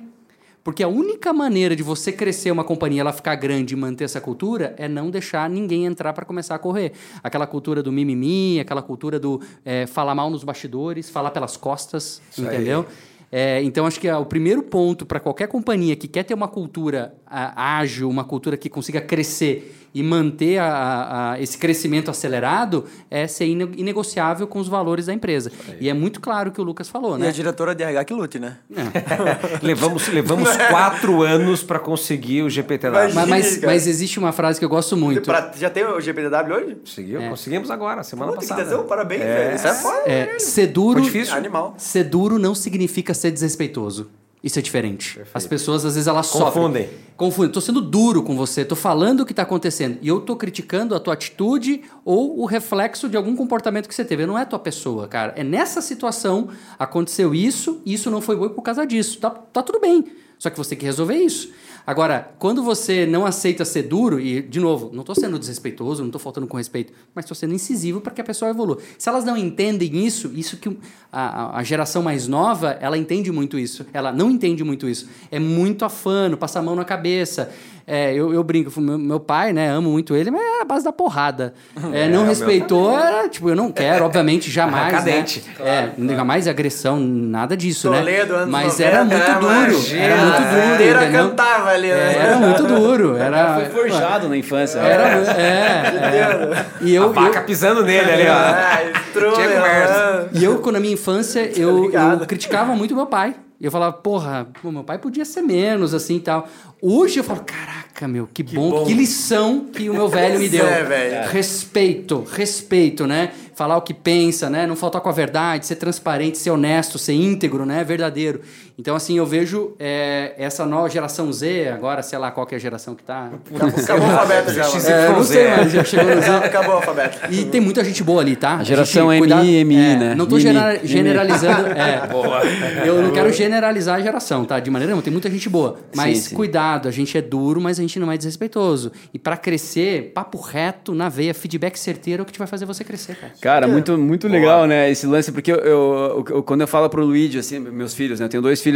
Porque 0.64 0.84
a 0.84 0.88
única 0.88 1.32
maneira 1.32 1.76
de 1.76 1.84
você 1.84 2.12
crescer 2.12 2.52
uma 2.52 2.64
companhia, 2.64 3.00
ela 3.00 3.14
ficar 3.14 3.36
grande 3.36 3.74
e 3.74 3.78
manter 3.78 4.04
essa 4.04 4.20
cultura, 4.20 4.76
é 4.78 4.86
não 4.88 5.10
deixar 5.10 5.50
ninguém 5.50 5.86
entrar 5.86 6.12
para 6.12 6.26
começar 6.26 6.56
a 6.56 6.60
correr. 6.60 6.92
Aquela 7.24 7.48
cultura 7.48 7.82
do 7.82 7.90
mimimi, 7.90 8.60
aquela 8.60 8.82
cultura 8.82 9.18
do 9.18 9.42
eh, 9.66 9.86
falar 9.88 10.14
mal 10.14 10.30
nos 10.30 10.44
bastidores, 10.44 11.10
falar 11.10 11.32
pelas 11.32 11.56
costas, 11.56 12.22
entendeu? 12.38 12.86
É, 13.32 13.62
então, 13.64 13.86
acho 13.86 14.00
que 14.00 14.08
ah, 14.08 14.20
o 14.20 14.26
primeiro 14.26 14.64
ponto 14.64 15.06
para 15.06 15.20
qualquer 15.20 15.48
companhia 15.48 15.96
que 15.96 16.08
quer 16.08 16.24
ter 16.24 16.34
uma 16.34 16.48
cultura 16.48 17.14
ah, 17.26 17.78
ágil, 17.78 18.10
uma 18.10 18.24
cultura 18.24 18.56
que 18.56 18.70
consiga 18.70 19.02
crescer 19.02 19.87
e 20.00 20.04
manter 20.04 20.58
a- 20.60 20.66
a- 20.68 21.32
a- 21.34 21.42
esse 21.42 21.58
crescimento 21.58 22.12
acelerado 22.12 22.86
é 23.10 23.26
ser 23.28 23.46
ine- 23.46 23.72
inegociável 23.78 24.46
com 24.48 24.60
os 24.60 24.68
valores 24.68 25.08
da 25.08 25.14
empresa. 25.14 25.52
E 25.80 25.90
é 25.90 25.94
muito 25.94 26.20
claro 26.22 26.50
o 26.50 26.52
que 26.54 26.62
o 26.62 26.64
Lucas 26.64 26.88
falou, 26.90 27.12
E 27.14 27.16
a 27.16 27.18
né? 27.26 27.32
diretora 27.32 27.74
de 27.74 27.84
RH 27.84 28.06
que 28.06 28.14
lute, 28.14 28.38
né? 28.40 28.58
Levamos, 29.62 30.08
levamos 30.08 30.50
quatro 30.70 31.22
anos 31.24 31.64
para 31.64 31.80
conseguir 31.80 32.44
o 32.44 32.50
GPTW. 32.50 33.14
Mas- 33.14 33.28
Mas, 33.28 33.62
mas, 33.62 33.88
existe 33.88 34.20
uma 34.20 34.32
frase 34.32 34.60
que 34.60 34.66
eu 34.66 34.70
gosto 34.70 34.96
muito. 34.96 35.22
Pra- 35.24 35.52
já 35.58 35.70
tem 35.70 35.84
o 35.86 36.00
GPTW 36.00 36.54
hoje? 36.54 36.76
Conseguiu? 36.76 37.22
Conseguimos 37.30 37.72
agora, 37.72 38.04
semana 38.04 38.32
Puta, 38.32 38.42
que 38.44 38.48
passada. 38.48 38.70
tesão, 38.70 38.86
parabéns, 38.86 39.22
velho. 39.22 39.56
Isso 39.56 39.68
é 39.68 39.74
foda. 39.74 40.02
É, 40.06 40.40
ser 40.40 40.68
duro, 40.68 41.02
difícil. 41.02 41.34
Animal. 41.36 41.76
ser 41.78 42.04
duro 42.04 42.38
não 42.40 42.54
significa 42.56 43.14
ser 43.14 43.32
desrespeitoso. 43.32 44.10
Isso 44.44 44.60
é 44.60 44.62
diferente. 44.62 45.20
As 45.34 45.48
pessoas, 45.48 45.84
às 45.84 45.96
vezes, 45.96 46.08
elas 46.08 46.30
Confundem. 46.30 46.84
sofrem. 46.84 47.00
Confundem. 47.18 47.52
Tô 47.52 47.60
sendo 47.60 47.82
duro 47.82 48.22
com 48.22 48.36
você, 48.38 48.64
tô 48.64 48.76
falando 48.76 49.22
o 49.22 49.26
que 49.26 49.34
tá 49.34 49.42
acontecendo. 49.42 49.98
E 50.02 50.08
eu 50.08 50.22
tô 50.22 50.36
criticando 50.36 50.94
a 50.94 51.00
tua 51.00 51.16
atitude 51.16 51.82
ou 52.06 52.40
o 52.40 52.46
reflexo 52.46 53.10
de 53.10 53.18
algum 53.18 53.36
comportamento 53.36 53.88
que 53.88 53.96
você 53.96 54.06
teve. 54.06 54.28
Não 54.28 54.38
é 54.38 54.44
a 54.44 54.46
tua 54.46 54.60
pessoa, 54.60 55.08
cara. 55.08 55.34
É 55.36 55.44
nessa 55.44 55.82
situação, 55.82 56.50
aconteceu 56.78 57.34
isso, 57.34 57.82
e 57.84 57.94
isso 57.94 58.12
não 58.12 58.22
foi 58.22 58.36
bom 58.36 58.50
por 58.50 58.62
causa 58.62 58.86
disso. 58.86 59.20
Tá, 59.20 59.32
tá 59.32 59.64
tudo 59.64 59.80
bem. 59.80 60.06
Só 60.40 60.50
que 60.50 60.58
você 60.58 60.72
tem 60.72 60.80
que 60.80 60.86
resolver 60.86 61.16
isso. 61.16 61.52
Agora, 61.86 62.32
quando 62.38 62.62
você 62.62 63.06
não 63.06 63.26
aceita 63.26 63.64
ser 63.64 63.84
duro, 63.84 64.20
e, 64.20 64.42
de 64.42 64.60
novo, 64.60 64.90
não 64.94 65.00
estou 65.02 65.16
sendo 65.16 65.40
desrespeitoso, 65.40 66.02
não 66.02 66.10
estou 66.10 66.20
faltando 66.20 66.46
com 66.46 66.58
respeito, 66.58 66.92
mas 67.16 67.24
estou 67.24 67.34
sendo 67.36 67.54
incisivo 67.54 68.02
para 68.02 68.12
que 68.12 68.20
a 68.20 68.24
pessoa 68.26 68.52
evolua. 68.52 68.78
Se 69.00 69.08
elas 69.08 69.24
não 69.24 69.38
entendem 69.38 70.06
isso, 70.06 70.30
isso 70.36 70.58
que 70.58 70.78
a, 71.12 71.58
a- 71.58 71.64
geração 71.64 72.04
mais 72.04 72.28
nova, 72.28 72.72
ela 72.82 72.98
entende 72.98 73.32
muito 73.32 73.58
isso. 73.58 73.86
Ela 73.94 74.12
não 74.12 74.30
entende 74.30 74.66
muito 74.66 74.88
isso. 74.90 75.08
É 75.32 75.40
muito 75.40 75.86
afano, 75.86 76.36
passa 76.38 76.60
a 76.60 76.62
mão 76.62 76.76
na 76.76 76.84
cabeça. 76.84 77.52
É, 77.90 78.14
eu, 78.14 78.34
eu 78.34 78.44
brinco, 78.44 78.82
meu, 78.82 78.98
meu 78.98 79.18
pai, 79.18 79.54
né, 79.54 79.70
amo 79.70 79.90
muito 79.90 80.14
ele, 80.14 80.30
mas 80.30 80.42
é 80.42 80.62
a 80.62 80.66
base 80.66 80.84
da 80.84 80.92
porrada. 80.92 81.54
É, 81.94 82.10
não 82.10 82.26
respeitou, 82.26 83.00
era, 83.00 83.30
tipo, 83.30 83.50
eu 83.50 83.56
não 83.56 83.72
quero, 83.72 84.04
obviamente, 84.04 84.52
jamais. 84.52 84.92
Cadente. 84.92 85.44
Né? 85.58 85.94
É, 85.98 86.16
jamais 86.16 86.48
agressão, 86.48 87.00
nada 87.00 87.56
disso, 87.56 87.90
Toledo, 87.90 88.34
né? 88.34 88.40
anos 88.40 88.52
Mas 88.52 88.80
90, 88.80 88.84
era 88.84 89.06
muito 89.06 89.18
né, 89.18 89.38
duro. 89.40 89.72
imagina. 89.72 90.04
Era 90.04 90.18
muito 90.18 90.38
duro. 90.38 90.72
bandeira 90.72 91.04
entendeu? 91.04 91.30
cantava 91.30 91.70
ali, 91.70 91.88
né? 91.88 92.14
É, 92.14 92.18
Era 92.18 92.36
muito 92.38 92.64
duro. 92.64 93.18
Era, 93.18 93.56
Foi 93.56 93.66
forjado 93.66 94.28
na 94.28 94.36
infância. 94.36 94.80
era, 94.80 95.04
é, 95.32 95.42
é. 95.42 96.66
E 96.82 96.94
eu, 96.94 97.06
A 97.06 97.08
vaca 97.08 97.40
eu, 97.40 97.44
pisando 97.44 97.84
nele 97.84 98.12
ali, 98.12 98.24
ó. 98.28 99.18
Conversa. 99.32 100.22
né? 100.24 100.30
e 100.34 100.44
eu, 100.44 100.72
na 100.72 100.80
minha 100.80 100.94
infância, 100.94 101.52
eu, 101.56 101.86
ligado. 101.86 102.24
eu 102.24 102.28
criticava 102.28 102.76
muito 102.76 102.94
meu 102.96 103.06
pai. 103.06 103.34
E 103.60 103.66
eu 103.66 103.72
falava, 103.72 103.94
porra, 103.94 104.48
pô, 104.62 104.72
meu 104.72 104.84
pai 104.84 105.00
podia 105.00 105.26
ser 105.26 105.42
menos, 105.42 105.94
assim 105.94 106.18
e 106.18 106.20
tal. 106.20 106.48
Hoje 106.80 107.20
eu 107.20 107.24
falo, 107.24 107.42
caraca, 107.44 108.08
meu, 108.08 108.30
que, 108.32 108.44
bom, 108.44 108.86
que 108.86 108.94
lição 108.94 109.66
que 109.74 109.90
o 109.90 109.94
meu 109.96 110.08
velho 110.08 110.40
me 110.40 110.48
Pois 110.48 110.52
deu. 110.62 110.68
é, 110.68 110.84
velho. 110.84 111.32
Respeito, 111.32 112.24
respeito, 112.32 113.08
né? 113.08 113.32
Falar 113.56 113.76
o 113.78 113.82
que 113.82 113.96
pensa, 113.96 114.48
né? 114.48 114.68
Não 114.68 114.76
faltar 114.76 115.02
com 115.02 115.10
a 115.10 115.12
verdade, 115.12 115.66
ser 115.66 115.78
transparente, 115.78 116.38
ser 116.38 116.52
honesto, 116.52 117.00
ser 117.00 117.14
íntegro, 117.14 117.66
né? 117.66 117.84
Verdadeiro. 117.84 118.42
Então, 118.80 118.96
assim, 118.96 119.18
eu 119.18 119.26
vejo 119.26 119.74
é, 119.80 120.36
essa 120.38 120.64
nova 120.64 120.88
geração 120.88 121.34
Z, 121.34 121.70
agora, 121.70 122.04
sei 122.04 122.20
lá 122.20 122.30
qual 122.30 122.46
que 122.46 122.54
é 122.54 122.58
a 122.58 122.62
geração 122.62 122.94
que 122.94 123.04
tá. 123.04 123.32
Acabou 123.76 124.08
o 124.08 124.12
alfabeto 124.12 124.54
já. 124.54 124.66
É, 124.92 125.10
não 125.10 125.24
sei, 125.24 125.48
mas 125.50 125.72
já 125.72 125.84
chegou 125.84 126.16
no 126.16 126.22
Z. 126.22 126.28
Acabou 126.30 126.74
o 126.74 126.78
alfabeto. 126.78 127.18
E 127.34 127.46
tem 127.46 127.60
muita 127.60 127.84
gente 127.84 128.04
boa 128.04 128.22
ali, 128.22 128.36
tá? 128.36 128.58
A 128.58 128.64
geração 128.64 129.12
gente, 129.12 129.24
MI, 129.28 129.64
MI, 129.66 129.76
é, 129.78 129.96
né? 129.96 130.16
Não 130.16 130.28
tô 130.28 130.36
Mimi. 130.36 130.42
genera- 130.48 130.74
Mimi. 130.74 130.88
generalizando. 130.88 131.68
É, 131.70 132.02
Eu 132.88 133.02
não 133.02 133.12
quero 133.12 133.34
generalizar 133.34 133.96
a 133.98 134.02
geração, 134.02 134.46
tá? 134.46 134.60
De 134.60 134.70
maneira 134.70 134.90
nenhuma, 134.92 135.02
tem 135.02 135.12
muita 135.12 135.30
gente 135.32 135.50
boa. 135.50 135.78
Mas 135.96 136.18
Sim, 136.20 136.30
sim. 136.30 136.36
cuidado, 136.36 136.88
a 136.88 136.92
gente 136.92 137.18
é 137.18 137.22
duro, 137.22 137.60
mas 137.60 137.80
a 137.80 137.82
gente 137.82 138.00
não 138.00 138.12
é 138.12 138.18
desrespeitoso. 138.18 138.92
E 139.12 139.18
pra 139.18 139.36
crescer, 139.36 140.12
papo 140.14 140.40
reto, 140.40 140.94
na 140.94 141.10
veia, 141.10 141.34
feedback 141.34 141.78
certeiro 141.78 142.22
é 142.22 142.24
o 142.24 142.26
que 142.26 142.32
te 142.32 142.38
vai 142.40 142.48
fazer 142.48 142.66
você 142.66 142.84
crescer, 142.84 143.16
cara. 143.16 143.34
Cara, 143.42 143.68
muito, 143.68 143.98
muito 143.98 144.28
legal, 144.28 144.68
né, 144.68 144.90
esse 144.92 145.08
lance, 145.08 145.32
porque 145.32 145.52
eu, 145.52 145.56
eu- 145.58 146.26
eu- 146.30 146.44
quando 146.44 146.62
eu 146.62 146.68
falo 146.68 146.88
pro 146.90 147.04
Luigi, 147.04 147.40
assim, 147.40 147.58
meus 147.58 147.96
filhos, 147.96 148.20
né, 148.20 148.26
eu 148.28 148.30
tenho 148.30 148.44
dois 148.44 148.60
filhos, 148.62 148.67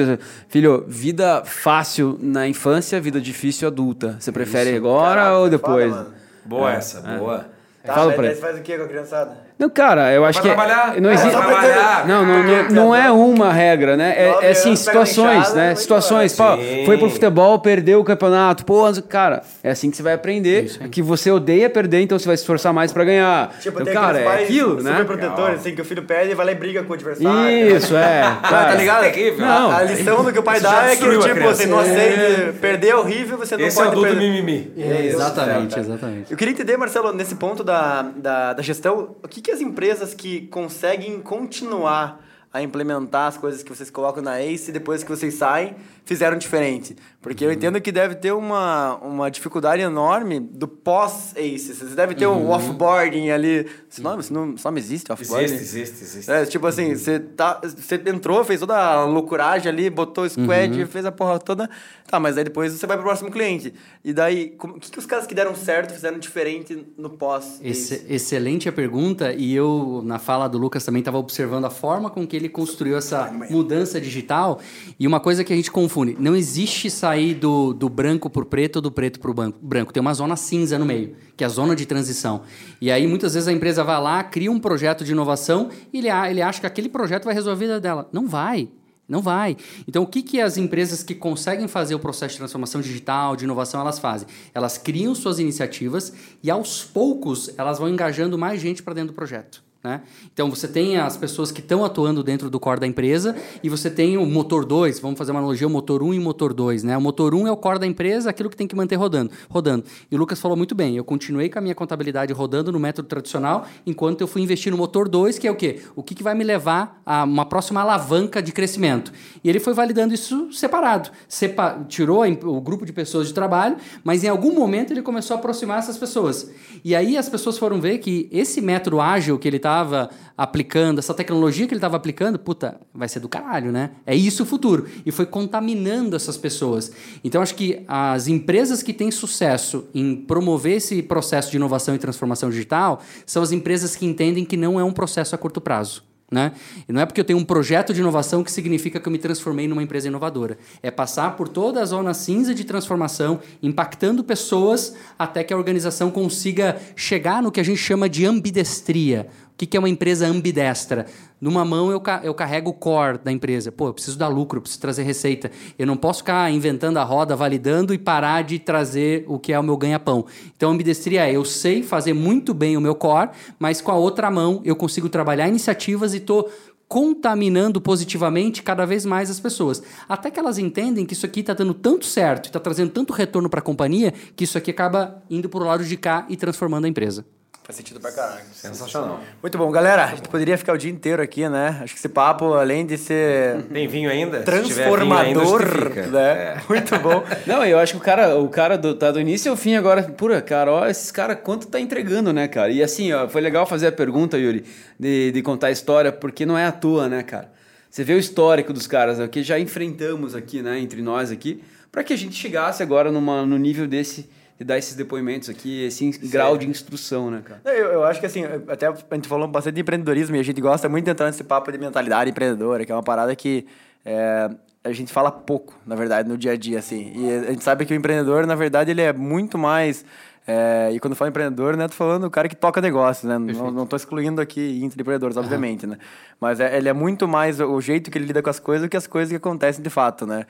filho, 0.47 0.85
vida 0.87 1.43
fácil 1.45 2.17
na 2.21 2.47
infância, 2.47 2.99
vida 3.01 3.19
difícil 3.21 3.67
adulta. 3.67 4.17
Você 4.19 4.31
prefere 4.31 4.75
agora 4.75 5.15
Caraca, 5.21 5.37
ou 5.37 5.43
você 5.45 5.49
depois? 5.51 5.91
fala, 5.91 6.03
mano. 6.03 6.15
Boa 6.45 6.73
essa, 6.73 7.01
boa. 7.01 7.45
Tá, 7.83 7.93
Fala 7.95 8.13
pra 8.13 8.25
ele. 8.25 8.35
você 8.35 8.41
faz 8.41 8.57
o 8.59 8.61
que 8.61 8.77
com 8.77 8.83
a 8.83 8.87
criançada? 8.87 9.37
Não, 9.61 9.69
cara, 9.69 10.11
eu 10.11 10.25
acho 10.25 10.41
que 10.41 10.47
é- 10.49 10.55
trabalhar. 10.55 10.99
não 10.99 11.11
É, 11.11 11.13
existe 11.13 11.29
trabalhar. 11.37 12.07
Não, 12.07 12.25
não, 12.25 12.43
não, 12.43 12.69
não 12.71 12.95
é 12.95 13.11
uma 13.11 13.53
regra, 13.53 13.95
né? 13.95 14.15
É, 14.17 14.47
é 14.47 14.49
assim, 14.49 14.75
situações, 14.75 15.53
né? 15.53 15.67
vai 15.67 15.75
Situações, 15.75 16.35
pô, 16.35 16.43
foi 16.87 16.97
pro 16.97 17.09
futebol, 17.11 17.59
perdeu 17.59 17.99
o 17.99 18.03
campeonato, 18.03 18.65
pô, 18.65 18.81
cara, 19.07 19.43
é 19.63 19.69
assim 19.69 19.91
que 19.91 19.97
você 19.97 20.01
vai 20.01 20.13
aprender, 20.13 20.65
que 20.89 20.99
você 20.99 21.29
odeia 21.29 21.69
perder, 21.69 22.01
então 22.01 22.17
você 22.17 22.25
vai 22.25 22.35
se 22.35 22.41
esforçar 22.41 22.73
mais 22.73 22.91
pra 22.91 23.03
ganhar. 23.03 23.51
Tipo, 23.59 23.81
então, 23.81 23.85
tem 23.85 23.93
cara, 23.93 24.19
é 24.19 24.43
aquilo, 24.43 24.81
né? 24.81 24.91
super 24.93 25.05
protetores, 25.05 25.59
assim, 25.59 25.75
que 25.75 25.81
o 25.81 25.85
filho 25.85 26.01
pede 26.01 26.31
e 26.31 26.33
vai 26.33 26.47
lá 26.47 26.51
e 26.53 26.55
briga 26.55 26.81
com 26.81 26.91
o 26.91 26.95
adversário. 26.95 27.77
Isso, 27.77 27.95
é. 27.95 28.21
Cara. 28.41 28.71
tá 28.71 28.75
ligado? 28.75 29.03
terrível. 29.03 29.45
A- 29.45 29.47
Não. 29.59 29.71
A, 29.71 29.83
lição 29.83 30.23
do 30.23 30.33
que 30.33 30.39
o 30.39 30.43
pai 30.43 30.59
dá 30.59 30.85
é 30.91 30.95
que, 30.95 31.05
tipo, 31.19 31.39
você 31.41 31.67
não 31.67 31.77
aceita, 31.79 32.53
perder 32.59 32.87
é 32.89 32.95
horrível, 32.95 33.37
você 33.37 33.55
não 33.55 33.65
Esse 33.65 33.77
é 33.77 33.81
o 33.81 33.85
pode 33.85 33.97
adulto 33.99 34.09
perder. 34.09 34.31
mimimi. 34.31 34.73
exatamente, 35.05 35.79
exatamente. 35.79 36.31
Eu 36.31 36.37
queria 36.37 36.51
entender, 36.51 36.77
Marcelo, 36.77 37.13
nesse 37.13 37.35
ponto 37.35 37.63
da, 37.63 38.05
da, 38.15 38.53
da 38.53 38.61
gestão, 38.63 39.15
o 39.23 39.27
que, 39.27 39.41
que 39.51 39.55
as 39.55 39.61
empresas 39.61 40.13
que 40.13 40.47
conseguem 40.47 41.19
continuar 41.19 42.25
a 42.53 42.61
implementar 42.61 43.27
as 43.27 43.37
coisas 43.37 43.61
que 43.61 43.69
vocês 43.69 43.89
colocam 43.89 44.23
na 44.23 44.41
ACE 44.41 44.71
depois 44.71 45.03
que 45.03 45.09
vocês 45.09 45.33
saem, 45.33 45.75
fizeram 46.05 46.37
diferente? 46.37 46.95
Porque 47.21 47.45
eu 47.45 47.51
entendo 47.51 47.79
que 47.79 47.91
deve 47.91 48.15
ter 48.15 48.31
uma, 48.33 48.95
uma 48.97 49.29
dificuldade 49.29 49.81
enorme 49.83 50.39
do 50.39 50.67
pós-ACE. 50.67 51.75
Você 51.75 51.95
deve 51.95 52.15
ter 52.15 52.25
um 52.27 52.49
offboarding 52.49 53.29
ali. 53.29 53.67
Esse 53.89 54.01
nome, 54.01 54.21
esse 54.21 54.33
nome, 54.33 54.55
esse 54.55 54.65
nome 54.65 54.79
existe, 54.79 55.11
offboarding? 55.11 55.45
Existe, 55.53 55.77
existe, 55.77 56.03
existe. 56.03 56.31
É, 56.31 56.45
tipo 56.45 56.65
assim, 56.65 56.95
você, 56.95 57.19
tá, 57.19 57.61
você 57.63 58.01
entrou, 58.07 58.43
fez 58.43 58.59
toda 58.59 58.75
a 58.75 59.05
loucuragem 59.05 59.71
ali, 59.71 59.89
botou 59.89 60.23
o 60.23 60.29
squad, 60.29 60.85
fez 60.87 61.05
a 61.05 61.11
porra 61.11 61.37
toda. 61.37 61.69
Tá, 62.07 62.19
mas 62.19 62.37
aí 62.37 62.43
depois 62.43 62.73
você 62.73 62.87
vai 62.87 62.97
pro 62.97 63.05
próximo 63.05 63.29
cliente. 63.29 63.71
E 64.03 64.11
daí, 64.13 64.55
o 64.59 64.73
que, 64.79 64.89
que 64.91 64.99
os 64.99 65.05
caras 65.05 65.27
que 65.27 65.35
deram 65.35 65.53
certo 65.55 65.93
fizeram 65.93 66.17
diferente 66.17 66.87
no 66.97 67.09
pós? 67.11 67.59
Esse- 67.63 68.03
excelente 68.09 68.67
a 68.67 68.71
pergunta, 68.71 69.31
e 69.31 69.53
eu, 69.53 70.01
na 70.03 70.17
fala 70.17 70.47
do 70.47 70.57
Lucas, 70.57 70.83
também 70.83 70.99
estava 71.01 71.19
observando 71.19 71.65
a 71.65 71.69
forma 71.69 72.09
com 72.09 72.25
que 72.25 72.35
ele 72.35 72.49
construiu 72.49 72.97
essa 72.97 73.31
mudança 73.49 74.01
digital. 74.01 74.59
E 74.99 75.05
uma 75.05 75.19
coisa 75.19 75.43
que 75.43 75.53
a 75.53 75.55
gente 75.55 75.69
confunde: 75.71 75.90
não 76.19 76.35
existe 76.35 76.89
sair 76.89 77.33
do, 77.35 77.73
do 77.73 77.89
branco 77.89 78.29
para 78.29 78.41
o 78.41 78.45
preto 78.45 78.77
ou 78.77 78.81
do 78.81 78.91
preto 78.91 79.19
para 79.19 79.31
o 79.31 79.33
branco. 79.61 79.91
Tem 79.93 80.01
uma 80.01 80.13
zona 80.13 80.35
cinza 80.35 80.77
no 80.79 80.85
meio, 80.85 81.15
que 81.35 81.43
é 81.43 81.47
a 81.47 81.49
zona 81.49 81.75
de 81.75 81.85
transição. 81.85 82.41
E 82.79 82.89
aí, 82.91 83.05
muitas 83.07 83.33
vezes, 83.33 83.47
a 83.47 83.51
empresa 83.53 83.83
vai 83.83 84.01
lá, 84.01 84.23
cria 84.23 84.51
um 84.51 84.59
projeto 84.59 85.03
de 85.03 85.11
inovação 85.11 85.69
e 85.93 85.97
ele, 85.99 86.09
a- 86.09 86.29
ele 86.29 86.41
acha 86.41 86.59
que 86.61 86.67
aquele 86.67 86.89
projeto 86.89 87.25
vai 87.25 87.33
resolver 87.33 87.65
a 87.65 87.67
vida 87.67 87.79
dela. 87.81 88.09
Não 88.11 88.27
vai. 88.27 88.69
Não 89.07 89.21
vai. 89.21 89.57
Então, 89.87 90.03
o 90.03 90.07
que, 90.07 90.21
que 90.21 90.39
as 90.39 90.55
empresas 90.55 91.03
que 91.03 91.13
conseguem 91.13 91.67
fazer 91.67 91.93
o 91.95 91.99
processo 91.99 92.33
de 92.33 92.37
transformação 92.37 92.79
digital, 92.79 93.35
de 93.35 93.43
inovação, 93.43 93.81
elas 93.81 93.99
fazem? 93.99 94.25
Elas 94.53 94.77
criam 94.77 95.13
suas 95.13 95.37
iniciativas 95.37 96.13
e, 96.41 96.49
aos 96.49 96.83
poucos, 96.85 97.49
elas 97.57 97.77
vão 97.77 97.89
engajando 97.89 98.37
mais 98.37 98.61
gente 98.61 98.81
para 98.81 98.93
dentro 98.93 99.11
do 99.11 99.15
projeto. 99.15 99.61
Né? 99.83 100.01
Então, 100.31 100.49
você 100.49 100.67
tem 100.67 100.97
as 100.97 101.17
pessoas 101.17 101.51
que 101.51 101.59
estão 101.59 101.83
atuando 101.83 102.23
dentro 102.23 102.49
do 102.49 102.59
core 102.59 102.79
da 102.79 102.87
empresa 102.87 103.35
e 103.63 103.69
você 103.69 103.89
tem 103.89 104.15
o 104.17 104.25
motor 104.25 104.63
2, 104.63 104.99
vamos 104.99 105.17
fazer 105.17 105.31
uma 105.31 105.39
analogia, 105.39 105.65
o 105.65 105.69
motor 105.69 106.03
1 106.03 106.13
e 106.13 106.19
o 106.19 106.21
motor 106.21 106.53
2. 106.53 106.83
Né? 106.83 106.95
O 106.95 107.01
motor 107.01 107.33
1 107.33 107.47
é 107.47 107.51
o 107.51 107.57
core 107.57 107.79
da 107.79 107.87
empresa, 107.87 108.29
aquilo 108.29 108.49
que 108.49 108.55
tem 108.55 108.67
que 108.67 108.75
manter 108.75 108.95
rodando. 108.95 109.31
rodando. 109.49 109.83
E 110.11 110.15
o 110.15 110.19
Lucas 110.19 110.39
falou 110.39 110.55
muito 110.55 110.75
bem, 110.75 110.95
eu 110.95 111.03
continuei 111.03 111.49
com 111.49 111.57
a 111.57 111.61
minha 111.61 111.73
contabilidade 111.73 112.31
rodando 112.31 112.71
no 112.71 112.79
método 112.79 113.07
tradicional, 113.07 113.65
enquanto 113.85 114.21
eu 114.21 114.27
fui 114.27 114.41
investir 114.41 114.71
no 114.71 114.77
motor 114.77 115.09
2, 115.09 115.39
que 115.39 115.47
é 115.47 115.51
o 115.51 115.55
quê? 115.55 115.81
O 115.95 116.03
que, 116.03 116.13
que 116.13 116.21
vai 116.21 116.35
me 116.35 116.43
levar 116.43 117.01
a 117.05 117.23
uma 117.23 117.45
próxima 117.45 117.81
alavanca 117.81 118.41
de 118.41 118.51
crescimento. 118.51 119.11
E 119.43 119.49
ele 119.49 119.59
foi 119.59 119.73
validando 119.73 120.13
isso 120.13 120.51
separado. 120.51 121.09
Sepa 121.27 121.85
tirou 121.87 122.23
o 122.23 122.61
grupo 122.61 122.85
de 122.85 122.93
pessoas 122.93 123.27
de 123.27 123.33
trabalho, 123.33 123.77
mas 124.03 124.23
em 124.23 124.27
algum 124.27 124.53
momento 124.53 124.91
ele 124.91 125.01
começou 125.01 125.35
a 125.35 125.39
aproximar 125.39 125.79
essas 125.79 125.97
pessoas. 125.97 126.51
E 126.83 126.95
aí 126.95 127.17
as 127.17 127.29
pessoas 127.29 127.57
foram 127.57 127.81
ver 127.81 127.97
que 127.97 128.29
esse 128.31 128.61
método 128.61 129.01
ágil 129.01 129.39
que 129.39 129.47
ele 129.47 129.57
estava 129.71 130.09
aplicando, 130.37 130.99
essa 130.99 131.13
tecnologia 131.13 131.65
que 131.65 131.73
ele 131.73 131.77
estava 131.77 131.95
aplicando, 131.95 132.37
puta, 132.37 132.79
vai 132.93 133.07
ser 133.07 133.19
do 133.19 133.29
caralho, 133.29 133.71
né? 133.71 133.91
É 134.05 134.15
isso 134.15 134.43
o 134.43 134.45
futuro. 134.45 134.87
E 135.05 135.11
foi 135.11 135.25
contaminando 135.25 136.15
essas 136.15 136.37
pessoas. 136.37 136.91
Então 137.23 137.41
acho 137.41 137.55
que 137.55 137.83
as 137.87 138.27
empresas 138.27 138.83
que 138.83 138.93
têm 138.93 139.11
sucesso 139.11 139.85
em 139.93 140.15
promover 140.15 140.77
esse 140.77 141.01
processo 141.01 141.51
de 141.51 141.57
inovação 141.57 141.95
e 141.95 141.97
transformação 141.97 142.49
digital 142.49 143.01
são 143.25 143.41
as 143.41 143.51
empresas 143.51 143.95
que 143.95 144.05
entendem 144.05 144.43
que 144.43 144.57
não 144.57 144.79
é 144.79 144.83
um 144.83 144.91
processo 144.91 145.35
a 145.35 145.37
curto 145.37 145.61
prazo. 145.61 146.10
Né? 146.31 146.53
E 146.87 146.93
não 146.93 147.01
é 147.01 147.05
porque 147.05 147.19
eu 147.19 147.25
tenho 147.25 147.37
um 147.37 147.43
projeto 147.43 147.93
de 147.93 147.99
inovação 147.99 148.41
que 148.41 148.49
significa 148.49 149.01
que 149.01 149.07
eu 149.07 149.11
me 149.11 149.17
transformei 149.17 149.67
numa 149.67 149.83
empresa 149.83 150.07
inovadora. 150.07 150.57
É 150.81 150.89
passar 150.89 151.35
por 151.35 151.49
toda 151.49 151.81
a 151.81 151.85
zona 151.85 152.13
cinza 152.13 152.55
de 152.55 152.63
transformação, 152.63 153.41
impactando 153.61 154.23
pessoas 154.23 154.95
até 155.19 155.43
que 155.43 155.53
a 155.53 155.57
organização 155.57 156.09
consiga 156.09 156.81
chegar 156.95 157.43
no 157.43 157.51
que 157.51 157.59
a 157.59 157.63
gente 157.63 157.79
chama 157.79 158.07
de 158.07 158.25
ambidestria. 158.25 159.27
O 159.53 159.57
que 159.57 159.65
que 159.65 159.75
é 159.75 159.79
uma 159.79 159.89
empresa 159.89 160.25
ambidestra? 160.25 161.05
Numa 161.41 161.65
mão 161.65 161.89
eu, 161.91 161.99
ca- 161.99 162.21
eu 162.23 162.35
carrego 162.35 162.69
o 162.69 162.73
core 162.73 163.17
da 163.17 163.31
empresa. 163.31 163.71
Pô, 163.71 163.87
eu 163.87 163.93
preciso 163.95 164.15
dar 164.15 164.27
lucro, 164.27 164.59
eu 164.59 164.61
preciso 164.61 164.79
trazer 164.79 165.01
receita. 165.01 165.49
Eu 165.77 165.87
não 165.87 165.97
posso 165.97 166.19
ficar 166.19 166.51
inventando 166.51 166.97
a 166.97 167.03
roda, 167.03 167.35
validando 167.35 167.95
e 167.95 167.97
parar 167.97 168.43
de 168.43 168.59
trazer 168.59 169.25
o 169.27 169.39
que 169.39 169.51
é 169.51 169.59
o 169.59 169.63
meu 169.63 169.75
ganha-pão. 169.75 170.23
Então, 170.55 170.69
ambidestria 170.71 171.27
é 171.27 171.35
eu 171.35 171.43
sei 171.43 171.81
fazer 171.81 172.13
muito 172.13 172.53
bem 172.53 172.77
o 172.77 172.81
meu 172.81 172.93
core, 172.93 173.31
mas 173.57 173.81
com 173.81 173.91
a 173.91 173.95
outra 173.95 174.29
mão 174.29 174.61
eu 174.63 174.75
consigo 174.75 175.09
trabalhar 175.09 175.47
iniciativas 175.47 176.13
e 176.13 176.17
estou 176.17 176.47
contaminando 176.87 177.79
positivamente 177.81 178.61
cada 178.61 178.85
vez 178.85 179.05
mais 179.05 179.29
as 179.31 179.39
pessoas. 179.39 179.81
Até 180.07 180.29
que 180.29 180.37
elas 180.39 180.57
entendem 180.59 181.05
que 181.05 181.13
isso 181.13 181.25
aqui 181.25 181.39
está 181.39 181.53
dando 181.53 181.73
tanto 181.73 182.05
certo 182.05 182.47
está 182.47 182.59
trazendo 182.59 182.91
tanto 182.91 183.13
retorno 183.13 183.49
para 183.49 183.61
a 183.61 183.63
companhia 183.63 184.13
que 184.35 184.43
isso 184.43 184.57
aqui 184.57 184.71
acaba 184.71 185.23
indo 185.29 185.47
para 185.47 185.63
o 185.63 185.65
lado 185.65 185.85
de 185.85 185.95
cá 185.95 186.25
e 186.29 186.35
transformando 186.35 186.83
a 186.85 186.89
empresa. 186.89 187.25
Faz 187.63 187.77
sentido 187.77 187.99
pra 187.99 188.11
caralho. 188.11 188.43
Sensacional. 188.53 189.21
Muito 189.41 189.57
bom, 189.57 189.69
galera. 189.69 190.05
A 190.05 190.15
gente 190.15 190.27
poderia 190.29 190.57
ficar 190.57 190.73
o 190.73 190.77
dia 190.77 190.91
inteiro 190.91 191.21
aqui, 191.21 191.47
né? 191.47 191.79
Acho 191.81 191.93
que 191.93 191.99
esse 191.99 192.09
papo, 192.09 192.53
além 192.53 192.85
de 192.85 192.97
ser 192.97 193.61
Tem 193.71 193.87
vinho 193.87 194.09
ainda? 194.09 194.39
Se 194.39 194.63
tiver 194.63 194.89
vinho 194.89 195.13
ainda, 195.13 195.39
transformador, 195.39 196.09
né? 196.11 196.31
É. 196.31 196.61
Muito 196.67 196.99
bom. 196.99 197.23
Não, 197.45 197.63
eu 197.63 197.77
acho 197.77 197.93
que 197.93 197.99
o 197.99 198.01
cara, 198.01 198.35
o 198.37 198.49
cara 198.49 198.77
do, 198.77 198.95
tá 198.95 199.11
do 199.11 199.19
início 199.19 199.51
ao 199.51 199.55
fim 199.55 199.75
agora, 199.75 200.01
pura, 200.03 200.41
cara, 200.41 200.71
ó, 200.71 200.87
esses 200.87 201.11
caras 201.11 201.37
quanto 201.43 201.67
tá 201.67 201.79
entregando, 201.79 202.33
né, 202.33 202.47
cara? 202.47 202.71
E 202.71 202.81
assim, 202.81 203.13
ó, 203.13 203.29
foi 203.29 203.41
legal 203.41 203.65
fazer 203.67 203.87
a 203.87 203.91
pergunta, 203.91 204.37
Yuri, 204.37 204.65
de, 204.99 205.31
de 205.31 205.41
contar 205.43 205.67
a 205.67 205.71
história, 205.71 206.11
porque 206.11 206.45
não 206.45 206.57
é 206.57 206.65
à 206.65 206.71
toa, 206.71 207.07
né, 207.07 207.21
cara? 207.21 207.51
Você 207.91 208.03
vê 208.03 208.13
o 208.13 208.17
histórico 208.17 208.73
dos 208.73 208.87
caras, 208.87 209.19
né, 209.19 209.25
o 209.25 209.29
que 209.29 209.43
já 209.43 209.59
enfrentamos 209.59 210.33
aqui, 210.33 210.61
né, 210.61 210.79
entre 210.79 211.01
nós 211.01 211.29
aqui, 211.29 211.61
para 211.91 212.03
que 212.03 212.13
a 212.13 212.17
gente 212.17 212.35
chegasse 212.35 212.81
agora 212.81 213.11
numa, 213.11 213.45
no 213.45 213.57
nível 213.57 213.85
desse, 213.85 214.29
de 214.61 214.65
dar 214.65 214.77
esses 214.77 214.93
depoimentos 214.95 215.49
aqui, 215.49 215.83
esse 215.85 216.05
in- 216.05 216.11
grau 216.29 216.55
de 216.55 216.67
instrução, 216.69 217.31
né, 217.31 217.41
cara? 217.43 217.59
Não, 217.65 217.71
Eu, 217.71 217.87
eu 217.93 218.03
acho 218.03 218.19
que 218.19 218.27
assim, 218.27 218.43
até 218.67 218.85
a 218.87 218.93
gente 219.15 219.27
falou 219.27 219.47
bastante 219.47 219.73
de 219.75 219.81
empreendedorismo 219.81 220.35
e 220.35 220.39
a 220.39 220.43
gente 220.43 220.61
gosta 220.61 220.87
muito 220.87 221.05
de 221.05 221.11
entrar 221.11 221.25
nesse 221.25 221.43
papo 221.43 221.71
de 221.71 221.79
mentalidade 221.79 222.29
empreendedora, 222.29 222.85
que 222.85 222.91
é 222.91 222.95
uma 222.95 223.01
parada 223.01 223.35
que 223.35 223.65
é, 224.05 224.49
a 224.83 224.91
gente 224.91 225.11
fala 225.11 225.31
pouco, 225.31 225.73
na 225.85 225.95
verdade, 225.95 226.29
no 226.29 226.37
dia 226.37 226.51
a 226.51 226.55
dia, 226.55 226.77
assim. 226.77 227.11
E 227.15 227.31
a 227.47 227.51
gente 227.51 227.63
sabe 227.63 227.85
que 227.85 227.93
o 227.93 227.95
empreendedor, 227.95 228.45
na 228.45 228.53
verdade, 228.55 228.91
ele 228.91 229.01
é 229.01 229.11
muito 229.11 229.57
mais. 229.57 230.05
É, 230.53 230.91
e 230.93 230.99
quando 230.99 231.13
eu 231.13 231.15
falo 231.17 231.29
empreendedor, 231.29 231.77
né, 231.77 231.87
tô 231.87 231.93
falando 231.93 232.25
o 232.25 232.29
cara 232.29 232.49
que 232.49 232.55
toca 232.55 232.81
negócio, 232.81 233.27
né? 233.27 233.37
Não, 233.37 233.71
não 233.71 233.85
tô 233.87 233.95
excluindo 233.95 234.41
aqui 234.41 234.81
empreendedores, 234.83 235.37
obviamente, 235.37 235.87
né? 235.87 235.97
Mas 236.39 236.59
é- 236.59 236.75
ele 236.77 236.89
é 236.89 236.93
muito 236.93 237.27
mais 237.27 237.59
o 237.59 237.79
jeito 237.79 238.09
que 238.11 238.17
ele 238.17 238.25
lida 238.25 238.41
com 238.41 238.49
as 238.49 238.59
coisas 238.59 238.85
do 238.87 238.89
que 238.89 238.97
as 238.97 239.07
coisas 239.07 239.29
que 239.29 239.35
acontecem 239.37 239.81
de 239.83 239.89
fato, 239.89 240.25
né? 240.25 240.45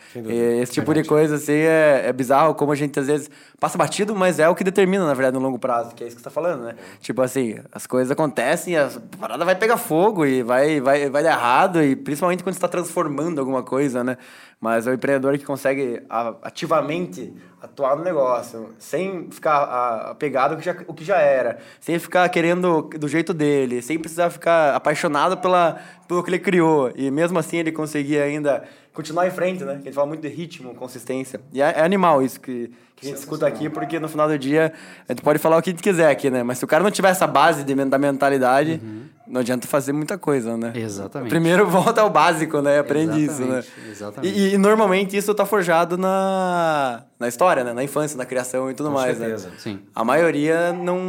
Esse 0.62 0.72
tipo 0.74 0.94
de 0.94 1.04
coisa, 1.04 1.36
assim, 1.36 1.54
é, 1.54 2.04
é 2.08 2.14
bizarro 2.14 2.56
como 2.56 2.72
a 2.72 2.76
gente 2.76 3.00
às 3.00 3.08
vezes 3.08 3.30
passa 3.60 3.78
batido, 3.78 4.16
mas 4.16 4.40
é 4.40 4.48
o 4.50 4.56
que 4.56 4.64
determina, 4.64 5.06
na 5.06 5.14
verdade, 5.14 5.36
no 5.38 5.44
longo 5.44 5.60
prazo, 5.60 5.94
que 5.94 6.04
é 6.04 6.08
isso 6.08 6.16
que 6.16 6.22
você 6.22 6.30
tá 6.30 6.32
falando, 6.32 6.64
né? 6.64 6.76
Tipo 7.00 7.22
assim, 7.22 7.56
as 7.72 7.86
coisas 7.86 8.10
acontecem, 8.12 8.76
a 8.78 8.90
parada 9.20 9.46
vai 9.46 9.56
pegar 9.56 9.78
fogo 9.78 10.26
e 10.26 10.42
vai, 10.42 10.80
vai, 10.82 11.10
vai 11.10 11.22
dar 11.24 11.32
errado, 11.32 11.84
e 11.84 11.96
principalmente 11.96 12.44
quando 12.44 12.54
você 12.56 12.58
está 12.60 12.68
transformando 12.68 13.40
alguma 13.40 13.62
coisa, 13.62 14.04
né? 14.04 14.18
Mas 14.62 14.86
é 14.86 14.92
o 14.92 14.94
empreendedor 14.94 15.36
que 15.40 15.44
consegue 15.44 16.04
ativamente 16.44 17.34
atuar 17.60 17.96
no 17.96 18.04
negócio, 18.04 18.70
sem 18.78 19.28
ficar 19.32 19.64
apegado 20.12 20.52
ao 20.52 20.58
que 20.60 20.64
já, 20.64 20.76
o 20.86 20.94
que 20.94 21.04
já 21.04 21.18
era, 21.18 21.58
sem 21.80 21.98
ficar 21.98 22.30
querendo 22.30 22.84
do 22.84 23.08
jeito 23.08 23.34
dele, 23.34 23.82
sem 23.82 23.98
precisar 23.98 24.30
ficar 24.30 24.76
apaixonado 24.76 25.36
pela, 25.38 25.82
pelo 26.08 26.24
que 26.24 26.30
ele 26.30 26.38
criou. 26.38 26.92
E 26.96 27.10
mesmo 27.10 27.40
assim 27.40 27.58
ele 27.58 27.72
conseguir 27.72 28.20
ainda 28.20 28.64
continuar 28.94 29.26
em 29.28 29.32
frente, 29.32 29.64
né? 29.64 29.74
Que 29.74 29.80
a 29.80 29.84
gente 29.86 29.94
fala 29.94 30.08
muito 30.08 30.22
de 30.22 30.28
ritmo, 30.28 30.76
consistência. 30.76 31.42
E 31.52 31.60
é, 31.60 31.80
é 31.80 31.82
animal 31.82 32.22
isso 32.22 32.40
que, 32.40 32.72
que 33.02 33.08
a 33.08 33.10
gente 33.10 33.20
escuta 33.20 33.48
aqui, 33.48 33.70
porque 33.70 34.00
no 34.00 34.08
final 34.08 34.28
do 34.28 34.38
dia 34.38 34.72
a 35.10 35.12
gente 35.12 35.22
pode 35.22 35.40
falar 35.40 35.58
o 35.58 35.62
que 35.62 35.72
a 35.72 35.74
gente 35.74 35.84
quiser 35.84 36.10
aqui, 36.10 36.30
né? 36.30 36.44
Mas 36.44 36.60
se 36.60 36.66
o 36.66 36.68
cara 36.68 36.84
não 36.84 36.92
tiver 36.92 37.10
essa 37.10 37.28
base 37.28 37.64
de, 37.64 37.74
da 37.74 37.98
mentalidade, 37.98 38.80
não 39.28 39.42
adianta 39.42 39.66
fazer 39.66 39.94
muita 39.94 40.18
coisa, 40.18 40.58
né? 40.58 40.74
Exatamente. 40.76 41.30
Primeiro 41.30 41.66
volta 41.70 42.02
ao 42.02 42.10
básico, 42.10 42.62
né? 42.62 42.80
Aprende 42.80 43.24
isso, 43.24 43.42
né? 43.42 43.60
Exatamente, 43.60 43.90
exatamente. 43.90 44.40
E, 44.40 44.54
e 44.54 44.58
normalmente 44.58 45.16
isso 45.16 45.34
tá 45.34 45.46
forjado 45.46 45.98
na, 45.98 47.04
na 47.18 47.28
história, 47.28 47.64
né? 47.64 47.74
Na 47.74 47.84
infância, 47.84 48.18
na 48.18 48.26
criação 48.26 48.70
e 48.70 48.74
tudo 48.74 48.90
Com 48.90 48.96
mais, 48.96 49.18
certeza. 49.18 49.48
né? 49.48 49.54
Sim. 49.58 49.80
A 49.96 50.04
maioria 50.04 50.74
não, 50.74 51.00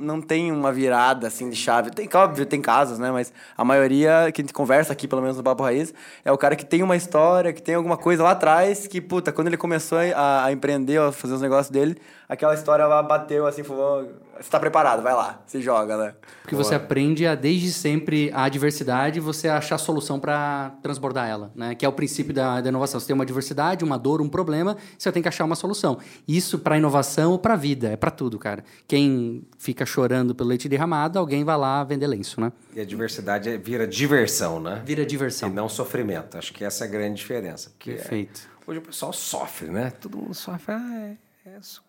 não 0.00 0.22
tem 0.22 0.50
uma 0.50 0.72
virada 0.72 1.26
assim 1.26 1.50
de 1.50 1.56
chave. 1.56 1.90
Tem, 1.90 2.08
óbvio, 2.14 2.46
tem 2.46 2.62
casos, 2.62 2.98
né? 2.98 3.10
Mas 3.10 3.32
a 3.56 3.64
maioria 3.64 4.30
que 4.32 4.40
a 4.40 4.42
gente 4.44 4.54
conversa 4.54 4.92
aqui, 4.94 5.06
pelo 5.06 5.20
menos 5.20 5.36
no 5.36 5.42
Papo 5.42 5.62
Raiz, 5.62 5.92
é 6.24 6.32
o 6.32 6.38
cara 6.38 6.56
que 6.56 6.64
tem 6.64 6.82
uma 6.82 6.96
história, 6.96 7.52
que 7.52 7.60
tem 7.60 7.74
alguma 7.74 7.98
coisa 7.98 8.22
lá 8.22 8.30
atrás, 8.30 8.86
que, 8.86 9.02
puta, 9.02 9.30
quando 9.30 9.48
ele 9.48 9.56
começou 9.58 9.98
a, 9.98 10.46
a 10.46 10.52
empreender, 10.52 10.98
a 10.98 11.12
fazer 11.12 11.34
os 11.36 11.42
negócios 11.42 11.70
dele, 11.70 11.96
aquela 12.28 12.54
história 12.54 12.86
lá 12.86 13.02
bateu 13.02 13.46
assim, 13.46 13.62
falou, 13.62 14.08
você 14.38 14.50
tá 14.50 14.58
preparado, 14.60 15.02
vai 15.02 15.14
lá, 15.14 15.42
se 15.46 15.60
joga, 15.62 15.96
né? 15.96 16.14
Porque 16.42 16.54
você 16.54 16.74
aprende 16.74 17.26
a, 17.26 17.34
desde 17.34 17.72
sempre, 17.72 18.30
a 18.34 18.48
diversidade 18.48 19.18
e 19.18 19.20
você 19.20 19.48
achar 19.48 19.78
solução 19.78 20.18
para 20.20 20.72
transbordar 20.82 21.28
ela, 21.28 21.50
né? 21.54 21.74
Que 21.74 21.84
é 21.84 21.88
o 21.88 21.92
princípio 21.92 22.32
da, 22.34 22.60
da 22.60 22.68
inovação. 22.68 23.00
Você 23.00 23.06
tem 23.06 23.14
uma 23.14 23.24
diversidade, 23.26 23.84
uma 23.84 23.98
dor, 23.98 24.20
um 24.20 24.28
problema, 24.28 24.76
você 24.98 25.10
tem 25.10 25.22
que 25.22 25.28
achar 25.28 25.44
uma 25.44 25.56
solução. 25.56 25.98
Isso 26.26 26.58
para 26.58 26.76
inovação 26.76 27.32
ou 27.32 27.38
para 27.38 27.56
vida, 27.56 27.88
é 27.88 27.96
para 27.96 28.10
tudo, 28.10 28.38
cara. 28.38 28.62
Quem 28.86 29.42
fica 29.58 29.86
chorando 29.86 30.34
pelo 30.34 30.48
leite 30.50 30.68
derramado, 30.68 31.18
alguém 31.18 31.44
vai 31.44 31.56
lá 31.56 31.82
vender 31.84 32.06
lenço, 32.06 32.40
né? 32.40 32.52
E 32.74 32.80
a 32.80 32.84
diversidade 32.84 33.48
é- 33.48 33.56
vira 33.56 33.86
diversão, 33.86 34.60
né? 34.60 34.82
Vira 34.84 35.02
E 35.02 35.06
diversão. 35.06 35.48
não 35.50 35.68
sofrimento. 35.68 36.36
Acho 36.38 36.52
que 36.52 36.64
essa 36.64 36.84
é 36.84 36.88
a 36.88 36.90
grande 36.90 37.14
diferença. 37.16 37.70
Porque 37.70 37.92
Perfeito. 37.92 38.42
hoje 38.66 38.78
o 38.78 38.82
pessoal 38.82 39.12
sofre, 39.12 39.68
né? 39.68 39.90
Todo 40.00 40.16
mundo 40.18 40.34
sofre. 40.34 40.74
Ah, 40.74 40.94
é- 40.94 41.10
é- 41.12 41.16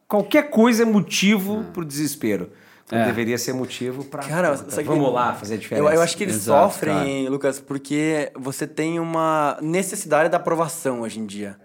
qualquer 0.08 0.50
coisa 0.50 0.84
é 0.84 0.86
motivo 0.86 1.64
pro 1.74 1.84
desespero. 1.86 2.52
Então 2.86 3.04
deveria 3.04 3.38
ser 3.38 3.52
motivo 3.52 4.06
para. 4.06 4.24
Cara, 4.24 4.58
que- 4.58 4.82
vamos 4.84 5.12
lá 5.14 5.34
fazer 5.34 5.56
a 5.56 5.58
diferença. 5.58 5.90
Eu, 5.90 5.94
eu 5.94 6.02
acho 6.02 6.16
que 6.16 6.24
eles 6.24 6.36
Exato, 6.38 6.72
sofrem, 6.74 7.28
Lucas, 7.28 7.60
porque 7.60 8.32
você 8.34 8.66
tem 8.66 8.98
uma 8.98 9.58
necessidade 9.62 10.30
da 10.30 10.38
aprovação 10.38 11.02
hoje 11.02 11.20
em 11.20 11.26
dia. 11.26 11.58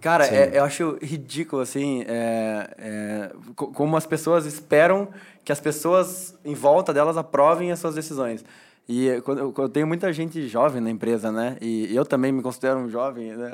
Cara, 0.00 0.26
é- 0.26 0.58
eu 0.58 0.64
acho 0.64 0.98
ridículo, 1.00 1.62
assim, 1.62 2.02
é, 2.08 2.70
é, 2.76 3.30
co- 3.54 3.68
como 3.68 3.96
as 3.96 4.04
pessoas 4.04 4.46
esperam 4.46 5.06
que 5.44 5.52
as 5.52 5.60
pessoas 5.60 6.34
em 6.44 6.54
volta 6.54 6.92
delas 6.92 7.16
aprovem 7.16 7.70
as 7.70 7.78
suas 7.78 7.94
decisões. 7.94 8.44
E 8.88 9.06
eh, 9.06 9.20
quando 9.20 9.52
eu, 9.54 9.68
tenho 9.68 9.86
muita 9.86 10.10
gente 10.14 10.48
jovem 10.48 10.80
na 10.80 10.88
empresa, 10.88 11.30
né? 11.30 11.58
E 11.60 11.94
eu 11.94 12.06
também 12.06 12.32
me 12.32 12.40
considero 12.40 12.78
um 12.78 12.88
jovem, 12.88 13.36
né? 13.36 13.52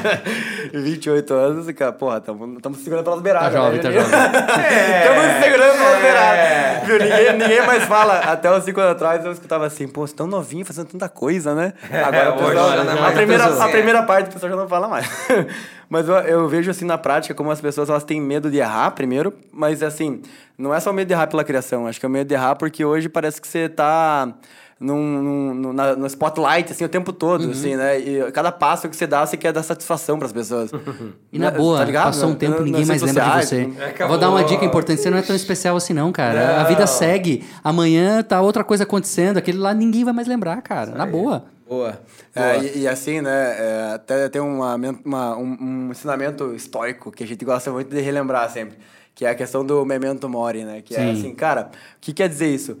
28 0.72 1.34
anos, 1.34 1.68
e, 1.68 1.74
cara, 1.74 1.92
porra, 1.92 2.16
estamos 2.16 2.78
segurando 2.78 3.04
pelas 3.04 3.20
beiradas. 3.20 3.52
Tá 3.52 3.58
jovem, 3.58 3.76
né, 3.76 3.82
tá 3.82 3.90
jovem. 3.90 4.10
Estamos 5.04 5.44
segurando 5.44 5.76
pelas 5.76 6.00
beiradas. 6.00 6.86
Viu? 6.86 6.98
Ninguém, 6.98 7.32
ninguém 7.38 7.66
mais 7.66 7.84
fala. 7.84 8.20
Até 8.20 8.50
uns 8.50 8.64
5 8.64 8.80
anos 8.80 8.92
atrás 8.92 9.24
eu 9.24 9.32
escutava 9.32 9.66
assim, 9.66 9.86
pô, 9.86 10.06
você 10.06 10.14
tão 10.14 10.26
novinho 10.26 10.64
fazendo 10.64 10.86
tanta 10.86 11.10
coisa, 11.10 11.54
né? 11.54 11.74
Agora 11.90 12.30
o 12.30 12.34
hoje 12.36 12.46
pessoal- 12.54 12.70
já 12.72 12.84
não 12.84 12.92
é 13.04 13.08
a, 13.08 13.12
primeira, 13.12 13.48
tão 13.48 13.62
a 13.62 13.68
primeira 13.68 14.02
parte 14.02 14.30
o 14.30 14.32
pessoal 14.32 14.50
já 14.50 14.56
não 14.56 14.68
fala 14.68 14.88
mais. 14.88 15.06
mas 15.90 16.08
eu, 16.08 16.14
eu 16.14 16.48
vejo 16.48 16.70
assim 16.70 16.86
na 16.86 16.96
prática 16.96 17.34
como 17.34 17.50
as 17.50 17.60
pessoas 17.60 17.90
elas 17.90 18.04
têm 18.04 18.18
medo 18.18 18.50
de 18.50 18.56
errar 18.56 18.90
primeiro, 18.92 19.32
mas 19.52 19.82
assim, 19.82 20.22
não 20.58 20.74
é 20.74 20.80
só 20.80 20.90
o 20.90 20.94
medo 20.94 21.08
de 21.08 21.14
errar 21.14 21.26
pela 21.26 21.44
criação, 21.44 21.86
acho 21.86 21.98
que 22.00 22.06
é 22.06 22.08
o 22.08 22.12
medo 22.12 22.28
de 22.28 22.34
errar 22.34 22.54
porque 22.56 22.84
hoje 22.84 23.08
parece 23.08 23.40
que 23.40 23.46
você 23.48 23.68
tá 23.68 24.32
num, 24.80 25.22
num- 25.22 25.54
no, 25.54 25.72
na- 25.72 25.94
no 25.96 26.06
spotlight, 26.06 26.72
assim, 26.72 26.84
o 26.84 26.88
tempo 26.88 27.12
todo, 27.12 27.50
assim, 27.50 27.76
né? 27.76 27.98
E 27.98 28.30
cada 28.32 28.50
passo 28.52 28.88
que 28.88 28.96
você 28.96 29.06
dá, 29.06 29.24
você 29.24 29.36
quer 29.36 29.52
dar 29.52 29.62
satisfação 29.62 30.18
pras 30.18 30.32
pessoas. 30.32 30.70
E 31.32 31.38
na 31.38 31.50
Né? 31.50 31.56
boa, 31.56 31.78
Tá 31.78 31.84
ligado? 31.84 32.04
passou 32.06 32.28
um 32.28 32.32
Na- 32.32 32.38
tempo, 32.38 32.62
ninguém 32.62 32.84
mais 32.84 33.00
redes 33.00 33.14
lembra 33.16 33.22
de 33.38 33.42
sociais, 33.46 33.72
você. 33.76 33.84
Acabou. 33.84 34.08
Vou 34.08 34.18
dar 34.18 34.30
uma 34.30 34.44
dica 34.44 34.64
importante, 34.64 35.00
você 35.00 35.10
não 35.10 35.18
é 35.18 35.22
tão 35.22 35.34
especial 35.34 35.76
assim 35.76 35.92
não, 35.94 36.10
cara. 36.12 36.60
A 36.60 36.64
vida 36.64 36.86
segue. 36.86 37.44
Amanhã 37.62 38.22
tá 38.22 38.40
outra 38.40 38.62
coisa 38.64 38.84
acontecendo, 38.84 39.36
aquele 39.38 39.58
lá 39.58 39.72
ninguém 39.72 40.04
vai 40.04 40.12
mais 40.12 40.26
lembrar, 40.28 40.60
cara. 40.62 40.90
Na 40.92 41.06
boa. 41.06 41.44
Boa. 41.68 41.98
É, 42.34 42.58
e, 42.58 42.80
e 42.80 42.88
assim, 42.88 43.20
né, 43.22 43.30
é, 43.58 43.92
até 43.94 44.28
tem 44.28 44.40
uma, 44.42 44.76
uma- 45.04 45.36
um, 45.36 45.56
um 45.60 45.88
ensinamento 45.90 46.52
histórico 46.54 47.10
que 47.10 47.24
a 47.24 47.26
gente 47.26 47.42
gosta 47.44 47.70
muito 47.70 47.88
de 47.94 48.00
relembrar 48.00 48.50
sempre, 48.50 48.76
que 49.14 49.24
é 49.24 49.30
a 49.30 49.34
questão 49.34 49.64
do 49.64 49.84
memento 49.84 50.28
mori, 50.28 50.64
né? 50.64 50.82
Que 50.82 50.94
é 50.94 50.98
Sim. 50.98 51.10
assim, 51.12 51.34
cara, 51.34 51.70
o 51.96 52.00
que 52.00 52.12
quer 52.12 52.28
dizer 52.28 52.48
isso? 52.52 52.76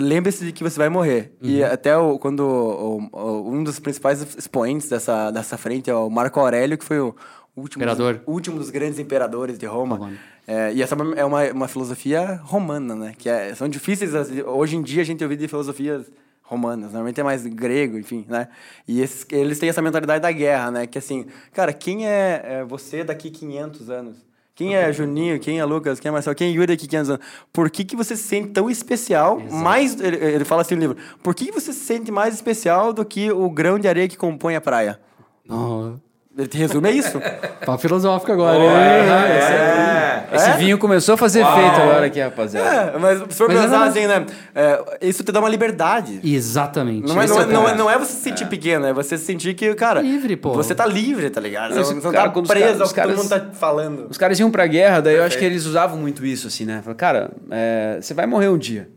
Lembre-se 0.00 0.44
de 0.44 0.52
que 0.52 0.64
você 0.64 0.76
vai 0.78 0.88
morrer. 0.88 1.32
E 1.40 1.62
até 1.62 1.96
o, 1.96 2.18
quando 2.18 2.40
o- 2.40 3.08
o- 3.12 3.52
um 3.52 3.62
dos 3.62 3.78
principais 3.78 4.20
expoentes 4.36 4.88
dessa, 4.88 5.30
dessa 5.30 5.56
frente 5.56 5.88
é 5.88 5.94
o 5.94 6.10
Marco 6.10 6.40
Aurélio, 6.40 6.76
que 6.76 6.84
foi 6.84 6.98
o 6.98 7.14
último, 7.56 7.82
Imperador. 7.84 8.14
Dos, 8.14 8.22
último 8.26 8.58
dos 8.58 8.70
grandes 8.70 8.98
imperadores 8.98 9.56
de 9.58 9.66
Roma. 9.66 10.12
É, 10.46 10.72
e 10.72 10.82
essa 10.82 10.96
é 10.96 10.98
uma- 11.00 11.14
é 11.14 11.24
uma, 11.24 11.44
uma 11.52 11.68
filosofia 11.68 12.40
romana, 12.42 12.96
né? 12.96 13.14
Que 13.16 13.28
é, 13.28 13.54
são 13.54 13.68
difíceis, 13.68 14.10
hoje 14.44 14.76
em 14.76 14.82
dia 14.82 15.02
a 15.02 15.04
gente 15.04 15.22
ouve 15.22 15.36
de 15.36 15.46
filosofias 15.46 16.10
romanas, 16.42 16.86
normalmente 16.90 17.20
é 17.20 17.22
mais 17.22 17.46
grego, 17.46 17.96
enfim, 17.96 18.26
né? 18.28 18.48
E 18.88 19.00
esses- 19.00 19.24
eles 19.30 19.60
têm 19.60 19.68
essa 19.68 19.80
mentalidade 19.80 20.20
da 20.20 20.32
guerra, 20.32 20.72
né? 20.72 20.86
Que 20.88 20.98
assim, 20.98 21.26
cara, 21.52 21.72
quem 21.72 22.08
é, 22.08 22.42
é 22.44 22.64
você 22.64 23.04
daqui 23.04 23.30
500 23.30 23.88
anos? 23.88 24.16
Quem 24.54 24.76
é 24.76 24.92
Juninho? 24.92 25.38
Quem 25.40 25.58
é 25.58 25.64
Lucas? 25.64 25.98
Quem 25.98 26.08
é 26.10 26.12
Marcelo? 26.12 26.36
Quem 26.36 26.48
é 26.48 26.50
Yuri 26.50 26.66
daqui 26.66 26.86
500 26.86 27.10
anos? 27.10 27.22
Por 27.52 27.70
que, 27.70 27.82
que 27.84 27.96
você 27.96 28.14
se 28.14 28.24
sente 28.24 28.48
tão 28.50 28.68
especial? 28.68 29.40
Mais, 29.50 29.98
ele, 30.00 30.16
ele 30.16 30.44
fala 30.44 30.60
assim 30.62 30.74
no 30.74 30.80
livro, 30.82 30.96
por 31.22 31.34
que, 31.34 31.46
que 31.46 31.52
você 31.52 31.72
se 31.72 31.80
sente 31.80 32.10
mais 32.12 32.34
especial 32.34 32.92
do 32.92 33.04
que 33.04 33.30
o 33.32 33.48
grão 33.48 33.78
de 33.78 33.88
areia 33.88 34.06
que 34.08 34.16
compõe 34.18 34.54
a 34.56 34.60
praia? 34.60 35.00
Oh, 35.48 35.92
Ele 36.36 36.46
te 36.46 36.58
resume 36.58 36.88
é 36.90 36.92
isso. 36.92 37.18
papo 37.64 37.78
filosófico 37.80 38.32
agora. 38.32 38.58
hein? 38.58 38.68
É. 38.68 40.19
Esse 40.32 40.52
vinho 40.58 40.78
começou 40.78 41.14
a 41.14 41.18
fazer 41.18 41.40
efeito 41.40 41.80
agora 41.80 42.06
aqui, 42.06 42.20
rapaziada. 42.20 42.92
É, 42.94 42.98
mas 42.98 43.18
se 43.20 43.34
for 43.34 43.48
Mas 43.48 43.58
é 43.58 43.62
pensar 43.62 43.84
assim, 43.84 44.06
né? 44.06 44.26
é, 44.54 44.98
isso 45.02 45.22
te 45.24 45.32
dá 45.32 45.40
uma 45.40 45.48
liberdade. 45.48 46.20
Exatamente. 46.22 47.06
Não 47.08 47.20
é, 47.20 47.26
não, 47.26 47.38
é 47.38 47.42
é, 47.42 47.46
não, 47.46 47.68
é, 47.68 47.74
não 47.74 47.90
é 47.90 47.98
você 47.98 48.12
se 48.12 48.20
sentir 48.22 48.46
pequeno, 48.46 48.86
é 48.86 48.92
você 48.92 49.16
se 49.18 49.24
sentir 49.24 49.54
que, 49.54 49.74
cara. 49.74 50.00
Livre, 50.00 50.36
pô. 50.36 50.52
Você 50.54 50.74
tá 50.74 50.86
livre, 50.86 51.28
tá 51.30 51.40
ligado? 51.40 51.74
Você 51.74 51.94
não, 51.94 52.00
cara, 52.12 52.30
tá 52.30 52.42
preso 52.42 52.48
caras- 52.48 52.80
ao 52.80 52.88
que 52.88 52.94
todo 52.94 52.94
caras- 52.94 53.16
mundo 53.16 53.28
tá 53.28 53.46
falando. 53.52 54.06
Os 54.10 54.18
caras 54.18 54.38
iam 54.38 54.50
pra 54.50 54.66
guerra, 54.66 55.00
daí 55.00 55.16
eu 55.16 55.24
acho 55.24 55.36
que 55.38 55.44
eles 55.44 55.66
usavam 55.66 55.96
muito 55.98 56.24
isso, 56.24 56.46
assim, 56.46 56.64
né? 56.64 56.80
Falaram, 56.82 56.96
cara, 56.96 57.30
é, 57.50 57.98
você 58.00 58.14
vai 58.14 58.26
morrer 58.26 58.48
um 58.48 58.58
dia. 58.58 58.88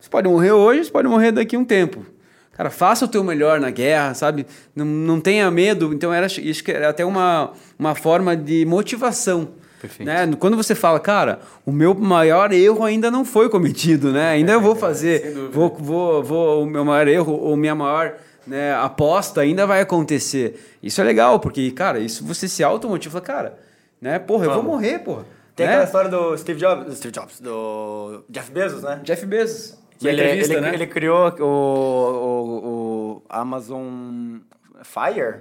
Você 0.00 0.08
pode 0.10 0.28
morrer 0.28 0.52
hoje, 0.52 0.84
você 0.84 0.90
pode 0.90 1.08
morrer 1.08 1.32
daqui 1.32 1.54
a 1.56 1.58
um 1.58 1.64
tempo. 1.64 2.04
Cara, 2.52 2.70
faça 2.70 3.04
o 3.04 3.08
teu 3.08 3.22
melhor 3.22 3.60
na 3.60 3.70
guerra, 3.70 4.14
sabe? 4.14 4.44
Não, 4.74 4.84
não 4.84 5.20
tenha 5.20 5.48
medo. 5.48 5.92
Então, 5.94 6.12
era, 6.12 6.26
acho 6.26 6.40
que 6.64 6.72
era 6.72 6.88
até 6.88 7.04
uma, 7.04 7.52
uma 7.78 7.94
forma 7.94 8.36
de 8.36 8.64
motivação. 8.66 9.50
Perfeito. 9.80 10.06
Né? 10.06 10.36
Quando 10.38 10.56
você 10.56 10.74
fala, 10.74 10.98
cara, 10.98 11.40
o 11.64 11.70
meu 11.70 11.94
maior 11.94 12.52
erro 12.52 12.84
ainda 12.84 13.10
não 13.10 13.24
foi 13.24 13.48
cometido, 13.48 14.12
né? 14.12 14.30
Ainda 14.30 14.52
eu 14.52 14.60
vou 14.60 14.74
fazer, 14.76 15.32
vou, 15.52 15.74
vou, 15.78 16.22
vou, 16.22 16.62
o 16.62 16.66
meu 16.66 16.84
maior 16.84 17.06
erro 17.06 17.32
ou 17.32 17.56
minha 17.56 17.74
maior 17.74 18.14
né, 18.46 18.74
aposta 18.74 19.42
ainda 19.42 19.66
vai 19.66 19.80
acontecer. 19.80 20.78
Isso 20.82 21.00
é 21.00 21.04
legal, 21.04 21.38
porque, 21.38 21.70
cara, 21.70 21.98
isso 21.98 22.24
você 22.24 22.48
se 22.48 22.64
automotiva, 22.64 23.20
cara, 23.20 23.58
né? 24.00 24.18
Porra, 24.18 24.46
eu 24.46 24.54
vou 24.54 24.62
morrer, 24.62 24.98
porra. 24.98 25.24
Tem 25.54 25.66
né? 25.66 25.72
aquela 25.72 25.84
história 25.86 26.10
do 26.10 26.36
Steve 26.38 26.58
Jobs, 26.58 26.96
Steve 26.96 27.12
Jobs, 27.12 27.40
do 27.40 28.24
Jeff 28.28 28.50
Bezos, 28.50 28.82
né? 28.82 29.00
Jeff 29.02 29.26
Bezos. 29.26 29.76
Que 29.98 30.06
ele, 30.06 30.22
ele, 30.22 30.60
né? 30.60 30.72
ele 30.72 30.86
criou 30.86 31.34
o, 31.40 31.44
o, 31.44 33.16
o 33.16 33.22
Amazon 33.28 34.38
Fire, 34.84 35.40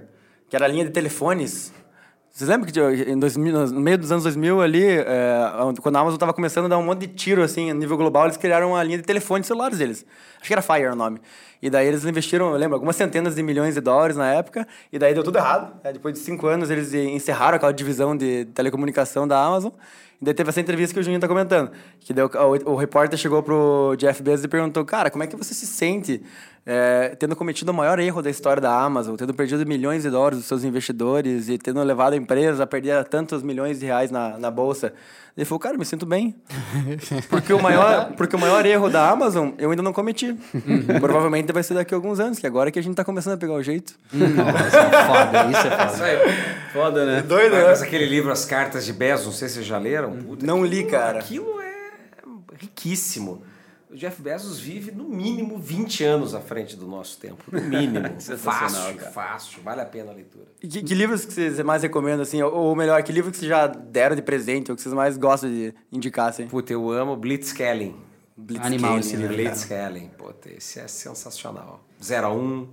que 0.50 0.56
era 0.56 0.66
a 0.66 0.68
linha 0.68 0.86
de 0.86 0.92
telefones. 0.92 1.72
Vocês 2.38 2.48
lembram 2.52 2.72
que 2.72 2.80
em 3.10 3.18
2000, 3.18 3.68
no 3.70 3.82
meio 3.82 3.98
dos 3.98 4.12
anos 4.12 4.24
2000 4.24 4.62
ali, 4.62 4.86
é, 4.86 5.04
quando 5.82 5.96
a 5.96 6.02
Amazon 6.02 6.18
estava 6.18 6.32
começando 6.36 6.66
a 6.66 6.68
dar 6.68 6.78
um 6.78 6.84
monte 6.84 7.00
de 7.00 7.08
tiro 7.08 7.42
assim, 7.42 7.72
a 7.72 7.74
nível 7.74 7.98
global, 7.98 8.26
eles 8.26 8.38
criaram 8.38 8.74
uma 8.74 8.84
linha 8.84 9.00
de 9.00 9.04
telefones 9.04 9.48
celulares 9.48 9.80
deles. 9.80 10.06
Acho 10.40 10.46
que 10.46 10.54
era 10.54 10.62
Fire 10.62 10.86
o 10.86 10.96
nome. 10.96 11.20
E 11.64 11.68
daí 11.68 11.88
eles 11.88 12.06
investiram, 12.06 12.52
eu 12.52 12.58
lembro, 12.58 12.76
algumas 12.76 12.96
centenas 12.96 13.34
de 13.34 13.42
milhões 13.42 13.74
de 13.74 13.82
dólares 13.82 14.16
na 14.16 14.32
época, 14.32 14.68
e 14.94 15.00
daí 15.00 15.16
deu 15.16 15.24
tudo 15.24 15.40
errado. 15.40 15.82
né? 15.84 15.92
Depois 15.92 16.14
de 16.14 16.20
cinco 16.20 16.46
anos 16.46 16.70
eles 16.70 16.94
encerraram 16.94 17.56
aquela 17.56 17.72
divisão 17.74 18.16
de 18.16 18.46
telecomunicação 18.54 19.28
da 19.28 19.44
Amazon. 19.44 19.72
E 20.22 20.26
daí 20.26 20.34
teve 20.36 20.50
essa 20.52 20.62
entrevista 20.62 20.94
que 20.94 21.00
o 21.00 21.04
Juninho 21.04 21.20
tá 21.20 21.28
comentando. 21.28 21.72
Que 22.00 22.14
daí 22.14 22.24
o, 22.24 22.72
o, 22.72 22.76
repórter 22.76 23.18
chegou 23.18 23.42
pro 23.42 23.96
Jeff 23.98 24.22
Bezos 24.22 24.46
e 24.46 24.48
perguntou, 24.48 24.86
cara, 24.86 25.10
como 25.10 25.24
é 25.24 25.28
que 25.28 25.36
você 25.36 25.56
se 25.56 25.66
sente 25.66 26.22
é, 26.70 27.16
tendo 27.18 27.34
cometido 27.34 27.72
o 27.72 27.74
maior 27.74 27.98
erro 27.98 28.22
da 28.22 28.30
história 28.30 28.60
da 28.62 28.78
Amazon, 28.78 29.16
tendo 29.16 29.34
perdido 29.34 29.66
milhões 29.66 30.04
de 30.04 30.10
dólares 30.10 30.40
dos 30.40 30.48
seus 30.48 30.66
investidores 30.66 31.48
e 31.48 31.58
tendo 31.58 31.82
levado 31.82 32.12
a 32.12 32.18
empresa 32.18 32.64
a 32.64 32.68
perder 32.68 33.06
tantos 33.06 33.42
milhões 33.42 33.80
de 33.80 33.86
reais 33.86 34.12
na, 34.12 34.38
na 34.38 34.52
bolsa? 34.52 34.92
Ele 35.38 35.46
falou, 35.46 35.60
cara, 35.60 35.78
me 35.78 35.86
sinto 35.86 36.06
bem. 36.06 36.36
Porque 37.30 37.54
o, 37.54 37.62
maior, 37.62 38.12
porque 38.18 38.36
o 38.36 38.40
maior 38.40 38.66
erro 38.66 38.90
da 38.90 39.08
Amazon 39.10 39.52
eu 39.60 39.70
ainda 39.70 39.84
não 39.84 39.94
cometi. 39.94 40.36
Provavelmente 41.00 41.54
vai 41.54 41.62
ser 41.62 41.76
daqui 41.76 41.94
a 41.94 41.98
alguns 41.98 42.20
anos, 42.20 42.40
que 42.40 42.48
agora 42.48 42.72
que 42.72 42.80
a 42.80 42.82
gente 42.82 42.96
tá 42.96 43.04
começando 43.04 43.36
a 43.36 43.38
pegar 43.38 43.54
o 43.54 43.62
jeito. 43.62 43.94
Nossa, 44.12 45.06
foda, 45.06 45.46
isso 45.52 45.68
é 45.68 45.70
foda. 45.70 45.94
Isso 45.94 46.04
aí. 46.04 46.18
Foda, 46.74 47.06
né? 47.06 47.22
Doido, 47.22 47.52
Mas, 47.54 47.62
né? 47.62 47.68
mas 47.70 47.82
aquele 47.84 48.08
livro 48.08 48.32
As 48.32 48.46
Cartas 48.46 48.84
de 48.84 48.92
Bezos, 48.92 49.28
não 49.28 49.32
sei 49.32 49.48
se 49.48 49.56
vocês 49.56 49.66
já 49.68 49.78
leram. 49.78 50.18
Puta, 50.18 50.44
Não 50.46 50.66
li, 50.66 50.84
cara. 50.86 51.20
Aquilo 51.20 51.62
é 51.62 51.68
riquíssimo. 52.60 53.44
O 53.90 53.96
Jeff 53.96 54.22
Bezos 54.22 54.60
vive 54.60 54.92
no 54.92 55.06
mínimo 55.06 55.58
20 55.58 56.04
anos 56.04 56.36
à 56.36 56.42
frente 56.42 56.76
do 56.76 56.86
nosso 56.86 57.18
tempo. 57.18 57.44
No 57.50 57.62
mínimo. 57.62 58.06
Fácil, 58.38 58.96
cara. 58.96 59.12
fácil. 59.12 59.62
Vale 59.64 59.82
a 59.82 59.86
pena 59.86 60.12
a 60.12 60.14
leitura. 60.14 60.46
E 60.62 60.68
Que, 60.68 60.84
que 60.84 60.94
livros 60.94 61.24
que 61.24 61.34
vocês 61.34 61.60
mais 61.62 61.84
recomendam, 61.84 62.22
assim? 62.22 62.42
Ou, 62.42 62.54
ou 62.54 62.76
melhor, 62.76 63.02
que 63.02 63.14
livro 63.14 63.32
que 63.32 63.38
vocês 63.38 63.48
já 63.48 63.66
deram 63.66 64.16
de 64.16 64.22
presente, 64.22 64.70
ou 64.72 64.76
que 64.76 64.82
vocês 64.82 64.94
mais 64.94 65.18
gostam 65.18 65.50
de 65.50 65.74
indicar, 65.92 66.30
assim? 66.30 66.48
Puta, 66.48 66.74
eu 66.74 66.92
amo 66.92 67.16
Blitzscaling. 67.16 67.96
Animal 68.60 69.00
esse 69.00 69.16
né, 69.16 69.22
livro. 69.22 69.36
cara? 69.36 69.50
Blitzscaling. 69.50 70.10
Puta, 70.18 70.50
esse 70.52 70.80
é 70.80 70.88
sensacional. 70.88 71.84
0 72.04 72.28
a 72.28 72.34
1. 72.34 72.68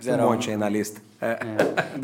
Zero 0.00 0.22
um 0.22 0.26
a 0.26 0.30
monte 0.32 0.50
aí 0.50 0.56
na 0.56 0.68
lista. 0.68 1.00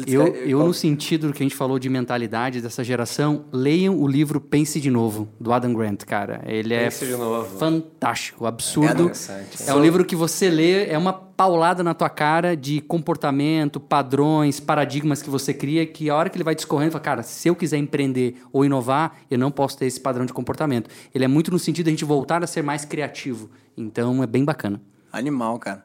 Eu, 0.07 0.27
eu, 0.29 0.59
no 0.65 0.73
sentido 0.75 1.27
do 1.29 1.33
que 1.33 1.43
a 1.43 1.47
gente 1.47 1.55
falou 1.57 1.79
de 1.79 1.89
mentalidade 1.89 2.61
dessa 2.61 2.85
geração, 2.85 3.45
leiam 3.53 3.99
o 3.99 4.07
livro 4.07 4.41
Pense 4.41 4.81
de 4.81 4.91
Novo, 4.91 5.29
do 5.41 5.53
Adam 5.53 5.73
Grant, 5.75 6.05
cara. 6.05 6.41
Ele 6.47 6.73
é 6.75 6.85
Pense 6.85 7.05
de 7.07 7.13
Novo. 7.17 7.59
fantástico, 7.59 8.45
É 8.45 8.49
absurdo. 8.49 9.03
interessante, 9.05 9.69
É 9.69 9.75
um 9.75 9.81
livro 9.83 10.05
que 10.05 10.15
você 10.15 10.49
lê, 10.49 10.87
é 10.87 10.97
uma 10.97 11.13
paulada 11.13 11.83
na 11.83 11.95
tua 11.95 12.09
cara 12.09 12.57
de 12.57 12.81
comportamento, 12.81 13.81
padrões, 13.81 14.61
paradigmas 14.61 15.23
que 15.23 15.31
você 15.31 15.53
cria, 15.55 15.85
que 15.87 16.09
a 16.11 16.15
hora 16.15 16.29
que 16.29 16.37
ele 16.37 16.45
vai 16.45 16.55
discorrendo, 16.55 16.93
fala, 16.93 17.03
cara, 17.05 17.23
se 17.23 17.49
eu 17.49 17.57
quiser 17.57 17.79
empreender 17.79 18.37
ou 18.53 18.65
inovar, 18.65 19.17
eu 19.31 19.39
não 19.39 19.51
posso 19.51 19.77
ter 19.79 19.87
esse 19.87 20.01
padrão 20.01 20.27
de 20.27 20.33
comportamento. 20.33 20.91
Ele 21.15 21.25
é 21.25 21.29
muito 21.29 21.51
no 21.51 21.59
sentido 21.59 21.87
de 21.87 21.91
a 21.91 21.93
gente 21.93 22.05
voltar 22.05 22.43
a 22.45 22.47
ser 22.47 22.63
mais 22.63 22.85
criativo. 22.85 23.51
Então, 23.77 24.23
é 24.23 24.27
bem 24.27 24.45
bacana. 24.45 24.81
Animal, 25.13 25.59
cara. 25.59 25.85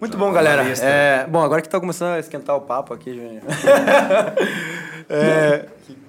Muito 0.00 0.16
bom, 0.16 0.32
galera. 0.32 0.62
É, 0.80 1.26
bom, 1.28 1.42
agora 1.42 1.60
que 1.60 1.68
tá 1.68 1.80
começando 1.80 2.14
a 2.14 2.18
esquentar 2.20 2.54
o 2.54 2.60
papo 2.60 2.94
aqui, 2.94 3.12
Juninho. 3.14 3.42
É, 5.10 5.64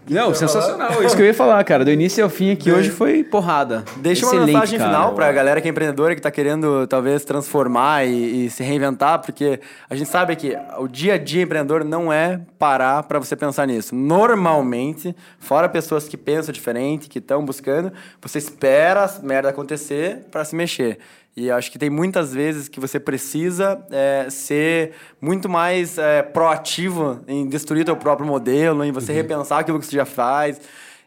Não, 0.09 0.33
sensacional. 0.33 1.01
Isso 1.03 1.15
que 1.15 1.21
eu 1.21 1.25
ia 1.25 1.33
falar, 1.33 1.63
cara. 1.63 1.85
Do 1.85 1.91
início 1.91 2.21
ao 2.21 2.29
fim 2.29 2.51
aqui 2.51 2.69
hoje 2.69 2.89
foi 2.89 3.23
porrada. 3.23 3.85
Deixa 3.95 4.25
uma 4.25 4.33
Excelente, 4.33 4.51
mensagem 4.53 4.77
cara. 4.77 4.89
final 4.91 5.13
pra 5.13 5.31
galera 5.31 5.61
que 5.61 5.69
é 5.69 5.71
empreendedora, 5.71 6.13
que 6.15 6.21
tá 6.21 6.29
querendo 6.29 6.85
talvez 6.85 7.23
transformar 7.23 8.05
e, 8.05 8.47
e 8.47 8.49
se 8.49 8.61
reinventar, 8.61 9.19
porque 9.19 9.61
a 9.89 9.95
gente 9.95 10.09
sabe 10.09 10.35
que 10.35 10.53
o 10.79 10.85
dia 10.85 11.13
a 11.13 11.17
dia 11.17 11.43
empreendedor 11.43 11.85
não 11.85 12.11
é 12.11 12.41
parar 12.57 13.03
pra 13.03 13.19
você 13.19 13.37
pensar 13.37 13.65
nisso. 13.67 13.95
Normalmente, 13.95 15.15
fora 15.39 15.69
pessoas 15.69 16.09
que 16.09 16.17
pensam 16.17 16.51
diferente, 16.51 17.07
que 17.07 17.19
estão 17.19 17.45
buscando, 17.45 17.89
você 18.21 18.37
espera 18.37 19.05
a 19.05 19.25
merda 19.25 19.47
acontecer 19.47 20.25
pra 20.29 20.43
se 20.43 20.57
mexer. 20.57 20.99
E 21.39 21.49
acho 21.49 21.71
que 21.71 21.79
tem 21.79 21.89
muitas 21.89 22.33
vezes 22.33 22.67
que 22.67 22.81
você 22.81 22.99
precisa 22.99 23.81
é, 23.89 24.27
ser 24.29 24.91
muito 25.21 25.47
mais 25.47 25.97
é, 25.97 26.21
proativo 26.21 27.21
em 27.25 27.47
destruir 27.47 27.85
teu 27.85 27.95
próprio 27.95 28.27
modelo, 28.27 28.83
em 28.83 28.91
você 28.91 29.13
repensar 29.13 29.59
aquilo 29.59 29.79
que 29.79 29.85
você 29.85 29.95
já 29.95 30.03
faz. 30.03 30.59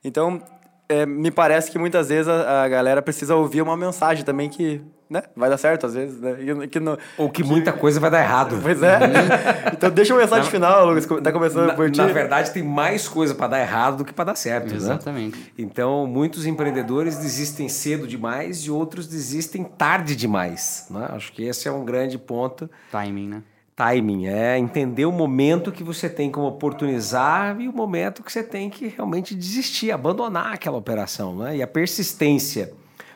Então, 0.02 0.40
é, 0.88 1.04
me 1.04 1.30
parece 1.30 1.70
que 1.70 1.78
muitas 1.78 2.08
vezes 2.08 2.28
a, 2.28 2.64
a 2.64 2.68
galera 2.68 3.02
precisa 3.02 3.36
ouvir 3.36 3.60
uma 3.60 3.76
mensagem 3.76 4.24
também 4.24 4.48
que 4.48 4.80
né, 5.12 5.22
vai 5.36 5.50
dar 5.50 5.58
certo 5.58 5.86
às 5.86 5.94
vezes. 5.94 6.18
Né? 6.20 6.36
E 6.64 6.68
Que 6.68 6.80
não- 6.80 6.96
Ou 7.18 7.28
que 7.30 7.44
muita 7.44 7.72
coisa 7.72 8.00
vai 8.00 8.10
dar 8.10 8.20
errado. 8.22 8.58
Pois 8.62 8.82
é. 8.82 8.98
então 9.72 9.90
deixa 9.90 10.14
uma 10.14 10.20
mensagem 10.22 10.50
final, 10.50 10.86
Lucas. 10.86 11.06
Tá 11.22 11.30
começando 11.30 11.66
Na, 11.68 11.74
por 11.74 11.90
ti. 11.90 11.98
na 11.98 12.06
verdade, 12.06 12.50
tem 12.50 12.62
mais 12.62 13.06
coisa 13.06 13.34
para 13.34 13.48
dar 13.48 13.60
errado 13.60 13.98
do 13.98 14.04
que 14.04 14.12
para 14.12 14.24
dar 14.26 14.34
certo. 14.36 14.70
né? 14.70 14.76
Exatamente. 14.76 15.52
Então, 15.58 16.06
muitos 16.06 16.46
empreendedores 16.46 17.18
desistem 17.18 17.68
cedo 17.68 18.06
demais 18.06 18.58
e 18.60 18.70
outros 18.70 19.06
desistem 19.06 19.64
tarde 19.64 20.16
demais. 20.16 20.86
né? 20.90 21.06
Acho 21.10 21.32
que 21.32 21.44
esse 21.44 21.68
é 21.68 21.72
um 21.72 21.84
grande 21.84 22.16
ponto. 22.18 22.68
Timing, 22.90 23.28
né? 23.28 23.42
Timing 23.74 24.26
é 24.26 24.58
entender 24.58 25.06
o 25.06 25.12
momento 25.12 25.72
que 25.72 25.82
você 25.82 26.08
tem 26.08 26.30
como 26.30 26.46
oportunizar 26.46 27.58
e 27.60 27.66
o 27.68 27.72
momento 27.72 28.22
que 28.22 28.30
você 28.30 28.42
tem 28.42 28.68
que 28.68 28.86
realmente 28.86 29.34
desistir, 29.34 29.90
abandonar 29.90 30.52
aquela 30.52 30.76
operação. 30.76 31.34
Né? 31.36 31.56
E 31.56 31.62
a 31.62 31.66
persistência 31.66 32.72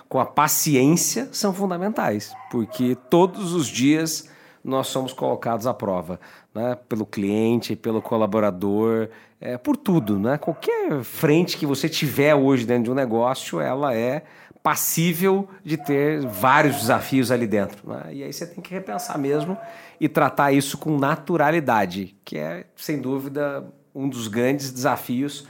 com 0.09 0.19
a 0.19 0.27
paciência 0.27 1.28
são 1.33 1.53
fundamentais, 1.53 2.35
porque 2.51 2.97
todos 3.11 3.53
os 3.53 3.66
dias 3.66 4.28
nós 4.62 4.89
somos 4.89 5.12
colocados 5.12 5.66
à 5.66 5.73
prova, 5.73 6.19
né? 6.55 6.77
pelo 6.89 7.07
cliente, 7.07 7.77
pelo 7.77 8.03
colaborador, 8.03 9.09
é, 9.41 9.57
por 9.57 9.77
tudo. 9.77 10.19
Né? 10.19 10.39
Qualquer 10.39 11.03
frente 11.03 11.57
que 11.57 11.66
você 11.66 11.89
tiver 11.89 12.35
hoje 12.35 12.66
dentro 12.66 12.85
de 12.85 12.91
um 12.91 12.95
negócio, 12.95 13.61
ela 13.61 13.95
é 13.95 14.24
passível 14.62 15.49
de 15.65 15.77
ter 15.77 16.27
vários 16.27 16.77
desafios 16.77 17.31
ali 17.31 17.47
dentro. 17.47 17.89
né? 17.89 18.09
E 18.12 18.24
aí 18.24 18.33
você 18.33 18.45
tem 18.45 18.61
que 18.61 18.74
repensar 18.74 19.16
mesmo 19.16 19.57
e 20.01 20.09
tratar 20.09 20.51
isso 20.51 20.77
com 20.77 20.99
naturalidade, 20.99 22.16
que 22.24 22.37
é, 22.37 22.66
sem 22.74 23.01
dúvida, 23.01 23.65
um 23.95 24.09
dos 24.09 24.27
grandes 24.27 24.73
desafios 24.73 25.47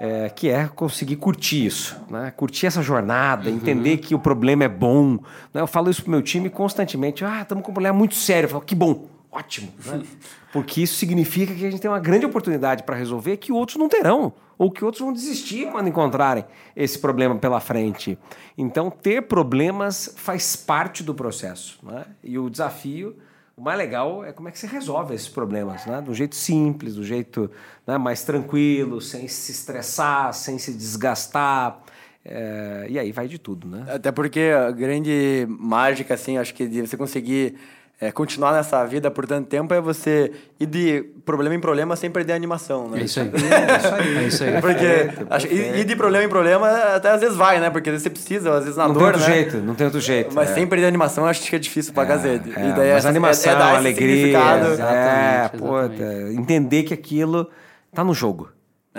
é, 0.00 0.28
que 0.28 0.48
é 0.48 0.68
conseguir 0.68 1.16
curtir 1.16 1.66
isso, 1.66 1.96
né? 2.08 2.32
curtir 2.36 2.66
essa 2.66 2.82
jornada, 2.82 3.50
entender 3.50 3.96
que 3.98 4.14
o 4.14 4.18
problema 4.18 4.64
é 4.64 4.68
bom. 4.68 5.18
né? 5.52 5.60
Eu 5.60 5.66
falo 5.66 5.90
isso 5.90 6.02
pro 6.02 6.10
meu 6.10 6.22
time 6.22 6.48
constantemente. 6.48 7.24
Ah, 7.24 7.42
estamos 7.42 7.64
com 7.64 7.70
um 7.70 7.74
problema 7.74 7.96
muito 7.96 8.14
sério. 8.14 8.46
Eu 8.46 8.50
falo, 8.50 8.62
que 8.64 8.74
bom, 8.74 9.08
ótimo. 9.30 9.72
né? 9.84 10.02
Porque 10.52 10.82
isso 10.82 10.94
significa 10.94 11.52
que 11.54 11.66
a 11.66 11.70
gente 11.70 11.80
tem 11.80 11.90
uma 11.90 12.00
grande 12.00 12.24
oportunidade 12.24 12.84
para 12.84 12.96
resolver 12.96 13.36
que 13.36 13.52
outros 13.52 13.76
não 13.76 13.88
terão, 13.88 14.32
ou 14.56 14.70
que 14.70 14.82
outros 14.84 15.02
vão 15.02 15.12
desistir 15.12 15.70
quando 15.70 15.88
encontrarem 15.88 16.44
esse 16.74 16.98
problema 16.98 17.36
pela 17.36 17.60
frente. 17.60 18.16
Então, 18.56 18.90
ter 18.90 19.22
problemas 19.22 20.14
faz 20.16 20.56
parte 20.56 21.02
do 21.02 21.14
processo. 21.14 21.78
né? 21.82 22.06
E 22.24 22.38
o 22.38 22.48
desafio 22.48 23.16
o 23.58 23.62
mais 23.62 23.76
legal 23.76 24.24
é 24.24 24.32
como 24.32 24.48
é 24.48 24.52
que 24.52 24.58
você 24.58 24.68
resolve 24.68 25.14
esses 25.14 25.28
problemas, 25.28 25.84
né? 25.84 26.00
Do 26.00 26.14
jeito 26.14 26.36
simples, 26.36 26.94
do 26.94 27.02
jeito 27.02 27.50
né, 27.84 27.98
mais 27.98 28.22
tranquilo, 28.22 29.00
sem 29.00 29.26
se 29.26 29.50
estressar, 29.50 30.32
sem 30.32 30.58
se 30.58 30.72
desgastar. 30.72 31.82
É, 32.24 32.86
e 32.88 32.98
aí 32.98 33.10
vai 33.10 33.26
de 33.26 33.36
tudo, 33.36 33.66
né? 33.66 33.84
Até 33.88 34.12
porque 34.12 34.52
a 34.56 34.70
grande 34.70 35.44
mágica, 35.48 36.14
assim, 36.14 36.38
acho 36.38 36.54
que 36.54 36.68
de 36.68 36.82
você 36.82 36.96
conseguir 36.96 37.58
é, 38.00 38.12
continuar 38.12 38.52
nessa 38.52 38.84
vida 38.84 39.10
por 39.10 39.26
tanto 39.26 39.48
tempo 39.48 39.74
é 39.74 39.80
você 39.80 40.30
ir 40.60 40.66
de 40.66 41.04
problema 41.24 41.52
em 41.54 41.58
problema 41.60 41.96
sem 41.96 42.08
perder 42.08 42.32
a 42.32 42.36
animação, 42.36 42.88
né? 42.88 43.00
É 43.00 43.04
isso 43.04 43.18
aí. 43.20 43.28
É 43.34 43.76
isso 43.76 43.94
aí. 43.94 44.14
É 44.18 44.26
isso 44.28 44.44
aí. 44.44 44.60
Porque 44.60 45.26
acho, 45.28 45.46
ir 45.48 45.78
ir 45.80 45.84
de 45.84 45.96
problema 45.96 46.24
em 46.24 46.28
problema 46.28 46.68
até 46.94 47.10
às 47.10 47.20
vezes 47.20 47.36
vai, 47.36 47.58
né? 47.58 47.70
Porque 47.70 47.88
às 47.90 47.94
vezes 47.94 48.04
você 48.04 48.10
precisa, 48.10 48.54
às 48.54 48.64
vezes 48.64 48.76
na 48.76 48.86
Não 48.86 48.94
tem 48.94 49.02
dor, 49.02 49.14
outro 49.14 49.28
né? 49.28 49.34
jeito, 49.34 49.56
não 49.58 49.74
tem 49.74 49.84
outro 49.86 50.00
jeito. 50.00 50.32
Mas 50.32 50.50
é. 50.50 50.54
sem 50.54 50.66
perder 50.66 50.84
a 50.84 50.88
animação, 50.88 51.24
eu 51.24 51.30
acho 51.30 51.42
que 51.42 51.56
é 51.56 51.58
difícil 51.58 51.92
pra. 51.92 52.04
É, 52.04 52.06
e 52.06 52.38
daí 52.38 52.42
mas 52.76 52.78
essa, 52.78 53.08
animação, 53.08 53.52
é, 53.52 53.56
é 53.56 53.76
alegria, 53.76 54.38
é, 54.38 54.72
Exatamente, 54.72 55.58
puta, 55.58 55.94
exatamente. 55.94 56.40
entender 56.40 56.82
que 56.84 56.94
aquilo 56.94 57.50
tá 57.92 58.04
no 58.04 58.14
jogo. 58.14 58.50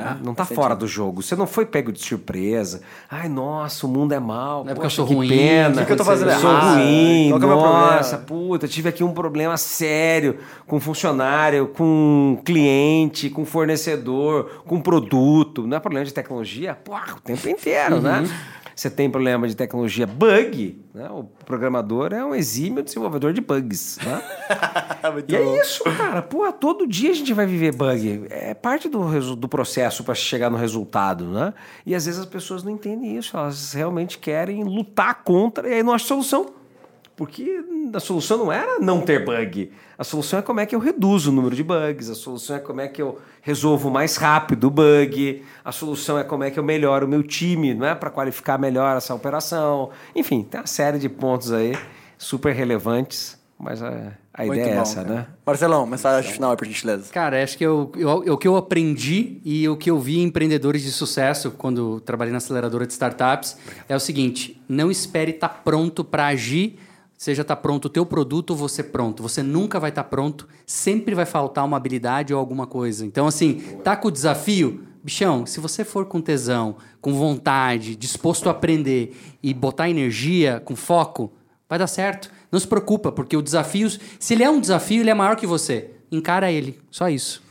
Né? 0.03 0.17
não 0.23 0.33
tá 0.33 0.45
faz 0.45 0.55
fora 0.55 0.75
do 0.75 0.87
jogo. 0.87 1.21
Você 1.21 1.35
não 1.35 1.47
foi 1.47 1.65
pego 1.65 1.91
de 1.91 1.99
surpresa. 1.99 2.81
Ai, 3.09 3.29
nossa, 3.29 3.85
o 3.85 3.89
mundo 3.89 4.13
é 4.13 4.19
mal. 4.19 4.63
Não 4.63 4.71
é 4.71 4.75
porque 4.75 4.87
eu 4.87 4.89
poxa, 4.89 4.95
sou 4.95 5.07
que 5.07 5.13
ruim, 5.13 5.29
pena. 5.29 5.69
o 5.69 5.79
que 5.79 5.85
que 5.85 5.91
eu 5.93 5.97
tô 5.97 6.05
fazendo 6.05 6.31
eu 6.31 6.39
sou 6.39 6.49
errado? 6.49 6.75
ruim. 6.75 7.29
Qual 7.29 7.41
é 7.41 7.45
o 7.45 7.47
meu 7.47 7.57
nossa, 7.57 8.17
problema? 8.17 8.47
puta, 8.49 8.67
tive 8.67 8.89
aqui 8.89 9.03
um 9.03 9.13
problema 9.13 9.57
sério 9.57 10.37
com 10.67 10.79
funcionário, 10.79 11.67
com 11.67 12.41
cliente, 12.43 13.29
com 13.29 13.45
fornecedor, 13.45 14.63
com 14.65 14.79
produto. 14.79 15.65
Não 15.67 15.77
é 15.77 15.79
problema 15.79 16.05
de 16.05 16.13
tecnologia? 16.13 16.75
Porra, 16.75 17.15
o 17.15 17.21
tempo 17.21 17.47
inteiro, 17.47 18.01
né? 18.01 18.23
Você 18.79 18.89
tem 18.89 19.09
problema 19.09 19.45
de 19.45 19.57
tecnologia 19.57 20.07
bug, 20.07 20.81
né? 20.93 21.09
O 21.09 21.25
programador 21.25 22.13
é 22.13 22.23
um 22.23 22.33
exímio 22.33 22.81
desenvolvedor 22.81 23.33
de 23.33 23.41
bugs, 23.41 23.99
né? 24.01 24.23
E 25.27 25.31
bom. 25.31 25.37
é 25.37 25.61
isso, 25.61 25.83
cara. 25.83 26.21
Pô, 26.21 26.51
todo 26.51 26.87
dia 26.87 27.11
a 27.11 27.13
gente 27.13 27.33
vai 27.33 27.45
viver 27.45 27.73
bug. 27.73 28.25
É 28.29 28.53
parte 28.53 28.87
do, 28.87 29.35
do 29.35 29.47
processo 29.47 30.03
para 30.03 30.15
chegar 30.15 30.49
no 30.49 30.57
resultado, 30.57 31.25
né? 31.25 31.53
E 31.85 31.93
às 31.93 32.05
vezes 32.05 32.21
as 32.21 32.25
pessoas 32.25 32.63
não 32.63 32.71
entendem 32.71 33.17
isso. 33.17 33.35
Elas 33.35 33.73
realmente 33.73 34.17
querem 34.17 34.63
lutar 34.63 35.23
contra 35.23 35.67
e 35.69 35.73
aí 35.73 35.83
não 35.83 35.93
acham 35.93 36.21
solução. 36.21 36.58
Porque 37.19 37.61
a 37.93 37.99
solução 37.99 38.37
não 38.37 38.49
era 38.49 38.79
não 38.79 39.01
ter 39.01 39.25
bug. 39.25 39.69
A 39.97 40.05
solução 40.05 40.39
é 40.39 40.41
como 40.41 40.61
é 40.61 40.65
que 40.65 40.73
eu 40.73 40.79
reduzo 40.79 41.31
o 41.31 41.33
número 41.33 41.53
de 41.53 41.61
bugs. 41.63 42.09
A 42.09 42.15
solução 42.15 42.55
é 42.55 42.59
como 42.59 42.79
é 42.79 42.87
que 42.87 43.01
eu 43.01 43.19
resolvo 43.41 43.89
mais 43.89 44.15
rápido 44.15 44.67
o 44.67 44.69
bug. 44.69 45.43
A 45.65 45.73
solução 45.73 46.17
é 46.17 46.23
como 46.23 46.45
é 46.45 46.49
que 46.49 46.57
eu 46.57 46.63
melhoro 46.63 47.05
o 47.05 47.09
meu 47.09 47.21
time, 47.21 47.73
não 47.73 47.85
é? 47.85 47.93
Para 47.93 48.09
qualificar 48.09 48.57
melhor 48.57 48.95
essa 48.95 49.13
operação. 49.13 49.89
Enfim, 50.15 50.43
tem 50.49 50.61
uma 50.61 50.65
série 50.67 50.97
de 50.97 51.09
pontos 51.09 51.51
aí 51.51 51.77
super 52.17 52.55
relevantes. 52.55 53.37
Mas 53.61 53.83
a, 53.83 54.13
a 54.33 54.45
ideia 54.45 54.69
é 54.71 54.75
bom, 54.75 54.81
essa, 54.83 55.03
cara. 55.03 55.13
né? 55.13 55.27
Marcelão, 55.45 55.85
mensagem 55.85 56.31
final 56.31 56.55
por 56.55 56.65
gentileza. 56.65 57.11
Cara, 57.11 57.43
acho 57.43 57.57
que 57.57 57.65
eu, 57.65 57.91
eu- 57.97 58.33
o 58.33 58.37
que 58.37 58.47
eu 58.47 58.55
aprendi 58.55 59.41
e 59.43 59.67
o 59.67 59.75
que 59.75 59.91
eu 59.91 59.99
vi 59.99 60.19
em 60.19 60.23
empreendedores 60.23 60.81
de 60.81 60.93
sucesso 60.93 61.51
quando 61.51 61.99
trabalhei 61.99 62.31
na 62.31 62.37
aceleradora 62.37 62.87
de 62.87 62.93
startups 62.93 63.57
é 63.89 63.93
o 63.93 63.99
seguinte: 63.99 64.63
não 64.69 64.89
espere 64.89 65.31
estar 65.31 65.49
pronto 65.49 66.05
para 66.05 66.27
agir, 66.27 66.79
seja 67.19 67.41
estar 67.41 67.57
pronto 67.57 67.85
o 67.85 67.89
teu 67.89 68.05
produto 68.05 68.51
ou 68.51 68.55
você 68.55 68.81
pronto. 68.81 69.21
Você 69.21 69.43
nunca 69.43 69.77
vai 69.77 69.89
estar 69.89 70.05
pronto, 70.05 70.47
sempre 70.65 71.13
vai 71.13 71.25
faltar 71.25 71.65
uma 71.65 71.75
habilidade 71.75 72.33
ou 72.33 72.39
alguma 72.39 72.65
coisa. 72.65 73.05
Então, 73.05 73.27
assim, 73.27 73.55
tá 73.83 73.97
com 73.97 74.07
o 74.07 74.11
desafio, 74.11 74.87
bichão, 75.03 75.45
se 75.45 75.59
você 75.59 75.83
for 75.83 76.05
com 76.05 76.21
tesão, 76.21 76.77
com 77.01 77.13
vontade, 77.13 77.97
disposto 77.97 78.47
a 78.47 78.53
aprender 78.53 79.37
e 79.43 79.53
botar 79.53 79.89
energia, 79.89 80.61
com 80.63 80.77
foco, 80.77 81.33
vai 81.67 81.77
dar 81.77 81.87
certo. 81.87 82.31
Não 82.49 82.57
se 82.57 82.65
preocupa, 82.65 83.11
porque 83.11 83.35
o 83.35 83.41
desafio, 83.41 83.89
se 84.17 84.33
ele 84.33 84.43
é 84.43 84.49
um 84.49 84.61
desafio, 84.61 85.01
ele 85.01 85.09
é 85.09 85.13
maior 85.13 85.35
que 85.35 85.45
você. 85.45 85.91
Encara 86.09 86.49
ele, 86.49 86.79
só 86.89 87.09
isso. 87.09 87.43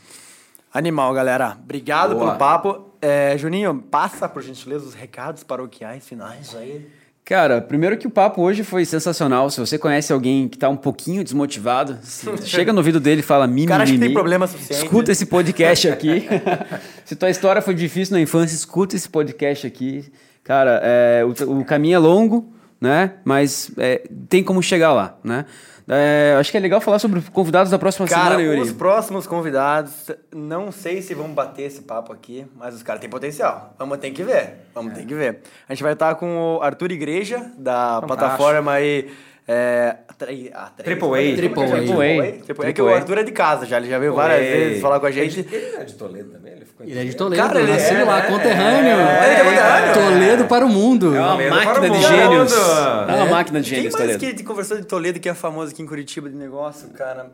Animal, 0.73 1.13
galera. 1.13 1.55
Obrigado 1.63 2.15
Boa. 2.15 2.25
pelo 2.25 2.37
papo. 2.39 2.89
É, 2.99 3.37
Juninho, 3.37 3.75
passa, 3.75 4.27
por 4.27 4.41
gentileza, 4.41 4.87
os 4.87 4.95
recados 4.95 5.43
paroquiais 5.43 6.07
finais 6.07 6.55
aí. 6.55 6.89
Cara, 7.29 7.61
primeiro 7.61 7.95
que 7.95 8.07
o 8.07 8.09
papo 8.09 8.41
hoje 8.41 8.63
foi 8.63 8.83
sensacional. 8.85 9.51
Se 9.51 9.59
você 9.59 9.77
conhece 9.77 10.11
alguém 10.11 10.47
que 10.47 10.57
tá 10.57 10.67
um 10.67 10.75
pouquinho 10.75 11.23
desmotivado, 11.23 11.99
chega 12.43 12.73
no 12.73 12.79
ouvido 12.79 12.99
dele 12.99 13.19
e 13.19 13.23
fala 13.23 13.45
mimimi. 13.45 13.67
cara 13.67 13.83
acha 13.83 13.93
que 13.93 13.99
tem 13.99 14.11
problema 14.11 14.47
suficiente. 14.47 14.83
Escuta 14.83 15.11
esse 15.11 15.27
podcast 15.27 15.89
aqui. 15.89 16.27
Se 17.05 17.15
tua 17.15 17.29
história 17.29 17.61
foi 17.61 17.75
difícil 17.75 18.15
na 18.15 18.19
infância, 18.19 18.55
escuta 18.55 18.95
esse 18.95 19.07
podcast 19.07 19.67
aqui. 19.67 20.11
Cara, 20.43 20.81
é, 20.83 21.23
o, 21.23 21.59
o 21.59 21.63
caminho 21.63 21.97
é 21.97 21.99
longo, 21.99 22.51
né? 22.81 23.11
Mas 23.23 23.69
é, 23.77 24.01
tem 24.27 24.43
como 24.43 24.63
chegar 24.63 24.91
lá, 24.91 25.15
né? 25.23 25.45
É, 25.91 26.35
acho 26.39 26.51
que 26.51 26.57
é 26.57 26.59
legal 26.59 26.79
falar 26.79 26.99
sobre 26.99 27.19
convidados 27.33 27.71
da 27.71 27.79
próxima 27.79 28.07
Cara, 28.07 28.35
semana, 28.35 28.43
Yuri. 28.43 28.61
os 28.61 28.71
próximos 28.71 29.25
convidados, 29.25 30.11
não 30.31 30.71
sei 30.71 31.01
se 31.01 31.15
vão 31.15 31.29
bater 31.29 31.63
esse 31.63 31.81
papo 31.81 32.13
aqui, 32.13 32.45
mas 32.55 32.75
os 32.75 32.83
caras 32.83 33.01
têm 33.01 33.09
potencial. 33.09 33.73
Vamos 33.79 33.97
ter 33.97 34.11
que 34.11 34.21
ver. 34.23 34.67
Vamos 34.75 34.93
ter 34.93 35.03
que 35.03 35.15
ver. 35.15 35.41
A 35.67 35.73
gente 35.73 35.81
vai 35.81 35.93
estar 35.93 36.13
com 36.13 36.57
o 36.57 36.61
Arthur 36.61 36.91
Igreja, 36.91 37.51
da 37.57 38.03
plataforma 38.03 38.73
aí. 38.73 39.09
É, 39.51 39.95
ah, 40.07 40.13
Triple 40.13 40.51
A. 40.53 40.65
Triple 40.67 41.07
A. 41.07 41.35
Triple 41.35 41.63
A. 41.63 41.67
Triple 41.67 42.19
A. 42.19 42.43
Triple 42.43 42.65
A. 42.65 42.69
É 42.69 42.73
que 42.73 42.81
o 42.83 42.87
Arthur 42.87 43.17
é 43.17 43.23
de 43.23 43.31
casa 43.31 43.65
já, 43.65 43.77
ele 43.77 43.89
já 43.89 43.97
veio 43.97 44.13
várias 44.13 44.41
vezes 44.41 44.79
falar 44.79 44.99
com 44.99 45.07
a 45.07 45.11
gente. 45.11 45.39
Ele 45.39 45.75
é 45.75 45.83
de 45.85 45.95
Toledo 45.95 46.29
também? 46.29 46.53
Ele 46.53 46.65
ficou 46.65 46.85
em 46.85 46.89
Ele 46.91 46.99
é 46.99 47.03
de 47.03 47.15
Toledo, 47.15 47.41
Cara, 47.41 47.59
ele 47.59 47.71
nasceu 47.71 47.97
é, 47.97 48.03
lá, 48.03 48.21
né? 48.21 48.27
conterrâneo. 48.27 48.99
É, 48.99 49.33
é 49.33 49.43
conterrâneo. 49.43 49.93
Toledo 49.95 50.45
para 50.45 50.63
o 50.63 50.69
mundo. 50.69 51.15
É 51.15 51.19
uma 51.19 51.31
Toledo 51.31 51.55
máquina 51.55 51.89
de 51.89 52.01
gênios. 52.03 52.53
É. 52.53 53.11
É 53.11 53.15
uma 53.15 53.25
máquina 53.25 53.61
de 53.61 53.69
Quem 53.69 53.75
gênios, 53.77 53.95
mais 53.95 54.17
Toledo. 54.17 54.35
que 54.35 54.43
conversou 54.43 54.77
de 54.77 54.85
Toledo 54.85 55.19
que 55.19 55.27
é 55.27 55.33
famoso 55.33 55.71
aqui 55.71 55.81
em 55.81 55.87
Curitiba 55.87 56.29
de 56.29 56.35
negócio, 56.35 56.87
cara? 56.89 57.31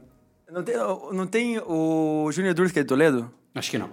Não 0.49 0.63
tem, 0.63 0.75
não 1.11 1.27
tem 1.27 1.59
o 1.59 2.29
Júnior 2.31 2.53
Durski 2.53 2.79
é 2.79 2.83
de 2.83 2.87
Toledo? 2.87 3.29
Acho 3.53 3.71
que 3.71 3.77
não. 3.77 3.89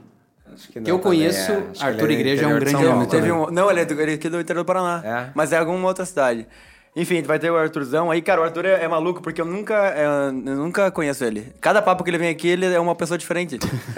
Acho 0.55 0.71
Que 0.71 0.79
não 0.79 0.87
eu 0.87 0.99
também, 1.01 1.19
conheço, 1.19 1.51
é. 1.51 1.63
Que 1.73 1.85
Arthur 1.85 2.11
Igreja 2.13 2.45
é 2.45 2.47
um 2.47 2.59
grande 2.61 2.85
nome 2.85 3.33
um, 3.33 3.51
não, 3.51 3.69
ele 3.69 3.81
é, 3.81 3.85
do, 3.85 4.01
ele 4.01 4.13
é 4.13 4.15
aqui 4.15 4.29
do 4.29 4.41
interior 4.41 4.63
do 4.63 4.67
Paraná. 4.67 5.03
É? 5.05 5.31
Mas 5.35 5.53
é 5.53 5.57
alguma 5.57 5.89
outra 5.89 6.05
cidade. 6.05 6.47
Enfim, 6.95 7.23
vai 7.23 7.39
ter 7.39 7.51
o 7.51 7.57
Arthurzão 7.57 8.11
aí. 8.11 8.21
Cara, 8.21 8.43
o 8.43 8.45
Arthur 8.45 8.67
é, 8.67 8.85
é 8.85 8.89
maluco 8.89 9.23
porque 9.23 9.41
eu 9.41 9.47
nunca, 9.47 9.75
é, 9.97 10.05
eu 10.29 10.57
nunca 10.57 10.91
conheço 10.91 11.25
ele. 11.25 11.51
Cada 11.59 11.81
papo 11.81 12.05
que 12.05 12.11
ele 12.11 12.19
vem 12.19 12.29
aqui, 12.29 12.47
ele 12.47 12.67
é 12.67 12.79
uma 12.79 12.95
pessoa 12.95 13.17
diferente. 13.17 13.59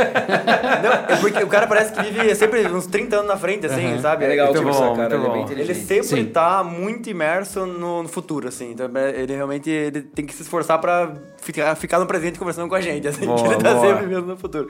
não, 0.80 1.14
é 1.14 1.16
porque 1.20 1.42
o 1.42 1.48
cara 1.48 1.66
parece 1.66 1.92
que 1.92 2.00
vive 2.02 2.32
sempre 2.36 2.64
uns 2.68 2.86
30 2.86 3.16
anos 3.16 3.28
na 3.28 3.36
frente, 3.36 3.66
assim, 3.66 3.98
sabe? 4.00 4.24
É 4.24 4.28
legal 4.28 4.46
Muito 4.46 4.58
conversar, 4.60 4.88
bom, 4.90 4.96
cara. 4.96 5.18
muito 5.18 5.24
Ele 5.24 5.26
é 5.26 5.32
bem 5.32 5.42
bom. 5.42 5.50
Ele 5.50 5.62
inteligente. 5.62 5.86
sempre 5.86 6.22
Sim. 6.22 6.26
tá 6.26 6.62
muito 6.62 7.10
imerso 7.10 7.66
no, 7.66 8.04
no 8.04 8.08
futuro, 8.08 8.46
assim. 8.46 8.70
Então, 8.70 8.88
é, 8.94 9.20
ele 9.20 9.34
realmente 9.34 9.68
ele 9.68 10.00
tem 10.00 10.24
que 10.24 10.32
se 10.32 10.42
esforçar 10.42 10.78
pra 10.78 11.14
ficar, 11.38 11.74
ficar 11.74 11.98
no 11.98 12.06
presente 12.06 12.38
conversando 12.38 12.68
com 12.68 12.76
a 12.76 12.80
gente, 12.80 13.08
assim. 13.08 13.26
Boa, 13.26 13.42
que 13.42 13.54
ele 13.54 13.56
tá 13.56 13.74
boa. 13.74 13.88
sempre 13.88 14.06
mesmo 14.06 14.26
no 14.26 14.36
futuro. 14.36 14.68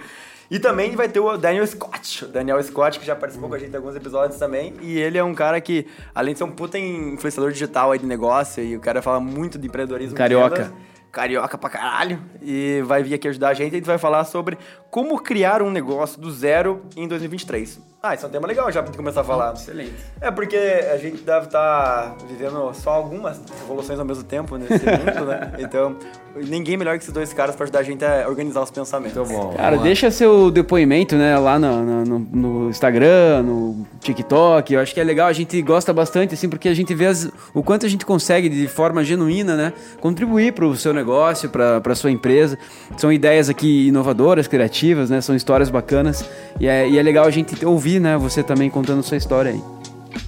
E 0.50 0.58
também 0.58 0.94
vai 0.94 1.08
ter 1.08 1.20
o 1.20 1.36
Daniel 1.36 1.66
Scott. 1.66 2.24
O 2.24 2.28
Daniel 2.28 2.62
Scott, 2.62 2.98
que 2.98 3.06
já 3.06 3.16
participou 3.16 3.48
com 3.48 3.54
a 3.54 3.58
gente 3.58 3.72
em 3.72 3.76
alguns 3.76 3.96
episódios 3.96 4.38
também. 4.38 4.74
E 4.80 4.98
ele 4.98 5.18
é 5.18 5.24
um 5.24 5.34
cara 5.34 5.60
que, 5.60 5.86
além 6.14 6.34
de 6.34 6.38
ser 6.38 6.44
um 6.44 6.50
puta 6.50 6.78
influenciador 6.78 7.50
digital 7.50 7.92
aí 7.92 7.98
de 7.98 8.06
negócio, 8.06 8.62
e 8.62 8.76
o 8.76 8.80
cara 8.80 9.00
fala 9.02 9.20
muito 9.20 9.58
de 9.58 9.66
empreendedorismo. 9.66 10.16
Carioca. 10.16 10.56
vendas, 10.56 10.72
Carioca 11.14 11.56
pra 11.56 11.70
caralho. 11.70 12.20
E 12.42 12.82
vai 12.84 13.02
vir 13.02 13.14
aqui 13.14 13.28
ajudar 13.28 13.50
a 13.50 13.54
gente. 13.54 13.72
A 13.72 13.76
gente 13.76 13.86
vai 13.86 13.98
falar 13.98 14.24
sobre 14.24 14.58
como 14.94 15.18
criar 15.20 15.60
um 15.60 15.72
negócio 15.72 16.20
do 16.20 16.30
zero 16.30 16.82
em 16.96 17.08
2023. 17.08 17.80
Ah, 18.00 18.14
esse 18.14 18.22
é 18.22 18.28
um 18.28 18.30
tema 18.30 18.46
legal 18.46 18.70
já 18.70 18.80
pra 18.82 18.88
gente 18.92 18.96
começar 18.98 19.22
a 19.22 19.24
falar. 19.24 19.54
Excelente. 19.54 19.94
É 20.20 20.30
porque 20.30 20.56
a 20.56 20.96
gente 20.98 21.22
deve 21.22 21.46
estar 21.46 22.14
vivendo 22.28 22.70
só 22.74 22.90
algumas 22.90 23.40
revoluções 23.60 23.98
ao 23.98 24.04
mesmo 24.04 24.22
tempo 24.22 24.56
nesse 24.58 24.74
mundo, 24.84 25.24
né? 25.26 25.52
Então, 25.58 25.96
ninguém 26.36 26.76
melhor 26.76 26.98
que 26.98 27.02
esses 27.02 27.14
dois 27.14 27.32
caras 27.32 27.56
pra 27.56 27.64
ajudar 27.64 27.78
a 27.78 27.82
gente 27.82 28.04
a 28.04 28.28
organizar 28.28 28.60
os 28.62 28.70
pensamentos. 28.70 29.16
Muito 29.16 29.32
bom. 29.32 29.54
Cara, 29.54 29.78
deixa 29.78 30.10
seu 30.10 30.50
depoimento, 30.50 31.16
né, 31.16 31.36
lá 31.38 31.58
no, 31.58 32.04
no, 32.04 32.18
no- 32.18 32.68
Instagram, 32.68 33.42
no 33.42 33.86
TikTok. 34.00 34.74
Eu 34.74 34.80
acho 34.80 34.92
que 34.92 35.00
é 35.00 35.04
legal, 35.04 35.26
a 35.28 35.32
gente 35.32 35.60
gosta 35.62 35.90
bastante, 35.90 36.34
assim, 36.34 36.46
porque 36.48 36.68
a 36.68 36.74
gente 36.74 36.94
vê 36.94 37.06
as- 37.06 37.30
o 37.54 37.62
quanto 37.62 37.86
a 37.86 37.88
gente 37.88 38.04
consegue, 38.04 38.50
de 38.50 38.68
forma 38.68 39.02
genuína, 39.02 39.56
né, 39.56 39.72
contribuir 40.02 40.52
para 40.52 40.66
o 40.66 40.76
seu 40.76 40.92
negócio, 40.92 41.48
para 41.48 41.80
a 41.82 41.94
sua 41.94 42.10
empresa. 42.10 42.58
São 42.98 43.10
ideias 43.10 43.48
aqui 43.48 43.88
inovadoras, 43.88 44.46
criativas, 44.84 45.10
né, 45.10 45.20
são 45.20 45.34
histórias 45.34 45.70
bacanas. 45.70 46.24
E 46.60 46.68
é, 46.68 46.88
e 46.88 46.98
é 46.98 47.02
legal 47.02 47.24
a 47.24 47.30
gente 47.30 47.64
ouvir, 47.64 48.00
né, 48.00 48.16
você 48.16 48.42
também 48.42 48.68
contando 48.68 49.02
sua 49.02 49.16
história 49.16 49.52
aí. 49.52 49.62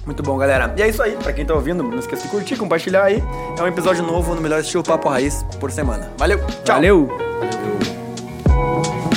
Muito 0.05 0.23
bom, 0.23 0.37
galera. 0.37 0.73
E 0.77 0.81
é 0.81 0.89
isso 0.89 1.01
aí. 1.01 1.11
Pra 1.11 1.31
quem 1.31 1.45
tá 1.45 1.53
ouvindo, 1.53 1.83
não 1.83 1.99
esqueça 1.99 2.23
de 2.23 2.29
curtir, 2.29 2.55
compartilhar 2.55 3.03
aí. 3.03 3.23
É 3.57 3.61
um 3.61 3.67
episódio 3.67 4.03
novo 4.03 4.33
no 4.33 4.41
Melhor 4.41 4.61
Estilo 4.61 4.83
Papo 4.83 5.09
Raiz 5.09 5.43
por 5.59 5.71
semana. 5.71 6.09
Valeu, 6.17 6.39
tchau! 6.63 6.75
Valeu! 6.75 7.07
Valeu. 7.07 9.16